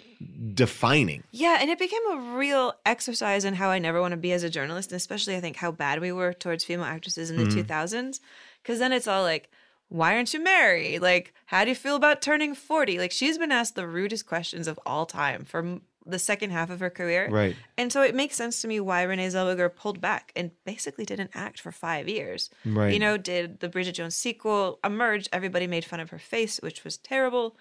defining. 0.54 1.24
Yeah, 1.30 1.58
and 1.60 1.70
it 1.70 1.78
became 1.78 2.00
a 2.12 2.36
real 2.36 2.74
exercise 2.86 3.44
in 3.44 3.54
how 3.54 3.68
I 3.70 3.78
never 3.78 4.00
want 4.00 4.12
to 4.12 4.16
be 4.16 4.32
as 4.32 4.42
a 4.42 4.50
journalist, 4.50 4.92
and 4.92 4.96
especially 4.96 5.36
I 5.36 5.40
think 5.40 5.56
how 5.56 5.72
bad 5.72 6.00
we 6.00 6.12
were 6.12 6.32
towards 6.32 6.64
female 6.64 6.86
actresses 6.86 7.30
in 7.30 7.36
the 7.36 7.44
Mhm. 7.44 7.52
2000s. 7.52 8.20
Because 8.62 8.78
then 8.78 8.92
it's 8.92 9.06
all 9.08 9.22
like, 9.22 9.50
why 9.88 10.14
aren't 10.14 10.32
you 10.32 10.40
married? 10.42 11.00
Like, 11.02 11.34
how 11.46 11.64
do 11.64 11.70
you 11.70 11.76
feel 11.76 11.96
about 11.96 12.22
turning 12.22 12.54
40? 12.54 12.98
Like, 12.98 13.12
she's 13.12 13.36
been 13.38 13.52
asked 13.52 13.74
the 13.74 13.86
rudest 13.86 14.26
questions 14.26 14.66
of 14.66 14.80
all 14.86 15.04
time 15.04 15.44
for 15.44 15.80
the 16.06 16.18
second 16.18 16.50
half 16.50 16.68
of 16.70 16.80
her 16.80 16.90
career. 16.90 17.28
Right. 17.30 17.56
And 17.78 17.90
so 17.92 18.02
it 18.02 18.14
makes 18.14 18.36
sense 18.36 18.60
to 18.62 18.68
me 18.68 18.78
why 18.80 19.02
Renee 19.02 19.28
Zellweger 19.28 19.74
pulled 19.74 20.00
back 20.00 20.32
and 20.36 20.50
basically 20.66 21.04
didn't 21.04 21.30
act 21.34 21.60
for 21.60 21.72
five 21.72 22.08
years. 22.08 22.50
Right. 22.66 22.92
You 22.92 22.98
know, 22.98 23.16
did 23.16 23.60
the 23.60 23.68
Bridget 23.68 23.92
Jones 23.92 24.14
sequel 24.14 24.78
emerge? 24.84 25.28
Everybody 25.32 25.66
made 25.66 25.84
fun 25.84 26.00
of 26.00 26.10
her 26.10 26.18
face, 26.18 26.58
which 26.62 26.84
was 26.84 26.98
terrible. 26.98 27.56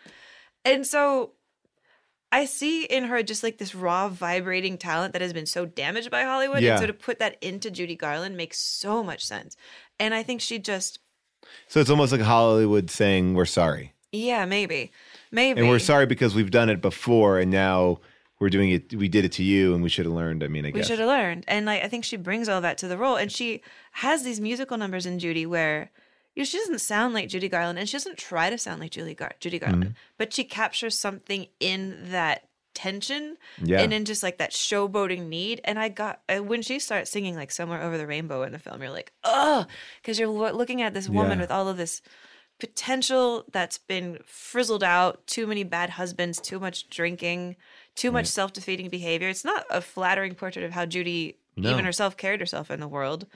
And 0.66 0.86
so 0.86 1.32
I 2.32 2.46
see 2.46 2.84
in 2.86 3.06
her 3.06 3.24
just 3.24 3.44
like 3.44 3.60
this 3.60 3.76
raw, 3.76 4.10
vibrating 4.10 4.78
talent 4.78 5.14
that 5.14 5.22
has 5.22 5.34
been 5.34 5.46
so 5.46 5.66
damaged 5.66 6.10
by 6.12 6.24
Hollywood. 6.24 6.62
Yeah. 6.64 6.72
And 6.72 6.80
so 6.82 6.88
to 6.88 6.94
put 6.94 7.20
that 7.20 7.38
into 7.42 7.70
Judy 7.72 7.96
Garland 7.96 8.36
makes 8.36 8.60
so 8.60 9.04
much 9.04 9.24
sense. 9.24 9.56
And 10.00 10.14
I 10.14 10.24
think 10.24 10.42
she 10.42 10.60
just, 10.60 11.00
So 11.68 11.80
it's 11.80 11.90
almost 11.90 12.12
like 12.12 12.22
Hollywood 12.22 12.90
saying 12.90 13.36
we're 13.36 13.46
sorry. 13.46 13.94
yeah, 14.12 14.46
maybe. 14.46 14.92
Maybe. 15.32 15.62
And 15.62 15.70
we're 15.70 15.80
sorry 15.80 16.06
because 16.06 16.36
we've 16.36 16.52
done 16.52 16.70
it 16.70 16.82
before 16.82 17.40
and 17.40 17.50
now 17.50 18.00
we're 18.44 18.50
doing 18.50 18.70
it 18.70 18.94
we 18.94 19.08
did 19.08 19.26
it 19.26 19.32
to 19.34 19.44
you 19.44 19.74
and 19.74 19.82
we 19.82 19.90
should 19.90 20.06
have 20.06 20.14
learned. 20.14 20.44
I 20.44 20.48
mean, 20.48 20.66
I 20.66 20.70
we 20.70 20.74
guess. 20.74 20.88
should 20.88 21.00
have 21.00 21.08
learned. 21.08 21.46
And 21.48 21.66
like 21.66 21.84
I 21.84 21.88
think 21.88 22.04
she 22.06 22.18
brings 22.18 22.48
all 22.50 22.62
that 22.62 22.78
to 22.80 22.88
the 22.88 22.98
role. 22.98 23.16
And 23.16 23.32
she 23.32 23.62
has 23.94 24.24
these 24.24 24.40
musical 24.40 24.78
numbers 24.78 25.06
in 25.06 25.18
Judy 25.20 25.46
where 25.46 25.90
you 26.36 26.42
know, 26.42 26.46
she 26.46 26.58
doesn't 26.58 26.80
sound 26.80 27.14
like 27.14 27.30
Judy 27.30 27.48
Garland 27.50 27.78
and 27.80 27.88
she 27.88 27.96
doesn't 27.96 28.18
try 28.18 28.50
to 28.50 28.58
sound 28.58 28.80
like 28.82 28.92
Julie 28.92 29.14
Gar- 29.16 29.36
Judy 29.40 29.60
Garland, 29.60 29.86
Mhm. 29.86 29.96
but 30.18 30.34
she 30.34 30.44
captures 30.44 30.98
something 30.98 31.48
in 31.60 32.10
that 32.12 32.48
tension 32.74 33.38
Yeah. 33.62 33.82
and 33.82 33.94
in 33.94 34.04
just 34.04 34.24
like 34.24 34.40
that 34.40 34.50
showboating 34.52 35.28
need. 35.28 35.62
And 35.64 35.78
I 35.78 35.90
got 35.90 36.22
when 36.52 36.64
she 36.64 36.80
starts 36.80 37.12
singing 37.12 37.36
like 37.36 37.52
somewhere 37.52 37.82
over 37.84 38.00
the 38.00 38.08
rainbow 38.08 38.42
in 38.42 38.52
the 38.52 38.58
film, 38.60 38.82
you're 38.82 38.90
like, 38.92 39.12
oh, 39.24 39.68
because 40.02 40.18
you're 40.20 40.28
looking 40.28 40.82
at 40.82 40.94
this 40.96 41.08
woman 41.08 41.38
Yeah. 41.38 41.44
with 41.44 41.52
all 41.52 41.68
of 41.70 41.78
this 41.78 42.02
potential 42.60 43.46
that's 43.52 43.78
been 43.78 44.20
frizzled 44.26 44.84
out, 44.84 45.26
too 45.28 45.46
many 45.48 45.64
bad 45.64 45.92
husbands, 45.92 46.40
too 46.40 46.60
much 46.60 46.90
drinking, 46.90 47.56
too 47.96 48.12
much 48.12 48.24
Right. 48.24 48.28
self 48.28 48.54
defeating 48.54 48.90
behavior. 48.90 49.30
It's 49.30 49.46
not 49.46 49.66
a 49.70 49.82
flattering 49.82 50.36
portrait 50.36 50.66
of 50.66 50.72
how 50.72 50.86
Judy 50.86 51.38
No. 51.56 51.72
even 51.72 51.86
herself 51.86 52.18
carried 52.18 52.40
herself 52.40 52.72
in 52.72 52.80
the 52.80 52.88
world. 52.88 53.28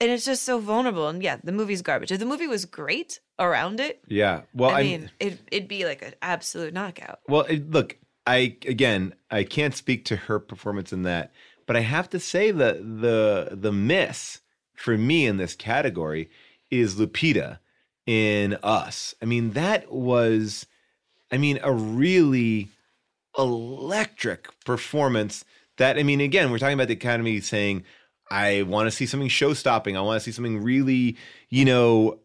And 0.00 0.10
it's 0.10 0.24
just 0.26 0.42
so 0.42 0.58
vulnerable. 0.58 1.08
And 1.08 1.22
yeah, 1.22 1.38
the 1.42 1.52
movie's 1.52 1.80
garbage. 1.82 2.12
If 2.12 2.18
the 2.18 2.26
movie 2.26 2.46
was 2.46 2.64
great 2.66 3.20
around 3.38 3.80
it, 3.80 4.02
Yeah. 4.08 4.42
Well, 4.52 4.70
I 4.70 4.80
I 4.80 4.82
mean, 4.82 5.10
it, 5.20 5.38
it'd 5.50 5.68
be 5.68 5.84
like 5.86 6.02
an 6.02 6.14
absolute 6.20 6.74
knockout. 6.74 7.20
Well, 7.28 7.42
it, 7.42 7.70
look, 7.70 7.96
I 8.26 8.56
again, 8.66 9.14
I 9.30 9.44
can't 9.44 9.74
speak 9.74 10.04
to 10.06 10.16
her 10.16 10.38
performance 10.38 10.92
in 10.92 11.02
that, 11.04 11.32
but 11.66 11.76
I 11.76 11.80
have 11.80 12.10
to 12.10 12.20
say 12.20 12.50
that 12.50 12.78
the 12.78 13.50
the 13.52 13.72
miss 13.72 14.40
for 14.74 14.98
me 14.98 15.26
in 15.26 15.36
this 15.38 15.54
category 15.54 16.28
is 16.70 16.96
Lupita 16.96 17.58
in 18.04 18.54
Us. 18.62 19.14
I 19.22 19.24
mean, 19.24 19.52
that 19.52 19.90
was, 19.92 20.66
I 21.32 21.38
mean, 21.38 21.58
a 21.62 21.72
really 21.72 22.68
electric 23.38 24.48
performance. 24.64 25.44
That 25.78 25.98
I 25.98 26.02
mean, 26.02 26.20
again, 26.20 26.50
we're 26.50 26.58
talking 26.58 26.74
about 26.74 26.88
the 26.88 26.94
Academy 26.94 27.40
saying, 27.40 27.84
I 28.30 28.62
want 28.62 28.86
to 28.86 28.90
see 28.90 29.06
something 29.06 29.28
show 29.28 29.54
stopping. 29.54 29.96
I 29.96 30.00
want 30.00 30.20
to 30.20 30.24
see 30.24 30.32
something 30.32 30.62
really, 30.62 31.16
you 31.48 31.64
know, 31.64 32.18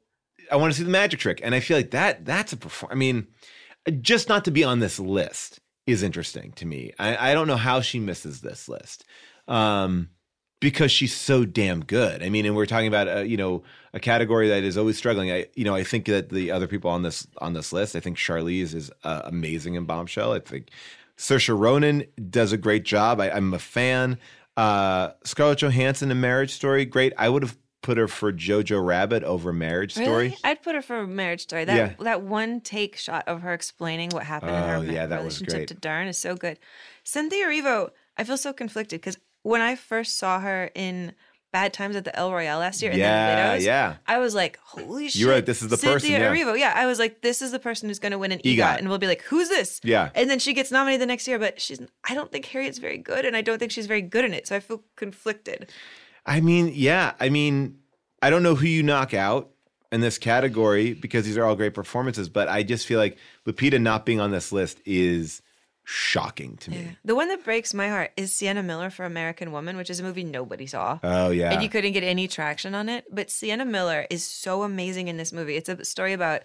I 0.51 0.55
want 0.55 0.73
to 0.73 0.77
see 0.77 0.83
the 0.83 0.89
magic 0.89 1.19
trick. 1.19 1.39
And 1.43 1.53
I 1.53 1.59
feel 1.59 1.77
like 1.77 1.91
that 1.91 2.25
that's 2.25 2.53
a 2.53 2.57
perform. 2.57 2.91
I 2.91 2.95
mean, 2.95 3.27
just 4.01 4.29
not 4.29 4.45
to 4.45 4.51
be 4.51 4.63
on 4.63 4.79
this 4.79 4.99
list 4.99 5.59
is 5.85 6.03
interesting 6.03 6.53
to 6.53 6.65
me. 6.65 6.93
I, 6.99 7.31
I 7.31 7.33
don't 7.33 7.47
know 7.47 7.57
how 7.57 7.81
she 7.81 7.99
misses 7.99 8.41
this 8.41 8.69
list. 8.69 9.05
Um, 9.47 10.09
because 10.61 10.91
she's 10.91 11.13
so 11.13 11.43
damn 11.43 11.83
good. 11.83 12.21
I 12.23 12.29
mean, 12.29 12.45
and 12.45 12.55
we're 12.55 12.67
talking 12.67 12.87
about 12.87 13.09
uh, 13.09 13.21
you 13.21 13.35
know 13.35 13.63
a 13.93 13.99
category 13.99 14.47
that 14.47 14.63
is 14.63 14.77
always 14.77 14.97
struggling. 14.97 15.31
I 15.31 15.47
you 15.55 15.65
know 15.65 15.75
I 15.75 15.83
think 15.83 16.05
that 16.05 16.29
the 16.29 16.51
other 16.51 16.67
people 16.67 16.89
on 16.89 17.01
this 17.01 17.27
on 17.39 17.53
this 17.53 17.73
list, 17.73 17.95
I 17.95 17.99
think 17.99 18.17
Charlize 18.17 18.73
is 18.73 18.91
uh, 19.03 19.23
amazing 19.25 19.73
in 19.73 19.85
Bombshell. 19.85 20.31
I 20.31 20.39
think 20.39 20.69
Saoirse 21.17 21.57
Ronan 21.57 22.03
does 22.29 22.51
a 22.51 22.57
great 22.57 22.83
job. 22.83 23.19
I, 23.19 23.29
I'm 23.31 23.53
a 23.53 23.59
fan. 23.59 24.17
Uh, 24.57 25.11
Scarlett 25.23 25.59
Johansson 25.59 26.11
in 26.11 26.19
Marriage 26.19 26.51
Story, 26.51 26.85
great. 26.85 27.13
I 27.17 27.29
would 27.29 27.43
have 27.43 27.57
put 27.81 27.97
her 27.97 28.07
for 28.07 28.31
Jojo 28.31 28.83
Rabbit 28.85 29.23
over 29.23 29.51
Marriage 29.51 29.93
Story. 29.93 30.07
Really? 30.25 30.37
I'd 30.43 30.61
put 30.61 30.75
her 30.75 30.81
for 30.83 31.07
Marriage 31.07 31.41
Story. 31.41 31.65
That 31.65 31.75
Yeah. 31.77 31.93
that 32.03 32.21
one 32.21 32.61
take 32.61 32.95
shot 32.97 33.27
of 33.27 33.41
her 33.41 33.53
explaining 33.53 34.09
what 34.11 34.23
happened 34.23 34.51
in 34.55 34.63
her 34.63 34.75
Oh, 34.75 34.83
ma- 34.83 34.91
yeah, 34.91 35.07
that 35.07 35.23
was 35.23 35.39
relationship 35.41 35.67
to 35.69 35.73
Dern 35.75 36.07
is 36.07 36.17
so 36.17 36.35
good. 36.35 36.59
Cynthia 37.03 37.45
Erivo, 37.47 37.89
I 38.17 38.23
feel 38.23 38.37
so 38.37 38.53
conflicted 38.53 39.01
because 39.01 39.17
when 39.41 39.61
I 39.61 39.75
first 39.75 40.17
saw 40.19 40.39
her 40.39 40.69
in 40.75 41.13
Bad 41.51 41.73
Times 41.73 41.95
at 41.95 42.05
the 42.05 42.15
El 42.15 42.31
Royale 42.31 42.59
last 42.59 42.81
year, 42.81 42.91
and 42.91 42.99
Yeah, 42.99 43.55
then 43.57 43.61
yeah. 43.61 43.95
I 44.07 44.19
was 44.19 44.33
like, 44.33 44.57
holy 44.63 45.09
shit! 45.09 45.19
You're 45.21 45.31
right, 45.31 45.45
this 45.45 45.61
is 45.61 45.69
the 45.69 45.77
person, 45.77 45.99
Cynthia 45.99 46.19
yeah. 46.19 46.33
Erivo. 46.33 46.57
Yeah, 46.57 46.73
I 46.75 46.85
was 46.85 46.97
like, 46.97 47.21
this 47.21 47.41
is 47.41 47.51
the 47.51 47.59
person 47.59 47.89
who's 47.89 47.99
going 47.99 48.13
to 48.13 48.17
win 48.17 48.31
an 48.31 48.39
EGOT. 48.39 48.55
EGOT. 48.55 48.77
and 48.79 48.89
we'll 48.89 48.97
be 48.97 49.07
like, 49.07 49.21
who's 49.23 49.49
this? 49.49 49.81
Yeah. 49.83 50.09
And 50.15 50.29
then 50.29 50.39
she 50.39 50.53
gets 50.53 50.71
nominated 50.71 51.01
the 51.01 51.05
next 51.07 51.27
year, 51.27 51.37
but 51.39 51.59
she's. 51.59 51.81
I 52.09 52.13
don't 52.15 52.31
think 52.31 52.45
Harriet's 52.45 52.77
very 52.77 52.97
good, 52.97 53.25
and 53.25 53.35
I 53.35 53.41
don't 53.41 53.59
think 53.59 53.71
she's 53.71 53.87
very 53.87 54.01
good 54.01 54.23
in 54.23 54.33
it, 54.33 54.47
so 54.47 54.55
I 54.55 54.59
feel 54.59 54.81
conflicted. 54.95 55.69
I 56.25 56.39
mean, 56.39 56.71
yeah. 56.73 57.13
I 57.19 57.29
mean, 57.29 57.79
I 58.21 58.29
don't 58.29 58.43
know 58.43 58.55
who 58.55 58.67
you 58.67 58.83
knock 58.83 59.13
out 59.13 59.49
in 59.91 59.99
this 59.99 60.17
category 60.17 60.93
because 60.93 61.25
these 61.25 61.37
are 61.37 61.43
all 61.43 61.55
great 61.55 61.73
performances, 61.73 62.29
but 62.29 62.47
I 62.47 62.63
just 62.63 62.85
feel 62.87 62.99
like 62.99 63.17
Lupita 63.45 63.81
not 63.81 64.05
being 64.05 64.19
on 64.21 64.31
this 64.31 64.51
list 64.53 64.79
is 64.85 65.41
shocking 65.91 66.55
to 66.57 66.71
me. 66.71 66.97
The 67.03 67.15
one 67.15 67.27
that 67.27 67.43
breaks 67.43 67.73
my 67.73 67.89
heart 67.89 68.11
is 68.15 68.33
Sienna 68.33 68.63
Miller 68.63 68.89
for 68.89 69.03
American 69.05 69.51
Woman, 69.51 69.75
which 69.75 69.89
is 69.89 69.99
a 69.99 70.03
movie 70.03 70.23
nobody 70.23 70.65
saw. 70.65 70.99
Oh, 71.03 71.31
yeah. 71.31 71.51
And 71.51 71.61
you 71.61 71.69
couldn't 71.69 71.91
get 71.91 72.03
any 72.03 72.27
traction 72.27 72.73
on 72.73 72.87
it. 72.87 73.05
But 73.11 73.29
Sienna 73.29 73.65
Miller 73.65 74.07
is 74.09 74.23
so 74.25 74.63
amazing 74.63 75.09
in 75.09 75.17
this 75.17 75.33
movie. 75.33 75.55
It's 75.57 75.69
a 75.69 75.83
story 75.83 76.13
about 76.13 76.43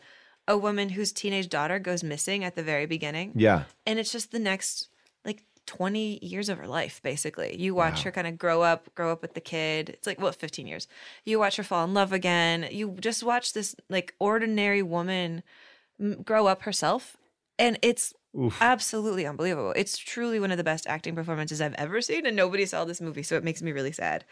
a 0.49 0.59
woman 0.59 0.88
whose 0.90 1.12
teenage 1.12 1.49
daughter 1.49 1.78
goes 1.78 2.03
missing 2.03 2.42
at 2.44 2.57
the 2.57 2.62
very 2.62 2.86
beginning. 2.86 3.32
Yeah. 3.36 3.64
And 3.86 3.99
it's 3.99 4.11
just 4.12 4.32
the 4.32 4.38
next 4.38 4.88
like 5.24 5.42
20 5.66 6.18
years 6.22 6.49
of 6.49 6.59
her 6.59 6.66
life, 6.68 7.01
basically. 7.03 7.57
You 7.57 7.74
watch 7.74 7.99
Wow. 7.99 8.03
her 8.05 8.11
kind 8.12 8.26
of 8.26 8.38
grow 8.38 8.62
up, 8.62 8.92
grow 8.94 9.11
up 9.12 9.22
with 9.22 9.34
the 9.34 9.40
kid. 9.40 9.90
It's 9.90 10.07
like, 10.07 10.20
well, 10.20 10.32
15 10.32 10.66
years. 10.66 10.86
You 11.24 11.38
watch 11.38 11.57
her 11.57 11.62
fall 11.64 11.84
in 11.84 11.94
love 11.94 12.12
again. 12.12 12.68
You 12.70 12.97
just 13.01 13.22
watch 13.22 13.53
this 13.53 13.74
like 13.88 14.14
ordinary 14.18 14.82
woman 14.82 15.42
m- 16.01 16.22
grow 16.22 16.47
up 16.47 16.62
herself. 16.62 17.16
And 17.59 17.78
it's 17.82 18.12
Oof. 18.39 18.59
absolutely 18.61 19.26
unbelievable. 19.26 19.72
It's 19.76 19.97
truly 19.97 20.39
one 20.39 20.51
of 20.51 20.59
the 20.59 20.64
best 20.64 20.87
acting 20.87 21.14
performances 21.14 21.61
I've 21.61 21.74
ever 21.74 22.01
seen, 22.01 22.26
and 22.26 22.37
nobody 22.37 22.66
saw 22.66 22.84
this 22.84 23.01
movie, 23.01 23.22
so 23.22 23.37
it 23.37 23.45
makes 23.45 23.62
me 23.62 23.72
really 23.72 23.93
sad. 23.93 24.24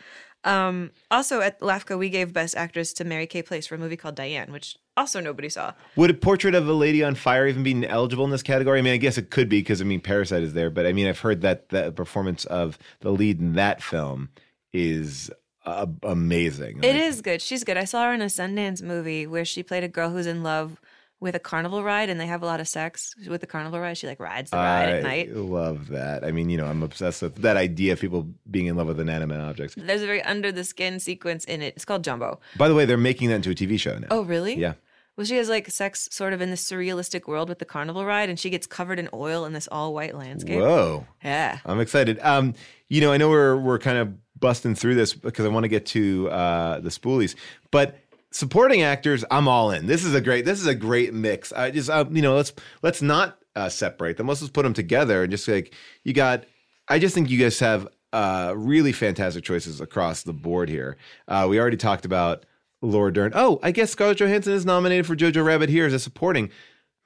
Um, 0.45 0.91
also, 1.11 1.41
at 1.41 1.59
LAFCA, 1.61 1.99
we 1.99 2.11
gave 2.11 2.33
Best 2.33 2.57
Actress 2.57 2.93
to 2.95 3.05
Mary 3.05 3.27
Kay 3.27 3.43
Place 3.43 3.67
for 3.67 3.77
a 3.77 3.79
movie 3.79 3.97
called 3.97 4.15
Diane, 4.15 4.53
which 4.53 4.77
also 4.97 5.21
nobody 5.21 5.49
saw. 5.49 5.73
Would 5.97 6.11
a 6.11 6.15
portrait 6.15 6.55
of 6.55 6.69
a 6.69 6.73
lady 6.73 7.03
on 7.03 7.15
fire 7.15 7.47
even 7.47 7.63
be 7.63 7.87
eligible 7.87 8.25
in 8.25 8.31
this 8.31 8.43
category? 8.43 8.79
I 8.79 8.83
mean, 8.83 8.95
I 8.95 8.99
guess 8.99 9.17
it 9.17 9.31
could 9.31 9.49
be 9.49 9.61
because 9.61 9.81
I 9.81 9.85
mean, 9.85 10.01
Parasite 10.01 10.43
is 10.43 10.53
there, 10.53 10.71
but 10.71 10.87
I 10.87 10.93
mean, 10.93 11.07
I've 11.07 11.21
heard 11.21 11.41
that 11.41 11.71
the 11.71 11.93
performance 11.93 12.45
of 12.45 12.79
the 13.01 13.11
lead 13.11 13.41
in 13.41 13.55
that 13.55 13.83
film 13.83 14.29
is 14.73 15.31
uh, 15.65 15.87
amazing. 16.03 16.81
It 16.83 16.97
is 16.97 17.23
good. 17.23 17.41
She's 17.41 17.65
good. 17.65 17.77
I 17.79 17.85
saw 17.85 18.05
her 18.05 18.13
in 18.13 18.21
a 18.21 18.27
Sundance 18.27 18.83
movie 18.83 19.27
where 19.27 19.45
she 19.45 19.63
played 19.63 19.85
a 19.85 19.89
girl 19.89 20.11
who's 20.11 20.27
in 20.27 20.43
love 20.43 20.81
with 21.21 21.35
a 21.35 21.39
carnival 21.39 21.83
ride, 21.83 22.11
and 22.11 22.21
they 22.21 22.27
have 22.27 22.43
a 22.43 22.47
lot 22.47 22.61
of 22.61 22.69
sex 22.69 23.15
with 23.29 23.41
the 23.41 23.47
carnival 23.47 23.81
ride. 23.81 23.97
She 23.97 24.07
like 24.07 24.21
rides 24.21 24.51
the 24.51 24.57
ride 24.57 24.89
I 24.89 24.93
at 24.93 25.03
night. 25.03 25.35
love 25.35 25.89
that. 25.89 26.25
I 26.25 26.33
mean, 26.33 26.51
you 26.51 26.57
know, 26.59 26.67
I'm 26.67 26.83
obsessed 26.83 27.23
with 27.23 27.37
that 27.37 27.57
idea 27.57 27.95
of 27.95 28.01
people 28.01 28.29
being 28.51 28.67
in 28.67 28.77
love 28.77 28.89
with 28.89 29.01
inanimate 29.01 29.41
objects. 29.41 29.75
There's 29.77 30.03
a 30.03 30.07
very 30.07 30.23
under 30.23 30.53
the 30.53 30.65
skin 30.65 31.01
sequence 31.01 31.45
in 31.45 31.63
it. 31.63 31.75
It's 31.77 31.85
called 31.85 32.05
Jumbo. 32.05 32.41
By 32.57 32.69
the 32.69 32.75
way, 32.75 32.85
they're 32.85 32.97
making 32.97 33.29
that 33.29 33.37
into 33.37 33.51
a 33.51 33.55
TV 33.55 33.79
show 33.79 33.99
now. 33.99 34.09
Oh, 34.11 34.23
really? 34.23 34.55
Yeah. 34.55 34.75
Well, 35.17 35.25
she 35.25 35.37
has 35.37 35.49
like 35.49 35.71
sex 35.71 36.09
sort 36.11 36.33
of 36.33 36.41
in 36.41 36.51
this 36.51 36.69
surrealistic 36.69 37.29
world 37.29 37.49
with 37.49 37.61
the 37.61 37.65
carnival 37.65 38.05
ride, 38.05 38.29
and 38.29 38.39
she 38.39 38.51
gets 38.51 38.67
covered 38.67 38.99
in 38.99 39.09
oil 39.15 39.45
in 39.45 39.53
this 39.53 39.69
all 39.71 39.95
white 39.95 40.17
landscape. 40.17 40.59
Whoa. 40.59 41.07
Yeah. 41.23 41.59
I'm 41.65 41.79
excited. 41.81 42.19
Um, 42.21 42.55
you 42.89 43.01
know, 43.01 43.13
I 43.13 43.17
know 43.17 43.31
we're 43.31 43.57
we're 43.57 43.79
kind 43.79 43.99
of 43.99 44.13
busting 44.41 44.75
through 44.75 44.97
this 44.97 45.15
because 45.15 45.47
I 45.47 45.49
want 45.49 45.65
to 45.65 45.69
get 45.69 45.87
to 45.87 46.29
uh, 46.31 46.81
the 46.81 46.89
spoolies, 46.91 47.37
but 47.71 47.97
supporting 48.35 48.83
actors, 48.83 49.25
I'm 49.31 49.49
all 49.49 49.71
in. 49.71 49.87
This 49.87 50.05
is 50.05 50.15
a 50.15 50.21
great. 50.21 50.45
This 50.45 50.61
is 50.61 50.67
a 50.67 50.75
great 50.75 51.15
mix. 51.15 51.53
I 51.53 51.71
just, 51.71 51.89
uh, 51.89 52.05
you 52.11 52.21
know, 52.21 52.35
let's 52.35 52.53
let's 52.83 53.01
not 53.01 53.39
uh, 53.57 53.69
separate 53.69 54.17
them. 54.17 54.27
Let's 54.27 54.41
just 54.41 54.53
put 54.53 54.65
them 54.65 54.75
together 54.75 55.23
and 55.23 55.31
just 55.31 55.49
like 55.49 55.75
you 56.03 56.13
got. 56.13 56.45
I 56.89 56.99
just 56.99 57.15
think 57.15 57.31
you 57.31 57.39
guys 57.39 57.59
have 57.61 57.89
uh, 58.13 58.53
really 58.55 58.93
fantastic 58.93 59.43
choices 59.43 59.81
across 59.81 60.23
the 60.23 60.35
board 60.35 60.69
here. 60.69 60.99
Uh, 61.27 61.47
we 61.49 61.59
already 61.59 61.79
talked 61.79 62.05
about 62.05 62.45
Laura 62.83 63.13
Dern. 63.13 63.33
Oh, 63.35 63.59
I 63.63 63.71
guess 63.71 63.91
Scarlett 63.91 64.19
Johansson 64.19 64.53
is 64.53 64.67
nominated 64.67 65.07
for 65.07 65.17
Jojo 65.17 65.45
Rabbit 65.45 65.71
here 65.71 65.87
as 65.87 65.95
a 65.95 65.99
supporting. 65.99 66.51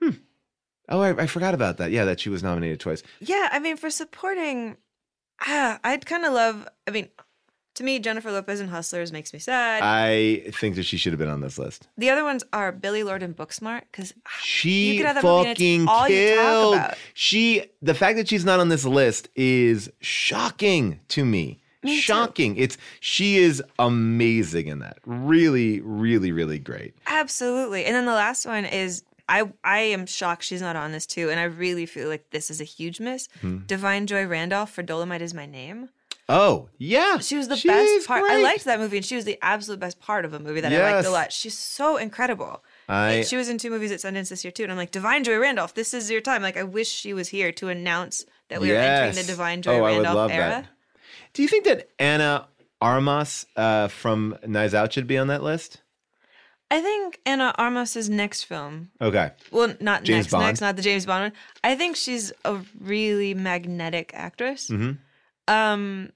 Hmm. 0.02 0.16
Oh, 0.88 1.00
I, 1.00 1.22
I 1.22 1.26
forgot 1.26 1.54
about 1.54 1.76
that. 1.76 1.92
Yeah, 1.92 2.06
that 2.06 2.18
she 2.18 2.30
was 2.30 2.42
nominated 2.42 2.80
twice. 2.80 3.02
Yeah, 3.20 3.48
I 3.52 3.58
mean, 3.58 3.76
for 3.76 3.90
supporting, 3.90 4.78
ah, 5.42 5.78
I'd 5.84 6.06
kind 6.06 6.24
of 6.24 6.32
love. 6.32 6.66
I 6.86 6.90
mean, 6.90 7.08
to 7.78 7.84
me, 7.84 7.98
Jennifer 7.98 8.30
Lopez 8.30 8.60
and 8.60 8.70
Hustlers 8.70 9.10
makes 9.10 9.32
me 9.32 9.38
sad. 9.38 9.82
I 9.82 10.50
think 10.52 10.76
that 10.76 10.82
she 10.84 10.96
should 10.96 11.12
have 11.12 11.18
been 11.18 11.28
on 11.28 11.40
this 11.40 11.58
list. 11.58 11.88
the 11.96 12.10
other 12.10 12.22
ones 12.22 12.44
are 12.52 12.70
Billie 12.70 13.02
Lourd 13.02 13.22
and 13.22 13.36
Booksmart 13.36 13.82
because 13.90 14.14
She 14.40 14.92
You 14.92 14.98
could 14.98 15.06
have 15.06 15.14
that 15.16 15.24
movie 15.24 15.48
and 15.48 15.48
it's 15.48 15.60
fucking 15.60 15.88
all 15.88 16.08
you 16.08 16.34
talk 16.36 16.44
killed. 16.44 16.74
about. 16.74 16.94
She 17.14 17.64
the 17.82 17.94
fact 17.94 18.16
that 18.18 18.28
she's 18.28 18.44
not 18.44 18.60
on 18.60 18.68
this 18.68 18.84
list 18.84 19.28
is 19.34 19.90
shocking 20.00 21.00
to 21.08 21.24
me. 21.24 21.60
Me 21.82 21.94
too. 21.94 22.00
shocking. 22.00 22.56
It's 22.56 22.76
she 23.00 23.36
is 23.38 23.62
amazing 23.78 24.66
in 24.66 24.80
that. 24.80 24.98
Really, 25.06 25.80
really, 25.80 26.32
really 26.32 26.58
great. 26.58 26.94
absolutely. 27.06 27.84
And 27.84 27.94
then 27.94 28.04
the 28.04 28.12
last 28.12 28.46
one 28.46 28.64
is 28.64 29.02
I 29.28 29.50
I 29.62 29.78
am 29.80 30.06
shocked 30.06 30.42
she's 30.42 30.60
not 30.62 30.74
on 30.74 30.92
this 30.92 31.06
too, 31.06 31.30
and 31.30 31.38
I 31.38 31.44
really 31.44 31.86
feel 31.86 32.08
like 32.08 32.30
this 32.30 32.50
is 32.50 32.60
a 32.60 32.64
huge 32.64 32.98
miss. 32.98 33.28
Hmm. 33.40 33.58
Da'Vine 33.66 34.06
Joy 34.06 34.26
Randolph 34.26 34.70
for 34.72 34.82
Dolemite 34.82 35.20
is 35.20 35.34
my 35.34 35.46
name. 35.46 35.90
Oh, 36.30 36.68
yeah. 36.76 37.18
She 37.18 37.36
was 37.36 37.48
the 37.48 37.56
She's 37.56 37.70
best 37.70 38.06
part. 38.06 38.22
I 38.30 38.42
liked 38.42 38.64
that 38.66 38.78
movie, 38.78 38.98
and 38.98 39.06
she 39.06 39.16
was 39.16 39.24
the 39.24 39.38
absolute 39.40 39.80
best 39.80 39.98
part 39.98 40.26
of 40.26 40.34
a 40.34 40.38
movie 40.38 40.60
that 40.60 40.72
I 40.72 40.92
liked 40.92 41.06
a 41.06 41.10
lot. 41.10 41.32
She's 41.32 41.56
so 41.56 41.96
incredible. 41.96 42.62
I 42.88 43.10
And 43.12 43.26
she 43.26 43.36
was 43.36 43.48
in 43.48 43.56
two 43.56 43.70
movies 43.70 43.90
at 43.92 44.00
Sundance 44.00 44.28
this 44.28 44.44
year 44.44 44.50
too, 44.50 44.62
and 44.62 44.70
I'm 44.72 44.76
like, 44.78 44.92
Da'Vine 44.92 45.24
Joy 45.24 45.38
Randolph, 45.38 45.72
this 45.74 45.94
is 45.94 46.10
your 46.10 46.20
time. 46.20 46.42
Like, 46.42 46.56
I 46.58 46.64
wish 46.64 46.88
she 46.90 47.14
was 47.14 47.28
here 47.28 47.50
to 47.52 47.68
announce 47.68 48.26
that 48.50 48.60
we 48.60 48.72
are 48.72 48.76
entering 48.76 49.14
the 49.14 49.32
Da'Vine 49.32 49.62
Joy 49.62 49.72
Oh, 49.72 49.76
I 49.76 49.80
would 49.80 49.86
Randolph 49.96 50.14
love 50.16 50.30
era. 50.30 50.48
that. 50.50 50.66
Do 51.32 51.42
you 51.42 51.48
think 51.48 51.64
that 51.64 51.88
Anna 51.98 52.46
Armas 52.80 53.46
uh, 53.56 53.88
from 53.88 54.36
Knives 54.46 54.74
Out 54.74 54.92
should 54.92 55.06
be 55.06 55.16
on 55.18 55.28
that 55.28 55.42
list? 55.42 55.80
I 56.70 56.82
think 56.82 57.20
Anna 57.24 57.54
Armas's 57.56 58.10
next 58.10 58.44
film. 58.44 58.90
Okay. 59.00 59.30
Well, 59.50 59.74
not 59.80 60.02
James 60.04 60.24
next, 60.26 60.32
Bond? 60.32 60.44
next, 60.46 60.60
not 60.60 60.76
the 60.76 60.82
James 60.82 61.06
Bond 61.06 61.22
one. 61.24 61.32
I 61.64 61.74
think 61.74 61.96
she's 61.96 62.32
a 62.44 62.60
really 62.78 63.32
magnetic 63.32 64.10
actress. 64.12 64.68
hmm 64.68 64.92
Um, 65.46 66.10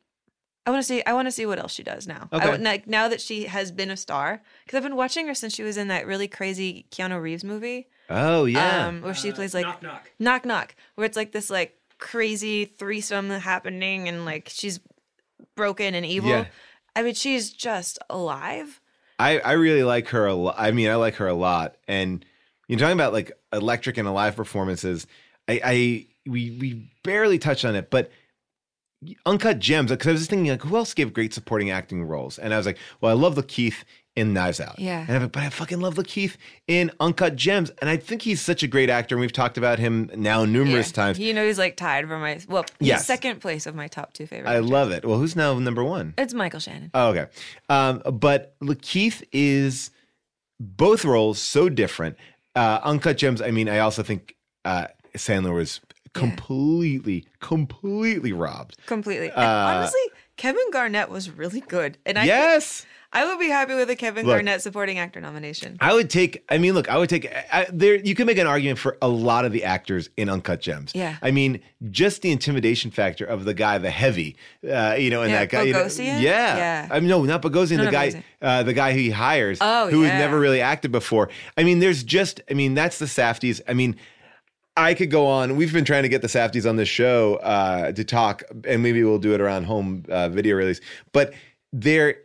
I 0.65 0.71
want 0.71 0.83
to 0.83 0.87
see. 0.87 1.03
I 1.05 1.13
want 1.13 1.27
to 1.27 1.33
see 1.33 1.45
what 1.47 1.59
else 1.59 1.73
she 1.73 1.83
does 1.83 2.07
now. 2.07 2.29
I 2.31 2.37
Okay. 2.37 2.49
want- 2.51 2.63
like 2.63 2.87
now 2.87 3.09
that 3.09 3.21
she 3.21 3.45
has 3.45 3.73
been 3.73 3.91
a 3.91 3.97
star, 3.97 4.41
because 4.65 4.77
I've 4.77 4.83
been 4.85 4.97
watching 4.97 5.27
her 5.27 5.35
since 5.35 5.55
she 5.55 5.63
was 5.63 5.77
in 5.77 5.89
that 5.89 6.07
really 6.07 6.29
crazy 6.29 6.87
Keanu 6.91 7.21
Reeves 7.21 7.43
movie. 7.45 7.89
Oh 8.11 8.45
yeah. 8.45 8.87
um, 8.89 9.03
where 9.03 9.15
she 9.15 9.33
plays 9.33 9.55
like 9.55 9.65
knock 9.65 9.83
knock 9.83 10.09
knock 10.19 10.45
knock, 10.45 10.75
where 10.95 11.05
it's 11.05 11.17
like 11.17 11.33
this 11.33 11.51
like 11.51 11.77
crazy 11.99 12.65
threesome 12.65 13.31
happening, 13.31 14.09
and 14.09 14.25
like 14.25 14.49
she's 14.53 14.79
broken 15.57 15.95
and 15.95 16.07
evil. 16.07 16.31
Yeah. 16.31 16.47
I 16.95 17.03
mean, 17.03 17.15
she's 17.15 17.51
just 17.51 17.99
alive. 18.11 18.81
I, 19.19 19.39
I 19.41 19.53
really 19.53 19.83
like 19.85 20.09
her 20.09 20.27
a 20.27 20.35
lot. 20.35 20.57
I 20.59 20.73
mean, 20.73 20.89
I 20.89 20.97
like 20.97 21.15
her 21.17 21.27
a 21.29 21.35
lot. 21.35 21.77
And 21.89 22.25
you're 22.69 22.79
talking 22.79 22.93
about 22.97 23.13
like 23.13 23.33
electric 23.53 23.97
and 23.99 24.07
alive 24.09 24.37
performances. 24.37 25.07
I, 25.49 25.61
I 25.65 26.07
we 26.27 26.57
we 26.61 26.91
barely 27.03 27.39
touched 27.39 27.65
on 27.65 27.75
it, 27.75 27.91
but 27.91 28.11
Uncut 29.27 29.59
Gems. 29.59 29.91
Because 29.91 30.07
I 30.09 30.13
was 30.13 30.21
just 30.23 30.31
thinking, 30.31 30.51
like, 30.51 30.63
who 30.63 30.77
else 30.77 30.95
gave 30.95 31.13
great 31.13 31.35
supporting 31.35 31.71
acting 31.71 32.05
roles? 32.05 32.39
And 32.39 32.53
I 32.55 32.57
was 32.57 32.67
like, 32.67 32.79
well, 33.01 33.11
I 33.11 33.21
love 33.21 33.35
LaKeith 33.37 33.85
in 34.15 34.35
Knives 34.35 34.61
Out. 34.61 34.79
Yeah. 34.79 35.01
And 35.01 35.11
I'm 35.17 35.23
like, 35.23 35.33
but 35.33 35.43
I 35.43 35.49
fucking 35.49 35.81
love 35.81 35.95
LaKeith 35.95 36.37
in 36.69 36.91
Uncut 37.01 37.35
Gems, 37.35 37.71
and 37.81 37.89
I 37.89 37.97
think 37.97 38.21
he's 38.21 38.43
such 38.43 38.63
a 38.63 38.67
great 38.67 38.91
actor. 38.91 39.15
And 39.15 39.21
we've 39.21 39.33
talked 39.33 39.57
about 39.57 39.79
him 39.79 40.11
now 40.15 40.45
numerous 40.45 40.89
Yeah. 40.91 40.93
times. 40.95 41.19
You 41.19 41.33
know, 41.33 41.47
he's 41.47 41.57
like 41.59 41.77
tied 41.77 42.07
for 42.07 42.19
my 42.19 42.39
well, 42.47 42.67
Yes. 42.79 43.07
second 43.07 43.41
place 43.41 43.65
of 43.67 43.75
my 43.75 43.89
top 43.89 44.13
two 44.13 44.27
favorite. 44.27 44.51
I 44.51 44.57
actors. 44.57 44.71
love 44.71 44.91
it. 44.91 45.05
Well, 45.07 45.17
who's 45.19 45.35
now 45.35 45.59
number 45.59 45.83
one? 45.83 46.13
It's 46.19 46.35
Michael 46.35 46.61
Shannon. 46.61 46.91
Oh, 46.93 47.09
okay. 47.09 47.27
Um, 47.71 48.03
but 48.13 48.55
LaKeith 48.61 49.23
is 49.33 49.91
both 50.61 51.05
roles 51.07 51.41
so 51.41 51.69
different. 51.71 52.17
Uh, 52.55 52.81
Uncut 52.85 53.17
Gems. 53.17 53.41
I 53.41 53.51
mean, 53.51 53.69
I 53.69 53.79
also 53.79 54.03
think 54.03 54.37
uh, 54.67 54.89
Sandler 55.17 55.55
was 55.55 55.81
completely, 56.13 57.27
completely 57.41 58.33
robbed. 58.33 58.77
Completely. 58.87 59.31
Uh, 59.31 59.43
honestly, 59.45 60.01
Kevin 60.37 60.71
Garnett 60.73 61.09
was 61.11 61.31
really 61.31 61.61
good. 61.61 61.99
And 62.07 62.19
I 62.19 62.25
yes, 62.25 62.87
I 63.13 63.27
would 63.27 63.39
be 63.39 63.49
happy 63.49 63.75
with 63.75 63.91
a 63.91 63.97
Kevin 63.97 64.25
Look. 64.27 64.35
Garnett 64.35 64.63
supporting 64.63 64.99
actor 64.99 65.21
nomination. 65.21 65.77
I 65.81 65.93
would 65.93 66.09
take. 66.09 66.43
I 66.49 66.57
mean, 66.59 66.73
look, 66.75 66.89
I 66.89 66.97
would 66.97 67.11
take. 67.11 67.31
I, 67.53 67.67
there, 67.71 67.97
you 67.97 68.15
can 68.15 68.27
make 68.27 68.39
an 68.39 68.47
argument 68.47 68.79
for 68.79 68.97
a 69.03 69.09
lot 69.09 69.45
of 69.45 69.53
the 69.53 69.65
actors 69.65 70.09
in 70.17 70.31
Uncut 70.31 70.61
Gems. 70.61 70.93
Yeah. 70.95 71.17
I 71.21 71.31
mean, 71.31 71.61
just 71.91 72.23
the 72.23 72.31
intimidation 72.31 72.91
factor 72.91 73.25
of 73.25 73.45
the 73.45 73.53
guy, 73.55 73.77
the 73.79 73.91
heavy, 73.91 74.37
uh, 74.69 74.97
you 74.99 75.11
know, 75.11 75.23
and 75.23 75.31
Yeah, 75.31 75.41
that 75.41 75.51
guy. 75.51 75.63
you 75.63 75.73
know- 75.75 75.85
Bogosian? 75.85 76.23
yeah. 76.23 76.57
Yeah. 76.57 76.89
I 76.91 77.01
mean, 77.01 77.11
no, 77.11 77.23
not 77.25 77.43
Bogosian. 77.43 77.77
No, 77.77 77.85
the 77.85 77.85
no, 77.85 77.91
guy, 77.91 78.11
Bogosian. 78.11 78.23
uh, 78.41 78.63
the 78.63 78.73
guy 78.73 78.93
who 78.93 78.99
he 78.99 79.11
hires. 79.11 79.59
Oh, 79.61 79.91
who 79.91 80.03
yeah. 80.03 80.09
had 80.11 80.19
never 80.19 80.41
really 80.41 80.63
acted 80.63 80.91
before. 80.91 81.29
I 81.57 81.65
mean, 81.65 81.81
there's 81.81 82.03
just. 82.03 82.41
I 82.51 82.55
mean, 82.55 82.75
that's 82.75 82.99
the 82.99 83.07
Safdies. 83.07 83.61
I 83.69 83.75
mean. 83.75 83.97
I 84.77 84.95
could 84.95 85.11
go 85.11 85.27
on. 85.27 85.57
We've 85.57 85.73
been 85.73 85.85
trying 85.85 86.05
to 86.05 86.09
get 86.09 86.23
the 86.23 86.29
Safdies 86.29 86.69
on 86.69 86.77
this 86.77 86.89
show 86.89 87.37
uh, 87.37 87.93
to 87.93 88.05
talk, 88.05 88.43
and 88.67 88.83
maybe 88.83 89.05
we'll 89.05 89.19
do 89.19 89.35
it 89.35 89.41
around 89.41 89.65
home 89.65 90.05
uh, 90.09 90.29
video 90.31 90.57
release. 90.57 90.81
But 91.13 91.35
there, 91.73 92.17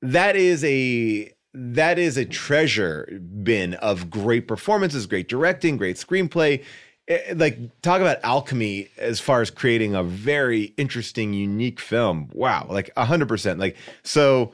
that 0.00 0.34
is 0.36 0.64
a 0.64 1.32
that 1.54 1.98
is 1.98 2.16
a 2.16 2.24
treasure 2.24 3.20
bin 3.42 3.74
of 3.74 4.10
great 4.10 4.48
performances, 4.48 5.06
great 5.06 5.28
directing, 5.28 5.76
great 5.76 5.96
screenplay. 5.96 6.64
Eh, 7.08 7.34
Like 7.36 7.58
talk 7.82 8.00
about 8.00 8.18
alchemy 8.24 8.88
as 8.98 9.20
far 9.20 9.40
as 9.40 9.50
creating 9.50 9.94
a 9.94 10.02
very 10.02 10.74
interesting, 10.76 11.34
unique 11.34 11.78
film. 11.78 12.30
Wow, 12.32 12.66
like 12.68 12.90
a 12.96 13.04
hundred 13.04 13.28
percent. 13.28 13.60
Like 13.60 13.76
so. 14.02 14.52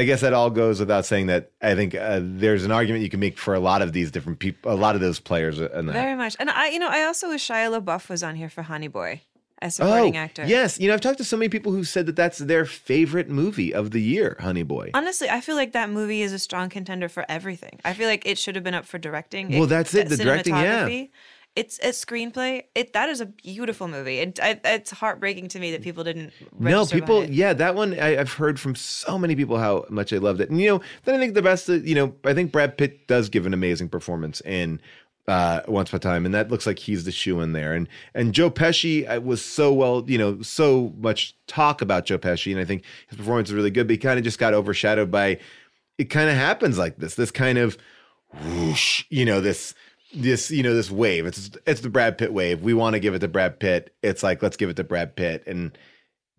I 0.00 0.04
guess 0.04 0.22
that 0.22 0.32
all 0.32 0.48
goes 0.48 0.80
without 0.80 1.04
saying 1.04 1.26
that 1.26 1.50
I 1.60 1.74
think 1.74 1.94
uh, 1.94 2.20
there's 2.22 2.64
an 2.64 2.72
argument 2.72 3.04
you 3.04 3.10
can 3.10 3.20
make 3.20 3.36
for 3.36 3.54
a 3.54 3.60
lot 3.60 3.82
of 3.82 3.92
these 3.92 4.10
different 4.10 4.38
people, 4.38 4.72
a 4.72 4.74
lot 4.74 4.94
of 4.94 5.02
those 5.02 5.20
players. 5.20 5.58
Very 5.58 6.16
much. 6.16 6.36
And 6.40 6.48
I, 6.48 6.68
you 6.68 6.78
know, 6.78 6.88
I 6.88 7.02
also 7.02 7.28
wish 7.28 7.46
Shia 7.46 7.78
LaBeouf 7.78 8.08
was 8.08 8.22
on 8.22 8.34
here 8.34 8.48
for 8.48 8.62
Honey 8.62 8.88
Boy 8.88 9.20
as 9.60 9.76
supporting 9.76 10.16
actor. 10.16 10.42
Oh, 10.42 10.46
Yes, 10.46 10.80
you 10.80 10.88
know 10.88 10.94
I've 10.94 11.00
talked 11.00 11.18
to 11.18 11.24
so 11.24 11.36
many 11.36 11.48
people 11.50 11.72
who 11.72 11.84
said 11.84 12.06
that 12.06 12.16
that's 12.16 12.38
their 12.38 12.64
favorite 12.64 13.28
movie 13.28 13.74
of 13.74 13.90
the 13.90 14.00
year, 14.00 14.36
Honey 14.40 14.62
Boy. 14.62 14.90
Honestly, 14.94 15.28
I 15.28 15.42
feel 15.42 15.56
like 15.56 15.72
that 15.72 15.90
movie 15.90 16.22
is 16.22 16.32
a 16.32 16.38
strong 16.38 16.70
contender 16.70 17.08
for 17.08 17.26
everything. 17.28 17.78
I 17.84 17.92
feel 17.92 18.08
like 18.08 18.26
it 18.26 18.38
should 18.38 18.54
have 18.54 18.64
been 18.64 18.74
up 18.74 18.86
for 18.86 18.98
directing. 18.98 19.50
Well, 19.58 19.66
that's 19.66 19.94
it, 19.94 20.08
the 20.08 20.16
directing, 20.16 20.56
yeah. 20.56 21.04
It's 21.56 21.78
a 21.80 21.88
screenplay. 21.88 22.62
It 22.76 22.92
that 22.92 23.08
is 23.08 23.20
a 23.20 23.26
beautiful 23.26 23.88
movie. 23.88 24.18
It, 24.18 24.38
I, 24.40 24.60
it's 24.64 24.92
heartbreaking 24.92 25.48
to 25.48 25.58
me 25.58 25.72
that 25.72 25.82
people 25.82 26.04
didn't. 26.04 26.32
No, 26.58 26.86
people, 26.86 27.24
yeah, 27.24 27.52
that 27.52 27.74
one 27.74 27.98
I, 27.98 28.20
I've 28.20 28.32
heard 28.32 28.60
from 28.60 28.76
so 28.76 29.18
many 29.18 29.34
people 29.34 29.58
how 29.58 29.84
much 29.90 30.10
they 30.10 30.20
loved 30.20 30.40
it. 30.40 30.50
And 30.50 30.60
you 30.60 30.68
know, 30.68 30.80
then 31.04 31.16
I 31.16 31.18
think 31.18 31.34
the 31.34 31.42
best, 31.42 31.68
uh, 31.68 31.74
you 31.74 31.96
know, 31.96 32.14
I 32.24 32.34
think 32.34 32.52
Brad 32.52 32.78
Pitt 32.78 33.08
does 33.08 33.28
give 33.28 33.46
an 33.46 33.54
amazing 33.54 33.88
performance 33.88 34.40
in 34.42 34.80
uh, 35.26 35.62
Once 35.66 35.90
Upon 35.90 35.98
a 35.98 36.00
Time, 36.00 36.24
and 36.24 36.34
that 36.34 36.50
looks 36.50 36.66
like 36.66 36.78
he's 36.78 37.04
the 37.04 37.12
shoe 37.12 37.40
in 37.40 37.52
there. 37.52 37.72
And 37.72 37.88
and 38.14 38.32
Joe 38.32 38.50
Pesci 38.50 39.08
uh, 39.08 39.20
was 39.20 39.44
so 39.44 39.72
well, 39.72 40.04
you 40.06 40.18
know, 40.18 40.40
so 40.42 40.94
much 40.98 41.34
talk 41.48 41.82
about 41.82 42.06
Joe 42.06 42.18
Pesci, 42.18 42.52
and 42.52 42.60
I 42.60 42.64
think 42.64 42.84
his 43.08 43.18
performance 43.18 43.48
is 43.48 43.54
really 43.54 43.70
good, 43.70 43.88
but 43.88 43.92
he 43.92 43.98
kind 43.98 44.18
of 44.18 44.24
just 44.24 44.38
got 44.38 44.54
overshadowed 44.54 45.10
by. 45.10 45.38
It 45.98 46.04
kind 46.04 46.30
of 46.30 46.36
happens 46.36 46.78
like 46.78 46.96
this. 46.96 47.16
This 47.16 47.30
kind 47.30 47.58
of 47.58 47.76
whoosh, 48.44 49.04
you 49.10 49.24
know, 49.24 49.40
this 49.40 49.74
this 50.14 50.50
you 50.50 50.62
know 50.62 50.74
this 50.74 50.90
wave. 50.90 51.26
It's 51.26 51.50
it's 51.66 51.80
the 51.80 51.90
Brad 51.90 52.18
Pitt 52.18 52.32
wave. 52.32 52.62
We 52.62 52.74
want 52.74 52.94
to 52.94 53.00
give 53.00 53.14
it 53.14 53.20
to 53.20 53.28
Brad 53.28 53.60
Pitt. 53.60 53.94
It's 54.02 54.22
like 54.22 54.42
let's 54.42 54.56
give 54.56 54.70
it 54.70 54.76
to 54.76 54.84
Brad 54.84 55.16
Pitt 55.16 55.44
and 55.46 55.76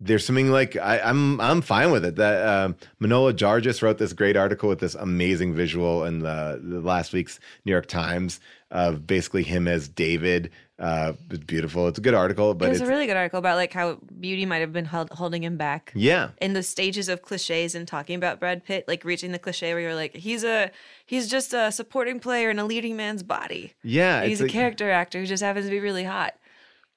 there's 0.04 0.24
something 0.26 0.50
like 0.50 0.76
I, 0.76 0.98
I'm 0.98 1.40
I'm 1.40 1.62
fine 1.62 1.92
with 1.92 2.04
it. 2.04 2.16
That 2.16 2.46
um, 2.46 2.76
Manohla 3.00 3.32
Dargis 3.32 3.82
wrote 3.82 3.98
this 3.98 4.12
great 4.12 4.36
article 4.36 4.68
with 4.68 4.80
this 4.80 4.94
amazing 4.94 5.54
visual 5.54 6.04
in 6.04 6.20
the, 6.20 6.60
the 6.62 6.80
last 6.80 7.12
week's 7.12 7.38
New 7.64 7.72
York 7.72 7.86
Times 7.86 8.40
of 8.70 9.06
basically 9.06 9.42
him 9.42 9.68
as 9.68 9.88
David. 9.88 10.50
Uh, 10.78 11.12
it's 11.30 11.44
beautiful. 11.44 11.86
It's 11.86 11.98
a 11.98 12.02
good 12.02 12.14
article, 12.14 12.54
but 12.54 12.66
it 12.66 12.68
was 12.70 12.80
it's 12.80 12.88
a 12.88 12.90
really 12.90 13.06
good 13.06 13.16
article 13.16 13.38
about 13.38 13.54
like 13.54 13.72
how 13.72 13.98
beauty 14.18 14.44
might 14.46 14.58
have 14.58 14.72
been 14.72 14.86
held, 14.86 15.10
holding 15.10 15.44
him 15.44 15.56
back. 15.56 15.92
yeah, 15.94 16.30
in 16.40 16.54
the 16.54 16.62
stages 16.62 17.08
of 17.08 17.22
cliches 17.22 17.76
and 17.76 17.86
talking 17.86 18.16
about 18.16 18.40
Brad 18.40 18.64
Pitt, 18.64 18.88
like 18.88 19.04
reaching 19.04 19.30
the 19.30 19.38
cliche 19.38 19.72
where 19.72 19.82
you're 19.82 19.94
like, 19.94 20.16
he's 20.16 20.42
a 20.42 20.72
he's 21.12 21.28
just 21.28 21.52
a 21.52 21.70
supporting 21.70 22.18
player 22.18 22.48
in 22.48 22.58
a 22.58 22.64
leading 22.64 22.96
man's 22.96 23.22
body. 23.22 23.74
yeah. 23.82 24.24
he's 24.24 24.40
a 24.40 24.44
like- 24.44 24.52
character 24.52 24.90
actor 24.90 25.20
who 25.20 25.26
just 25.26 25.42
happens 25.42 25.66
to 25.66 25.70
be 25.70 25.78
really 25.78 26.04
hot. 26.04 26.34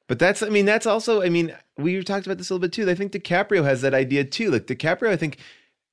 But 0.08 0.20
that's, 0.20 0.42
I 0.42 0.48
mean, 0.48 0.66
that's 0.66 0.86
also, 0.86 1.22
I 1.22 1.28
mean, 1.30 1.54
we 1.78 2.02
talked 2.02 2.26
about 2.26 2.38
this 2.38 2.50
a 2.50 2.54
little 2.54 2.62
bit 2.62 2.72
too. 2.72 2.90
I 2.90 2.96
think 2.96 3.12
DiCaprio 3.12 3.66
has 3.66 3.82
that 3.82 3.94
idea 3.94 4.24
too. 4.24 4.52
Like 4.52 4.68
DiCaprio, 4.68 5.10
I 5.10 5.18
think 5.18 5.40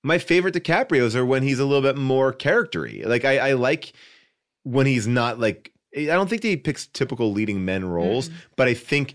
my 0.04 0.18
favorite 0.18 0.54
DiCaprios 0.54 1.16
are 1.16 1.26
when 1.26 1.42
he's 1.42 1.58
a 1.58 1.64
little 1.64 1.82
bit 1.82 1.96
more 1.96 2.32
charactery. 2.32 3.04
Like 3.04 3.24
I, 3.24 3.38
I 3.38 3.52
like 3.54 3.92
when 4.62 4.86
he's 4.86 5.08
not 5.08 5.40
like, 5.40 5.72
I 5.96 6.04
don't 6.04 6.30
think 6.30 6.42
that 6.42 6.48
he 6.48 6.56
picks 6.56 6.86
typical 6.86 7.32
leading 7.32 7.64
men 7.64 7.84
roles, 7.84 8.28
mm-hmm. 8.28 8.38
but 8.54 8.68
I 8.68 8.74
think 8.74 9.14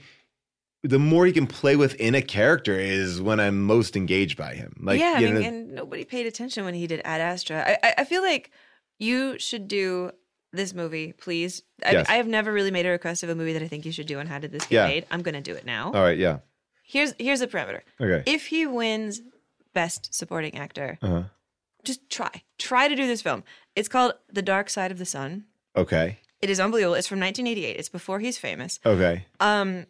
the 0.84 1.00
more 1.00 1.26
he 1.26 1.32
can 1.32 1.48
play 1.48 1.78
within 1.78 2.14
a 2.14 2.22
character 2.22 2.78
is 2.78 3.22
when 3.22 3.40
I'm 3.40 3.64
most 3.64 3.96
engaged 3.96 4.38
by 4.38 4.56
him. 4.56 4.74
Like, 4.82 5.00
yeah, 5.00 5.14
I 5.16 5.22
mean, 5.22 5.34
know, 5.36 5.42
and 5.42 5.76
nobody 5.76 6.04
paid 6.04 6.26
attention 6.26 6.66
when 6.66 6.74
he 6.74 6.88
did 6.88 7.02
Ad 7.06 7.22
Astra. 7.22 7.64
I, 7.66 7.78
I, 7.88 7.94
I 8.00 8.04
feel 8.04 8.22
like 8.22 8.52
you 9.00 9.38
should 9.40 9.68
do 9.68 10.12
this 10.54 10.74
movie, 10.74 11.14
please. 11.14 11.62
I, 11.86 11.92
Yes. 11.92 12.06
I 12.10 12.16
have 12.16 12.28
never 12.28 12.52
really 12.54 12.72
made 12.72 12.86
a 12.86 12.90
request 12.90 13.22
of 13.24 13.30
a 13.30 13.36
movie 13.36 13.54
that 13.54 13.62
I 13.62 13.68
think 13.68 13.86
you 13.86 13.92
should 13.92 14.08
do, 14.08 14.20
and 14.20 14.28
how 14.30 14.40
did 14.40 14.52
this 14.52 14.64
get 14.66 14.72
Yeah. 14.72 14.88
made? 14.88 15.06
I'm 15.12 15.22
gonna 15.22 15.42
do 15.42 15.54
it 15.54 15.66
now. 15.66 15.88
all 15.94 16.02
right. 16.02 16.18
Yeah. 16.18 16.40
Here's 16.84 17.14
here's 17.20 17.42
the 17.42 17.48
parameter. 17.48 17.82
Okay. 18.00 18.24
If 18.32 18.48
he 18.48 18.66
wins 18.66 19.22
Best 19.74 20.14
Supporting 20.14 20.56
Actor, 20.58 20.98
Uh-huh. 21.02 21.24
just 21.84 22.10
try 22.10 22.44
try 22.58 22.88
to 22.88 22.96
do 22.96 23.06
this 23.08 23.22
film. 23.22 23.44
It's 23.76 23.90
called 23.90 24.14
The 24.32 24.42
Dark 24.42 24.70
Side 24.70 24.92
of 24.92 24.98
the 24.98 25.06
Sun. 25.06 25.46
Okay. 25.76 26.20
It 26.42 26.50
is 26.50 26.60
unbelievable. 26.60 26.96
It's 26.96 27.08
from 27.08 27.20
1988. 27.20 27.76
It's 27.78 27.90
before 27.90 28.20
he's 28.20 28.38
famous. 28.38 28.80
Okay. 28.86 29.26
Um, 29.40 29.86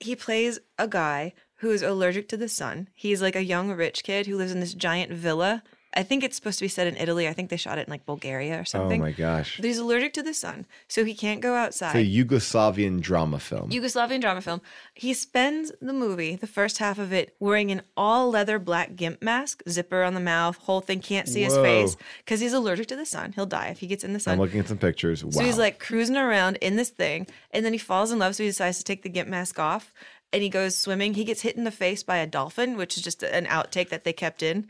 he 0.00 0.14
plays 0.16 0.58
a 0.78 0.88
guy 0.88 1.32
who 1.60 1.70
is 1.70 1.82
allergic 1.82 2.28
to 2.28 2.36
the 2.36 2.48
sun. 2.48 2.88
He's 2.94 3.22
like 3.22 3.34
a 3.36 3.42
young 3.44 3.70
rich 3.72 4.02
kid 4.04 4.26
who 4.26 4.36
lives 4.36 4.52
in 4.52 4.60
this 4.60 4.74
giant 4.74 5.10
villa. 5.12 5.62
I 5.96 6.02
think 6.02 6.22
it's 6.22 6.36
supposed 6.36 6.58
to 6.58 6.64
be 6.64 6.68
set 6.68 6.86
in 6.86 6.96
Italy. 6.96 7.26
I 7.26 7.32
think 7.32 7.48
they 7.48 7.56
shot 7.56 7.78
it 7.78 7.88
in 7.88 7.90
like 7.90 8.04
Bulgaria 8.04 8.58
or 8.58 8.60
oh 8.60 8.64
something. 8.64 9.00
Oh 9.00 9.04
my 9.04 9.12
gosh. 9.12 9.56
But 9.56 9.64
he's 9.64 9.78
allergic 9.78 10.12
to 10.14 10.22
the 10.22 10.34
sun, 10.34 10.66
so 10.88 11.04
he 11.04 11.14
can't 11.14 11.40
go 11.40 11.54
outside. 11.54 11.96
It's 11.96 12.06
a 12.06 12.24
Yugoslavian 12.24 13.00
drama 13.00 13.40
film. 13.40 13.70
Yugoslavian 13.70 14.20
drama 14.20 14.42
film. 14.42 14.60
He 14.94 15.14
spends 15.14 15.72
the 15.80 15.94
movie, 15.94 16.36
the 16.36 16.46
first 16.46 16.78
half 16.78 16.98
of 16.98 17.12
it, 17.14 17.34
wearing 17.40 17.70
an 17.70 17.80
all 17.96 18.30
leather 18.30 18.58
black 18.58 18.94
gimp 18.94 19.22
mask, 19.22 19.62
zipper 19.68 20.02
on 20.02 20.12
the 20.12 20.20
mouth, 20.20 20.56
whole 20.58 20.82
thing, 20.82 21.00
can't 21.00 21.28
see 21.28 21.42
his 21.42 21.56
face 21.56 21.96
because 22.18 22.40
he's 22.40 22.52
allergic 22.52 22.88
to 22.88 22.96
the 22.96 23.06
sun. 23.06 23.32
He'll 23.32 23.46
die 23.46 23.68
if 23.68 23.78
he 23.78 23.86
gets 23.86 24.04
in 24.04 24.12
the 24.12 24.20
sun. 24.20 24.34
I'm 24.34 24.40
looking 24.40 24.60
at 24.60 24.68
some 24.68 24.78
pictures. 24.78 25.24
Wow. 25.24 25.30
So 25.30 25.40
he's 25.40 25.58
like 25.58 25.78
cruising 25.78 26.16
around 26.16 26.56
in 26.56 26.76
this 26.76 26.90
thing, 26.90 27.26
and 27.52 27.64
then 27.64 27.72
he 27.72 27.78
falls 27.78 28.12
in 28.12 28.18
love. 28.18 28.36
So 28.36 28.42
he 28.42 28.50
decides 28.50 28.78
to 28.78 28.84
take 28.84 29.02
the 29.02 29.08
gimp 29.08 29.30
mask 29.30 29.58
off, 29.58 29.94
and 30.32 30.42
he 30.42 30.48
goes 30.48 30.76
swimming. 30.76 31.14
He 31.14 31.24
gets 31.24 31.42
hit 31.42 31.56
in 31.56 31.64
the 31.64 31.70
face 31.70 32.02
by 32.02 32.18
a 32.18 32.26
dolphin, 32.26 32.76
which 32.76 32.96
is 32.96 33.02
just 33.02 33.22
an 33.22 33.46
outtake 33.46 33.88
that 33.88 34.04
they 34.04 34.12
kept 34.12 34.42
in. 34.42 34.66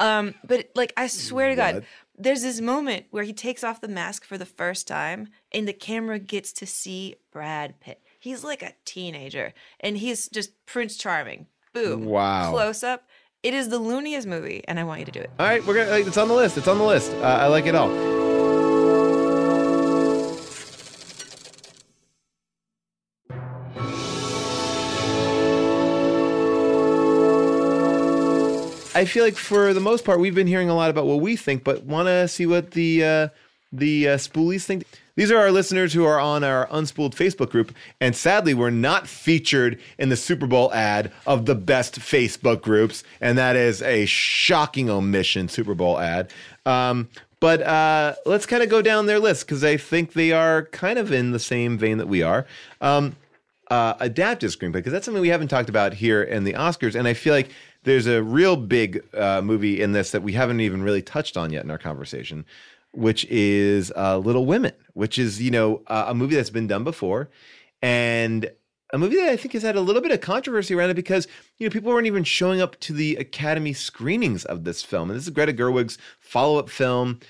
Um, 0.00 0.34
but 0.44 0.70
like 0.74 0.92
I 0.96 1.06
swear 1.06 1.50
to 1.50 1.54
God, 1.54 1.84
there's 2.18 2.42
this 2.42 2.60
moment 2.60 3.06
where 3.10 3.24
he 3.24 3.32
takes 3.32 3.62
off 3.62 3.80
the 3.80 3.88
mask 3.88 4.24
for 4.24 4.38
the 4.38 4.46
first 4.46 4.88
time, 4.88 5.28
and 5.52 5.68
the 5.68 5.72
camera 5.72 6.18
gets 6.18 6.52
to 6.54 6.66
see 6.66 7.16
Brad 7.30 7.78
Pitt. 7.80 8.02
He's 8.18 8.42
like 8.42 8.62
a 8.62 8.72
teenager, 8.84 9.52
and 9.78 9.98
he's 9.98 10.28
just 10.28 10.50
Prince 10.66 10.96
Charming. 10.96 11.46
Boom. 11.72 12.06
Wow. 12.06 12.50
Close 12.50 12.82
up. 12.82 13.04
It 13.42 13.54
is 13.54 13.68
the 13.68 13.78
looniest 13.78 14.26
movie, 14.26 14.62
and 14.66 14.78
I 14.78 14.84
want 14.84 15.00
you 15.00 15.06
to 15.06 15.12
do 15.12 15.20
it. 15.20 15.30
All 15.38 15.46
right, 15.46 15.64
we're 15.66 15.74
gonna. 15.74 15.96
It's 16.06 16.18
on 16.18 16.28
the 16.28 16.34
list. 16.34 16.58
It's 16.58 16.68
on 16.68 16.78
the 16.78 16.84
list. 16.84 17.12
Uh, 17.12 17.22
I 17.22 17.46
like 17.46 17.66
it 17.66 17.74
all. 17.74 18.29
I 29.00 29.06
feel 29.06 29.24
like 29.24 29.36
for 29.36 29.72
the 29.72 29.80
most 29.80 30.04
part, 30.04 30.20
we've 30.20 30.34
been 30.34 30.46
hearing 30.46 30.68
a 30.68 30.74
lot 30.74 30.90
about 30.90 31.06
what 31.06 31.22
we 31.22 31.34
think, 31.34 31.64
but 31.64 31.84
want 31.84 32.06
to 32.08 32.28
see 32.28 32.44
what 32.44 32.72
the 32.72 33.02
uh, 33.02 33.28
the 33.72 34.10
uh, 34.10 34.16
spoolies 34.18 34.64
think. 34.64 34.84
These 35.16 35.30
are 35.30 35.38
our 35.38 35.50
listeners 35.50 35.94
who 35.94 36.04
are 36.04 36.20
on 36.20 36.44
our 36.44 36.66
Unspooled 36.66 37.14
Facebook 37.14 37.48
group, 37.48 37.74
and 37.98 38.14
sadly, 38.14 38.52
we're 38.52 38.68
not 38.68 39.08
featured 39.08 39.80
in 39.98 40.10
the 40.10 40.18
Super 40.18 40.46
Bowl 40.46 40.70
ad 40.74 41.12
of 41.26 41.46
the 41.46 41.54
best 41.54 41.98
Facebook 41.98 42.60
groups, 42.60 43.02
and 43.22 43.38
that 43.38 43.56
is 43.56 43.80
a 43.80 44.04
shocking 44.04 44.90
omission. 44.90 45.48
Super 45.48 45.74
Bowl 45.74 45.98
ad. 45.98 46.30
Um, 46.66 47.08
but 47.40 47.62
uh, 47.62 48.16
let's 48.26 48.44
kind 48.44 48.62
of 48.62 48.68
go 48.68 48.82
down 48.82 49.06
their 49.06 49.18
list 49.18 49.46
because 49.46 49.64
I 49.64 49.78
think 49.78 50.12
they 50.12 50.32
are 50.32 50.66
kind 50.66 50.98
of 50.98 51.10
in 51.10 51.30
the 51.30 51.38
same 51.38 51.78
vein 51.78 51.96
that 51.96 52.08
we 52.08 52.22
are. 52.22 52.46
Um, 52.82 53.16
uh, 53.70 53.94
adaptive 54.00 54.50
screenplay 54.50 54.74
because 54.74 54.92
that's 54.92 55.04
something 55.04 55.22
we 55.22 55.28
haven't 55.28 55.48
talked 55.48 55.68
about 55.68 55.94
here 55.94 56.22
in 56.22 56.44
the 56.44 56.52
Oscars, 56.54 56.96
and 56.96 57.06
I 57.08 57.14
feel 57.14 57.32
like 57.32 57.50
there's 57.84 58.06
a 58.06 58.22
real 58.22 58.56
big 58.56 59.02
uh, 59.14 59.40
movie 59.42 59.80
in 59.80 59.92
this 59.92 60.10
that 60.10 60.22
we 60.22 60.32
haven't 60.32 60.60
even 60.60 60.82
really 60.82 61.02
touched 61.02 61.36
on 61.36 61.52
yet 61.52 61.64
in 61.64 61.70
our 61.70 61.78
conversation, 61.78 62.44
which 62.92 63.24
is 63.26 63.92
uh, 63.96 64.18
Little 64.18 64.46
Women, 64.46 64.72
which 64.94 65.18
is 65.18 65.40
you 65.40 65.50
know 65.50 65.82
uh, 65.86 66.06
a 66.08 66.14
movie 66.14 66.36
that's 66.36 66.50
been 66.50 66.66
done 66.66 66.84
before, 66.84 67.30
and 67.82 68.50
a 68.92 68.98
movie 68.98 69.16
that 69.16 69.28
I 69.28 69.36
think 69.36 69.54
has 69.54 69.62
had 69.62 69.76
a 69.76 69.80
little 69.80 70.02
bit 70.02 70.12
of 70.12 70.20
controversy 70.20 70.74
around 70.74 70.90
it 70.90 70.94
because 70.94 71.28
you 71.58 71.66
know 71.66 71.72
people 71.72 71.92
weren't 71.92 72.06
even 72.06 72.24
showing 72.24 72.60
up 72.60 72.78
to 72.80 72.92
the 72.92 73.16
Academy 73.16 73.72
screenings 73.72 74.44
of 74.44 74.64
this 74.64 74.82
film, 74.82 75.10
and 75.10 75.18
this 75.18 75.26
is 75.26 75.30
Greta 75.30 75.52
Gerwig's 75.52 75.98
follow-up 76.18 76.68
film. 76.68 77.20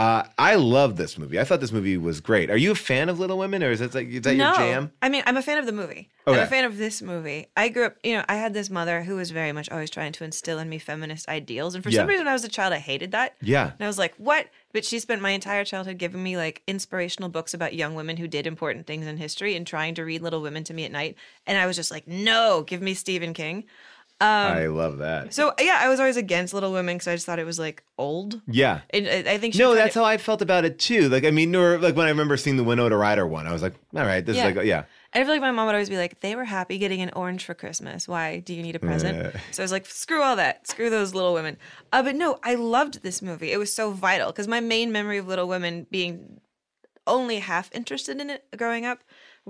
Uh, 0.00 0.24
I 0.38 0.54
love 0.54 0.96
this 0.96 1.18
movie. 1.18 1.38
I 1.38 1.44
thought 1.44 1.60
this 1.60 1.72
movie 1.72 1.98
was 1.98 2.22
great. 2.22 2.50
Are 2.50 2.56
you 2.56 2.70
a 2.70 2.74
fan 2.74 3.10
of 3.10 3.20
Little 3.20 3.36
Women, 3.36 3.62
or 3.62 3.70
is 3.70 3.80
that 3.80 3.94
like 3.94 4.08
is 4.08 4.22
that 4.22 4.34
your 4.34 4.54
jam? 4.54 4.92
I 5.02 5.10
mean, 5.10 5.22
I'm 5.26 5.36
a 5.36 5.42
fan 5.42 5.58
of 5.58 5.66
the 5.66 5.72
movie. 5.72 6.08
I'm 6.26 6.38
a 6.38 6.46
fan 6.46 6.64
of 6.64 6.78
this 6.78 7.02
movie. 7.02 7.48
I 7.54 7.68
grew 7.68 7.84
up, 7.84 7.96
you 8.02 8.14
know, 8.14 8.24
I 8.26 8.36
had 8.36 8.54
this 8.54 8.70
mother 8.70 9.02
who 9.02 9.16
was 9.16 9.30
very 9.30 9.52
much 9.52 9.68
always 9.68 9.90
trying 9.90 10.12
to 10.12 10.24
instill 10.24 10.58
in 10.58 10.70
me 10.70 10.78
feminist 10.78 11.28
ideals. 11.28 11.74
And 11.74 11.84
for 11.84 11.90
some 11.90 12.06
reason, 12.06 12.24
when 12.24 12.30
I 12.30 12.32
was 12.32 12.44
a 12.44 12.48
child, 12.48 12.72
I 12.72 12.78
hated 12.78 13.12
that. 13.12 13.34
Yeah. 13.42 13.64
And 13.64 13.80
I 13.80 13.86
was 13.86 13.98
like, 13.98 14.14
what? 14.16 14.46
But 14.72 14.86
she 14.86 15.00
spent 15.00 15.20
my 15.20 15.30
entire 15.30 15.64
childhood 15.64 15.98
giving 15.98 16.22
me 16.22 16.38
like 16.38 16.62
inspirational 16.66 17.28
books 17.28 17.52
about 17.52 17.74
young 17.74 17.94
women 17.94 18.16
who 18.16 18.28
did 18.28 18.46
important 18.46 18.86
things 18.86 19.06
in 19.06 19.18
history 19.18 19.54
and 19.54 19.66
trying 19.66 19.94
to 19.96 20.04
read 20.04 20.22
Little 20.22 20.40
Women 20.40 20.64
to 20.64 20.72
me 20.72 20.84
at 20.84 20.92
night. 20.92 21.16
And 21.46 21.58
I 21.58 21.66
was 21.66 21.76
just 21.76 21.90
like, 21.90 22.06
no, 22.06 22.62
give 22.62 22.80
me 22.80 22.94
Stephen 22.94 23.34
King. 23.34 23.64
Um, 24.22 24.28
I 24.28 24.66
love 24.66 24.98
that. 24.98 25.32
so 25.32 25.54
yeah, 25.58 25.78
I 25.80 25.88
was 25.88 25.98
always 25.98 26.18
against 26.18 26.52
Little 26.52 26.72
Women 26.72 26.96
because 26.96 27.08
I 27.08 27.14
just 27.14 27.24
thought 27.24 27.38
it 27.38 27.46
was 27.46 27.58
like 27.58 27.82
old. 27.96 28.42
Yeah. 28.46 28.80
And 28.90 29.08
I 29.08 29.38
think 29.38 29.54
she 29.54 29.60
No, 29.60 29.74
that's 29.74 29.94
how 29.94 30.04
I 30.04 30.18
felt 30.18 30.42
about 30.42 30.66
it 30.66 30.78
too. 30.78 31.08
Like, 31.08 31.24
I 31.24 31.30
mean, 31.30 31.56
or 31.56 31.78
like 31.78 31.96
when 31.96 32.06
I 32.06 32.10
remember 32.10 32.36
seeing 32.36 32.56
the 32.58 32.64
Winona 32.64 32.96
Ryder 32.98 33.26
one, 33.26 33.46
I 33.46 33.52
was 33.52 33.62
like, 33.62 33.74
all 33.96 34.02
right, 34.04 34.24
this 34.24 34.36
Yeah. 34.36 34.48
is 34.48 34.56
like, 34.56 34.66
yeah. 34.66 34.84
And 35.12 35.22
I 35.22 35.24
feel 35.24 35.32
like 35.34 35.40
my 35.40 35.50
mom 35.50 35.66
would 35.66 35.74
always 35.74 35.88
be 35.88 35.96
like, 35.96 36.20
they 36.20 36.36
were 36.36 36.44
happy 36.44 36.76
getting 36.76 37.00
an 37.00 37.10
orange 37.16 37.44
for 37.46 37.54
Christmas. 37.54 38.06
Why 38.06 38.40
do 38.40 38.52
you 38.54 38.62
need 38.62 38.76
a 38.76 38.78
present? 38.78 39.16
Yeah. 39.34 39.40
So 39.52 39.62
I 39.62 39.64
was 39.64 39.72
like, 39.72 39.86
screw 39.86 40.22
all 40.22 40.36
that. 40.36 40.68
Screw 40.68 40.90
those 40.90 41.14
little 41.14 41.32
women. 41.32 41.56
Uh, 41.90 42.02
but 42.02 42.14
no, 42.14 42.38
I 42.44 42.56
loved 42.56 43.02
this 43.02 43.22
movie. 43.22 43.52
It 43.52 43.56
was 43.58 43.72
so 43.72 43.90
vital 43.90 44.26
because 44.32 44.46
my 44.46 44.60
main 44.60 44.92
memory 44.92 45.16
of 45.18 45.26
Little 45.26 45.48
Women 45.48 45.86
being 45.90 46.40
only 47.06 47.38
half 47.38 47.70
interested 47.74 48.20
in 48.20 48.28
it 48.30 48.44
growing 48.56 48.84
up 48.84 49.00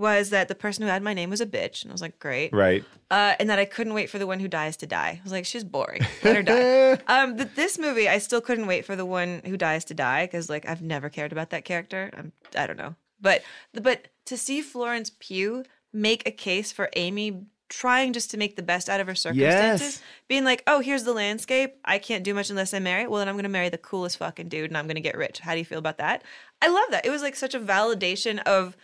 was 0.01 0.31
that 0.31 0.48
the 0.48 0.55
person 0.55 0.82
who 0.82 0.89
had 0.89 1.02
my 1.02 1.14
name 1.14 1.31
was 1.31 1.40
a 1.40 1.47
bitch. 1.47 1.82
And 1.82 1.90
I 1.90 1.94
was 1.94 2.02
like, 2.02 2.18
great. 2.18 2.52
Right. 2.52 2.85
Uh, 3.10 3.35
and 3.39 3.48
that 3.51 3.59
I 3.59 3.64
couldn't 3.64 3.94
wait 3.94 4.10
for 4.10 4.18
the 4.18 4.27
one 4.27 4.40
who 4.40 4.48
dies 4.48 4.77
to 4.78 4.86
die. 4.86 5.18
I 5.18 5.22
was 5.22 5.32
like, 5.32 5.44
she's 5.44 5.62
boring. 5.64 6.01
Let 6.24 6.36
her 6.36 6.43
die. 6.43 6.93
um, 7.06 7.36
but 7.36 7.55
this 7.55 7.78
movie, 7.78 8.09
I 8.09 8.18
still 8.18 8.40
couldn't 8.40 8.66
wait 8.66 8.85
for 8.85 8.97
the 8.97 9.06
one 9.06 9.43
who 9.44 9.56
dies 9.56 9.85
to 9.86 9.94
die 9.94 10.24
because, 10.27 10.48
like, 10.48 10.66
I've 10.68 10.82
never 10.82 11.09
cared 11.09 11.32
about 11.32 11.51
that 11.51 11.64
character. 11.64 12.10
I'm, 12.16 12.32
I 12.56 12.66
don't 12.66 12.78
know. 12.78 12.94
But 13.20 13.43
but 13.74 14.09
to 14.27 14.36
see 14.36 14.62
Florence 14.62 15.12
Pugh 15.20 15.64
make 15.93 16.27
a 16.27 16.31
case 16.31 16.72
for 16.72 16.89
Amy 16.97 17.44
trying 17.68 18.12
just 18.12 18.31
to 18.32 18.36
make 18.36 18.56
the 18.56 18.62
best 18.62 18.89
out 18.89 18.98
of 19.01 19.06
her 19.06 19.14
circumstances, 19.14 19.81
Yes. 19.81 20.02
being 20.27 20.44
like, 20.44 20.62
oh, 20.66 20.81
here's 20.81 21.05
the 21.05 21.12
landscape. 21.12 21.77
I 21.85 21.98
can't 21.98 22.24
do 22.24 22.35
much 22.35 22.51
unless 22.51 22.74
I 22.74 22.81
marry. 22.81 23.06
Well, 23.06 23.20
then 23.20 23.28
I'm 23.28 23.36
going 23.36 23.44
to 23.44 23.48
marry 23.48 23.68
the 23.68 23.78
coolest 23.78 24.16
fucking 24.16 24.48
dude 24.48 24.70
and 24.70 24.77
I'm 24.77 24.86
going 24.86 24.97
to 24.97 25.01
get 25.01 25.16
rich. 25.16 25.39
How 25.39 25.52
do 25.52 25.59
you 25.59 25.64
feel 25.64 25.78
about 25.78 25.98
that? 25.98 26.24
I 26.60 26.68
love 26.68 26.90
that. 26.90 27.06
It 27.06 27.10
was 27.10 27.22
like 27.22 27.36
such 27.36 27.55
a 27.55 27.60
validation 27.60 28.40
of 28.40 28.77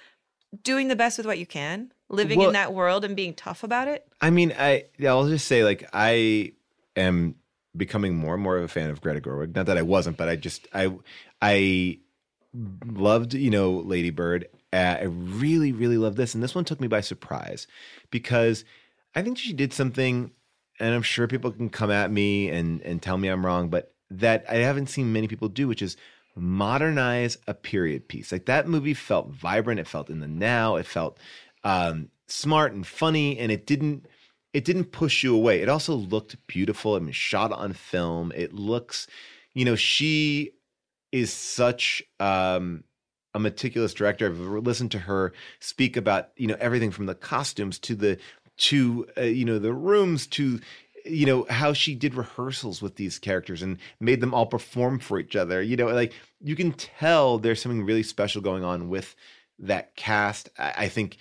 doing 0.62 0.88
the 0.88 0.96
best 0.96 1.18
with 1.18 1.26
what 1.26 1.38
you 1.38 1.46
can, 1.46 1.92
living 2.08 2.38
Well- 2.38 2.48
in 2.48 2.52
that 2.54 2.72
world 2.72 3.04
and 3.04 3.16
being 3.16 3.34
tough 3.34 3.62
about 3.62 3.88
it. 3.88 4.06
I 4.20 4.30
mean, 4.30 4.54
I 4.58 4.84
I'll 5.06 5.28
just 5.28 5.46
say 5.46 5.64
like 5.64 5.88
I 5.92 6.52
am 6.96 7.36
becoming 7.76 8.16
more 8.16 8.34
and 8.34 8.42
more 8.42 8.56
of 8.56 8.64
a 8.64 8.68
fan 8.68 8.90
of 8.90 9.00
Greta 9.00 9.20
Gerwig. 9.20 9.54
Not 9.54 9.66
that 9.66 9.76
I 9.76 9.82
wasn't, 9.82 10.16
but 10.16 10.28
I 10.28 10.36
just 10.36 10.66
I 10.72 10.92
I 11.42 11.98
loved 12.86 13.34
you 13.34 13.50
know 13.50 13.72
Lady 13.72 14.10
Bird. 14.10 14.48
Uh, 14.72 14.96
I 15.00 15.04
really 15.04 15.72
really 15.72 15.98
loved 15.98 16.16
this, 16.16 16.34
and 16.34 16.42
this 16.42 16.54
one 16.54 16.64
took 16.64 16.80
me 16.80 16.88
by 16.88 17.00
surprise 17.00 17.66
because 18.10 18.64
I 19.14 19.22
think 19.22 19.38
she 19.38 19.52
did 19.52 19.72
something, 19.72 20.32
and 20.80 20.94
I'm 20.94 21.02
sure 21.02 21.26
people 21.28 21.52
can 21.52 21.70
come 21.70 21.90
at 21.90 22.10
me 22.10 22.48
and 22.48 22.80
and 22.82 23.00
tell 23.02 23.18
me 23.18 23.28
I'm 23.28 23.44
wrong, 23.44 23.68
but 23.68 23.92
that 24.10 24.44
I 24.48 24.56
haven't 24.56 24.88
seen 24.88 25.12
many 25.12 25.28
people 25.28 25.48
do, 25.48 25.68
which 25.68 25.82
is 25.82 25.96
modernize 26.36 27.38
a 27.46 27.54
period 27.54 28.08
piece. 28.08 28.30
Like 28.30 28.46
that 28.46 28.68
movie 28.68 28.94
felt 28.94 29.30
vibrant. 29.30 29.80
It 29.80 29.88
felt 29.88 30.10
in 30.10 30.20
the 30.20 30.28
now. 30.28 30.76
It 30.76 30.86
felt 30.86 31.18
um, 31.64 32.10
smart 32.28 32.72
and 32.72 32.86
funny, 32.86 33.38
and 33.38 33.50
it 33.50 33.66
didn't 33.66 34.06
it 34.52 34.64
didn't 34.64 34.92
push 34.92 35.22
you 35.22 35.34
away. 35.34 35.60
It 35.60 35.68
also 35.68 35.94
looked 35.94 36.36
beautiful. 36.46 36.94
I 36.94 37.00
mean, 37.00 37.12
shot 37.12 37.52
on 37.52 37.72
film. 37.72 38.32
It 38.34 38.54
looks, 38.54 39.06
you 39.52 39.64
know, 39.64 39.76
she 39.76 40.52
is 41.12 41.32
such 41.32 42.02
um, 42.20 42.84
a 43.34 43.38
meticulous 43.38 43.92
director. 43.92 44.26
I've 44.26 44.38
listened 44.38 44.92
to 44.92 44.98
her 45.00 45.34
speak 45.60 45.96
about, 45.96 46.30
you 46.36 46.46
know, 46.46 46.56
everything 46.58 46.90
from 46.90 47.06
the 47.06 47.14
costumes 47.14 47.78
to 47.80 47.94
the 47.94 48.18
to 48.56 49.06
uh, 49.18 49.22
you 49.22 49.44
know 49.44 49.58
the 49.58 49.72
rooms 49.72 50.26
to 50.26 50.60
you 51.08 51.26
know 51.26 51.46
how 51.48 51.72
she 51.72 51.94
did 51.94 52.14
rehearsals 52.14 52.82
with 52.82 52.96
these 52.96 53.18
characters 53.18 53.62
and 53.62 53.78
made 54.00 54.20
them 54.20 54.34
all 54.34 54.46
perform 54.46 54.98
for 54.98 55.18
each 55.18 55.36
other 55.36 55.62
you 55.62 55.76
know 55.76 55.86
like 55.86 56.12
you 56.40 56.56
can 56.56 56.72
tell 56.72 57.38
there's 57.38 57.60
something 57.60 57.84
really 57.84 58.02
special 58.02 58.40
going 58.40 58.64
on 58.64 58.88
with 58.88 59.14
that 59.58 59.94
cast 59.96 60.48
i, 60.58 60.74
I 60.78 60.88
think 60.88 61.18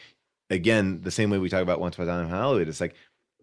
again 0.49 1.01
the 1.01 1.11
same 1.11 1.29
way 1.29 1.37
we 1.37 1.49
talk 1.49 1.61
about 1.61 1.79
once 1.79 1.95
upon 1.95 2.07
a 2.07 2.11
time 2.11 2.25
in 2.25 2.29
hollywood 2.29 2.67
it's 2.67 2.81
like 2.81 2.95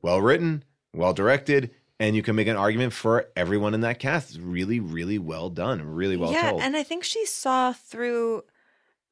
well 0.03 0.21
written 0.21 0.65
well 0.95 1.13
directed 1.13 1.71
and 2.01 2.17
you 2.17 2.23
can 2.23 2.35
make 2.35 2.49
an 2.49 2.57
argument 2.57 2.93
for 2.93 3.27
everyone 3.37 3.75
in 3.75 3.83
that 3.83 3.99
cast 3.99 4.31
it's 4.31 4.39
really 4.39 4.81
really 4.81 5.19
well 5.19 5.51
done 5.51 5.83
really 5.83 6.17
well 6.17 6.33
yeah, 6.33 6.51
told 6.51 6.63
and 6.63 6.77
I 6.77 6.83
think 6.83 7.05
she 7.05 7.25
saw 7.27 7.73
through 7.73 8.45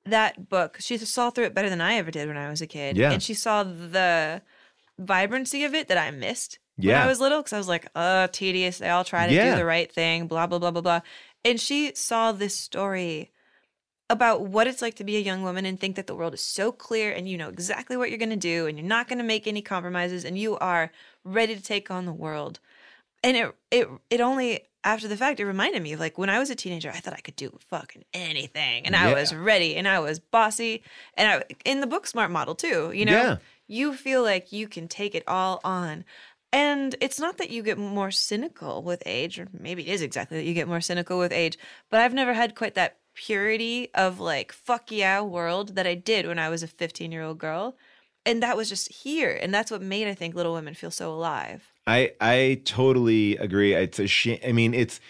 that 0.06 0.48
book. 0.48 0.76
She 0.80 0.98
saw 0.98 1.30
through 1.30 1.44
it 1.44 1.54
better 1.54 1.70
than 1.70 1.80
I 1.80 1.94
ever 1.94 2.10
did 2.10 2.28
when 2.28 2.36
I 2.36 2.50
was 2.50 2.60
a 2.60 2.66
kid. 2.66 2.96
Yeah. 2.96 3.12
And 3.12 3.22
she 3.22 3.34
saw 3.34 3.62
the 3.62 4.42
vibrancy 4.98 5.64
of 5.64 5.74
it 5.74 5.88
that 5.88 5.98
I 5.98 6.10
missed 6.10 6.58
when 6.82 6.94
Yeah. 6.96 7.04
I 7.04 7.06
was 7.06 7.20
little 7.20 7.38
because 7.38 7.52
I 7.52 7.58
was 7.58 7.68
like, 7.68 7.86
uh, 7.94 8.28
tedious. 8.32 8.78
They 8.78 8.88
all 8.90 9.04
try 9.04 9.26
to 9.26 9.32
Yeah. 9.34 9.50
do 9.52 9.56
the 9.56 9.64
right 9.64 9.90
thing, 9.90 10.26
blah, 10.26 10.46
blah, 10.46 10.58
blah, 10.58 10.70
blah, 10.70 10.82
blah. 10.82 11.00
And 11.44 11.60
she 11.60 11.94
saw 11.94 12.32
this 12.32 12.56
story 12.56 13.30
about 14.08 14.42
what 14.42 14.66
it's 14.66 14.82
like 14.82 14.94
to 14.96 15.04
be 15.04 15.16
a 15.16 15.20
young 15.20 15.42
woman 15.42 15.64
and 15.64 15.78
think 15.78 15.94
that 15.96 16.06
the 16.08 16.14
world 16.16 16.34
is 16.34 16.40
so 16.40 16.72
clear 16.72 17.12
and 17.12 17.28
you 17.28 17.38
know 17.38 17.48
exactly 17.48 17.96
what 17.96 18.08
you're 18.10 18.18
going 18.18 18.28
to 18.30 18.36
do 18.36 18.66
and 18.66 18.76
you're 18.76 18.86
not 18.86 19.06
going 19.08 19.18
to 19.18 19.24
make 19.24 19.46
any 19.46 19.62
compromises 19.62 20.24
and 20.24 20.36
you 20.36 20.56
are 20.58 20.90
ready 21.24 21.54
to 21.54 21.62
take 21.62 21.90
on 21.92 22.06
the 22.06 22.12
world. 22.12 22.58
And 23.22 23.36
it 23.36 23.54
it 23.70 23.88
it 24.10 24.20
only 24.20 24.62
after 24.82 25.06
the 25.06 25.16
fact 25.16 25.38
it 25.38 25.44
reminded 25.46 25.82
me 25.82 25.92
of 25.92 26.00
like 26.00 26.18
when 26.18 26.28
I 26.30 26.38
was 26.40 26.50
a 26.50 26.54
teenager 26.56 26.90
I 26.90 26.98
thought 26.98 27.12
I 27.14 27.20
could 27.20 27.36
do 27.36 27.56
fucking 27.68 28.04
anything 28.14 28.86
and 28.86 28.96
I 28.96 29.08
Yeah. 29.08 29.14
was 29.14 29.32
ready 29.34 29.76
and 29.76 29.86
I 29.86 30.00
was 30.00 30.18
bossy 30.18 30.82
and 31.14 31.30
I 31.30 31.54
in 31.64 31.80
the 31.80 31.86
book 31.86 32.06
smart 32.06 32.30
model 32.32 32.54
too, 32.56 32.90
you 32.92 33.04
know. 33.04 33.12
Yeah. 33.12 33.36
You 33.68 33.94
feel 33.94 34.24
like 34.24 34.50
you 34.50 34.66
can 34.66 34.88
take 34.88 35.14
it 35.14 35.22
all 35.28 35.60
on. 35.62 36.04
And 36.52 36.96
it's 37.00 37.20
not 37.20 37.38
that 37.38 37.50
you 37.50 37.62
get 37.62 37.78
more 37.78 38.10
cynical 38.10 38.82
with 38.82 39.02
age, 39.06 39.38
or 39.38 39.48
maybe 39.52 39.86
it 39.86 39.92
is 39.92 40.02
exactly 40.02 40.38
that 40.38 40.44
you 40.44 40.54
get 40.54 40.66
more 40.66 40.80
cynical 40.80 41.18
with 41.18 41.32
age, 41.32 41.56
but 41.90 42.00
I've 42.00 42.14
never 42.14 42.34
had 42.34 42.56
quite 42.56 42.74
that 42.74 42.98
purity 43.14 43.88
of 43.94 44.18
like, 44.18 44.52
fuck 44.52 44.90
yeah 44.90 45.20
world 45.20 45.76
that 45.76 45.86
I 45.86 45.94
did 45.94 46.26
when 46.26 46.38
I 46.38 46.48
was 46.48 46.62
a 46.62 46.68
15 46.68 47.12
year 47.12 47.22
old 47.22 47.38
girl. 47.38 47.76
And 48.26 48.42
that 48.42 48.56
was 48.56 48.68
just 48.68 48.92
here. 48.92 49.38
And 49.40 49.54
that's 49.54 49.70
what 49.70 49.80
made, 49.80 50.06
I 50.06 50.14
think, 50.14 50.34
Little 50.34 50.52
Women 50.52 50.74
feel 50.74 50.90
so 50.90 51.12
alive. 51.12 51.72
I 51.86 52.12
I 52.20 52.60
totally 52.64 53.36
agree. 53.38 53.74
It's 53.74 53.98
a 53.98 54.06
shame. 54.06 54.38
I 54.46 54.52
mean, 54.52 54.74
it's 54.74 55.00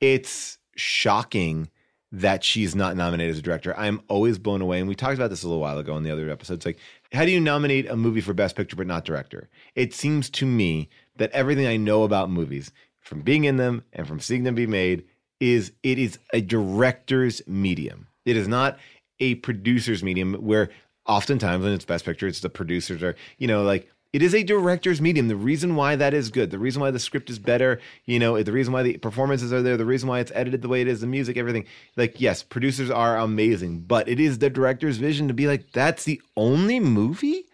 it's 0.00 0.58
shocking 0.76 1.68
that 2.10 2.44
she's 2.44 2.74
not 2.74 2.96
nominated 2.96 3.32
as 3.32 3.38
a 3.38 3.42
director. 3.42 3.76
I'm 3.76 4.00
always 4.08 4.38
blown 4.38 4.62
away, 4.62 4.78
and 4.78 4.88
we 4.88 4.94
talked 4.94 5.16
about 5.16 5.30
this 5.30 5.42
a 5.42 5.48
little 5.48 5.60
while 5.60 5.78
ago 5.78 5.96
in 5.96 6.04
the 6.04 6.10
other 6.10 6.30
episodes. 6.30 6.64
Like, 6.64 6.78
how 7.14 7.24
do 7.24 7.30
you 7.30 7.40
nominate 7.40 7.88
a 7.88 7.96
movie 7.96 8.20
for 8.20 8.34
Best 8.34 8.56
Picture 8.56 8.76
but 8.76 8.86
not 8.86 9.04
director? 9.04 9.48
It 9.74 9.94
seems 9.94 10.28
to 10.30 10.46
me 10.46 10.88
that 11.16 11.30
everything 11.32 11.66
I 11.66 11.76
know 11.76 12.02
about 12.02 12.30
movies, 12.30 12.72
from 13.00 13.20
being 13.20 13.44
in 13.44 13.56
them 13.56 13.84
and 13.92 14.06
from 14.06 14.20
seeing 14.20 14.44
them 14.44 14.54
be 14.54 14.66
made, 14.66 15.04
is 15.40 15.72
it 15.82 15.98
is 15.98 16.18
a 16.32 16.40
director's 16.40 17.46
medium. 17.46 18.08
It 18.24 18.36
is 18.36 18.48
not 18.48 18.78
a 19.20 19.36
producer's 19.36 20.02
medium 20.02 20.34
where 20.34 20.70
oftentimes 21.06 21.62
when 21.62 21.72
it's 21.72 21.84
best 21.84 22.04
picture 22.04 22.26
it's 22.26 22.40
the 22.40 22.48
producers 22.48 23.02
are 23.02 23.14
you 23.38 23.46
know 23.46 23.62
like 23.62 23.90
it 24.14 24.22
is 24.22 24.32
a 24.32 24.44
director's 24.44 25.00
medium. 25.00 25.26
The 25.26 25.34
reason 25.34 25.74
why 25.74 25.96
that 25.96 26.14
is 26.14 26.30
good 26.30 26.52
the 26.52 26.58
reason 26.58 26.80
why 26.80 26.92
the 26.92 27.00
script 27.00 27.28
is 27.28 27.40
better 27.40 27.80
you 28.06 28.20
know 28.20 28.40
the 28.40 28.52
reason 28.52 28.72
why 28.72 28.84
the 28.84 28.96
performances 28.98 29.52
are 29.52 29.60
there 29.60 29.76
the 29.76 29.84
reason 29.84 30.08
why 30.08 30.20
it's 30.20 30.30
edited 30.36 30.62
the 30.62 30.68
way 30.68 30.80
it 30.80 30.88
is 30.88 31.00
the 31.00 31.06
music 31.08 31.36
everything. 31.36 31.66
Like 31.96 32.20
yes 32.20 32.42
producers 32.44 32.90
are 32.90 33.18
amazing 33.18 33.80
but 33.80 34.08
it 34.08 34.20
is 34.20 34.38
the 34.38 34.48
director's 34.48 34.98
vision 34.98 35.26
to 35.26 35.34
be 35.34 35.48
like 35.48 35.72
that's 35.72 36.04
the 36.04 36.22
only 36.36 36.78
movie 36.78 37.46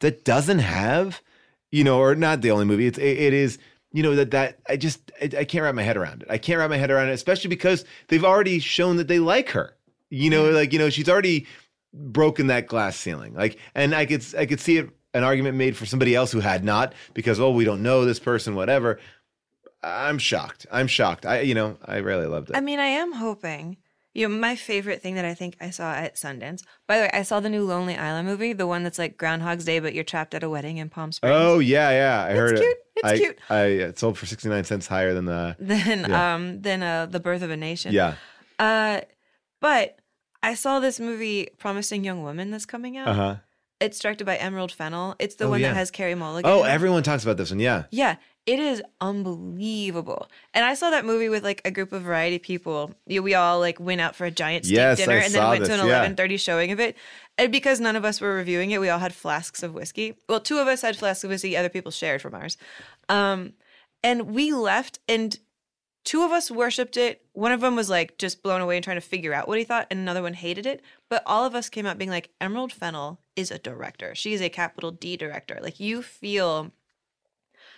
that 0.00 0.24
doesn't 0.24 0.60
have 0.60 1.20
you 1.70 1.84
know 1.84 1.98
or 1.98 2.14
not 2.14 2.40
the 2.40 2.50
only 2.50 2.64
movie. 2.64 2.86
It's 2.86 2.98
it, 2.98 3.18
it 3.18 3.34
is 3.34 3.58
you 3.92 4.02
know 4.02 4.14
that 4.16 4.30
that 4.30 4.58
i 4.68 4.76
just 4.76 5.12
I, 5.20 5.24
I 5.24 5.44
can't 5.44 5.62
wrap 5.62 5.74
my 5.74 5.82
head 5.82 5.98
around 5.98 6.22
it. 6.22 6.28
I 6.30 6.38
can't 6.38 6.58
wrap 6.58 6.70
my 6.70 6.78
head 6.78 6.90
around 6.90 7.10
it 7.10 7.12
especially 7.12 7.48
because 7.48 7.84
they've 8.08 8.24
already 8.24 8.60
shown 8.60 8.96
that 8.96 9.08
they 9.08 9.18
like 9.18 9.50
her. 9.50 9.76
You 10.08 10.30
know 10.30 10.44
mm-hmm. 10.44 10.54
like 10.54 10.72
you 10.72 10.78
know 10.78 10.88
she's 10.88 11.10
already 11.10 11.46
broken 11.92 12.46
that 12.46 12.66
glass 12.66 12.96
ceiling. 12.96 13.34
Like 13.34 13.58
and 13.74 13.94
i 13.94 14.06
could 14.06 14.24
i 14.38 14.46
could 14.46 14.60
see 14.60 14.78
it 14.78 14.88
an 15.14 15.24
argument 15.24 15.56
made 15.56 15.76
for 15.76 15.86
somebody 15.86 16.14
else 16.14 16.32
who 16.32 16.40
had 16.40 16.64
not 16.64 16.92
because 17.14 17.40
oh 17.40 17.50
we 17.50 17.64
don't 17.64 17.82
know 17.82 18.04
this 18.04 18.18
person 18.18 18.54
whatever 18.54 18.98
i'm 19.82 20.18
shocked 20.18 20.66
i'm 20.70 20.86
shocked 20.86 21.24
i 21.24 21.40
you 21.40 21.54
know 21.54 21.76
i 21.84 21.96
really 21.96 22.26
loved 22.26 22.50
it 22.50 22.56
I 22.56 22.60
mean, 22.60 22.78
I 22.78 22.86
am 22.86 23.12
hoping. 23.12 23.76
You 24.14 24.26
know, 24.28 24.34
my 24.36 24.56
favorite 24.56 25.00
thing 25.00 25.14
that 25.14 25.24
I 25.24 25.34
think 25.34 25.56
I 25.60 25.70
saw 25.70 25.92
at 25.92 26.16
Sundance. 26.16 26.64
By 26.88 26.96
the 26.96 27.02
way, 27.04 27.10
I 27.12 27.22
saw 27.22 27.38
the 27.38 27.48
new 27.50 27.62
Lonely 27.64 27.96
Island 27.96 28.26
movie, 28.26 28.52
the 28.52 28.66
one 28.66 28.82
that's 28.82 28.98
like 28.98 29.16
Groundhog's 29.16 29.64
Day, 29.64 29.78
but 29.78 29.94
you're 29.94 30.02
trapped 30.02 30.34
at 30.34 30.42
a 30.42 30.50
wedding 30.50 30.78
in 30.78 30.88
Palm 30.88 31.12
Springs. 31.12 31.36
oh 31.36 31.58
yeah 31.60 31.90
yeah 31.90 32.24
i 32.28 32.34
heard 32.34 32.56
cute. 32.58 32.62
it 32.68 32.78
It's 32.96 33.04
I, 33.04 33.16
cute. 33.18 33.38
i 33.48 33.62
it 33.64 33.98
sold 33.98 34.18
for 34.18 34.26
69 34.26 34.64
cents 34.64 34.88
higher 34.88 35.14
than 35.14 35.26
the 35.26 35.54
Than 35.60 36.00
Yeah. 36.10 36.34
um 36.34 36.60
than 36.62 36.82
uh 36.82 37.06
the 37.06 37.20
birth 37.20 37.42
of 37.42 37.50
a 37.50 37.56
nation. 37.56 37.92
yeah 37.92 38.14
Uh, 38.58 39.02
but 39.60 39.98
I 40.42 40.54
saw 40.54 40.80
this 40.80 40.98
movie, 40.98 41.48
Promising 41.58 42.02
Young 42.02 42.22
Woman, 42.22 42.50
that's 42.50 42.66
coming 42.66 42.96
out. 42.96 43.08
uh-huh 43.08 43.36
It's 43.80 43.98
directed 43.98 44.24
by 44.24 44.36
Emerald 44.36 44.72
Fennell. 44.72 45.14
It's 45.18 45.36
the 45.36 45.44
Oh, 45.44 45.50
one 45.50 45.60
yeah. 45.60 45.68
that 45.68 45.76
has 45.76 45.90
Carey 45.90 46.14
Mulligan. 46.14 46.50
oh 46.50 46.62
everyone 46.64 47.02
talks 47.02 47.22
about 47.22 47.36
this 47.36 47.50
one 47.50 47.60
yeah 47.60 47.84
Yeah, 47.90 48.16
it 48.46 48.58
is 48.58 48.82
unbelievable. 49.00 50.28
And 50.54 50.64
I 50.64 50.74
saw 50.74 50.90
that 50.90 51.04
movie 51.04 51.28
with 51.28 51.44
like 51.44 51.60
a 51.64 51.70
group 51.70 51.92
of 51.92 52.02
variety 52.02 52.38
people. 52.38 52.94
We 53.06 53.34
all 53.34 53.60
like 53.60 53.78
went 53.78 54.00
out 54.00 54.16
for 54.16 54.24
a 54.24 54.30
giant 54.30 54.64
steak 54.64 54.76
Yes, 54.76 54.98
dinner 54.98 55.12
I 55.12 55.24
and 55.24 55.34
then 55.34 55.48
went 55.48 55.64
to 55.64 55.70
this, 55.70 55.80
an 55.80 55.86
yeah. 55.86 55.96
eleven 55.98 56.16
thirty 56.16 56.36
showing 56.36 56.72
of 56.72 56.80
it. 56.80 56.96
And 57.36 57.52
because 57.52 57.78
none 57.80 57.94
of 57.96 58.04
us 58.04 58.20
were 58.20 58.34
reviewing 58.34 58.70
it, 58.72 58.80
we 58.80 58.88
all 58.88 58.98
had 58.98 59.14
flasks 59.14 59.62
of 59.62 59.74
whiskey. 59.74 60.14
Well, 60.28 60.40
two 60.40 60.58
of 60.58 60.66
us 60.66 60.82
had 60.82 60.96
flasks 60.96 61.22
of 61.24 61.30
whiskey. 61.30 61.56
Other 61.56 61.68
people 61.68 61.92
shared 61.92 62.20
from 62.20 62.34
ours. 62.34 62.56
Um, 63.08 63.52
and 64.02 64.34
we 64.34 64.52
left, 64.52 64.98
and 65.08 65.38
two 66.04 66.22
of 66.24 66.32
us 66.32 66.50
worshipped 66.50 66.96
it. 66.96 67.22
One 67.34 67.52
of 67.52 67.60
them 67.60 67.76
was 67.76 67.88
like 67.88 68.18
just 68.18 68.42
blown 68.42 68.60
away 68.60 68.76
and 68.76 68.82
trying 68.84 68.96
to 68.96 69.00
figure 69.00 69.32
out 69.32 69.46
what 69.46 69.58
he 69.58 69.64
thought, 69.64 69.86
and 69.90 70.00
another 70.00 70.22
one 70.22 70.34
hated 70.34 70.66
it. 70.66 70.82
But 71.08 71.22
all 71.26 71.44
of 71.44 71.54
us 71.54 71.68
came 71.68 71.86
out 71.86 71.98
being 71.98 72.10
like, 72.10 72.30
Emerald 72.40 72.72
Fennell 72.72 73.20
is 73.34 73.50
a 73.50 73.58
director. 73.58 74.14
She 74.14 74.34
is 74.34 74.40
a 74.40 74.48
capital 74.48 74.90
D 74.90 75.16
director. 75.16 75.58
Like 75.62 75.80
you 75.80 76.02
feel 76.02 76.72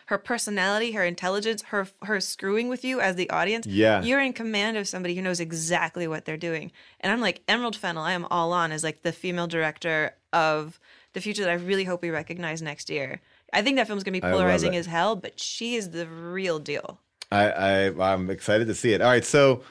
her 0.07 0.19
personality, 0.19 0.93
her 0.93 1.05
intelligence, 1.05 1.63
her 1.69 1.87
her 2.03 2.21
screwing 2.21 2.69
with 2.69 2.85
you 2.85 3.01
as 3.01 3.15
the 3.15 3.31
audience. 3.31 3.67
Yeah. 3.67 4.03
You're 4.03 4.21
in 4.21 4.33
command 4.33 4.77
of 4.77 4.89
somebody 4.89 5.15
who 5.15 5.23
knows 5.23 5.39
exactly 5.39 6.09
what 6.09 6.25
they're 6.25 6.37
doing. 6.37 6.73
And 6.99 7.13
I'm 7.13 7.21
like, 7.21 7.43
Emerald 7.47 7.77
Fennell, 7.77 8.03
I 8.03 8.13
am 8.13 8.27
all 8.31 8.53
on 8.53 8.73
as 8.73 8.83
like 8.83 9.03
the 9.03 9.13
female 9.13 9.47
director 9.47 10.17
of 10.33 10.81
the 11.13 11.21
future 11.21 11.45
that 11.45 11.51
I 11.51 11.55
really 11.55 11.85
hope 11.85 12.03
we 12.03 12.11
recognize 12.11 12.61
next 12.61 12.91
year. 12.91 13.21
I 13.53 13.63
think 13.63 13.77
that 13.77 13.87
film's 13.87 14.03
gonna 14.03 14.17
be 14.17 14.21
polarizing 14.21 14.75
as 14.75 14.87
hell, 14.87 15.15
but 15.15 15.39
she 15.39 15.77
is 15.77 15.91
the 15.91 16.09
real 16.09 16.59
deal. 16.59 16.99
I, 17.31 17.51
I 17.51 18.13
I'm 18.13 18.31
excited 18.31 18.67
to 18.67 18.75
see 18.75 18.93
it. 18.93 19.01
All 19.01 19.11
right, 19.11 19.25
so 19.25 19.63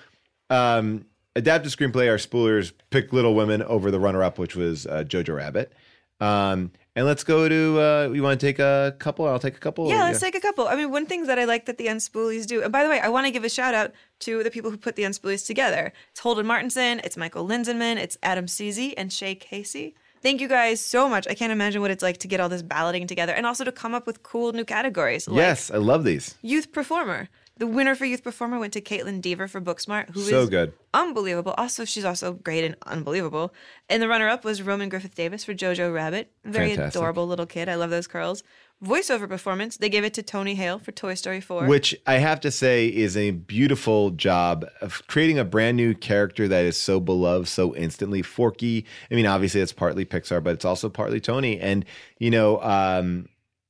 um, 0.50 1.06
adapted 1.40 1.72
screenplay. 1.72 2.10
Our 2.10 2.18
spoolers 2.18 2.72
picked 2.92 3.12
Little 3.12 3.34
Women 3.34 3.64
over 3.64 3.90
the 3.90 4.00
runner-up, 4.00 4.38
which 4.38 4.56
was 4.56 4.86
uh, 4.86 5.04
Jojo 5.08 5.36
Rabbit. 5.36 5.74
Um, 6.20 6.72
and 6.96 7.06
let's 7.06 7.24
go 7.24 7.48
to. 7.48 7.80
Uh, 7.80 8.10
you 8.14 8.22
want 8.22 8.40
to 8.40 8.46
take 8.46 8.60
a 8.60 8.94
couple? 9.00 9.26
I'll 9.26 9.40
take 9.40 9.56
a 9.56 9.60
couple. 9.60 9.88
Yeah, 9.88 10.04
let's 10.04 10.20
take 10.20 10.36
a 10.36 10.42
couple. 10.42 10.68
I 10.68 10.76
mean, 10.76 10.92
one 10.92 11.06
thing 11.06 11.28
that 11.28 11.40
I 11.40 11.46
like 11.46 11.66
that 11.68 11.78
the 11.78 11.88
Unspoolies 11.88 12.46
do, 12.46 12.62
and 12.62 12.72
by 12.72 12.84
the 12.84 12.90
way, 12.90 13.00
I 13.00 13.08
want 13.08 13.26
to 13.26 13.32
give 13.32 13.46
a 13.46 13.50
shout 13.50 13.74
out 13.74 13.94
to 14.20 14.44
the 14.44 14.52
people 14.52 14.70
who 14.70 14.78
put 14.78 14.98
the 14.98 15.04
Unspoolies 15.04 15.48
together. 15.48 15.94
It's 16.12 16.20
Holden 16.20 16.46
Martinson, 16.46 17.00
it's 17.04 17.16
Michael 17.16 17.48
Linsenman, 17.48 17.96
it's 17.98 18.18
Adam 18.22 18.48
Seasy, 18.48 18.98
and 18.98 19.14
Shay 19.14 19.34
Casey. 19.34 19.96
Thank 20.22 20.42
you 20.42 20.50
guys 20.50 20.82
so 20.82 21.08
much. 21.08 21.26
I 21.30 21.34
can't 21.34 21.54
imagine 21.54 21.82
what 21.82 21.92
it's 21.92 22.04
like 22.04 22.18
to 22.18 22.28
get 22.28 22.42
all 22.42 22.50
this 22.50 22.62
balloting 22.62 23.08
together 23.08 23.32
and 23.32 23.46
also 23.46 23.64
to 23.64 23.72
come 23.72 23.94
up 23.94 24.06
with 24.06 24.22
cool 24.22 24.52
new 24.52 24.66
categories. 24.66 25.26
Like 25.30 25.38
yes, 25.38 25.72
I 25.72 25.78
love 25.78 26.04
these. 26.04 26.36
Youth 26.42 26.74
Performer. 26.74 27.30
The 27.60 27.68
winner 27.68 27.94
for 27.94 28.06
Youth 28.06 28.24
Performer 28.24 28.58
went 28.58 28.72
to 28.74 28.82
Kaitlyn 28.82 29.22
Dever 29.22 29.48
for 29.48 29.60
Booksmart, 29.60 30.10
who 30.12 30.22
is 30.22 30.30
So 30.30 30.48
good. 30.48 30.72
unbelievable. 30.94 31.54
Also, 31.58 31.84
she's 31.84 32.06
also 32.06 32.34
great 32.34 32.64
and 32.64 32.76
unbelievable. 32.88 33.54
And 33.90 34.02
the 34.02 34.08
runner-up 34.08 34.46
was 34.46 34.62
Roman 34.62 34.88
Griffin 34.88 35.12
Davis 35.14 35.44
for 35.44 35.54
Jojo 35.54 35.94
Rabbit. 35.94 36.32
Very 36.46 36.70
Fantastic. 36.70 37.00
adorable 37.00 37.28
little 37.28 37.46
kid. 37.46 37.68
I 37.68 37.76
love 37.76 37.90
those 37.90 38.08
curls. 38.08 38.44
Voiceover 38.82 39.28
performance, 39.28 39.76
they 39.76 39.90
gave 39.90 40.06
it 40.06 40.14
to 40.14 40.24
Tony 40.24 40.56
Hale 40.56 40.80
for 40.80 40.94
Toy 40.94 41.14
Story 41.16 41.42
4. 41.42 41.66
Which 41.68 41.94
I 42.08 42.14
have 42.14 42.40
to 42.40 42.50
say 42.50 42.88
is 42.88 43.18
a 43.18 43.32
beautiful 43.32 44.12
job 44.12 44.66
of 44.80 45.06
creating 45.08 45.38
a 45.38 45.44
brand 45.44 45.76
new 45.76 45.94
character 45.94 46.48
that 46.48 46.64
is 46.64 46.78
so 46.78 47.02
beloved 47.02 47.50
so 47.50 47.76
instantly. 47.76 48.22
Forky, 48.22 48.86
I 49.12 49.16
mean, 49.16 49.26
obviously 49.26 49.60
it's 49.60 49.74
partly 49.74 50.06
Pixar, 50.06 50.42
but 50.42 50.54
it's 50.54 50.64
also 50.64 50.88
partly 50.88 51.20
Tony. 51.20 51.60
And, 51.60 51.84
you 52.20 52.32
know, 52.32 52.62
um, 52.62 53.28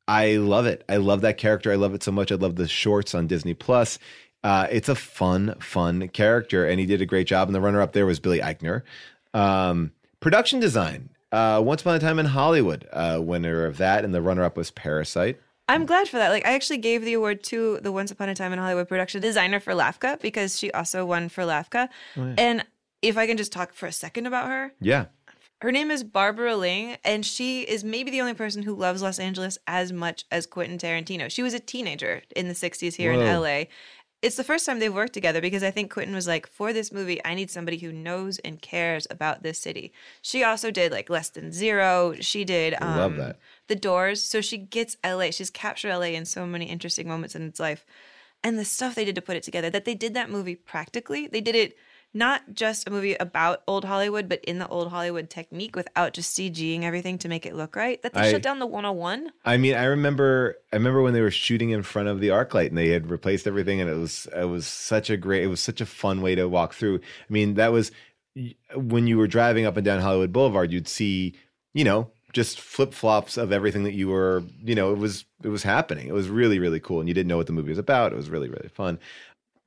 I 0.10 0.38
love 0.38 0.66
it. 0.66 0.84
I 0.90 0.98
love 0.98 1.22
that 1.22 1.38
character. 1.38 1.72
I 1.72 1.76
love 1.76 1.94
it 1.94 2.02
so 2.02 2.12
much. 2.12 2.32
I 2.32 2.36
love 2.36 2.56
the 2.56 2.68
shorts 2.68 3.14
on 3.14 3.28
Disney 3.28 3.54
Plus. 3.54 4.00
Uh, 4.44 4.66
it's 4.72 4.90
a 4.90 4.96
fun, 4.96 5.54
fun 5.60 6.08
character, 6.08 6.66
and 6.68 6.80
he 6.80 6.86
did 6.88 7.02
a 7.02 7.06
great 7.06 7.28
job. 7.28 7.48
And 7.48 7.54
the 7.56 7.62
runner 7.62 7.80
up 7.82 7.94
there 7.94 8.06
was 8.08 8.20
Billy 8.20 8.40
Eichner. 8.40 8.82
Um, 9.34 9.92
production 10.20 10.60
design. 10.60 11.10
Uh, 11.32 11.62
Once 11.64 11.82
Upon 11.82 11.96
a 11.96 12.00
Time 12.00 12.18
in 12.18 12.26
Hollywood, 12.26 12.88
uh, 12.92 13.20
winner 13.22 13.66
of 13.66 13.78
that, 13.78 14.04
and 14.04 14.14
the 14.14 14.22
runner 14.22 14.44
up 14.44 14.58
was 14.58 14.72
Parasite. 14.72 15.40
I'm 15.68 15.86
glad 15.86 16.08
for 16.10 16.18
that. 16.18 16.30
Like, 16.30 16.48
I 16.48 16.54
actually 16.54 16.80
gave 16.80 17.06
the 17.06 17.14
award 17.14 17.44
to 17.44 17.78
the 17.84 17.92
Once 17.92 18.10
Upon 18.10 18.30
a 18.30 18.34
Time 18.34 18.52
in 18.52 18.58
Hollywood 18.58 18.88
production 18.90 19.22
designer 19.22 19.60
for 19.60 19.74
LAFCA 19.74 20.20
because 20.20 20.58
she 20.58 20.72
also 20.72 21.06
won 21.06 21.30
for 21.30 21.44
LAFCA. 21.44 21.88
Oh, 22.18 22.26
yeah. 22.26 22.34
And 22.40 22.66
if 23.04 23.16
I 23.18 23.28
can 23.28 23.38
just 23.38 23.52
talk 23.52 23.74
for 23.74 23.86
a 23.86 23.92
second 23.92 24.26
about 24.26 24.48
her, 24.48 24.74
Yeah. 24.82 25.06
Her 25.62 25.72
name 25.72 25.92
is 25.92 26.04
Barbara 26.04 26.56
Ling, 26.56 26.98
and 27.04 27.26
she 27.26 27.62
is 27.62 27.84
maybe 27.84 28.12
the 28.12 28.22
only 28.22 28.34
person 28.34 28.64
who 28.64 28.74
loves 28.74 29.02
Los 29.02 29.20
Angeles 29.20 29.58
as 29.68 29.92
much 29.92 30.26
as 30.32 30.46
Quentin 30.46 30.78
Tarantino. 30.78 31.30
She 31.30 31.44
was 31.44 31.54
a 31.54 31.60
teenager 31.60 32.22
in 32.36 32.48
the 32.48 32.54
60s 32.54 32.96
here 32.96 33.12
in 33.12 33.20
LA. 33.20 33.66
It's 34.22 34.38
the 34.38 34.44
first 34.44 34.66
time 34.66 34.80
they've 34.80 34.94
worked 34.94 35.14
together 35.14 35.42
because 35.42 35.64
I 35.64 35.72
think 35.72 35.92
Quentin 35.92 36.16
was 36.16 36.28
like, 36.28 36.48
for 36.48 36.72
this 36.72 36.92
movie, 36.92 37.24
I 37.26 37.36
need 37.36 37.52
somebody 37.52 37.78
who 37.78 37.92
knows 37.92 38.38
and 38.40 38.62
cares 38.62 39.06
about 39.10 39.44
this 39.44 39.60
city. 39.60 39.92
She 40.22 40.44
also 40.44 40.72
did 40.72 40.92
like 40.92 41.10
Less 41.10 41.30
Than 41.30 41.52
Zero. 41.52 42.16
She 42.20 42.46
did 42.46 42.76
um, 42.82 42.98
love 42.98 43.16
that. 43.18 43.38
The 43.68 43.76
Doors. 43.76 44.24
So 44.24 44.42
she 44.42 44.58
gets 44.58 44.98
LA. 45.06 45.32
She's 45.32 45.50
captured 45.50 45.94
LA 45.94 46.08
in 46.08 46.26
so 46.26 46.46
many 46.46 46.66
interesting 46.66 47.08
moments 47.08 47.36
in 47.36 47.44
its 47.44 47.60
life. 47.60 47.86
And 48.44 48.58
the 48.58 48.66
stuff 48.66 48.96
they 48.96 49.06
did 49.06 49.16
to 49.16 49.22
put 49.22 49.36
it 49.36 49.44
together, 49.44 49.70
that 49.70 49.84
they 49.84 49.96
did 49.96 50.14
that 50.14 50.30
movie 50.30 50.56
practically. 50.56 51.28
They 51.28 51.42
did 51.42 51.56
it 51.56 51.78
not 52.14 52.54
just 52.54 52.88
a 52.88 52.92
movie 52.92 53.14
about 53.16 53.62
old 53.68 53.86
Hollywood, 53.86 54.28
but 54.28 54.44
in 54.46 54.58
the 54.58 54.68
old 54.68 54.90
Hollywood 54.90 55.30
technique 55.30 55.76
without 55.76 56.14
just 56.14 56.36
CGing 56.38 56.84
everything 56.84 57.18
to 57.20 57.30
make 57.30 57.46
it 57.46 57.56
look 57.56 57.76
right. 57.76 58.02
That 58.02 58.14
they 58.14 58.22
I- 58.22 58.32
shut 58.32 58.42
down 58.42 58.60
the 58.60 58.66
101. 58.66 59.32
I 59.46 59.58
mean, 59.58 59.76
I 59.76 59.84
remember 59.84 60.56
I 60.74 60.78
remember 60.78 61.02
when 61.02 61.14
they 61.14 61.22
were 61.22 61.32
shooting 61.32 61.70
in 61.70 61.84
front 61.84 62.08
of 62.08 62.20
the 62.20 62.30
ArcLight 62.30 62.70
and 62.70 62.78
they 62.78 62.90
had 62.90 63.10
replaced 63.12 63.46
everything 63.48 63.80
and 63.80 63.90
it 63.90 63.96
was 63.96 64.28
it 64.36 64.46
was 64.46 64.66
such 64.66 65.10
a 65.10 65.18
great 65.18 65.44
it 65.44 65.48
was 65.48 65.62
such 65.62 65.82
a 65.82 65.86
fun 65.86 66.22
way 66.22 66.36
to 66.36 66.48
walk 66.48 66.74
through. 66.74 66.98
I 66.98 67.34
mean, 67.34 67.54
that 67.56 67.72
was 67.72 67.92
when 68.76 69.08
you 69.08 69.18
were 69.18 69.28
driving 69.28 69.66
up 69.66 69.78
and 69.78 69.86
down 69.86 70.02
Hollywood 70.02 70.32
Boulevard, 70.32 70.72
you'd 70.72 70.88
see, 70.88 71.36
you 71.74 71.84
know, 71.84 72.10
just 72.32 72.60
flip-flops 72.60 73.38
of 73.38 73.52
everything 73.52 73.84
that 73.84 73.94
you 73.94 74.08
were, 74.08 74.44
you 74.64 74.76
know, 74.76 74.92
it 74.94 74.98
was 75.00 75.26
it 75.44 75.48
was 75.50 75.64
happening. 75.64 76.08
It 76.08 76.14
was 76.14 76.28
really 76.30 76.60
really 76.60 76.80
cool 76.80 77.00
and 77.00 77.08
you 77.08 77.14
didn't 77.14 77.28
know 77.28 77.38
what 77.38 77.48
the 77.48 77.54
movie 77.54 77.70
was 77.70 77.78
about. 77.78 78.14
It 78.14 78.16
was 78.16 78.30
really 78.30 78.50
really 78.50 78.70
fun. 78.70 79.00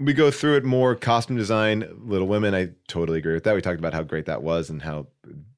We 0.05 0.13
go 0.13 0.31
through 0.31 0.57
it 0.57 0.65
more 0.65 0.95
costume 0.95 1.37
design, 1.37 1.87
Little 2.05 2.27
Women. 2.27 2.55
I 2.55 2.71
totally 2.89 3.19
agree 3.19 3.35
with 3.35 3.45
that. 3.45 3.55
We 3.55 3.61
talked 3.61 3.79
about 3.79 3.93
how 3.95 4.03
great 4.03 4.27
that 4.27 4.43
was 4.43 4.69
and 4.71 4.83
how 4.83 5.07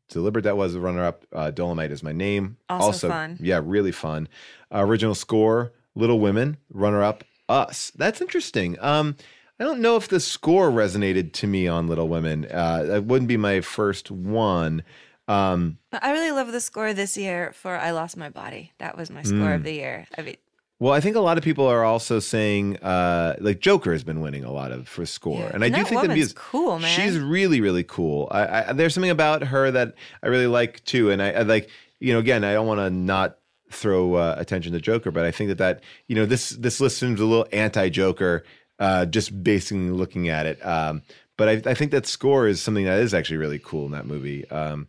deliberate 0.08 0.42
that 0.42 0.56
was. 0.56 0.74
The 0.74 0.80
runner 0.80 1.04
up, 1.04 1.24
uh, 1.32 1.50
Dolomite 1.50 1.90
is 1.92 2.02
my 2.02 2.12
name. 2.12 2.56
Also 2.68 3.08
fun. 3.08 3.38
Yeah, 3.40 3.60
really 3.64 3.92
fun. 3.92 4.28
Uh, 4.72 4.84
original 4.84 5.14
score, 5.14 5.72
Little 5.94 6.20
Women. 6.20 6.58
Runner 6.70 7.02
up, 7.02 7.24
Us. 7.48 7.90
That's 7.96 8.20
interesting. 8.20 8.76
Um, 8.80 9.16
I 9.60 9.64
don't 9.64 9.80
know 9.80 9.96
if 9.96 10.08
the 10.08 10.20
score 10.20 10.70
resonated 10.70 11.32
to 11.34 11.46
me 11.46 11.68
on 11.68 11.86
Little 11.86 12.08
Women. 12.08 12.46
Uh, 12.50 12.82
that 12.84 13.04
wouldn't 13.04 13.28
be 13.28 13.36
my 13.36 13.60
first 13.60 14.10
one. 14.10 14.82
Um, 15.26 15.78
I 15.92 16.12
really 16.12 16.32
love 16.32 16.52
the 16.52 16.60
score 16.60 16.92
this 16.92 17.16
year 17.16 17.52
for 17.52 17.76
I 17.76 17.92
Lost 17.92 18.16
My 18.16 18.28
Body. 18.28 18.72
That 18.78 18.98
was 18.98 19.10
my 19.10 19.22
score 19.22 19.38
Mm. 19.38 19.54
of 19.54 19.62
the 19.62 19.72
year. 19.72 20.06
I 20.18 20.22
mean, 20.22 20.36
well, 20.84 20.92
I 20.92 21.00
think 21.00 21.16
a 21.16 21.20
lot 21.20 21.38
of 21.38 21.44
people 21.44 21.66
are 21.66 21.82
also 21.82 22.20
saying, 22.20 22.76
uh, 22.82 23.36
like 23.40 23.60
Joker 23.60 23.92
has 23.92 24.04
been 24.04 24.20
winning 24.20 24.44
a 24.44 24.52
lot 24.52 24.70
of 24.70 24.86
for 24.86 25.06
score, 25.06 25.46
and 25.46 25.64
I 25.64 25.70
do 25.70 25.82
think 25.82 26.02
that 26.02 26.10
music 26.10 26.36
cool, 26.36 26.78
man. 26.78 26.94
She's 26.94 27.18
really, 27.18 27.62
really 27.62 27.84
cool. 27.84 28.28
I, 28.30 28.68
I, 28.68 28.72
there's 28.74 28.92
something 28.92 29.10
about 29.10 29.44
her 29.44 29.70
that 29.70 29.94
I 30.22 30.26
really 30.26 30.46
like 30.46 30.84
too, 30.84 31.10
and 31.10 31.22
I, 31.22 31.30
I 31.30 31.40
like, 31.40 31.70
you 32.00 32.12
know, 32.12 32.18
again, 32.18 32.44
I 32.44 32.52
don't 32.52 32.66
want 32.66 32.80
to 32.80 32.90
not 32.90 33.38
throw 33.70 34.16
uh, 34.16 34.34
attention 34.36 34.74
to 34.74 34.78
Joker, 34.78 35.10
but 35.10 35.24
I 35.24 35.30
think 35.30 35.48
that 35.48 35.56
that 35.56 35.82
you 36.06 36.16
know 36.16 36.26
this 36.26 36.50
this 36.50 36.82
list 36.82 36.98
seems 36.98 37.18
a 37.18 37.24
little 37.24 37.48
anti-Joker, 37.50 38.44
uh, 38.78 39.06
just 39.06 39.42
basically 39.42 39.88
looking 39.88 40.28
at 40.28 40.44
it. 40.44 40.66
Um, 40.66 41.00
but 41.38 41.48
I, 41.48 41.70
I 41.70 41.72
think 41.72 41.92
that 41.92 42.04
score 42.04 42.46
is 42.46 42.60
something 42.60 42.84
that 42.84 42.98
is 42.98 43.14
actually 43.14 43.38
really 43.38 43.58
cool 43.58 43.86
in 43.86 43.92
that 43.92 44.04
movie. 44.04 44.46
Um, 44.50 44.88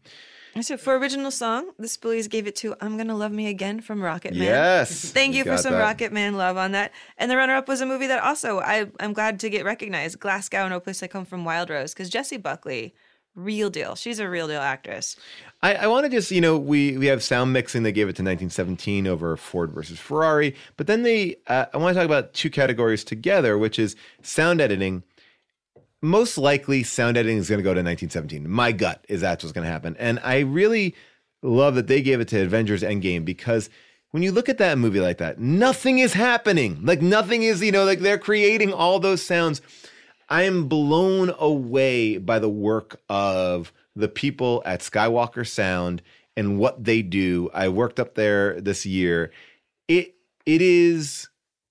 So 0.61 0.77
for 0.77 0.95
original 0.97 1.31
song, 1.31 1.71
the 1.77 1.87
Spoolies 1.87 2.29
gave 2.29 2.47
it 2.47 2.55
to 2.57 2.75
"I'm 2.79 2.95
Gonna 2.95 3.15
Love 3.15 3.33
Me 3.33 3.47
Again" 3.47 3.81
from 3.81 4.01
Rocket 4.01 4.33
Man. 4.33 4.43
Yes, 4.43 5.11
thank 5.11 5.33
you 5.33 5.39
you 5.39 5.43
for 5.43 5.57
some 5.57 5.73
that. 5.73 5.79
Rocket 5.79 6.13
Man 6.13 6.35
love 6.35 6.55
on 6.55 6.71
that. 6.71 6.93
And 7.17 7.29
the 7.29 7.35
runner-up 7.35 7.67
was 7.67 7.81
a 7.81 7.85
movie 7.85 8.07
that 8.07 8.23
also 8.23 8.59
I 8.59 8.87
I'm 8.99 9.11
glad 9.11 9.39
to 9.41 9.49
get 9.49 9.65
recognized. 9.65 10.19
Glasgow, 10.19 10.67
No 10.69 10.79
Place 10.79 11.03
I 11.03 11.07
Come 11.07 11.25
From, 11.25 11.43
Wild 11.43 11.69
Rose, 11.69 11.93
because 11.93 12.09
Jessie 12.09 12.37
Buckley, 12.37 12.95
real 13.35 13.69
deal. 13.69 13.95
She's 13.95 14.19
a 14.19 14.29
real 14.29 14.47
deal 14.47 14.61
actress. 14.61 15.17
I, 15.61 15.75
I 15.75 15.87
want 15.87 16.05
to 16.05 16.09
just, 16.09 16.31
you 16.31 16.41
know, 16.41 16.57
we 16.57 16.97
we 16.97 17.07
have 17.07 17.21
sound 17.21 17.51
mixing. 17.53 17.83
They 17.83 17.91
gave 17.91 18.07
it 18.07 18.15
to 18.15 18.23
1917 18.23 19.07
over 19.07 19.35
Ford 19.35 19.71
versus 19.71 19.99
Ferrari, 19.99 20.55
but 20.77 20.87
then 20.87 21.03
they, 21.03 21.35
uh, 21.47 21.65
I 21.73 21.77
want 21.77 21.93
to 21.93 21.99
talk 21.99 22.05
about 22.05 22.33
two 22.33 22.49
categories 22.49 23.03
together, 23.03 23.57
which 23.57 23.77
is 23.77 23.95
sound 24.21 24.61
editing. 24.61 25.03
Most 26.05 26.37
likely, 26.37 26.83
sound 26.83 27.17
editing 27.17 27.39
is 27.39 27.49
going 27.49 27.57
to 27.57 27.63
go 27.63 27.73
to 27.73 27.81
1917. 27.81 28.47
My 28.47 28.71
gut 28.71 29.03
is 29.09 29.21
that's 29.21 29.43
what's 29.43 29.53
going 29.53 29.65
to 29.65 29.71
happen, 29.71 29.95
and 29.97 30.19
I 30.23 30.41
really 30.41 30.93
love 31.41 31.73
that 31.73 31.87
they 31.87 32.03
gave 32.03 32.19
it 32.19 32.27
to 32.27 32.43
Avengers 32.43 32.83
Endgame 32.83 33.25
because 33.25 33.71
when 34.11 34.21
you 34.21 34.31
look 34.31 34.47
at 34.47 34.59
that 34.59 34.77
movie 34.77 34.99
like 34.99 35.17
that, 35.17 35.39
nothing 35.39 35.97
is 35.97 36.13
happening. 36.13 36.77
Like 36.83 37.01
nothing 37.01 37.41
is, 37.41 37.59
you 37.63 37.71
know, 37.71 37.85
like 37.85 38.01
they're 38.01 38.19
creating 38.19 38.71
all 38.71 38.99
those 38.99 39.23
sounds. 39.23 39.63
I 40.29 40.43
am 40.43 40.67
blown 40.67 41.33
away 41.39 42.19
by 42.19 42.37
the 42.37 42.49
work 42.49 43.01
of 43.09 43.73
the 43.95 44.07
people 44.07 44.61
at 44.63 44.81
Skywalker 44.81 45.47
Sound 45.47 46.03
and 46.37 46.59
what 46.59 46.83
they 46.83 47.01
do. 47.01 47.49
I 47.51 47.69
worked 47.69 47.99
up 47.99 48.13
there 48.13 48.61
this 48.61 48.85
year. 48.85 49.31
It 49.87 50.13
it 50.45 50.61
is 50.61 51.29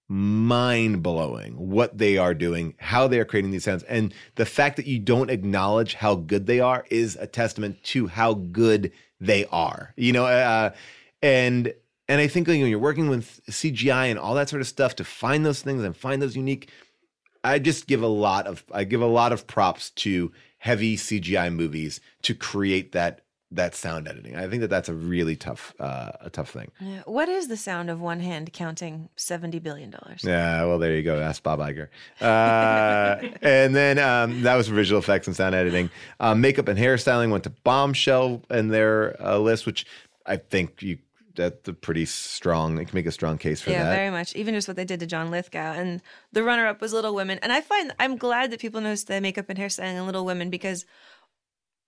mind 0.09 1.02
blowing 1.02 1.52
what 1.55 1.97
they 1.97 2.18
are 2.18 2.35
doing, 2.35 2.74
how 2.78 3.09
they 3.09 3.18
are 3.18 3.24
creating 3.24 3.51
these 3.51 3.64
sounds, 3.64 3.82
and 3.85 4.12
the 4.35 4.47
fact 4.47 4.76
that 4.76 4.86
you 4.86 4.98
don't 4.98 5.31
acknowledge 5.31 5.94
how 5.94 6.14
good 6.14 6.47
they 6.47 6.60
are 6.60 6.85
is 6.90 7.16
a 7.16 7.26
testament 7.26 7.82
to 7.85 8.06
how 8.06 8.35
good 8.35 8.93
they 9.20 9.47
are. 9.47 9.94
You 9.97 10.12
know, 10.12 10.26
uh, 10.26 10.70
and 11.22 11.72
and 12.09 12.20
I 12.20 12.26
think 12.26 12.48
like, 12.48 12.60
when 12.60 12.68
you're 12.68 12.78
working 12.78 13.09
with 13.09 13.40
CGI 13.47 14.10
and 14.10 14.18
all 14.18 14.35
that 14.35 14.48
sort 14.48 14.60
of 14.60 14.68
stuff 14.68 14.94
to 14.97 15.05
find 15.05 15.44
those 15.44 15.62
things 15.62 15.82
and 15.82 15.97
find 15.97 16.20
those 16.20 16.36
unique 16.36 16.70
I 17.44 17.59
just 17.59 17.86
give 17.86 18.02
a 18.02 18.09
lot 18.09 18.47
of 18.47 18.64
I 18.72 18.85
give 18.85 19.02
a 19.02 19.06
lot 19.06 19.32
of 19.32 19.47
props 19.47 19.90
to 19.90 20.32
heavy 20.59 20.97
CGI 20.97 21.55
movies 21.55 22.01
to 22.22 22.35
create 22.35 22.93
that 22.93 23.20
that 23.55 23.74
sound 23.74 24.09
editing. 24.09 24.36
I 24.36 24.48
think 24.48 24.60
that 24.60 24.70
that's 24.70 24.89
a 24.89 24.94
really 24.94 25.36
tough 25.36 25.74
uh, 25.81 26.12
a 26.20 26.31
tough 26.31 26.51
thing. 26.51 26.70
Yeah. 26.81 27.02
What 27.06 27.28
is 27.28 27.48
the 27.48 27.56
sound 27.56 27.90
of 27.90 28.01
one 28.01 28.20
hand 28.20 28.52
counting 28.52 29.09
seventy 29.16 29.59
billion 29.59 29.90
dollars? 29.90 30.22
Yeah, 30.24 30.64
well, 30.64 30.78
there 30.78 30.94
you 30.94 31.02
go. 31.02 31.20
Ask 31.20 31.43
Bob 31.43 31.60
Iger. 31.60 31.89
Uh, 32.20 33.28
and 33.43 33.74
then 33.74 33.98
um, 33.98 34.43
that 34.43 34.56
was 34.56 34.68
visual 34.68 34.98
effects 34.98 35.26
and 35.26 35.35
sound 35.35 35.55
editing. 35.55 35.90
Um, 36.20 36.40
makeup 36.40 36.68
and 36.68 36.78
hairstyling 36.78 37.31
went 37.31 37.44
to 37.44 37.51
Bombshell 37.51 38.43
in 38.51 38.68
their 38.68 39.20
uh, 39.22 39.39
list, 39.39 39.66
which 39.66 39.86
I 40.26 40.36
think 40.36 40.82
you 40.82 40.98
that's 41.36 41.68
a 41.68 41.72
pretty 41.72 42.05
strong. 42.05 42.78
You 42.78 42.86
can 42.86 42.94
make 42.94 43.06
a 43.06 43.12
strong 43.12 43.39
case 43.39 43.60
for 43.60 43.70
yeah, 43.70 43.82
that. 43.82 43.90
Yeah, 43.90 43.97
very 43.97 44.10
much. 44.10 44.36
Even 44.36 44.55
just 44.55 44.68
what 44.68 44.76
they 44.76 44.85
did 44.85 45.01
to 45.01 45.06
John 45.06 45.31
Lithgow, 45.31 45.72
and 45.72 46.01
the 46.32 46.44
runner-up 46.44 46.81
was 46.81 46.93
Little 46.93 47.14
Women. 47.14 47.40
And 47.43 47.52
I 47.52 47.60
find 47.60 47.93
I'm 47.98 48.16
glad 48.16 48.52
that 48.52 48.60
people 48.60 48.81
notice 48.81 49.05
the 49.05 49.20
makeup 49.20 49.47
and 49.48 49.59
hairstyling 49.59 49.97
in 49.97 50.06
Little 50.06 50.24
Women 50.24 50.51
because 50.51 50.86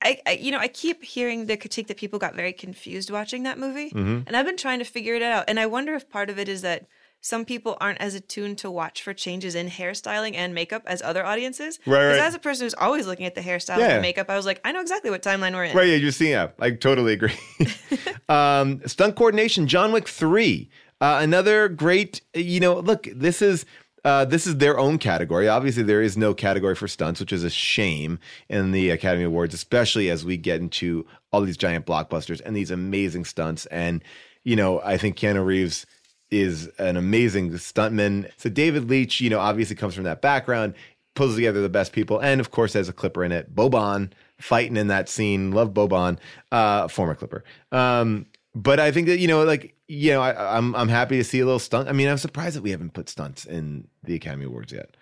I, 0.03 0.19
I, 0.27 0.33
you 0.33 0.53
know, 0.53 0.59
I 0.59 0.69
keep 0.69 1.03
hearing 1.03 1.47
the 1.47 1.57
critique 1.57 1.87
that 1.89 1.97
people 1.97 2.19
got 2.19 2.35
very 2.35 2.53
confused 2.53 3.11
watching 3.11 3.45
that 3.45 3.59
movie, 3.59 3.91
Mhm. 3.91 4.25
and 4.27 4.37
I've 4.37 4.47
been 4.47 4.57
trying 4.59 4.79
to 4.81 4.85
figure 4.85 5.15
it 5.15 5.23
out. 5.23 5.45
And 5.49 5.59
I 5.59 5.67
wonder 5.67 5.95
if 5.95 6.09
part 6.11 6.29
of 6.31 6.39
it 6.39 6.49
is 6.49 6.63
that 6.63 6.87
some 7.23 7.45
people 7.45 7.77
aren't 7.81 8.01
as 8.01 8.15
attuned 8.15 8.59
to 8.59 8.71
watch 8.71 9.03
for 9.03 9.13
changes 9.15 9.55
in 9.57 9.69
hairstyling 9.69 10.35
and 10.37 10.55
makeup 10.55 10.83
as 10.87 11.01
other 11.03 11.25
audiences. 11.27 11.81
Right, 11.87 11.99
Because 12.09 12.19
right. 12.19 12.27
as 12.27 12.35
a 12.35 12.39
person 12.39 12.67
who's 12.67 12.75
always 12.75 13.07
looking 13.07 13.27
at 13.27 13.35
the 13.35 13.41
hairstyling 13.41 13.79
Yeah. 13.81 13.93
and 13.95 14.03
makeup, 14.03 14.29
I 14.31 14.37
was 14.37 14.47
like, 14.47 14.61
I 14.65 14.71
know 14.71 14.81
exactly 14.81 15.11
what 15.11 15.23
timeline 15.23 15.55
we're 15.55 15.65
in. 15.65 15.77
Right, 15.77 15.89
yeah, 15.89 15.97
you're 15.97 16.13
seeing 16.13 16.37
I 16.37 16.71
totally 16.73 17.15
agree. 17.15 17.35
um, 18.29 18.81
stunt 18.87 19.17
coordination, 19.17 19.67
John 19.67 19.93
Wick 19.93 20.07
three, 20.09 20.69
uh, 21.01 21.19
another 21.23 21.69
great. 21.69 22.21
You 22.35 22.61
know, 22.61 22.79
look, 22.81 23.09
this 23.13 23.43
is 23.43 23.65
uh, 24.07 24.25
this 24.25 24.47
is 24.47 24.59
their 24.59 24.79
own 24.79 24.99
category. 24.99 25.49
Obviously, 25.49 25.83
there 25.83 26.01
is 26.01 26.17
no 26.17 26.33
category 26.33 26.77
for 26.77 26.87
stunts, 26.87 27.19
which 27.19 27.33
is 27.33 27.43
a 27.43 27.51
shame 27.51 28.21
in 28.49 28.71
the 28.71 28.91
Academy 28.91 29.25
Awards, 29.25 29.53
especially 29.53 30.11
as 30.11 30.25
we 30.25 30.37
get 30.37 30.61
into 30.61 31.05
all 31.33 31.41
these 31.41 31.57
giant 31.57 31.87
blockbusters 31.87 32.41
and 32.47 32.55
these 32.55 32.71
amazing 32.71 33.25
stunts. 33.25 33.67
And 33.67 34.05
you 34.45 34.55
know, 34.55 34.81
I 34.83 34.97
think 34.97 35.17
Keanu 35.17 35.45
Reeves 35.45 35.87
is 36.31 36.69
an 36.79 36.97
amazing 36.97 37.51
stuntman. 37.51 38.31
So 38.37 38.49
David 38.49 38.89
Leitch, 38.89 39.21
you 39.21 39.29
know, 39.29 39.41
obviously 39.41 39.75
comes 39.75 39.97
from 39.97 40.05
that 40.05 40.23
background, 40.23 40.75
pulls 41.17 41.35
together 41.35 41.61
the 41.61 41.69
best 41.69 41.93
people, 41.93 42.21
and 42.21 42.41
of 42.41 42.53
course 42.53 42.75
has 42.75 42.89
a 42.89 42.93
clipper 42.93 43.25
in 43.25 43.33
it. 43.33 43.57
Boban 43.57 44.13
fighting 44.39 44.77
in 44.77 44.87
that 44.87 45.09
scene. 45.09 45.51
Love 45.51 45.75
Boban, 45.75 46.19
uh, 46.53 46.87
former 46.87 47.17
clipper. 47.17 47.43
Um, 47.73 48.27
but 48.57 48.81
I 48.81 48.91
think 48.91 49.07
that 49.09 49.19
you 49.19 49.29
know, 49.29 49.45
like 49.45 49.77
you 49.87 50.13
know, 50.13 50.23
I, 50.23 50.57
I'm 50.57 50.75
I'm 50.75 50.89
happy 50.89 51.19
to 51.19 51.25
see 51.25 51.41
a 51.41 51.45
little 51.45 51.59
stunt. 51.59 51.91
I 51.91 51.93
mean, 51.93 52.09
I'm 52.09 52.17
surprised 52.17 52.57
that 52.57 52.63
we 52.63 52.71
haven't 52.71 52.95
put 52.95 53.11
stunts 53.11 53.45
in 53.45 53.87
the 54.03 54.15
Academy 54.15 54.47
Awards 54.47 54.73
yet. 54.73 54.97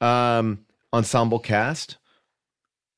Um, 0.00 0.64
ensemble 0.90 1.38
cast, 1.38 1.98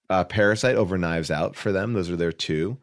uh, 0.09 0.23
Parasite 0.23 0.77
over 0.77 0.97
Knives 0.97 1.33
Out 1.33 1.57
for 1.57 1.73
them. 1.73 1.93
Those 1.93 2.09
are 2.09 2.17
their 2.17 2.31
two. 2.31 2.79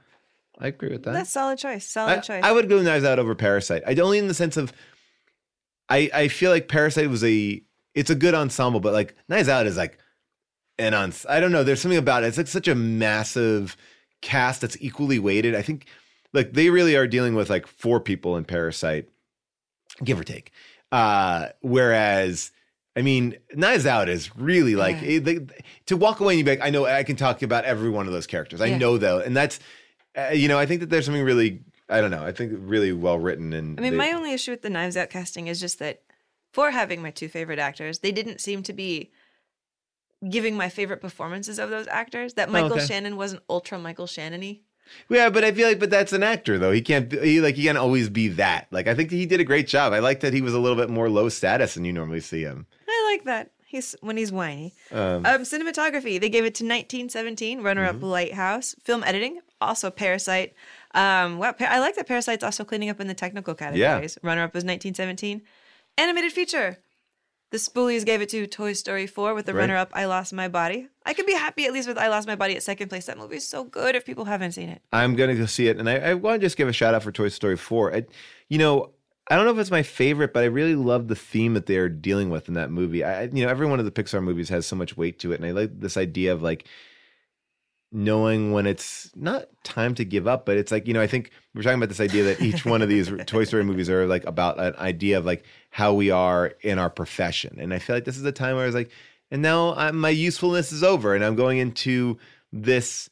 I 0.59 0.67
agree 0.67 0.89
with 0.89 1.03
that. 1.03 1.13
That's 1.13 1.29
solid 1.29 1.57
choice. 1.57 1.87
Solid 1.87 2.19
I, 2.19 2.21
choice. 2.21 2.43
I 2.43 2.51
would 2.51 2.67
go 2.67 2.81
Knives 2.81 3.05
Out 3.05 3.19
over 3.19 3.35
Parasite. 3.35 3.83
I 3.87 3.95
only 3.95 4.19
in 4.19 4.27
the 4.27 4.33
sense 4.33 4.57
of 4.57 4.73
I 5.87 6.09
I 6.13 6.27
feel 6.27 6.51
like 6.51 6.67
Parasite 6.67 7.09
was 7.09 7.23
a 7.23 7.63
it's 7.95 8.09
a 8.09 8.15
good 8.15 8.33
ensemble, 8.33 8.81
but 8.81 8.91
like 8.91 9.15
Knives 9.29 9.47
Out 9.47 9.65
is 9.65 9.77
like 9.77 9.97
an 10.77 10.93
on 10.93 11.13
I 11.29 11.39
don't 11.39 11.53
know. 11.53 11.63
There's 11.63 11.79
something 11.79 11.97
about 11.97 12.25
it. 12.25 12.27
It's 12.27 12.37
like 12.37 12.47
such 12.47 12.67
a 12.67 12.75
massive 12.75 13.77
cast 14.21 14.59
that's 14.59 14.77
equally 14.81 15.19
weighted. 15.19 15.55
I 15.55 15.61
think 15.61 15.85
like 16.33 16.53
they 16.53 16.69
really 16.69 16.95
are 16.95 17.07
dealing 17.07 17.35
with 17.35 17.49
like 17.49 17.67
four 17.67 17.99
people 17.99 18.37
in 18.37 18.45
Parasite. 18.45 19.07
give 20.03 20.19
or 20.19 20.23
take. 20.23 20.51
Uh, 20.91 21.49
whereas, 21.61 22.51
I 22.95 23.03
mean, 23.03 23.37
Knives 23.53 23.85
Out 23.85 24.09
is 24.09 24.35
really 24.35 24.75
like 24.75 24.95
Yeah. 25.01 25.07
it- 25.17 25.23
they- 25.25 25.39
to 25.85 25.95
walk 25.95 26.19
away 26.19 26.33
and 26.33 26.39
you 26.39 26.43
be 26.45 26.49
like, 26.51 26.61
I 26.65 26.71
know 26.71 26.85
I 26.85 27.03
can 27.03 27.15
talk 27.15 27.43
about 27.43 27.63
every 27.65 27.91
one 27.91 28.07
of 28.07 28.13
those 28.13 28.25
characters. 28.25 28.59
I 28.59 28.65
Yeah. 28.67 28.77
know 28.79 28.97
though, 28.97 29.19
and 29.19 29.35
that's 29.37 29.59
uh, 30.17 30.29
you 30.33 30.47
know, 30.47 30.57
I 30.59 30.65
think 30.67 30.79
that 30.81 30.89
there's 30.89 31.05
something 31.05 31.23
really, 31.23 31.61
I 31.89 32.01
don't 32.01 32.11
know, 32.11 32.23
I 32.25 32.31
think 32.31 32.53
really 32.55 32.91
well 32.91 33.17
written 33.19 33.53
and 33.53 33.79
I 33.79 33.81
mean, 33.83 33.91
they- 33.93 33.97
my 33.97 34.11
only 34.13 34.33
issue 34.33 34.51
with 34.51 34.61
the 34.63 34.69
Knives 34.69 34.95
Out 34.97 35.09
casting 35.11 35.47
is 35.47 35.59
just 35.59 35.77
that 35.79 36.01
for 36.51 36.69
having 36.71 37.01
my 37.01 37.09
two 37.11 37.27
favorite 37.29 37.57
actors, 37.59 37.99
they 37.99 38.11
didn't 38.11 38.39
seem 38.41 38.61
to 38.63 38.73
be 38.73 39.11
giving 40.29 40.55
my 40.55 40.69
favorite 40.69 41.01
performances 41.01 41.59
of 41.59 41.69
those 41.69 41.87
actors. 41.87 42.33
That 42.35 42.49
Michael 42.49 42.73
Oh, 42.73 42.75
okay. 42.77 42.85
Shannon 42.85 43.15
wasn't 43.17 43.43
ultra 43.49 43.77
Michael 43.79 44.07
Shannon-y. 44.07 44.61
Yeah, 45.09 45.29
but 45.29 45.43
I 45.43 45.51
feel 45.51 45.67
like, 45.67 45.79
but 45.79 45.89
that's 45.89 46.13
an 46.13 46.23
actor 46.23 46.57
though. 46.59 46.71
He 46.71 46.81
can't, 46.81 47.11
he 47.11 47.41
like, 47.41 47.55
he 47.55 47.63
can't 47.63 47.77
always 47.77 48.09
be 48.09 48.27
that. 48.29 48.67
Like, 48.71 48.87
I 48.87 48.93
think 48.95 49.11
he 49.11 49.25
did 49.25 49.39
a 49.39 49.43
great 49.43 49.67
job. 49.67 49.93
I 49.93 49.99
like 49.99 50.19
that 50.21 50.33
he 50.33 50.41
was 50.41 50.53
a 50.53 50.59
little 50.59 50.77
bit 50.77 50.89
more 50.89 51.09
low 51.09 51.29
status 51.29 51.73
than 51.75 51.85
you 51.85 51.93
normally 51.93 52.19
see 52.21 52.41
him. 52.41 52.65
I 52.87 53.09
like 53.11 53.23
that. 53.25 53.51
He's 53.65 53.95
when 54.01 54.17
he's 54.17 54.31
whiny. 54.31 54.73
Um, 54.91 55.25
Um, 55.25 55.41
cinematography, 55.41 56.19
they 56.21 56.29
gave 56.29 56.45
it 56.45 56.53
to 56.55 56.63
1917, 56.63 57.61
runner-up 57.61 57.95
Mm-hmm. 57.95 58.05
Lighthouse. 58.05 58.75
Film 58.83 59.03
editing, 59.03 59.39
also 59.59 59.89
Parasite. 59.89 60.53
Um, 60.93 61.39
wow, 61.39 61.55
I 61.59 61.79
like 61.79 61.95
that 61.95 62.05
Parasite's 62.07 62.43
also 62.43 62.63
cleaning 62.63 62.89
up 62.91 62.99
in 62.99 63.07
the 63.07 63.15
technical 63.15 63.55
categories. 63.55 64.17
Yeah. 64.21 64.27
Runner-up 64.27 64.53
was 64.53 64.63
1917. 64.63 65.41
Animated 65.97 66.31
feature. 66.33 66.77
The 67.53 67.59
Spoolies 67.59 68.03
gave 68.03 68.19
it 68.19 68.29
to 68.29 68.47
Toy 68.47 68.73
Story 68.73 69.05
4 69.05 69.35
with 69.35 69.45
the 69.45 69.53
Right. 69.53 69.59
runner-up 69.61 69.91
I 69.93 70.05
Lost 70.05 70.33
My 70.33 70.47
Body. 70.47 70.87
I 71.05 71.13
could 71.13 71.27
be 71.27 71.33
happy 71.33 71.65
at 71.65 71.71
least 71.71 71.87
with 71.87 71.99
I 71.99 72.07
Lost 72.07 72.25
My 72.27 72.35
Body 72.35 72.55
at 72.55 72.63
second 72.63 72.89
place. 72.89 73.05
That 73.05 73.15
movie 73.19 73.35
is 73.35 73.47
so 73.47 73.63
good 73.63 73.95
if 73.95 74.05
people 74.05 74.25
haven't 74.25 74.53
seen 74.53 74.69
it. 74.69 74.81
I'm 74.91 75.15
gonna 75.15 75.35
go 75.35 75.45
see 75.45 75.67
it, 75.67 75.77
and 75.77 75.87
I, 75.87 75.97
I 75.97 76.13
want 76.15 76.41
to 76.41 76.45
just 76.47 76.57
give 76.57 76.67
a 76.67 76.73
shout 76.73 76.95
out 76.95 77.03
for 77.03 77.11
Toy 77.11 77.29
Story 77.29 77.55
4. 77.55 77.93
I, 77.95 78.05
you 78.49 78.57
know, 78.57 78.89
I 79.29 79.35
don't 79.35 79.45
know 79.45 79.51
if 79.51 79.59
it's 79.59 79.69
my 79.69 79.83
favorite, 79.83 80.33
but 80.33 80.41
I 80.41 80.47
really 80.47 80.73
love 80.73 81.09
the 81.09 81.15
theme 81.15 81.53
that 81.53 81.67
they're 81.67 81.89
dealing 81.89 82.31
with 82.31 82.47
in 82.47 82.55
that 82.55 82.71
movie. 82.71 83.03
I- 83.03 83.25
you 83.25 83.45
know, 83.45 83.49
every 83.49 83.67
one 83.67 83.77
of 83.77 83.85
the 83.85 83.91
Pixar 83.91 84.23
movies 84.23 84.49
has 84.49 84.65
so 84.65 84.75
much 84.75 84.97
weight 84.97 85.19
to 85.19 85.31
it, 85.31 85.35
and 85.39 85.45
I 85.45 85.51
like 85.51 85.79
this 85.79 85.95
idea 85.95 86.33
of 86.33 86.41
like 86.41 86.65
knowing 87.93 88.51
when 88.51 88.65
it's 88.65 89.11
not 89.15 89.45
time 89.63 89.93
to 89.95 90.03
give 90.03 90.27
up, 90.27 90.45
but 90.45 90.57
it's 90.57 90.71
like 90.71 90.87
you 90.87 90.93
know, 90.93 91.01
I 91.01 91.07
think 91.07 91.31
we're 91.53 91.61
talking 91.61 91.77
about 91.77 91.89
this 91.89 91.99
idea 91.99 92.23
that 92.23 92.41
each 92.41 92.65
one 92.65 92.81
of 92.81 92.89
these 92.89 93.11
Toy 93.25 93.43
Story 93.43 93.63
movies 93.63 93.89
are 93.89 94.07
like 94.07 94.25
about 94.25 94.59
an 94.59 94.75
idea 94.77 95.17
of 95.17 95.25
like 95.25 95.45
how 95.69 95.93
we 95.93 96.09
are 96.09 96.53
in 96.61 96.79
our 96.79 96.89
profession, 96.89 97.57
and 97.59 97.73
I 97.73 97.79
feel 97.79 97.95
like 97.95 98.05
this 98.05 98.17
is 98.17 98.25
a 98.25 98.31
time 98.31 98.55
where 98.55 98.63
I 98.63 98.67
was 98.67 98.75
like, 98.75 98.91
and 99.31 99.41
now 99.41 99.75
i 99.75 99.91
my 99.91 100.09
usefulness 100.09 100.71
is 100.71 100.83
over, 100.83 101.15
and 101.15 101.23
I'm 101.23 101.35
going 101.35 101.59
into 101.59 102.17
this 102.51 103.09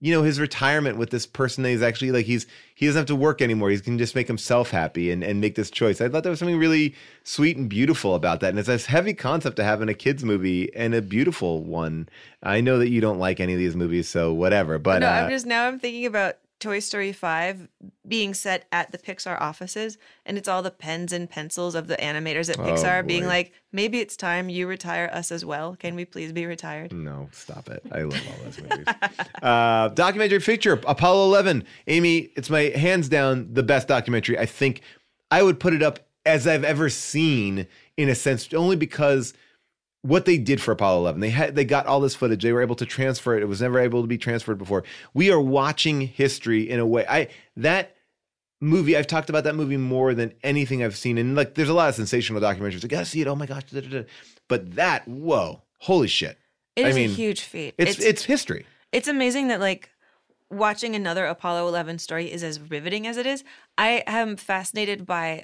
you 0.00 0.14
know 0.14 0.22
his 0.22 0.38
retirement 0.38 0.96
with 0.96 1.10
this 1.10 1.26
person 1.26 1.64
that 1.64 1.70
he's 1.70 1.82
actually 1.82 2.12
like 2.12 2.26
he's 2.26 2.46
he 2.74 2.86
doesn't 2.86 3.00
have 3.00 3.06
to 3.06 3.16
work 3.16 3.42
anymore. 3.42 3.70
He 3.70 3.80
can 3.80 3.98
just 3.98 4.14
make 4.14 4.28
himself 4.28 4.70
happy 4.70 5.10
and, 5.10 5.24
and 5.24 5.40
make 5.40 5.56
this 5.56 5.70
choice. 5.70 6.00
I 6.00 6.08
thought 6.08 6.22
there 6.22 6.30
was 6.30 6.38
something 6.38 6.58
really 6.58 6.94
sweet 7.24 7.56
and 7.56 7.68
beautiful 7.68 8.14
about 8.14 8.40
that. 8.40 8.50
And 8.50 8.58
it's 8.58 8.68
this 8.68 8.86
heavy 8.86 9.14
concept 9.14 9.56
to 9.56 9.64
have 9.64 9.82
in 9.82 9.88
a 9.88 9.94
kids 9.94 10.24
movie 10.24 10.72
and 10.74 10.94
a 10.94 11.02
beautiful 11.02 11.64
one. 11.64 12.08
I 12.42 12.60
know 12.60 12.78
that 12.78 12.90
you 12.90 13.00
don't 13.00 13.18
like 13.18 13.40
any 13.40 13.54
of 13.54 13.58
these 13.58 13.74
movies 13.74 14.08
so 14.08 14.32
whatever 14.32 14.78
but 14.78 15.00
no, 15.00 15.08
uh, 15.08 15.10
I'm 15.10 15.30
just 15.30 15.46
now 15.46 15.66
I'm 15.66 15.80
thinking 15.80 16.06
about 16.06 16.36
Toy 16.60 16.80
Story 16.80 17.12
5 17.12 17.68
being 18.06 18.34
set 18.34 18.66
at 18.72 18.90
the 18.90 18.98
Pixar 18.98 19.40
offices 19.40 19.96
and 20.26 20.36
it's 20.36 20.48
all 20.48 20.62
the 20.62 20.70
pens 20.70 21.12
and 21.12 21.30
pencils 21.30 21.74
of 21.74 21.86
the 21.86 21.96
animators 21.96 22.50
at 22.50 22.58
Oh, 22.58 22.62
Pixar 22.62 23.06
being 23.06 23.26
like, 23.26 23.52
maybe 23.72 24.00
it's 24.00 24.16
time 24.16 24.48
you 24.48 24.66
retire 24.66 25.08
us 25.12 25.30
as 25.30 25.44
well. 25.44 25.76
Can 25.76 25.94
we 25.94 26.04
please 26.04 26.32
be 26.32 26.46
retired? 26.46 26.92
no 26.92 27.28
stop 27.32 27.68
it. 27.68 27.82
I 27.92 28.02
love 28.02 28.20
all 28.28 28.44
those 28.44 28.60
movies. 28.60 28.86
Uh 29.42 29.88
documentary 29.90 30.40
feature 30.40 30.80
apollo 30.86 31.24
11 31.26 31.64
amy 31.86 32.30
it's 32.36 32.50
my 32.50 32.62
hands 32.74 33.08
down 33.08 33.48
the 33.52 33.62
best 33.62 33.86
documentary. 33.88 34.36
I 34.38 34.46
think 34.46 34.82
i 35.30 35.42
would 35.42 35.60
put 35.60 35.72
it 35.74 35.82
up 35.82 36.00
as 36.26 36.46
i've 36.46 36.64
ever 36.64 36.88
seen 36.88 37.66
in 37.96 38.08
a 38.08 38.14
sense 38.14 38.52
only 38.52 38.74
because 38.76 39.32
what 40.02 40.24
they 40.24 40.38
did 40.38 40.60
for 40.60 40.72
Apollo 40.72 41.00
11. 41.00 41.20
They 41.20 41.30
had 41.30 41.54
they 41.54 41.64
got 41.64 41.86
all 41.86 42.00
this 42.00 42.14
footage. 42.14 42.42
They 42.42 42.52
were 42.52 42.62
able 42.62 42.76
to 42.76 42.86
transfer 42.86 43.36
it. 43.36 43.42
It 43.42 43.46
was 43.46 43.60
never 43.60 43.78
able 43.78 44.02
to 44.02 44.08
be 44.08 44.18
transferred 44.18 44.58
before. 44.58 44.84
We 45.14 45.30
are 45.30 45.40
watching 45.40 46.00
history 46.00 46.68
in 46.68 46.80
a 46.80 46.86
way. 46.86 47.04
I 47.08 47.28
that 47.56 47.96
movie 48.60 48.96
I've 48.96 49.06
talked 49.06 49.28
about 49.28 49.44
that 49.44 49.54
movie 49.54 49.76
more 49.76 50.14
than 50.14 50.32
anything 50.42 50.82
I've 50.82 50.96
seen. 50.96 51.18
And 51.18 51.34
like 51.34 51.54
there's 51.54 51.68
a 51.68 51.74
lot 51.74 51.88
of 51.88 51.94
sensational 51.94 52.40
documentaries. 52.40 52.84
I 52.84 52.88
gotta 52.88 53.06
see 53.06 53.20
it. 53.20 53.26
Oh 53.26 53.36
my 53.36 53.46
gosh. 53.46 53.64
da, 53.64 53.80
da, 53.80 53.88
da. 53.88 54.02
But 54.48 54.76
that, 54.76 55.06
whoa, 55.06 55.62
holy 55.78 56.08
shit. 56.08 56.38
It 56.76 56.86
I 56.86 56.88
is 56.90 56.96
mean, 56.96 57.10
a 57.10 57.14
huge 57.14 57.42
feat. 57.42 57.74
It's 57.76 57.98
it's, 57.98 58.24
history. 58.24 58.66
It's 58.92 59.08
amazing 59.08 59.48
that 59.48 59.60
like 59.60 59.90
watching 60.50 60.94
another 60.94 61.26
Apollo 61.26 61.68
11 61.68 61.98
story 61.98 62.32
is 62.32 62.42
as 62.42 62.60
riveting 62.60 63.06
as 63.06 63.16
it 63.16 63.26
is. 63.26 63.44
I 63.76 64.04
am 64.06 64.36
fascinated 64.36 65.04
by 65.04 65.42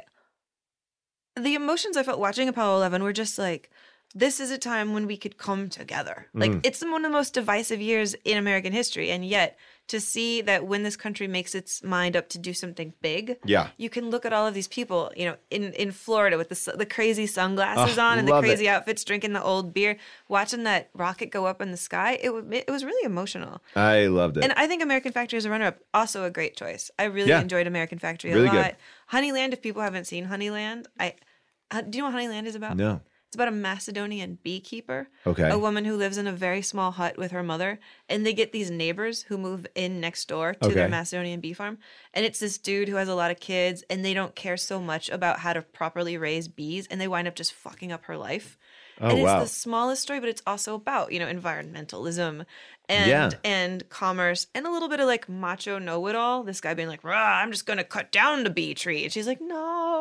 the 1.36 1.54
emotions 1.54 1.96
I 1.96 2.04
felt 2.04 2.20
watching 2.20 2.48
Apollo 2.48 2.76
11 2.76 3.02
were 3.02 3.12
just 3.12 3.38
like 3.38 3.70
this 4.14 4.38
is 4.38 4.50
a 4.52 4.58
time 4.58 4.94
when 4.94 5.06
we 5.06 5.16
could 5.16 5.36
come 5.38 5.68
together. 5.68 6.26
Like 6.34 6.50
Mm. 6.52 6.60
it's 6.66 6.80
one 6.82 7.04
of 7.04 7.10
the 7.10 7.16
most 7.18 7.34
divisive 7.34 7.80
years 7.80 8.14
in 8.24 8.38
American 8.38 8.72
history 8.72 9.10
and 9.10 9.24
yet 9.26 9.58
to 9.88 10.00
see 10.00 10.40
that 10.40 10.66
when 10.66 10.82
this 10.84 10.96
country 10.96 11.26
makes 11.26 11.54
its 11.54 11.82
mind 11.82 12.16
up 12.16 12.28
to 12.30 12.38
do 12.38 12.54
something 12.54 12.94
big, 13.02 13.36
Yeah. 13.44 13.68
you 13.76 13.90
can 13.90 14.08
look 14.10 14.24
at 14.24 14.32
all 14.32 14.46
of 14.46 14.54
these 14.54 14.68
people, 14.68 15.12
you 15.16 15.24
know, 15.26 15.36
in 15.50 15.72
in 15.74 15.90
Florida 15.90 16.38
with 16.38 16.48
the 16.48 16.76
the 16.76 16.86
crazy 16.86 17.26
sunglasses 17.26 17.98
Oh, 17.98 18.02
on 18.02 18.18
and 18.18 18.26
the 18.28 18.32
love 18.32 18.44
it. 18.44 18.48
crazy 18.48 18.68
outfits, 18.68 19.02
drinking 19.04 19.32
the 19.32 19.42
old 19.42 19.74
beer, 19.74 19.96
watching 20.28 20.62
that 20.62 20.90
rocket 20.94 21.26
go 21.30 21.46
up 21.46 21.60
in 21.60 21.70
the 21.72 21.76
sky. 21.76 22.12
It 22.22 22.30
it 22.52 22.70
was 22.70 22.84
really 22.84 23.04
emotional. 23.04 23.62
I 23.74 24.06
loved 24.06 24.36
it. 24.38 24.44
And 24.44 24.52
I 24.56 24.66
think 24.68 24.80
American 24.82 25.10
Factory 25.12 25.36
as 25.38 25.44
a 25.44 25.50
runner 25.50 25.66
up, 25.66 25.78
also 25.92 26.24
a 26.24 26.30
great 26.30 26.56
choice. 26.56 26.90
I 26.98 27.04
really 27.04 27.30
Yeah. 27.30 27.40
enjoyed 27.40 27.66
American 27.66 27.98
Factory 27.98 28.30
a 28.30 28.34
Really 28.36 28.48
good. 28.48 28.56
lot. 28.56 28.74
Honeyland, 29.12 29.52
if 29.52 29.60
people 29.60 29.82
haven't 29.82 30.06
seen 30.06 30.28
Honeyland, 30.28 30.86
I 31.00 31.14
uh, 31.72 31.80
do 31.82 31.98
you 31.98 32.04
know 32.04 32.10
what 32.10 32.16
Honeyland 32.22 32.46
is 32.46 32.54
about? 32.54 32.76
no. 32.76 33.00
It's 33.34 33.36
about 33.36 33.48
a 33.48 33.50
Macedonian 33.50 34.38
beekeeper. 34.44 35.08
Okay. 35.26 35.50
A 35.50 35.58
woman 35.58 35.84
who 35.84 35.96
lives 35.96 36.18
in 36.18 36.28
a 36.28 36.32
very 36.32 36.62
small 36.62 36.92
hut 36.92 37.18
with 37.18 37.32
her 37.32 37.42
mother, 37.42 37.80
and 38.08 38.24
they 38.24 38.32
get 38.32 38.52
these 38.52 38.70
neighbors 38.70 39.24
who 39.24 39.36
move 39.36 39.66
in 39.74 40.00
next 40.00 40.28
door 40.28 40.54
to 40.54 40.68
their 40.68 40.88
Macedonian 40.88 41.40
bee 41.40 41.52
farm. 41.52 41.78
And 42.12 42.24
it's 42.24 42.38
this 42.38 42.58
dude 42.58 42.88
who 42.88 42.94
has 42.94 43.08
a 43.08 43.14
lot 43.16 43.32
of 43.32 43.40
kids, 43.40 43.82
and 43.90 44.04
they 44.04 44.14
don't 44.14 44.36
care 44.36 44.56
so 44.56 44.80
much 44.80 45.10
about 45.10 45.40
how 45.40 45.52
to 45.52 45.62
properly 45.62 46.16
raise 46.16 46.46
bees, 46.46 46.86
and 46.88 47.00
they 47.00 47.08
wind 47.08 47.26
up 47.26 47.34
just 47.34 47.52
fucking 47.54 47.90
up 47.90 48.04
her 48.04 48.16
life. 48.16 48.56
Oh, 49.00 49.08
and 49.08 49.18
it's 49.18 49.24
wow. 49.24 49.40
the 49.40 49.48
smallest 49.48 50.02
story, 50.02 50.20
but 50.20 50.28
it's 50.28 50.42
also 50.46 50.76
about, 50.76 51.10
you 51.10 51.18
know, 51.18 51.26
environmentalism 51.26 52.46
and 52.88 53.10
Yeah. 53.10 53.30
and 53.42 53.88
commerce 53.88 54.46
and 54.54 54.64
a 54.66 54.70
little 54.70 54.88
bit 54.88 55.00
of 55.00 55.06
like 55.08 55.28
macho 55.28 55.80
know-it-all. 55.80 56.44
This 56.44 56.60
guy 56.60 56.74
being 56.74 56.86
like, 56.86 57.02
Rah, 57.02 57.40
I'm 57.40 57.50
just 57.50 57.66
gonna 57.66 57.82
cut 57.82 58.12
down 58.12 58.44
the 58.44 58.50
bee 58.50 58.74
tree. 58.74 59.02
And 59.02 59.12
she's 59.12 59.26
like, 59.26 59.40
No. 59.40 59.93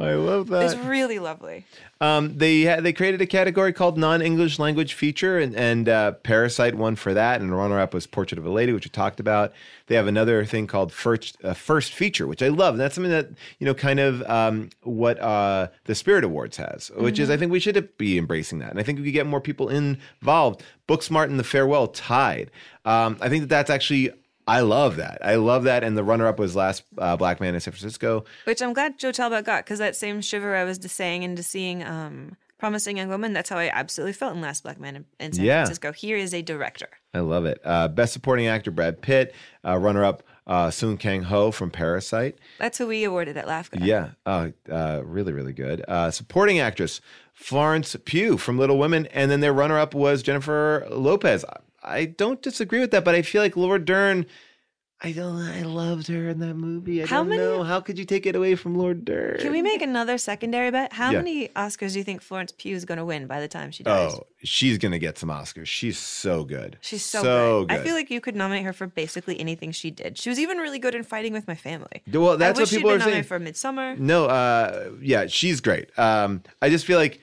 I 0.00 0.14
love 0.14 0.48
that. 0.48 0.64
It's 0.64 0.76
really 0.86 1.18
lovely. 1.18 1.66
Um, 2.00 2.38
they 2.38 2.64
they 2.80 2.92
created 2.92 3.20
a 3.20 3.26
category 3.26 3.72
called 3.72 3.98
non-English 3.98 4.58
language 4.58 4.94
feature, 4.94 5.38
and 5.38 5.54
and 5.54 5.88
uh, 5.88 6.12
Parasite 6.12 6.74
won 6.74 6.96
for 6.96 7.12
that, 7.12 7.40
and 7.40 7.54
runner-up 7.54 7.92
was 7.92 8.06
Portrait 8.06 8.38
of 8.38 8.46
a 8.46 8.50
Lady, 8.50 8.72
which 8.72 8.86
we 8.86 8.90
talked 8.90 9.20
about. 9.20 9.52
They 9.88 9.96
have 9.96 10.06
another 10.06 10.44
thing 10.44 10.66
called 10.66 10.92
first 10.92 11.36
uh, 11.44 11.52
first 11.52 11.92
feature, 11.92 12.26
which 12.26 12.42
I 12.42 12.48
love. 12.48 12.74
And 12.74 12.80
that's 12.80 12.94
something 12.94 13.10
that 13.10 13.28
you 13.58 13.66
know, 13.66 13.74
kind 13.74 14.00
of 14.00 14.22
um, 14.22 14.70
what 14.82 15.20
uh, 15.20 15.68
the 15.84 15.94
Spirit 15.94 16.24
Awards 16.24 16.56
has, 16.56 16.90
which 16.96 17.18
is 17.18 17.28
I 17.28 17.36
think 17.36 17.52
we 17.52 17.60
should 17.60 17.96
be 17.98 18.16
embracing 18.16 18.60
that, 18.60 18.70
and 18.70 18.80
I 18.80 18.82
think 18.82 18.98
we 18.98 19.04
could 19.04 19.12
get 19.12 19.26
more 19.26 19.40
people 19.40 19.68
involved. 19.68 20.62
Booksmart 20.88 21.26
and 21.26 21.38
The 21.38 21.44
Farewell 21.44 21.88
tied. 21.88 22.50
Um, 22.84 23.18
I 23.20 23.28
think 23.28 23.42
that 23.42 23.48
that's 23.48 23.70
actually. 23.70 24.10
I 24.50 24.60
love 24.60 24.96
that. 24.96 25.18
I 25.24 25.36
love 25.36 25.64
that. 25.64 25.84
And 25.84 25.96
the 25.96 26.04
runner-up 26.04 26.38
was 26.38 26.56
Last 26.56 26.82
uh, 26.98 27.16
Black 27.16 27.40
Man 27.40 27.54
in 27.54 27.60
San 27.60 27.72
Francisco. 27.72 28.24
Which 28.44 28.60
I'm 28.60 28.72
glad 28.72 28.98
Joe 28.98 29.12
Talbot 29.12 29.44
got 29.44 29.64
because 29.64 29.78
that 29.78 29.96
same 29.96 30.20
shiver 30.20 30.56
I 30.56 30.64
was 30.64 30.78
just 30.78 30.96
saying 30.96 31.22
into 31.22 31.42
seeing 31.42 31.82
um, 31.84 32.36
Promising 32.58 32.96
Young 32.96 33.08
Woman, 33.08 33.32
that's 33.32 33.48
how 33.48 33.56
I 33.58 33.70
absolutely 33.72 34.12
felt 34.12 34.34
in 34.34 34.40
Last 34.40 34.62
Black 34.64 34.78
Man 34.80 34.96
in, 34.96 35.04
in 35.18 35.32
San 35.32 35.44
Yeah. 35.44 35.60
Francisco. 35.62 35.92
Here 35.92 36.16
is 36.16 36.34
a 36.34 36.42
director. 36.42 36.88
I 37.14 37.20
love 37.20 37.44
it. 37.46 37.60
Uh, 37.64 37.88
Best 37.88 38.12
Supporting 38.12 38.46
Actor 38.48 38.70
Brad 38.72 39.00
Pitt, 39.00 39.34
uh, 39.64 39.76
runner 39.78 40.04
up 40.04 40.22
uh, 40.46 40.70
Song 40.70 40.96
Kang 40.96 41.22
Ho 41.22 41.50
from 41.52 41.70
Parasite. 41.70 42.36
That's 42.58 42.76
who 42.78 42.86
we 42.88 43.04
awarded 43.04 43.36
at 43.36 43.46
Laugh 43.46 43.70
Yeah, 43.80 44.10
uh, 44.26 44.48
uh, 44.70 45.02
really, 45.04 45.32
really 45.32 45.52
good. 45.52 45.84
Uh, 45.86 46.10
supporting 46.10 46.58
Actress 46.58 47.00
Florence 47.32 47.96
Pugh 48.04 48.36
from 48.36 48.58
Little 48.58 48.78
Women, 48.78 49.06
and 49.06 49.30
then 49.30 49.40
their 49.40 49.52
runner 49.52 49.78
up 49.78 49.94
was 49.94 50.22
Jennifer 50.22 50.86
Lopez. 50.90 51.44
I, 51.82 52.04
don't 52.04 52.42
disagree 52.42 52.80
with 52.80 52.90
that, 52.92 53.04
but 53.04 53.14
I 53.14 53.22
feel 53.22 53.42
like 53.42 53.56
Laura 53.56 53.78
Dern. 53.78 54.26
I 55.02 55.12
don't. 55.12 55.40
I 55.40 55.62
loved 55.62 56.08
her 56.08 56.28
in 56.28 56.40
that 56.40 56.52
movie. 56.56 57.02
I 57.02 57.06
How 57.06 57.20
don't 57.20 57.30
many- 57.30 57.40
know. 57.40 57.62
How 57.62 57.80
could 57.80 57.98
you 57.98 58.04
take 58.04 58.26
it 58.26 58.36
away 58.36 58.54
from 58.54 58.74
Laura 58.74 58.92
Dern? 58.94 59.38
Can 59.40 59.50
we 59.50 59.62
make 59.62 59.80
another 59.80 60.18
secondary 60.18 60.70
bet? 60.70 60.92
How 60.92 61.10
Yeah. 61.10 61.18
many 61.22 61.48
Oscars 61.56 61.92
do 61.94 61.98
you 62.00 62.04
think 62.04 62.20
Florence 62.20 62.52
Pugh 62.52 62.76
is 62.76 62.84
going 62.84 62.98
to 62.98 63.04
win 63.06 63.26
by 63.26 63.40
the 63.40 63.48
time 63.48 63.70
she 63.70 63.82
dies? 63.82 64.12
Oh, 64.12 64.26
she's 64.44 64.76
gonna 64.76 64.98
get 64.98 65.16
some 65.16 65.30
Oscars. 65.30 65.68
She's 65.68 65.96
so 65.96 66.44
good. 66.44 66.76
She's 66.82 67.02
so, 67.02 67.22
so 67.22 67.64
good. 67.64 67.78
I 67.78 67.82
feel 67.82 67.94
like 67.94 68.10
you 68.10 68.20
could 68.20 68.36
nominate 68.36 68.64
her 68.66 68.74
for 68.74 68.88
basically 68.88 69.40
anything 69.40 69.72
she 69.72 69.90
did. 69.90 70.18
She 70.18 70.28
was 70.28 70.38
even 70.38 70.58
really 70.58 70.78
good 70.78 70.94
in 70.94 71.02
Fighting 71.02 71.32
with 71.32 71.48
My 71.48 71.54
Family. 71.54 72.02
Well, 72.12 72.36
that's 72.36 72.58
I 72.58 72.60
what 72.60 72.64
wish 72.64 72.68
she'd 72.68 72.76
people 72.76 72.90
been 72.90 73.00
are 73.00 73.04
saying. 73.10 73.22
for 73.24 73.40
Midsommar. 73.40 73.98
No, 73.98 74.26
uh, 74.26 74.90
yeah, 75.00 75.28
she's 75.28 75.62
great. 75.62 75.98
Um, 75.98 76.42
I 76.60 76.68
just 76.68 76.84
feel 76.84 76.98
like 76.98 77.22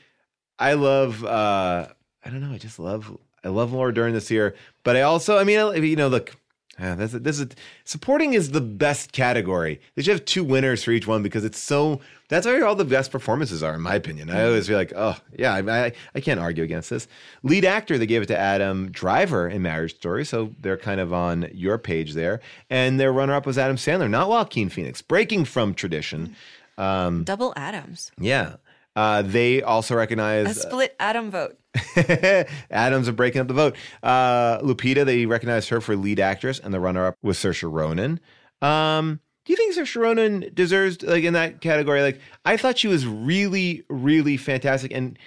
I 0.58 0.74
love. 0.74 1.24
Uh, 1.24 1.90
I 2.26 2.30
don't 2.32 2.42
know. 2.42 2.52
I 2.54 2.58
just 2.58 2.80
love. 2.80 3.16
I 3.48 3.49
love 3.49 3.72
Laura 3.72 3.94
Dern 3.94 4.11
this 4.11 4.30
year, 4.30 4.56
but 4.84 4.98
I 4.98 5.03
also, 5.03 5.38
I 5.38 5.45
mean, 5.45 5.82
you 5.82 5.95
know, 5.95 6.10
look, 6.10 6.36
Yeah, 6.78 6.95
that's 6.95 7.14
this 7.14 7.40
is 7.40 7.48
supporting 7.86 8.34
is 8.34 8.52
the 8.52 8.60
best 8.61 9.14
category. 9.14 9.80
They 9.95 10.03
should 10.03 10.11
have 10.11 10.26
two 10.26 10.44
winners 10.44 10.84
for 10.84 10.91
each 10.91 11.07
one 11.07 11.24
because 11.24 11.45
it's 11.45 11.57
so. 11.57 12.02
That's 12.28 12.45
where 12.45 12.65
all 12.65 12.76
the 12.76 12.84
best 12.84 13.10
performances 13.10 13.64
are, 13.64 13.74
in 13.74 13.82
my 13.82 13.95
opinion. 13.95 14.30
I 14.30 14.44
always 14.44 14.68
feel 14.68 14.76
like, 14.76 14.91
oh 14.94 15.15
yeah, 15.40 15.53
I, 15.53 15.94
I, 16.14 16.19
can't 16.19 16.41
argue 16.41 16.61
against 16.61 16.90
this. 16.90 17.07
Lead 17.41 17.64
actor, 17.64 17.98
they 17.98 18.06
gave 18.06 18.22
it 18.22 18.26
to 18.26 18.38
Adam 18.38 18.91
Driver 18.91 19.48
in 19.48 19.61
Marriage 19.61 19.95
Story, 19.95 20.26
so 20.26 20.53
they're 20.60 20.78
kind 20.78 20.99
of 20.99 21.14
on 21.14 21.49
your 21.53 21.78
page 21.78 22.15
there. 22.15 22.41
And 22.69 22.99
their 22.99 23.14
runner-up 23.14 23.45
was 23.45 23.57
Adam 23.57 23.78
Sandler, 23.78 24.10
not 24.10 24.28
Joaquin 24.28 24.68
Phoenix, 24.68 25.02
breaking 25.02 25.45
from 25.45 25.74
tradition. 25.74 26.36
Um, 26.78 27.24
Double 27.24 27.53
Adams. 27.56 28.11
yeah, 28.19 28.57
uh, 28.98 29.22
they 29.22 29.61
also 29.61 29.95
recognize 29.95 30.57
A 30.57 30.60
split 30.60 30.95
Adam 30.99 31.30
vote. 31.30 31.56
Adams 32.72 33.07
are 33.07 33.14
breaking 33.14 33.41
up 33.41 33.48
the 33.48 33.53
vote. 33.53 33.76
Uh, 34.02 34.57
Lupita, 34.61 35.06
they 35.06 35.28
recognized 35.28 35.69
her 35.69 35.80
for 35.82 35.95
lead 35.95 36.19
actress, 36.19 36.57
and 36.57 36.74
the 36.74 36.80
runner-up 36.80 37.15
was 37.22 37.38
Saoirse 37.38 37.72
Ronan. 37.72 38.19
Um, 38.60 39.19
do 39.45 39.53
you 39.53 39.56
think 39.56 39.76
Saoirse 39.76 40.02
Ronan 40.02 40.49
deserves 40.52 41.03
like 41.03 41.24
in 41.24 41.34
that 41.34 41.61
category? 41.61 42.02
Like, 42.02 42.19
I 42.44 42.57
thought 42.57 42.80
she 42.80 42.88
was 42.88 43.06
really, 43.06 43.84
really 43.88 44.36
fantastic, 44.36 44.91
and 44.91 45.19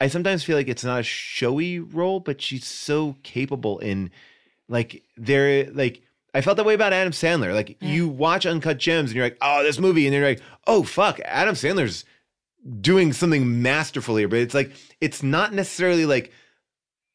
I 0.00 0.08
sometimes 0.08 0.42
feel 0.42 0.56
like 0.56 0.66
it's 0.66 0.82
not 0.82 0.98
a 0.98 1.04
showy 1.04 1.78
role, 1.78 2.18
but 2.18 2.42
she's 2.42 2.66
so 2.66 3.14
capable 3.22 3.78
in 3.78 4.10
like 4.68 5.04
there, 5.16 5.70
like. 5.70 6.02
I 6.36 6.40
felt 6.40 6.56
that 6.56 6.66
way 6.66 6.74
about 6.74 6.92
Adam 6.92 7.12
Sandler. 7.12 7.54
Like 7.54 7.80
you 7.80 8.08
watch 8.08 8.44
Uncut 8.44 8.76
Gems 8.78 9.10
and 9.10 9.16
you're 9.16 9.24
like, 9.24 9.38
oh, 9.40 9.62
this 9.62 9.78
movie, 9.78 10.04
and 10.04 10.12
then 10.12 10.20
you're 10.20 10.30
like, 10.30 10.42
oh 10.66 10.82
fuck, 10.82 11.20
Adam 11.24 11.54
Sandler's 11.54 12.04
doing 12.80 13.12
something 13.12 13.62
masterful 13.62 14.16
here, 14.16 14.28
but 14.28 14.38
it's 14.38 14.54
like 14.54 14.72
it's 15.00 15.22
not 15.22 15.52
necessarily 15.52 16.06
like 16.06 16.32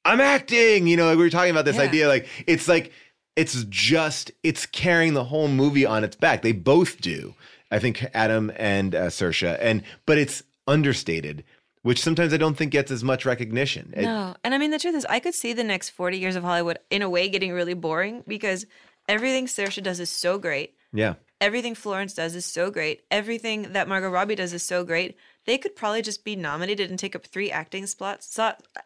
I'm 0.05 0.21
acting, 0.21 0.87
you 0.87 0.95
know, 0.97 1.07
like 1.07 1.17
we 1.17 1.23
were 1.23 1.29
talking 1.29 1.51
about 1.51 1.65
this 1.65 1.75
Yeah. 1.77 1.83
idea 1.83 2.07
like 2.07 2.27
it's 2.47 2.67
like 2.67 2.91
it's 3.35 3.63
just 3.69 4.31
it's 4.43 4.65
carrying 4.65 5.13
the 5.13 5.23
whole 5.23 5.47
movie 5.47 5.85
on 5.85 6.03
its 6.03 6.15
back. 6.15 6.41
They 6.41 6.51
both 6.51 6.99
do. 7.01 7.33
I 7.71 7.79
think 7.79 8.05
Adam 8.13 8.51
and 8.57 8.95
uh, 8.95 9.07
Saoirse 9.07 9.57
and 9.61 9.83
but 10.05 10.17
it's 10.17 10.43
understated, 10.67 11.43
which 11.83 12.01
sometimes 12.01 12.33
I 12.33 12.37
don't 12.37 12.55
think 12.55 12.71
gets 12.71 12.91
as 12.91 13.03
much 13.03 13.25
recognition. 13.25 13.93
It- 13.95 14.03
No. 14.03 14.35
And 14.43 14.53
I 14.53 14.57
mean, 14.57 14.71
the 14.71 14.79
truth 14.79 14.95
is, 14.95 15.05
I 15.09 15.19
could 15.19 15.33
see 15.35 15.53
the 15.53 15.63
next 15.63 15.89
40 15.89 16.17
years 16.17 16.35
of 16.35 16.43
Hollywood 16.43 16.79
in 16.89 17.01
a 17.01 17.09
way 17.09 17.29
getting 17.29 17.51
really 17.51 17.73
boring 17.73 18.23
because 18.27 18.65
everything 19.07 19.45
Saoirse 19.47 19.81
does 19.83 19.99
is 19.99 20.09
so 20.09 20.37
great. 20.37 20.75
yeah. 20.93 21.15
Everything 21.41 21.73
Florence 21.73 22.13
does 22.13 22.35
is 22.35 22.45
so 22.45 22.69
great. 22.69 23.03
Everything 23.09 23.73
that 23.73 23.87
Margot 23.87 24.09
Robbie 24.09 24.35
does 24.35 24.51
is 24.51 24.61
so 24.61 24.83
great. 24.83 25.17
They 25.45 25.57
could 25.57 25.75
probably 25.75 26.01
just 26.01 26.25
be 26.25 26.35
nominated 26.35 26.89
and 26.89 26.99
take 26.99 27.15
up 27.15 27.25
three 27.25 27.49
acting 27.49 27.87
spots, 27.87 28.37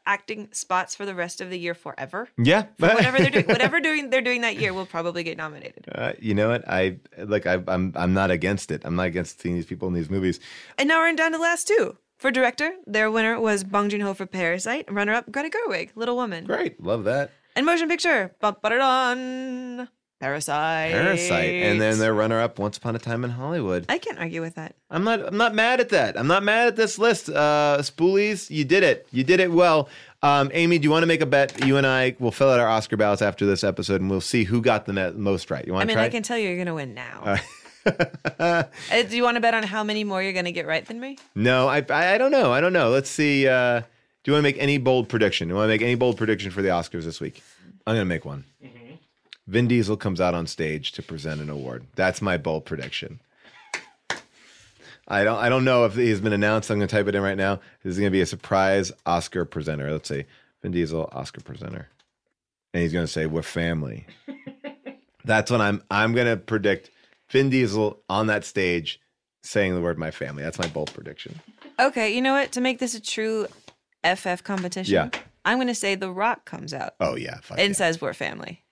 acting 0.06 0.50
spots 0.52 0.96
for 0.96 1.06
the 1.06 1.16
rest 1.16 1.42
of 1.42 1.50
the 1.50 1.58
year 1.58 1.74
forever. 1.74 2.30
Yeah. 2.38 2.68
For 2.80 2.90
whatever 2.90 3.18
they're 3.18 3.32
doing, 3.32 3.46
whatever 3.48 3.80
doing 3.80 4.10
they're 4.12 4.22
doing 4.22 4.42
that 4.42 4.58
year 4.58 4.72
will 4.72 4.86
probably 4.86 5.24
get 5.24 5.36
nominated. 5.36 5.86
Uh, 5.94 6.14
you 6.20 6.36
know 6.36 6.50
what? 6.50 6.64
I 6.70 7.00
like. 7.18 7.48
I, 7.48 7.62
I'm. 7.68 7.92
I'm 7.96 8.14
not 8.14 8.30
against 8.30 8.72
it. 8.72 8.84
I'm 8.86 8.96
not 8.96 9.08
against 9.08 9.42
seeing 9.42 9.56
these 9.56 9.66
people 9.66 9.88
in 9.88 9.94
these 9.94 10.10
movies. 10.10 10.40
And 10.78 10.88
now 10.88 11.00
we're 11.00 11.14
down 11.16 11.32
to 11.32 11.38
the 11.38 11.42
last 11.44 11.68
two. 11.68 11.98
For 12.18 12.32
director, 12.32 12.72
their 12.86 13.12
winner 13.12 13.40
was 13.40 13.64
Bong 13.64 13.90
Joon 13.90 14.02
Ho 14.02 14.14
for 14.14 14.26
Parasite. 14.26 14.90
Runner 14.90 15.14
up, 15.14 15.30
Greta 15.32 15.50
Gerwig, 15.50 15.90
Little 15.96 16.16
Woman. 16.16 16.46
Great. 16.46 16.82
Love 16.82 17.04
that. 17.04 17.32
And 17.56 17.66
motion 17.66 17.90
picture, 17.90 18.34
bum, 18.40 18.56
ba-da-dun, 18.62 19.90
Parasite. 20.24 20.92
Parasite, 20.92 21.50
and 21.64 21.82
then 21.82 22.00
their 22.00 22.14
runner-up, 22.14 22.58
Once 22.58 22.78
Upon 22.78 22.96
a 22.96 23.00
Time 23.00 23.26
in 23.26 23.30
Hollywood. 23.30 23.86
I 23.90 23.98
can't 23.98 24.18
argue 24.18 24.40
with 24.40 24.56
that. 24.56 24.74
I'm 24.90 25.04
not. 25.04 25.20
I'm 25.28 25.36
not 25.36 25.54
mad 25.54 25.82
at 25.82 25.90
that. 25.90 26.18
I'm 26.18 26.28
not 26.28 26.44
mad 26.44 26.70
at 26.70 26.76
this 26.78 26.98
list. 26.98 27.28
Uh, 27.30 27.80
Spoolies, 27.82 28.50
you 28.50 28.64
did 28.64 28.84
it. 28.84 29.06
You 29.12 29.26
did 29.26 29.42
it 29.42 29.52
well. 29.52 29.90
Um, 30.22 30.50
Amy, 30.54 30.78
do 30.80 30.86
you 30.86 30.92
want 30.92 31.04
to 31.04 31.08
make 31.08 31.20
a 31.20 31.26
bet? 31.26 31.66
You 31.66 31.76
and 31.76 31.86
I 31.86 32.16
will 32.20 32.32
fill 32.32 32.50
out 32.50 32.62
our 32.62 32.70
Oscar 32.70 32.96
ballots 32.96 33.22
after 33.22 33.46
this 33.46 33.66
episode, 33.66 34.00
and 34.00 34.10
we'll 34.10 34.22
see 34.22 34.46
who 34.46 34.62
got 34.62 34.86
the 34.86 34.94
me- 34.94 35.12
most 35.12 35.52
right. 35.52 35.68
You 35.68 35.74
want 35.74 35.82
I 35.82 35.84
to 35.84 35.88
mean, 35.90 35.96
try? 35.98 36.06
I 36.06 36.10
can 36.10 36.24
tell 36.24 36.38
you 36.38 36.48
you're 36.48 36.56
going 36.56 36.68
to 36.68 36.74
win 36.74 36.94
now. 36.94 37.22
Uh, 37.26 37.38
Uh, 38.40 38.64
do 39.10 39.18
you 39.18 39.24
want 39.24 39.36
to 39.36 39.42
bet 39.42 39.54
on 39.54 39.64
how 39.64 39.84
many 39.84 40.06
more 40.06 40.24
you're 40.24 40.32
going 40.32 40.46
to 40.46 40.54
get 40.54 40.66
right 40.66 40.86
than 40.86 41.02
me? 41.02 41.18
no, 41.36 41.68
I, 41.68 41.84
I. 41.90 42.14
I 42.14 42.18
don't 42.18 42.32
know. 42.32 42.54
I 42.54 42.62
don't 42.62 42.72
know. 42.72 42.90
Let's 42.92 43.10
see. 43.10 43.46
Uh, 43.46 43.82
do 43.82 44.32
you 44.32 44.34
want 44.34 44.40
to 44.40 44.48
make 44.50 44.58
any 44.58 44.78
bold 44.78 45.10
prediction? 45.10 45.50
Do 45.50 45.52
you 45.52 45.58
want 45.58 45.66
to 45.66 45.74
make 45.74 45.82
any 45.82 45.96
bold 45.96 46.16
prediction 46.16 46.50
for 46.52 46.62
the 46.62 46.70
Oscars 46.70 47.04
this 47.04 47.20
week? 47.20 47.44
I'm 47.86 47.96
going 47.96 48.06
to 48.06 48.10
make 48.10 48.24
one. 48.24 48.46
Vin 49.48 49.68
Diesel 49.68 49.98
comes 49.98 50.22
out 50.22 50.34
on 50.34 50.48
stage 50.48 50.92
to 50.94 51.04
present 51.04 51.42
an 51.42 51.50
award. 51.50 51.86
That's 51.96 52.22
my 52.22 52.38
bold 52.38 52.66
prediction. 52.66 53.20
I 55.08 55.24
don't 55.26 55.38
I 55.38 55.50
don't 55.50 55.66
know 55.66 55.84
if 55.86 55.96
he's 55.96 56.22
been 56.22 56.32
announced. 56.34 56.70
I'm 56.70 56.78
going 56.78 56.88
to 56.88 56.96
type 56.96 57.08
it 57.08 57.16
in 57.16 57.22
right 57.22 57.38
now. 57.38 57.58
This 57.84 57.92
is 57.92 57.98
going 58.00 58.08
to 58.10 58.16
be 58.16 58.22
a 58.22 58.26
surprise 58.26 58.92
Oscar 59.06 59.44
presenter. 59.44 59.92
Let's 59.92 60.08
see. 60.08 60.24
Vin 60.62 60.72
Diesel 60.72 61.10
Oscar 61.12 61.42
presenter. 61.42 61.90
And 62.74 62.82
he's 62.84 62.94
going 62.94 63.06
to 63.06 63.12
say 63.12 63.26
we're 63.26 63.42
family. 63.42 64.06
That's 65.26 65.52
when 65.52 65.60
I'm 65.62 65.84
I'm 65.92 66.14
going 66.14 66.28
to 66.28 66.38
predict 66.38 66.90
Vin 67.32 67.50
Diesel 67.50 68.02
on 68.10 68.28
that 68.28 68.46
stage 68.46 69.02
saying 69.42 69.76
the 69.76 69.82
word 69.82 69.98
my 70.00 70.12
family. 70.12 70.42
That's 70.42 70.58
my 70.60 70.68
bold 70.68 70.94
prediction. 70.94 71.42
Okay, 71.80 72.16
you 72.16 72.22
know 72.22 72.34
what? 72.34 72.54
To 72.54 72.62
make 72.62 72.80
this 72.80 72.96
a 72.96 73.02
true 73.02 73.48
FF 74.06 74.44
competition, 74.44 74.94
Yeah. 74.94 75.10
I'm 75.44 75.58
going 75.58 75.68
to 75.68 75.76
say 75.76 75.96
The 75.96 76.10
Rock 76.12 76.46
comes 76.46 76.74
out 76.74 76.94
Oh 77.02 77.16
yeah, 77.18 77.40
fuck 77.42 77.60
and 77.60 77.70
yeah. 77.70 77.74
says 77.76 78.00
we're 78.00 78.14
family. 78.14 78.64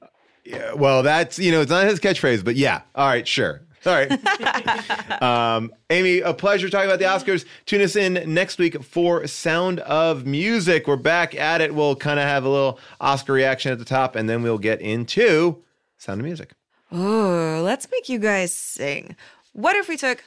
Yeah, 0.43 0.73
well, 0.73 1.03
that's 1.03 1.37
you 1.39 1.51
know, 1.51 1.61
it's 1.61 1.71
not 1.71 1.85
his 1.85 1.99
catchphrase, 1.99 2.43
but 2.43 2.55
yeah. 2.55 2.81
All 2.95 3.07
right, 3.07 3.27
sure. 3.27 3.61
All 3.85 3.93
right. 3.93 5.21
um, 5.21 5.71
Amy, 5.89 6.19
a 6.19 6.33
pleasure 6.33 6.69
talking 6.69 6.89
about 6.89 6.99
the 6.99 7.05
Oscars. 7.05 7.45
Tune 7.65 7.81
us 7.81 7.95
in 7.95 8.31
next 8.31 8.59
week 8.59 8.81
for 8.83 9.25
Sound 9.25 9.79
of 9.81 10.25
Music. 10.25 10.87
We're 10.87 10.97
back 10.97 11.33
at 11.33 11.61
it. 11.61 11.73
We'll 11.73 11.95
kind 11.95 12.19
of 12.19 12.25
have 12.25 12.45
a 12.45 12.49
little 12.49 12.79
Oscar 12.99 13.33
reaction 13.33 13.71
at 13.71 13.79
the 13.79 13.85
top, 13.85 14.15
and 14.15 14.29
then 14.29 14.43
we'll 14.43 14.59
get 14.59 14.81
into 14.81 15.63
Sound 15.97 16.19
of 16.19 16.25
Music. 16.25 16.51
Oh, 16.91 17.61
let's 17.63 17.89
make 17.91 18.07
you 18.09 18.19
guys 18.19 18.53
sing. 18.53 19.15
What 19.53 19.75
if 19.75 19.87
we 19.87 19.97
took, 19.97 20.23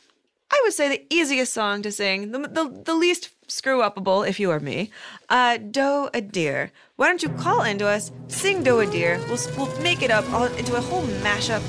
I 0.50 0.60
would 0.64 0.72
say, 0.72 0.88
the 0.88 1.04
easiest 1.14 1.52
song 1.52 1.82
to 1.82 1.92
sing, 1.92 2.32
the, 2.32 2.40
the, 2.40 2.82
the 2.84 2.94
least 2.94 3.33
screw 3.46 3.80
upable, 3.80 4.28
if 4.28 4.40
you 4.40 4.50
are 4.50 4.60
me, 4.60 4.90
uh, 5.28 5.58
Do 5.58 6.08
a 6.12 6.20
Deer. 6.20 6.72
Why 6.96 7.08
don't 7.08 7.22
you 7.22 7.28
call 7.28 7.62
into 7.62 7.86
us, 7.86 8.10
sing 8.28 8.62
Do 8.62 8.80
a 8.80 8.86
Deer? 8.86 9.18
We'll, 9.28 9.38
we'll 9.56 9.80
make 9.80 10.02
it 10.02 10.10
up 10.10 10.30
all 10.32 10.44
into 10.44 10.76
a 10.76 10.80
whole 10.80 11.04
mashup. 11.22 11.62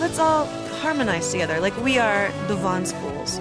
Let's 0.00 0.18
all 0.18 0.46
harmonize 0.80 1.30
together 1.30 1.60
like 1.60 1.76
we 1.82 1.98
are 1.98 2.30
the 2.48 2.56
Von 2.56 2.86
Spools. 2.86 3.38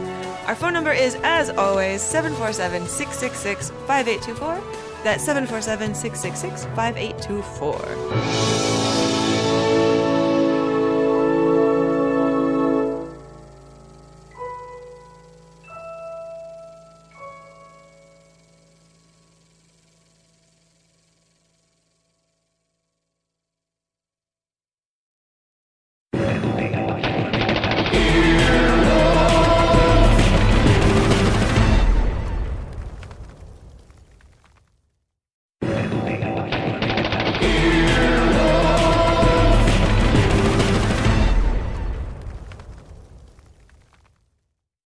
Our 0.48 0.56
phone 0.56 0.74
number 0.74 0.92
is, 0.92 1.16
as 1.24 1.50
always, 1.52 2.02
747 2.02 2.88
666 2.88 3.70
5824. 3.88 5.04
That's 5.04 5.24
747 5.24 5.96
666 5.96 6.66
5824. 6.76 8.89